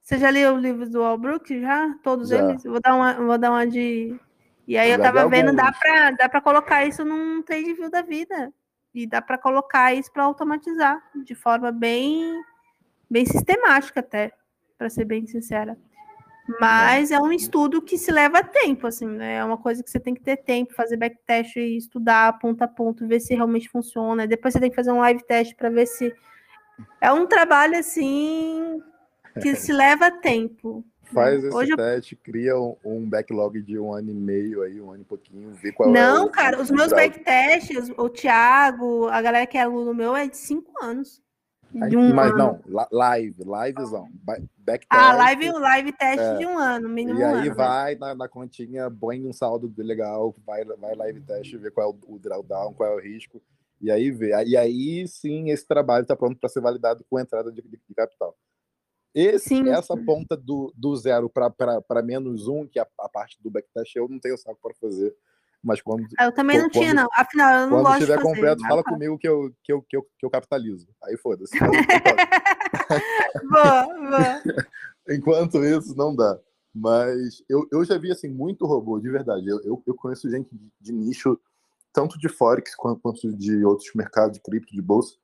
Você 0.02 0.18
já 0.18 0.30
leu 0.30 0.56
o 0.56 0.58
livro 0.60 0.90
do 0.90 1.02
Albrook? 1.02 1.62
Já? 1.62 1.96
Todos 2.04 2.28
Já. 2.30 2.40
eles? 2.40 2.64
Vou 2.64 2.82
dar 2.82 2.94
uma, 2.94 3.14
vou 3.14 3.38
dar 3.38 3.52
uma 3.52 3.66
de. 3.66 4.20
E 4.68 4.78
aí 4.78 4.92
eu 4.92 5.02
tava 5.02 5.28
vendo, 5.30 5.54
dá 5.56 5.72
pra, 5.72 6.12
dá 6.12 6.28
pra 6.28 6.42
colocar 6.42 6.86
isso 6.86 7.06
num 7.06 7.42
trade 7.42 7.74
view 7.74 7.90
da 7.90 8.02
vida. 8.02 8.52
E 8.94 9.08
dá 9.08 9.22
pra 9.22 9.38
colocar 9.38 9.94
isso 9.94 10.12
pra 10.12 10.24
automatizar 10.24 11.02
de 11.24 11.34
forma 11.34 11.72
bem, 11.72 12.42
bem 13.10 13.26
sistemática 13.26 14.02
até, 14.02 14.32
pra 14.78 14.90
ser 14.90 15.06
bem 15.06 15.26
sincera. 15.26 15.78
Mas 16.60 17.10
é 17.10 17.20
um 17.20 17.32
estudo 17.32 17.82
que 17.82 17.98
se 17.98 18.12
leva 18.12 18.44
tempo, 18.44 18.86
assim, 18.86 19.08
né? 19.08 19.36
É 19.36 19.44
uma 19.44 19.58
coisa 19.58 19.82
que 19.82 19.90
você 19.90 20.00
tem 20.00 20.14
que 20.14 20.22
ter 20.22 20.38
tempo, 20.38 20.74
fazer 20.74 20.98
backtest 20.98 21.56
e 21.56 21.78
estudar 21.78 22.38
ponto 22.38 22.62
a 22.62 22.68
ponto, 22.68 23.08
ver 23.08 23.22
se 23.22 23.34
realmente 23.34 23.70
funciona. 23.70 24.28
Depois 24.28 24.54
você 24.54 24.60
tem 24.60 24.70
que 24.70 24.76
fazer 24.76 24.92
um 24.92 25.00
live 25.00 25.24
test 25.26 25.56
para 25.56 25.70
ver 25.70 25.86
se. 25.86 26.14
É 27.00 27.12
um 27.14 27.26
trabalho, 27.26 27.78
assim, 27.78 28.82
que 29.42 29.56
se 29.56 29.72
leva 29.72 30.12
tempo. 30.12 30.86
Faz 31.04 31.44
esse 31.44 31.56
Hoje 31.56 31.72
eu- 31.72 31.78
teste, 31.78 32.16
cria 32.16 32.58
um, 32.58 32.76
um 32.84 33.08
backlog 33.10 33.62
de 33.62 33.78
um 33.78 33.94
ano 33.94 34.10
e 34.10 34.14
meio 34.14 34.62
aí, 34.64 34.80
um 34.82 34.92
ano 34.92 35.02
e 35.02 35.06
pouquinho, 35.06 35.52
vê 35.52 35.72
qual 35.72 35.90
é 35.90 35.92
Não, 35.92 36.26
o- 36.26 36.30
cara, 36.32 36.60
os 36.62 36.72
meus 36.72 36.90
backtests, 36.92 37.90
o 37.98 38.10
Thiago, 38.10 39.08
a 39.10 39.22
galera 39.22 39.46
que 39.46 39.58
é 39.58 39.62
aluno 39.62 39.94
meu 39.94 40.16
é 40.16 40.28
de 40.28 40.38
cinco 40.38 40.72
anos. 40.84 41.22
De 41.90 41.98
um 41.98 42.14
Mas 42.14 42.32
ano. 42.32 42.38
não, 42.68 42.86
live, 42.92 43.44
livezão. 43.44 44.08
ba- 44.14 44.38
Backtest. 44.58 44.88
Ah, 44.92 45.12
live, 45.14 45.52
live 45.52 45.92
teste 45.92 46.24
É. 46.24 46.38
de 46.38 46.46
um 46.46 46.58
ano, 46.58 46.88
mínimo 46.88 47.20
E 47.20 47.24
um 47.24 47.28
aí 47.28 47.34
ano. 47.34 47.46
né? 47.46 47.50
vai 47.54 47.96
na, 47.96 48.14
na 48.16 48.28
continha, 48.30 48.90
põe 48.92 49.26
um 49.28 49.34
saldo 49.34 49.74
legal, 49.78 50.34
vai, 50.46 50.64
vai 50.64 50.96
live 50.96 51.20
teste, 51.22 51.58
vê 51.58 51.70
qual 51.72 51.90
é 51.90 51.94
o, 52.08 52.16
o 52.16 52.20
drawdown, 52.20 52.74
qual 52.74 52.90
é 52.92 52.96
o 52.96 53.00
risco, 53.00 53.42
e 53.82 53.90
aí 53.92 54.10
vê. 54.12 54.30
E 54.46 54.56
aí 54.56 55.06
sim 55.08 55.50
esse 55.50 55.68
trabalho 55.68 56.04
está 56.04 56.16
pronto 56.16 56.40
para 56.40 56.48
ser 56.48 56.62
validado 56.62 57.04
com 57.10 57.20
entrada 57.20 57.52
de, 57.52 57.62
de- 57.62 57.70
de 57.90 57.96
capital. 57.96 58.38
Esse, 59.14 59.50
Sim, 59.50 59.70
essa 59.70 59.96
ponta 59.96 60.36
do, 60.36 60.74
do 60.76 60.96
zero 60.96 61.30
para 61.30 62.02
menos 62.04 62.48
um, 62.48 62.66
que 62.68 62.80
é 62.80 62.82
a, 62.82 62.88
a 63.02 63.10
parte 63.10 63.38
do 63.42 63.52
backtest, 63.52 63.96
eu 63.96 64.08
não 64.10 64.20
tenho 64.20 64.38
saco 64.38 64.58
para 64.62 64.74
fazer. 64.76 65.16
Mas 65.64 65.82
quando, 65.82 66.06
Eu 66.20 66.32
também 66.34 66.58
não 66.58 66.66
quando- 66.70 66.82
tinha, 66.82 66.94
não. 66.94 67.08
Afinal, 67.14 67.54
eu 67.54 67.62
não 67.62 67.70
quando 67.70 67.84
gosto 67.84 67.98
de 68.00 68.04
estiver 68.04 68.16
fazer. 68.22 68.28
completo, 68.36 68.62
mas 68.62 68.70
fala 68.70 68.84
comigo 68.84 69.18
que 69.18 69.28
eu, 69.30 69.54
que, 69.64 69.72
eu, 69.72 69.82
que, 69.84 69.96
eu, 69.96 70.04
que 70.20 70.26
eu 70.26 70.30
capitalizo. 70.30 70.88
Aí 71.04 71.16
foda-se. 71.16 71.54
Boa, 73.50 73.86
boa. 73.86 74.42
Enquanto 75.10 75.64
isso, 75.64 75.96
não 75.96 76.16
dá. 76.16 76.40
Mas 76.74 77.44
eu, 77.50 77.68
eu 77.72 77.86
já 77.86 77.98
vi 77.98 78.12
assim 78.12 78.28
muito 78.30 78.66
robô, 78.66 79.00
de 79.00 79.10
verdade. 79.10 79.48
Eu, 79.48 79.62
eu, 79.64 79.84
eu 79.86 79.94
conheço 79.96 80.30
gente 80.30 80.50
de, 80.56 80.72
de 80.82 80.92
nicho, 80.92 81.40
tanto 81.94 82.18
de 82.18 82.28
Forex 82.28 82.76
quanto, 82.76 83.00
quanto 83.02 83.32
de 83.32 83.64
outros 83.64 83.90
mercados 83.96 84.38
de 84.38 84.44
cripto, 84.44 84.74
de 84.74 84.82
bolsa. 84.82 85.16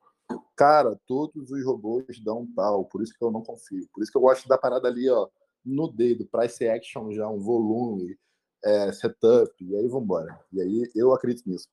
Cara, 0.56 0.98
todos 1.06 1.50
os 1.50 1.64
robôs 1.64 2.20
dão 2.22 2.46
tal, 2.54 2.84
por 2.84 3.02
isso 3.02 3.14
que 3.16 3.24
eu 3.24 3.30
não 3.30 3.42
confio. 3.42 3.88
Por 3.92 4.02
isso 4.02 4.12
que 4.12 4.18
eu 4.18 4.22
gosto 4.22 4.46
da 4.48 4.58
parada 4.58 4.88
ali, 4.88 5.08
ó, 5.08 5.28
no 5.64 5.88
dedo, 5.88 6.26
price 6.26 6.66
action 6.68 7.12
já, 7.12 7.28
um 7.28 7.38
volume, 7.38 8.18
é, 8.64 8.92
setup, 8.92 9.52
e 9.64 9.74
aí 9.74 9.88
vambora. 9.88 10.38
E 10.52 10.60
aí 10.60 10.90
eu 10.94 11.12
acredito 11.12 11.48
nisso. 11.48 11.68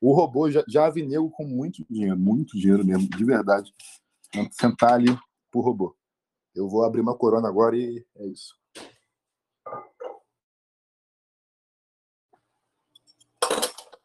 O 0.00 0.12
robô 0.12 0.50
já, 0.50 0.64
já 0.66 0.90
vi 0.90 1.06
nego 1.06 1.30
com 1.30 1.44
muito 1.44 1.84
dinheiro, 1.88 2.18
muito 2.18 2.58
dinheiro 2.58 2.84
mesmo, 2.84 3.08
de 3.08 3.24
verdade, 3.24 3.72
sentar 4.50 4.94
ali 4.94 5.16
pro 5.50 5.60
robô. 5.60 5.96
Eu 6.54 6.68
vou 6.68 6.84
abrir 6.84 7.00
uma 7.00 7.16
corona 7.16 7.48
agora 7.48 7.76
e 7.76 8.04
é 8.16 8.26
isso. 8.26 8.56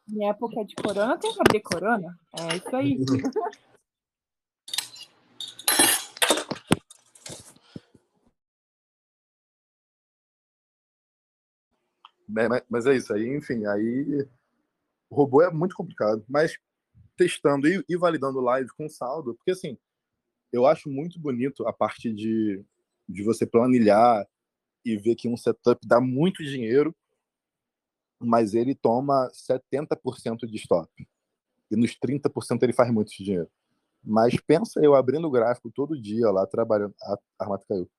Minha 0.08 0.30
época 0.30 0.64
de 0.64 0.76
corona 0.76 1.18
tem 1.18 1.34
que 1.34 1.42
abrir 1.42 1.62
corona. 1.62 2.18
É 2.34 2.56
isso 2.56 2.76
aí. 2.76 2.98
Né, 12.28 12.48
Mas, 12.70 12.86
é 12.86 12.96
isso 12.96 13.14
aí, 13.14 13.28
enfim, 13.36 13.66
aí 13.66 14.28
o 15.10 15.16
robô 15.16 15.42
é 15.42 15.52
muito 15.52 15.76
complicado, 15.76 16.24
mas 16.28 16.58
testando 17.16 17.68
e, 17.68 17.84
e 17.88 17.98
validando 17.98 18.42
live 18.42 18.70
com 18.72 18.90
saldo, 18.90 19.34
porque 19.36 19.52
assim, 19.52 19.78
eu 20.52 20.66
acho 20.66 20.90
muito 20.90 21.20
bonito 21.20 21.68
a 21.68 21.74
parte 21.74 22.14
de, 22.14 22.64
de 23.08 23.24
você 23.24 23.46
planilhar 23.46 24.28
e 24.86 24.98
ver 24.98 25.16
que 25.16 25.28
um 25.28 25.38
setup 25.38 25.86
dá 25.88 26.00
muito 26.02 26.44
dinheiro, 26.44 26.96
mas 28.20 28.54
ele 28.54 28.74
toma 28.76 29.30
70% 29.34 30.48
de 30.48 30.58
stop. 30.58 31.08
E 31.70 31.76
nos 31.76 31.96
30% 31.98 32.64
ele 32.64 32.74
faz 32.74 32.92
muito 32.92 33.12
dinheiro. 33.12 33.50
Mas 34.04 34.40
pensa 34.40 34.80
eu 34.82 34.96
abrindo 34.96 35.28
o 35.28 35.32
gráfico 35.32 35.70
todo 35.70 36.00
dia 36.00 36.32
lá, 36.32 36.48
trabalhando. 36.48 36.96
A 37.02 37.14
a 37.40 37.44
armata 37.44 37.66
caiu. 37.68 37.90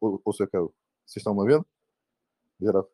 Ou, 0.00 0.20
ou 0.24 0.32
você 0.32 0.46
caiu? 0.46 0.72
Vocês 1.04 1.20
estão 1.20 1.34
me 1.34 1.40
ouvindo? 1.40 1.66
Geral. 2.60 2.88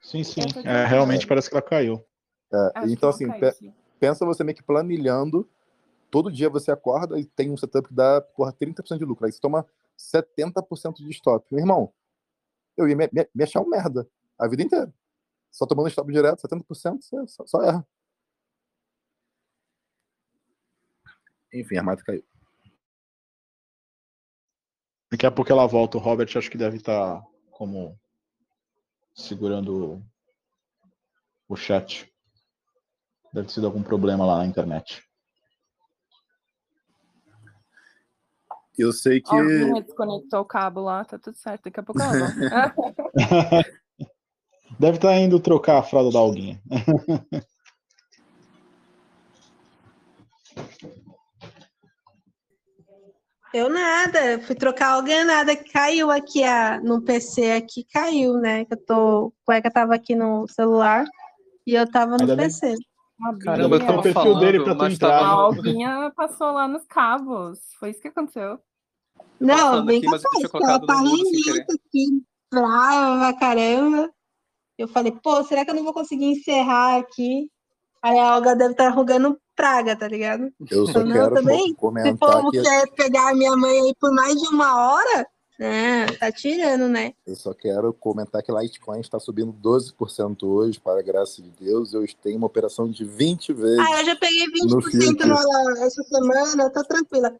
Sim, 0.00 0.22
sim. 0.22 0.40
É, 0.40 0.44
ouvindo. 0.44 0.88
realmente 0.88 1.26
parece 1.26 1.48
que 1.48 1.54
ela 1.54 1.62
caiu. 1.62 2.04
É, 2.52 2.86
então, 2.86 3.10
assim, 3.10 3.26
caiu, 3.28 3.52
pe- 3.52 3.74
pensa 4.00 4.24
você 4.24 4.42
meio 4.44 4.56
que 4.56 4.62
planilhando. 4.62 5.48
Todo 6.10 6.32
dia 6.32 6.48
você 6.48 6.70
acorda 6.70 7.18
e 7.18 7.24
tem 7.26 7.50
um 7.50 7.56
setup 7.56 7.88
que 7.88 7.94
dá 7.94 8.20
porra, 8.20 8.52
30% 8.52 8.98
de 8.98 9.04
lucro. 9.04 9.26
Aí 9.26 9.32
você 9.32 9.40
toma 9.40 9.66
70% 9.96 10.96
de 11.04 11.10
stop. 11.10 11.46
Meu 11.50 11.60
irmão, 11.60 11.92
eu 12.76 12.88
ia 12.88 12.96
me, 12.96 13.08
me, 13.12 13.28
me 13.34 13.44
achar 13.44 13.60
um 13.60 13.68
merda 13.68 14.08
a 14.38 14.48
vida 14.48 14.62
inteira. 14.62 14.92
Só 15.50 15.66
tomando 15.66 15.88
stop 15.88 16.10
direto, 16.10 16.40
70%, 16.40 17.02
você 17.02 17.26
só, 17.26 17.46
só 17.46 17.62
erra. 17.62 17.86
Enfim, 21.52 21.76
a 21.76 21.80
armata 21.80 22.02
caiu. 22.04 22.24
Daqui 25.10 25.26
a 25.26 25.30
pouco 25.30 25.50
ela 25.50 25.66
volta. 25.66 25.96
O 25.96 26.00
Robert 26.00 26.28
acho 26.36 26.50
que 26.50 26.58
deve 26.58 26.76
estar 26.76 27.22
como 27.50 27.98
segurando 29.18 30.02
o 31.48 31.56
chat. 31.56 32.10
Deve 33.32 33.48
ter 33.48 33.54
sido 33.54 33.66
algum 33.66 33.82
problema 33.82 34.24
lá 34.24 34.38
na 34.38 34.46
internet. 34.46 35.02
Eu 38.78 38.92
sei 38.92 39.20
que. 39.20 39.34
Alguém 39.34 39.82
desconectou 39.82 40.40
o 40.40 40.44
cabo 40.44 40.80
lá, 40.80 41.04
tá 41.04 41.18
tudo 41.18 41.36
certo. 41.36 41.64
Daqui 41.64 41.80
a 41.80 41.82
pouco 41.82 42.00
ela. 42.00 42.32
Deve 44.78 44.98
estar 44.98 45.18
indo 45.18 45.40
trocar 45.40 45.78
a 45.78 45.82
fralda 45.82 46.12
da 46.12 46.20
Alguinha. 46.20 46.62
Eu 53.52 53.70
nada, 53.70 54.32
eu 54.32 54.40
fui 54.42 54.54
trocar 54.54 54.92
alguém 54.92 55.24
nada, 55.24 55.56
caiu 55.56 56.10
aqui 56.10 56.44
a, 56.44 56.80
no 56.80 57.00
PC 57.02 57.52
aqui, 57.52 57.84
caiu, 57.84 58.34
né? 58.34 58.64
Que 58.66 58.74
eu 58.74 58.84
tô, 58.84 59.32
a 59.42 59.46
cueca 59.46 59.70
tava 59.70 59.94
aqui 59.94 60.14
no 60.14 60.46
celular 60.48 61.04
e 61.66 61.74
eu 61.74 61.90
tava 61.90 62.12
no 62.16 62.22
Ainda 62.22 62.36
bem- 62.36 62.46
PC. 62.46 62.74
Caramba, 63.42 63.76
eu 63.76 63.80
Tem 63.80 63.90
o 63.90 64.02
perfil 64.02 64.12
falando, 64.12 64.40
dele 64.40 64.62
pra 64.62 64.74
mas 64.74 64.94
entrado. 64.94 65.12
A 65.14 65.18
tava... 65.18 65.42
Alguinha 65.42 66.12
passou 66.14 66.52
lá 66.52 66.68
nos 66.68 66.84
cabos. 66.86 67.58
Foi 67.80 67.90
isso 67.90 68.00
que 68.00 68.08
aconteceu. 68.08 68.60
Não, 69.40 69.84
bem 69.84 69.98
aqui, 69.98 70.06
eu 70.06 70.10
capaz, 70.12 70.50
porque 70.50 70.64
ela 70.64 70.86
tá 70.86 71.00
lenta 71.02 71.72
aqui, 71.72 72.22
brava 72.52 73.18
pra 73.18 73.40
caramba. 73.40 74.12
Eu 74.76 74.86
falei, 74.86 75.10
pô, 75.10 75.42
será 75.42 75.64
que 75.64 75.70
eu 75.70 75.74
não 75.74 75.82
vou 75.82 75.92
conseguir 75.92 76.26
encerrar 76.26 76.98
aqui? 76.98 77.50
Aí 78.02 78.18
a 78.18 78.36
Olga 78.36 78.54
deve 78.54 78.72
estar 78.72 78.88
rugando 78.90 79.38
praga, 79.56 79.96
tá 79.96 80.06
ligado? 80.06 80.52
Eu 80.70 80.86
só 80.86 81.00
Não, 81.04 81.12
quero 81.12 81.34
também. 81.34 81.74
co- 81.74 81.88
Se 81.90 81.94
for 81.94 82.08
comentar 82.08 82.50
que. 82.50 82.58
você 82.60 82.86
pegar 82.96 83.30
a 83.30 83.34
minha 83.34 83.56
mãe 83.56 83.80
aí 83.80 83.94
por 84.00 84.12
mais 84.12 84.34
de 84.40 84.48
uma 84.48 84.92
hora, 84.92 85.26
Ah, 85.60 86.06
tá 86.20 86.30
tirando, 86.30 86.88
né? 86.88 87.12
Eu 87.26 87.34
só 87.34 87.52
quero 87.52 87.92
comentar 87.92 88.40
que 88.44 88.52
Litecoin 88.52 89.00
está 89.00 89.18
subindo 89.18 89.50
12% 89.52 90.44
hoje, 90.46 90.78
para 90.78 91.00
a 91.00 91.02
graça 91.02 91.42
de 91.42 91.50
Deus. 91.50 91.92
Eu 91.92 92.04
tenho 92.22 92.36
uma 92.38 92.46
operação 92.46 92.88
de 92.88 93.04
20 93.04 93.52
vezes. 93.52 93.78
Ah, 93.80 94.00
eu 94.00 94.06
já 94.06 94.14
peguei 94.16 94.46
No 94.62 94.76
20% 94.80 94.90
filtro. 94.92 95.26
nela 95.26 95.84
essa 95.84 96.00
semana, 96.04 96.70
tô 96.70 96.84
tranquila. 96.84 97.34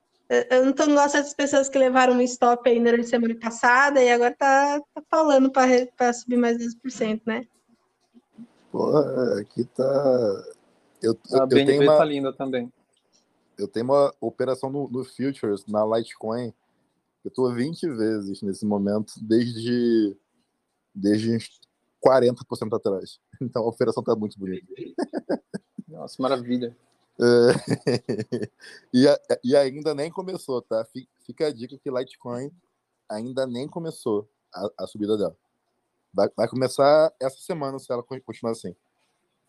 Eu, 0.51 0.64
não 0.66 0.72
tô 0.72 0.82
igual 0.82 1.06
essas 1.06 1.32
pessoas 1.32 1.68
que 1.68 1.78
levaram 1.78 2.14
um 2.14 2.20
stop 2.22 2.68
aí 2.68 2.78
durante 2.82 3.05
a 3.05 3.09
semana 3.09 3.36
passada 3.40 4.02
e 4.02 4.10
agora 4.10 4.35
tá, 4.36 4.80
tá 4.93 5.02
falando 5.09 5.51
pra 5.51 6.12
subir 6.12 6.36
mais 6.36 6.59
10%, 6.59 7.22
né? 7.24 7.44
Porra, 8.70 9.40
aqui 9.40 9.64
tá. 9.64 9.84
Eu, 11.02 11.18
eu, 11.30 11.38
A 11.38 11.42
eu 11.42 11.46
BNB 11.46 11.66
tenho 11.66 11.82
uma, 11.82 11.96
tá 11.96 12.04
linda 12.04 12.32
também. 12.32 12.72
eu 13.58 13.68
tenho 13.68 13.86
uma 13.86 14.12
operação 14.20 14.70
no, 14.70 14.88
no 14.88 15.04
Futures, 15.04 15.64
na 15.66 15.84
Litecoin. 15.86 16.52
Eu 17.24 17.30
tô 17.30 17.52
20 17.52 17.88
vezes 17.88 18.42
nesse 18.42 18.64
momento, 18.64 19.12
desde, 19.20 20.16
desde 20.94 21.36
uns 21.36 21.60
40% 22.00 22.74
atrás. 22.76 23.18
Então 23.40 23.62
a 23.62 23.68
operação 23.68 24.02
tá 24.02 24.16
muito 24.16 24.38
bonita. 24.38 24.66
Nossa, 25.86 26.20
maravilha. 26.20 26.76
É, 27.20 28.48
e, 28.94 29.08
a- 29.08 29.20
e 29.42 29.56
ainda 29.56 29.92
nem 29.92 30.08
começou, 30.08 30.62
tá? 30.62 30.84
Fi- 30.84 31.08
Fica 31.26 31.48
a 31.48 31.52
dica 31.52 31.76
que 31.76 31.90
Litecoin 31.90 32.48
ainda 33.08 33.44
nem 33.44 33.66
começou 33.66 34.30
a, 34.54 34.70
a 34.84 34.86
subida 34.86 35.18
dela. 35.18 35.36
Vai, 36.12 36.28
vai 36.36 36.48
começar 36.48 37.12
essa 37.20 37.39
semana 37.40 37.78
se 37.78 37.93
ela 37.93 38.02
con- 38.02 38.20
continuar 38.20 38.52
assim. 38.52 38.74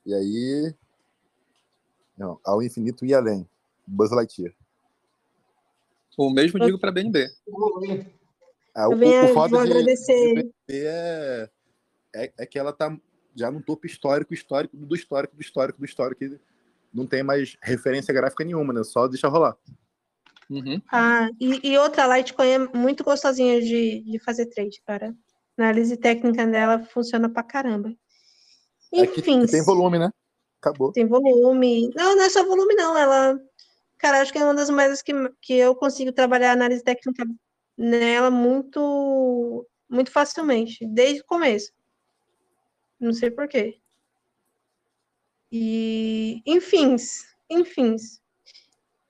E 0.05 0.13
aí. 0.13 0.73
Não, 2.17 2.39
ao 2.43 2.61
infinito 2.61 3.05
e 3.05 3.13
além. 3.13 3.47
Buzz 3.87 4.11
Lightyear. 4.11 4.53
O 6.17 6.29
mesmo 6.29 6.59
digo 6.59 6.77
pra 6.77 6.91
BNB. 6.91 7.27
Ah, 8.75 8.89
o, 8.89 8.95
venho- 8.97 9.25
o 9.25 9.33
foda 9.33 9.55
vou 9.57 9.65
de, 9.65 9.71
agradecer. 9.71 10.13
de 10.27 10.33
BNB 10.33 10.53
é, 10.69 11.49
é, 12.13 12.33
é 12.39 12.45
que 12.45 12.59
ela 12.59 12.73
tá 12.73 12.95
já 13.35 13.49
no 13.49 13.61
topo 13.61 13.85
histórico, 13.87 14.33
histórico, 14.33 14.75
do 14.75 14.95
histórico, 14.95 15.35
do 15.35 15.41
histórico, 15.41 15.79
do 15.79 15.85
histórico. 15.85 16.19
que 16.19 16.39
Não 16.93 17.07
tem 17.07 17.23
mais 17.23 17.57
referência 17.61 18.13
gráfica 18.13 18.43
nenhuma, 18.43 18.73
né? 18.73 18.83
Só 18.83 19.07
deixa 19.07 19.29
rolar. 19.29 19.57
Uhum. 20.49 20.81
Ah, 20.91 21.29
e, 21.39 21.69
e 21.71 21.77
outra, 21.77 22.03
a 22.05 22.17
Litecoin 22.17 22.47
é 22.49 22.57
muito 22.59 23.03
gostosinha 23.03 23.61
de, 23.61 24.01
de 24.01 24.19
fazer 24.19 24.47
trade, 24.47 24.81
cara. 24.85 25.15
Análise 25.59 25.97
técnica 25.97 26.47
dela 26.47 26.79
funciona 26.85 27.29
pra 27.29 27.43
caramba. 27.43 27.93
É 28.93 29.01
Enfim, 29.01 29.45
que 29.45 29.51
tem 29.51 29.61
volume, 29.61 29.99
né? 29.99 30.09
Acabou. 30.61 30.93
tem 30.93 31.05
volume. 31.05 31.91
Não, 31.93 32.15
não 32.15 32.23
é 32.23 32.29
só 32.29 32.45
volume, 32.45 32.75
não. 32.75 32.97
Ela, 32.97 33.37
cara, 33.97 34.21
acho 34.21 34.31
que 34.31 34.39
é 34.39 34.43
uma 34.43 34.55
das 34.55 34.69
moedas 34.69 35.01
que, 35.01 35.11
que 35.41 35.53
eu 35.53 35.75
consigo 35.75 36.13
trabalhar 36.13 36.51
a 36.51 36.53
análise 36.53 36.81
técnica 36.81 37.25
nela 37.77 38.31
muito, 38.31 39.67
muito 39.89 40.11
facilmente, 40.11 40.87
desde 40.87 41.19
o 41.19 41.25
começo. 41.25 41.73
Não 42.97 43.11
sei 43.11 43.29
por 43.29 43.45
quê. 43.49 43.79
E, 45.51 46.41
enfim, 46.45 46.95
enfim. 47.49 47.97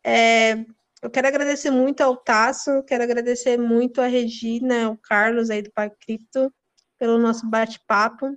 É, 0.04 0.66
eu 1.02 1.10
quero 1.10 1.28
agradecer 1.28 1.72
muito 1.72 2.02
ao 2.02 2.16
Tasso, 2.18 2.84
quero 2.84 3.04
agradecer 3.04 3.58
muito 3.58 4.02
a 4.02 4.08
Regina, 4.08 4.90
o 4.90 4.98
Carlos 4.98 5.50
aí 5.50 5.62
do 5.62 5.72
Parque 5.72 5.98
Cripto, 6.00 6.54
pelo 6.98 7.18
nosso 7.18 7.50
bate-papo. 7.50 8.36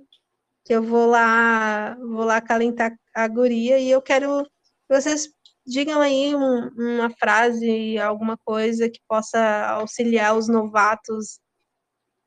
Que 0.65 0.73
eu 0.73 0.81
vou 0.81 1.07
lá, 1.07 1.95
vou 1.95 2.23
lá 2.23 2.39
calentar 2.39 2.97
a 3.13 3.27
guria 3.27 3.77
e 3.79 3.89
eu 3.89 4.01
quero 4.01 4.43
que 4.45 4.95
vocês 4.95 5.27
digam 5.65 5.99
aí 5.99 6.33
um- 6.33 6.69
uma 6.77 7.09
frase, 7.09 7.97
alguma 7.97 8.37
coisa 8.37 8.89
que 8.89 8.99
possa 9.07 9.39
auxiliar 9.71 10.37
os 10.37 10.47
novatos 10.47 11.39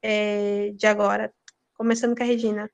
é, 0.03 0.71
de 0.73 0.87
agora. 0.87 1.33
Começando 1.75 2.15
com 2.17 2.23
a 2.23 2.27
Regina. 2.27 2.71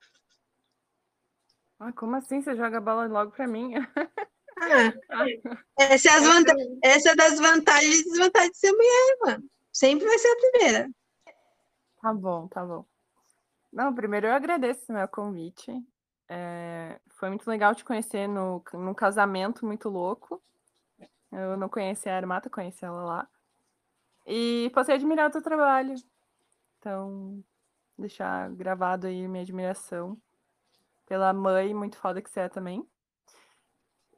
Ah, 1.78 1.93
como 1.93 2.16
assim? 2.16 2.43
Você 2.43 2.56
joga 2.56 2.78
a 2.78 2.80
bola 2.80 3.06
logo 3.06 3.30
pra 3.32 3.47
mim? 3.47 3.72
Ah, 4.64 5.26
essa, 5.78 6.09
é 6.09 6.12
as 6.12 6.24
vanta- 6.24 6.55
essa 6.82 7.10
é 7.10 7.16
das 7.16 7.39
vantagens 7.39 8.01
e 8.01 8.05
desvantagens 8.05 8.52
de 8.52 8.59
ser 8.59 8.72
mulher, 8.72 9.16
mano. 9.22 9.51
Sempre 9.72 10.06
vai 10.06 10.18
ser 10.18 10.28
a 10.28 10.36
primeira. 10.36 10.90
Tá 12.01 12.12
bom, 12.12 12.48
tá 12.48 12.64
bom. 12.64 12.84
Não, 13.72 13.94
primeiro 13.94 14.26
eu 14.26 14.32
agradeço 14.32 14.84
o 14.90 14.94
meu 14.94 15.09
convite. 15.09 15.72
É, 16.28 17.01
foi 17.09 17.28
muito 17.28 17.48
legal 17.48 17.74
te 17.74 17.84
conhecer 17.84 18.26
no, 18.28 18.62
num 18.74 18.94
casamento 18.94 19.64
muito 19.66 19.89
louco. 19.89 20.43
Eu 21.30 21.56
não 21.56 21.68
conhecia 21.68 22.12
a 22.12 22.16
Armata, 22.16 22.51
conheci 22.51 22.84
ela 22.84 23.02
lá. 23.02 23.28
E 24.26 24.70
passei 24.74 24.94
a 24.94 24.97
admirar 24.98 25.28
o 25.28 25.32
teu 25.32 25.43
trabalho. 25.43 25.94
Então, 26.78 27.43
deixar 27.98 28.51
gravado 28.51 29.06
aí 29.06 29.26
minha 29.26 29.43
admiração 29.43 30.16
pela 31.06 31.32
mãe 31.32 31.74
muito 31.74 31.97
foda 31.97 32.20
que 32.20 32.30
você 32.30 32.40
é 32.40 32.48
também. 32.48 32.86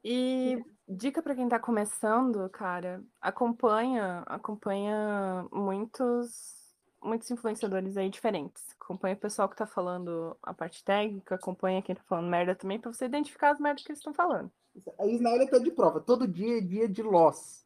E 0.07 0.63
dica 0.87 1.19
para 1.19 1.33
quem 1.33 1.49
tá 1.49 1.59
começando, 1.59 2.47
cara, 2.51 3.03
acompanha, 3.19 4.23
acompanha 4.27 5.47
muitos 5.51 6.63
muitos 7.01 7.29
influenciadores 7.31 7.97
aí 7.97 8.09
diferentes. 8.09 8.63
Acompanha 8.79 9.15
o 9.15 9.19
pessoal 9.19 9.49
que 9.49 9.55
tá 9.55 9.65
falando 9.65 10.37
a 10.43 10.53
parte 10.53 10.83
técnica, 10.83 11.35
acompanha 11.35 11.81
quem 11.81 11.95
tá 11.95 12.03
falando 12.05 12.29
merda 12.29 12.55
também, 12.55 12.79
pra 12.79 12.93
você 12.93 13.05
identificar 13.05 13.51
as 13.51 13.59
merdas 13.59 13.83
que 13.83 13.91
eles 13.91 13.99
estão 13.99 14.13
falando. 14.13 14.51
A 14.99 15.07
Isnael 15.07 15.49
tá 15.49 15.57
de 15.57 15.71
prova. 15.71 15.99
Todo 15.99 16.27
dia 16.27 16.59
é 16.59 16.61
dia 16.61 16.87
de 16.87 17.01
loss. 17.01 17.64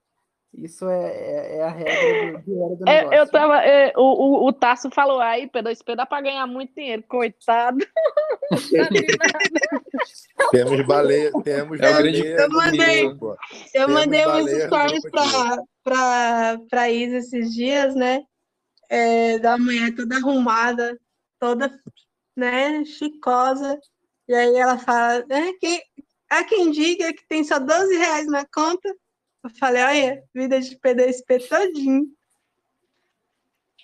Isso 0.54 0.90
é, 0.90 1.12
é, 1.12 1.58
é 1.58 1.64
a 1.64 1.70
regra 1.70 2.40
do, 2.40 2.46
do, 2.46 2.62
hora 2.62 2.76
do 2.76 2.86
negócio. 2.86 3.14
É, 3.14 3.20
eu 3.20 3.30
tava. 3.30 3.64
é, 3.64 3.94
o, 3.96 4.02
o, 4.02 4.48
o 4.48 4.54
Tasso 4.54 4.90
falou 4.90 5.22
aí, 5.22 5.48
P2P 5.48 5.96
dá 5.96 6.06
pra 6.06 6.22
ganhar 6.22 6.48
muito 6.48 6.74
dinheiro, 6.74 7.04
coitado. 7.08 7.86
Temos 10.52 10.86
baleia, 10.86 11.32
temos 11.44 11.80
É 11.80 11.94
baleia. 11.94 12.36
Eu 12.38 12.50
mandei-. 12.50 13.06
Eu 13.06 13.38
Temos 13.72 13.94
mandei 13.94 14.28
uns 14.28 14.52
stories 14.64 15.04
pra 15.84 16.90
Isa 16.90 17.18
esses 17.18 17.54
dias, 17.54 17.94
né? 17.94 18.24
É, 18.90 19.38
da 19.38 19.58
manhã 19.58 19.94
toda 19.94 20.16
arrumada, 20.16 20.98
toda, 21.40 21.72
né, 22.36 22.84
chicosa. 22.86 23.80
E 24.28 24.34
aí 24.34 24.56
ela 24.56 24.80
fala, 24.80 25.24
né, 25.28 25.52
quem, 25.60 25.80
há 26.30 26.44
quem 26.44 26.72
diga 26.72 27.14
que 27.14 27.28
tem 27.28 27.44
só 27.44 27.60
12 27.60 27.98
reais 27.98 28.28
na 28.28 28.46
conta. 28.52 28.96
Eu 29.44 29.50
falei, 29.52 29.84
olha, 29.84 30.24
vida 30.34 30.60
de 30.60 30.76
P2P 30.78 31.48
todinho. 31.48 32.08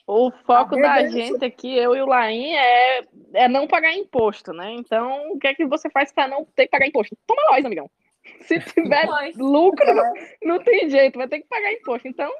O 0.07 0.32
foco 0.45 0.76
da 0.80 1.07
gente 1.07 1.44
aqui, 1.44 1.76
eu 1.76 1.95
e 1.95 2.02
o 2.02 2.06
Laim, 2.06 2.53
é, 2.53 3.07
é 3.34 3.48
não 3.48 3.68
pagar 3.68 3.94
imposto, 3.94 4.53
né? 4.53 4.72
Então, 4.73 5.32
o 5.32 5.40
que 5.40 5.48
é 5.48 5.56
que 5.56 5.65
você 5.65 5.90
faz 5.90 6.11
para 6.11 6.27
não 6.27 6.45
ter 6.56 6.65
que 6.65 6.72
pagar 6.72 6.86
imposto? 6.86 7.18
Toma 7.26 7.41
nós, 7.49 7.65
amigão. 7.65 7.90
Se 8.41 8.60
tiver 8.60 9.07
lucro, 9.36 9.94
não, 9.94 10.14
não 10.44 10.64
tem 10.64 10.90
jeito, 10.90 11.18
vai 11.18 11.27
ter 11.27 11.40
que 11.40 11.48
pagar 11.48 11.73
imposto. 11.73 12.07
Então, 12.07 12.32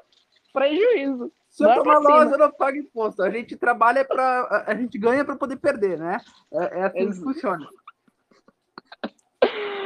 prejuízo. 0.52 1.32
Se 1.48 1.64
eu 1.64 1.74
tomar 1.74 1.98
loss, 1.98 2.30
eu 2.30 2.38
não 2.38 2.52
pago 2.52 2.76
imposto. 2.76 3.22
A 3.22 3.30
gente 3.30 3.56
trabalha 3.56 4.04
para 4.04 4.64
A 4.66 4.74
gente 4.74 4.98
ganha 4.98 5.24
para 5.24 5.36
poder 5.36 5.56
perder, 5.56 5.98
né? 5.98 6.20
É, 6.52 6.80
é 6.80 6.82
assim 6.84 6.98
que 6.98 7.04
Ex- 7.04 7.18
funciona. 7.18 7.66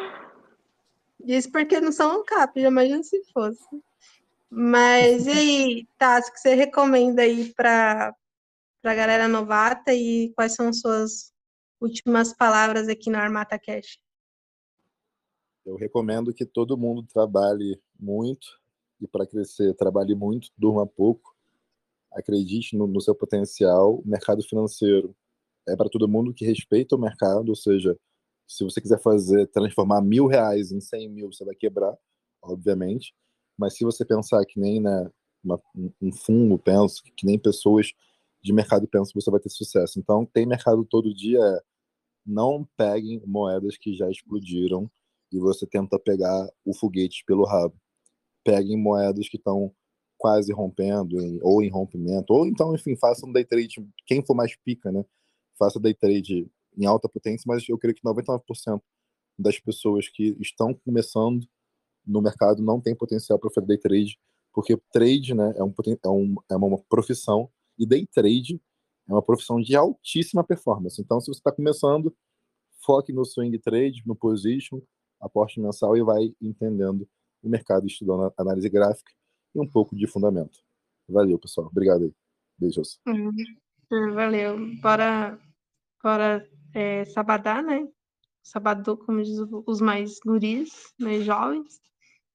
Isso 1.24 1.50
porque 1.50 1.80
não 1.80 1.92
são 1.92 2.20
um 2.20 2.24
cap, 2.24 2.60
já 2.60 2.70
se 3.02 3.22
fosse. 3.32 3.64
Mas 4.48 5.26
e 5.26 5.30
aí, 5.30 5.88
Tassi, 5.96 6.32
que 6.32 6.40
você 6.40 6.54
recomenda 6.54 7.22
aí 7.22 7.52
para 7.54 8.14
a 8.82 8.94
galera 8.94 9.28
novata 9.28 9.94
e 9.94 10.32
quais 10.34 10.54
são 10.54 10.72
suas 10.72 11.32
últimas 11.80 12.34
palavras 12.34 12.88
aqui 12.88 13.10
no 13.10 13.18
Armata 13.18 13.58
Cash? 13.58 13.98
Eu 15.64 15.76
recomendo 15.76 16.34
que 16.34 16.44
todo 16.44 16.76
mundo 16.76 17.06
trabalhe 17.12 17.80
muito 17.98 18.60
e 19.00 19.06
para 19.06 19.26
crescer 19.26 19.74
trabalhe 19.74 20.14
muito, 20.14 20.50
durma 20.56 20.86
pouco, 20.86 21.34
acredite 22.12 22.76
no, 22.76 22.86
no 22.86 23.00
seu 23.00 23.14
potencial. 23.14 23.96
O 23.96 24.08
mercado 24.08 24.42
financeiro 24.42 25.14
é 25.68 25.76
para 25.76 25.88
todo 25.88 26.08
mundo 26.08 26.34
que 26.34 26.44
respeita 26.44 26.96
o 26.96 27.00
mercado, 27.00 27.50
ou 27.50 27.56
seja, 27.56 27.96
se 28.56 28.64
você 28.64 28.80
quiser 28.80 29.00
fazer 29.00 29.46
transformar 29.48 30.00
mil 30.02 30.26
reais 30.26 30.72
em 30.72 30.80
cem 30.80 31.08
mil, 31.08 31.32
você 31.32 31.44
vai 31.44 31.54
quebrar, 31.54 31.96
obviamente. 32.42 33.14
Mas 33.58 33.76
se 33.76 33.84
você 33.84 34.04
pensar 34.04 34.44
que 34.46 34.58
nem 34.60 34.80
né, 34.80 35.10
uma, 35.44 35.60
um- 35.74 35.92
um 36.02 36.12
fundo 36.12 36.58
pensa, 36.58 37.02
que 37.16 37.26
nem 37.26 37.38
pessoas 37.38 37.92
de 38.42 38.52
mercado 38.52 38.88
pensam, 38.88 39.12
você 39.20 39.30
vai 39.30 39.40
ter 39.40 39.50
sucesso. 39.50 39.98
Então, 39.98 40.26
tem 40.26 40.46
mercado 40.46 40.84
todo 40.84 41.14
dia. 41.14 41.38
é, 41.40 41.60
Não 42.26 42.68
peguem 42.76 43.22
moedas 43.26 43.76
que 43.78 43.94
já 43.94 44.10
explodiram 44.10 44.90
e 45.32 45.38
você 45.38 45.66
tenta 45.66 45.98
pegar 45.98 46.48
o 46.64 46.74
foguete 46.74 47.24
pelo 47.26 47.44
rabo. 47.44 47.74
Peguem 48.44 48.76
moedas 48.78 49.28
que 49.28 49.36
estão 49.36 49.72
quase 50.18 50.52
rompendo, 50.52 51.16
ou 51.42 51.62
em 51.62 51.68
rompimento, 51.70 52.32
ou 52.34 52.46
então, 52.46 52.74
enfim, 52.74 52.96
façam 52.96 53.32
day 53.32 53.44
trade, 53.44 53.76
quem 54.06 54.24
for 54.24 54.34
mais 54.34 54.54
pica, 54.56 54.92
né? 54.92 55.04
Faça 55.58 55.80
day 55.80 55.94
trade 55.94 56.46
em 56.80 56.86
alta 56.86 57.08
potência, 57.08 57.44
mas 57.46 57.68
eu 57.68 57.78
creio 57.78 57.94
que 57.94 58.02
99% 58.02 58.80
das 59.38 59.58
pessoas 59.58 60.08
que 60.08 60.36
estão 60.40 60.74
começando 60.74 61.46
no 62.06 62.22
mercado 62.22 62.62
não 62.62 62.80
tem 62.80 62.94
potencial 62.94 63.38
para 63.38 63.50
fazer 63.50 63.66
day 63.66 63.78
trade, 63.78 64.18
porque 64.52 64.76
trade, 64.92 65.34
né, 65.34 65.52
é, 65.56 65.62
um, 65.62 65.72
é, 66.02 66.08
um, 66.08 66.34
é 66.50 66.56
uma 66.56 66.78
profissão 66.88 67.50
E 67.78 67.86
day 67.86 68.06
trade 68.06 68.60
é 69.08 69.12
uma 69.12 69.22
profissão 69.22 69.60
de 69.60 69.76
altíssima 69.76 70.42
performance. 70.42 71.00
Então, 71.00 71.20
se 71.20 71.26
você 71.26 71.38
está 71.38 71.52
começando, 71.52 72.14
foque 72.84 73.12
no 73.12 73.24
swing 73.24 73.58
trade, 73.58 74.02
no 74.06 74.16
position, 74.16 74.80
aporte 75.20 75.60
mensal 75.60 75.96
e 75.96 76.02
vai 76.02 76.34
entendendo 76.40 77.08
o 77.42 77.48
mercado, 77.48 77.86
estudando 77.86 78.32
análise 78.36 78.68
gráfica 78.68 79.12
e 79.54 79.60
um 79.60 79.68
pouco 79.68 79.94
de 79.94 80.06
fundamento. 80.06 80.58
Valeu, 81.08 81.38
pessoal. 81.38 81.66
Obrigado 81.68 82.04
aí. 82.04 82.12
Beijos. 82.58 83.00
Hum, 83.06 83.30
hum, 83.90 84.14
valeu. 84.14 84.56
Bora, 84.80 85.38
bora 86.02 86.48
é, 86.74 87.04
sabadar, 87.06 87.62
né? 87.62 87.86
Sabadão, 88.42 88.96
como 88.96 89.22
diz 89.22 89.38
os 89.66 89.80
mais 89.80 90.18
guris, 90.24 90.92
mais 90.98 91.24
jovens. 91.24 91.80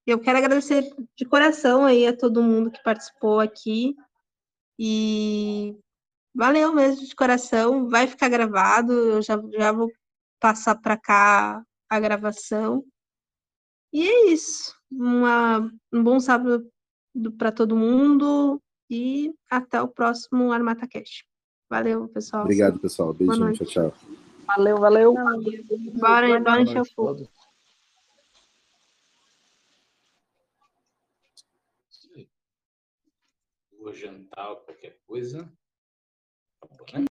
Eu 0.06 0.20
quero 0.20 0.38
agradecer 0.38 0.84
de 1.18 1.26
coração 1.26 1.84
aí 1.84 2.06
a 2.06 2.16
todo 2.16 2.44
mundo 2.44 2.70
que 2.70 2.84
participou 2.84 3.40
aqui. 3.40 3.95
E 4.78 5.76
valeu 6.34 6.74
mesmo 6.74 7.06
de 7.06 7.16
coração. 7.16 7.90
Vai 7.90 8.07
ficar 8.07 8.30
gravado. 8.30 8.94
Eu 8.94 9.22
já, 9.22 9.41
já 9.57 9.72
vou 9.72 9.91
passar 10.40 10.76
para 10.76 10.95
cá 10.95 11.64
a 11.90 11.99
gravação. 11.99 12.86
E 13.91 14.07
é 14.07 14.32
isso. 14.32 14.76
Uma, 14.91 15.72
um 15.91 16.03
bom 16.03 16.20
sábado 16.20 16.70
para 17.38 17.52
todo 17.52 17.76
mundo 17.76 18.62
e 18.90 19.34
até 19.49 19.82
o 19.82 19.88
próximo 19.88 20.52
Armata 20.52 20.88
Cash. 20.88 21.24
Valeu, 21.70 22.07
pessoal. 22.10 22.44
Obrigado, 22.44 22.80
pessoal. 22.80 23.14
Beijinho. 23.14 23.53
Tchau, 23.53 23.66
tchau. 23.66 23.94
Valeu, 24.47 24.77
valeu. 24.77 25.13
Bora, 25.13 26.39
bora 26.39 26.61
encher 26.61 26.81
o 26.81 26.85
fogo. 26.85 27.30
Vou 33.80 33.93
jantar 33.93 34.49
ou 34.51 34.57
qualquer 34.57 34.97
coisa. 35.05 35.51
Tá 36.59 36.67
bom, 36.67 36.85
né? 36.93 37.01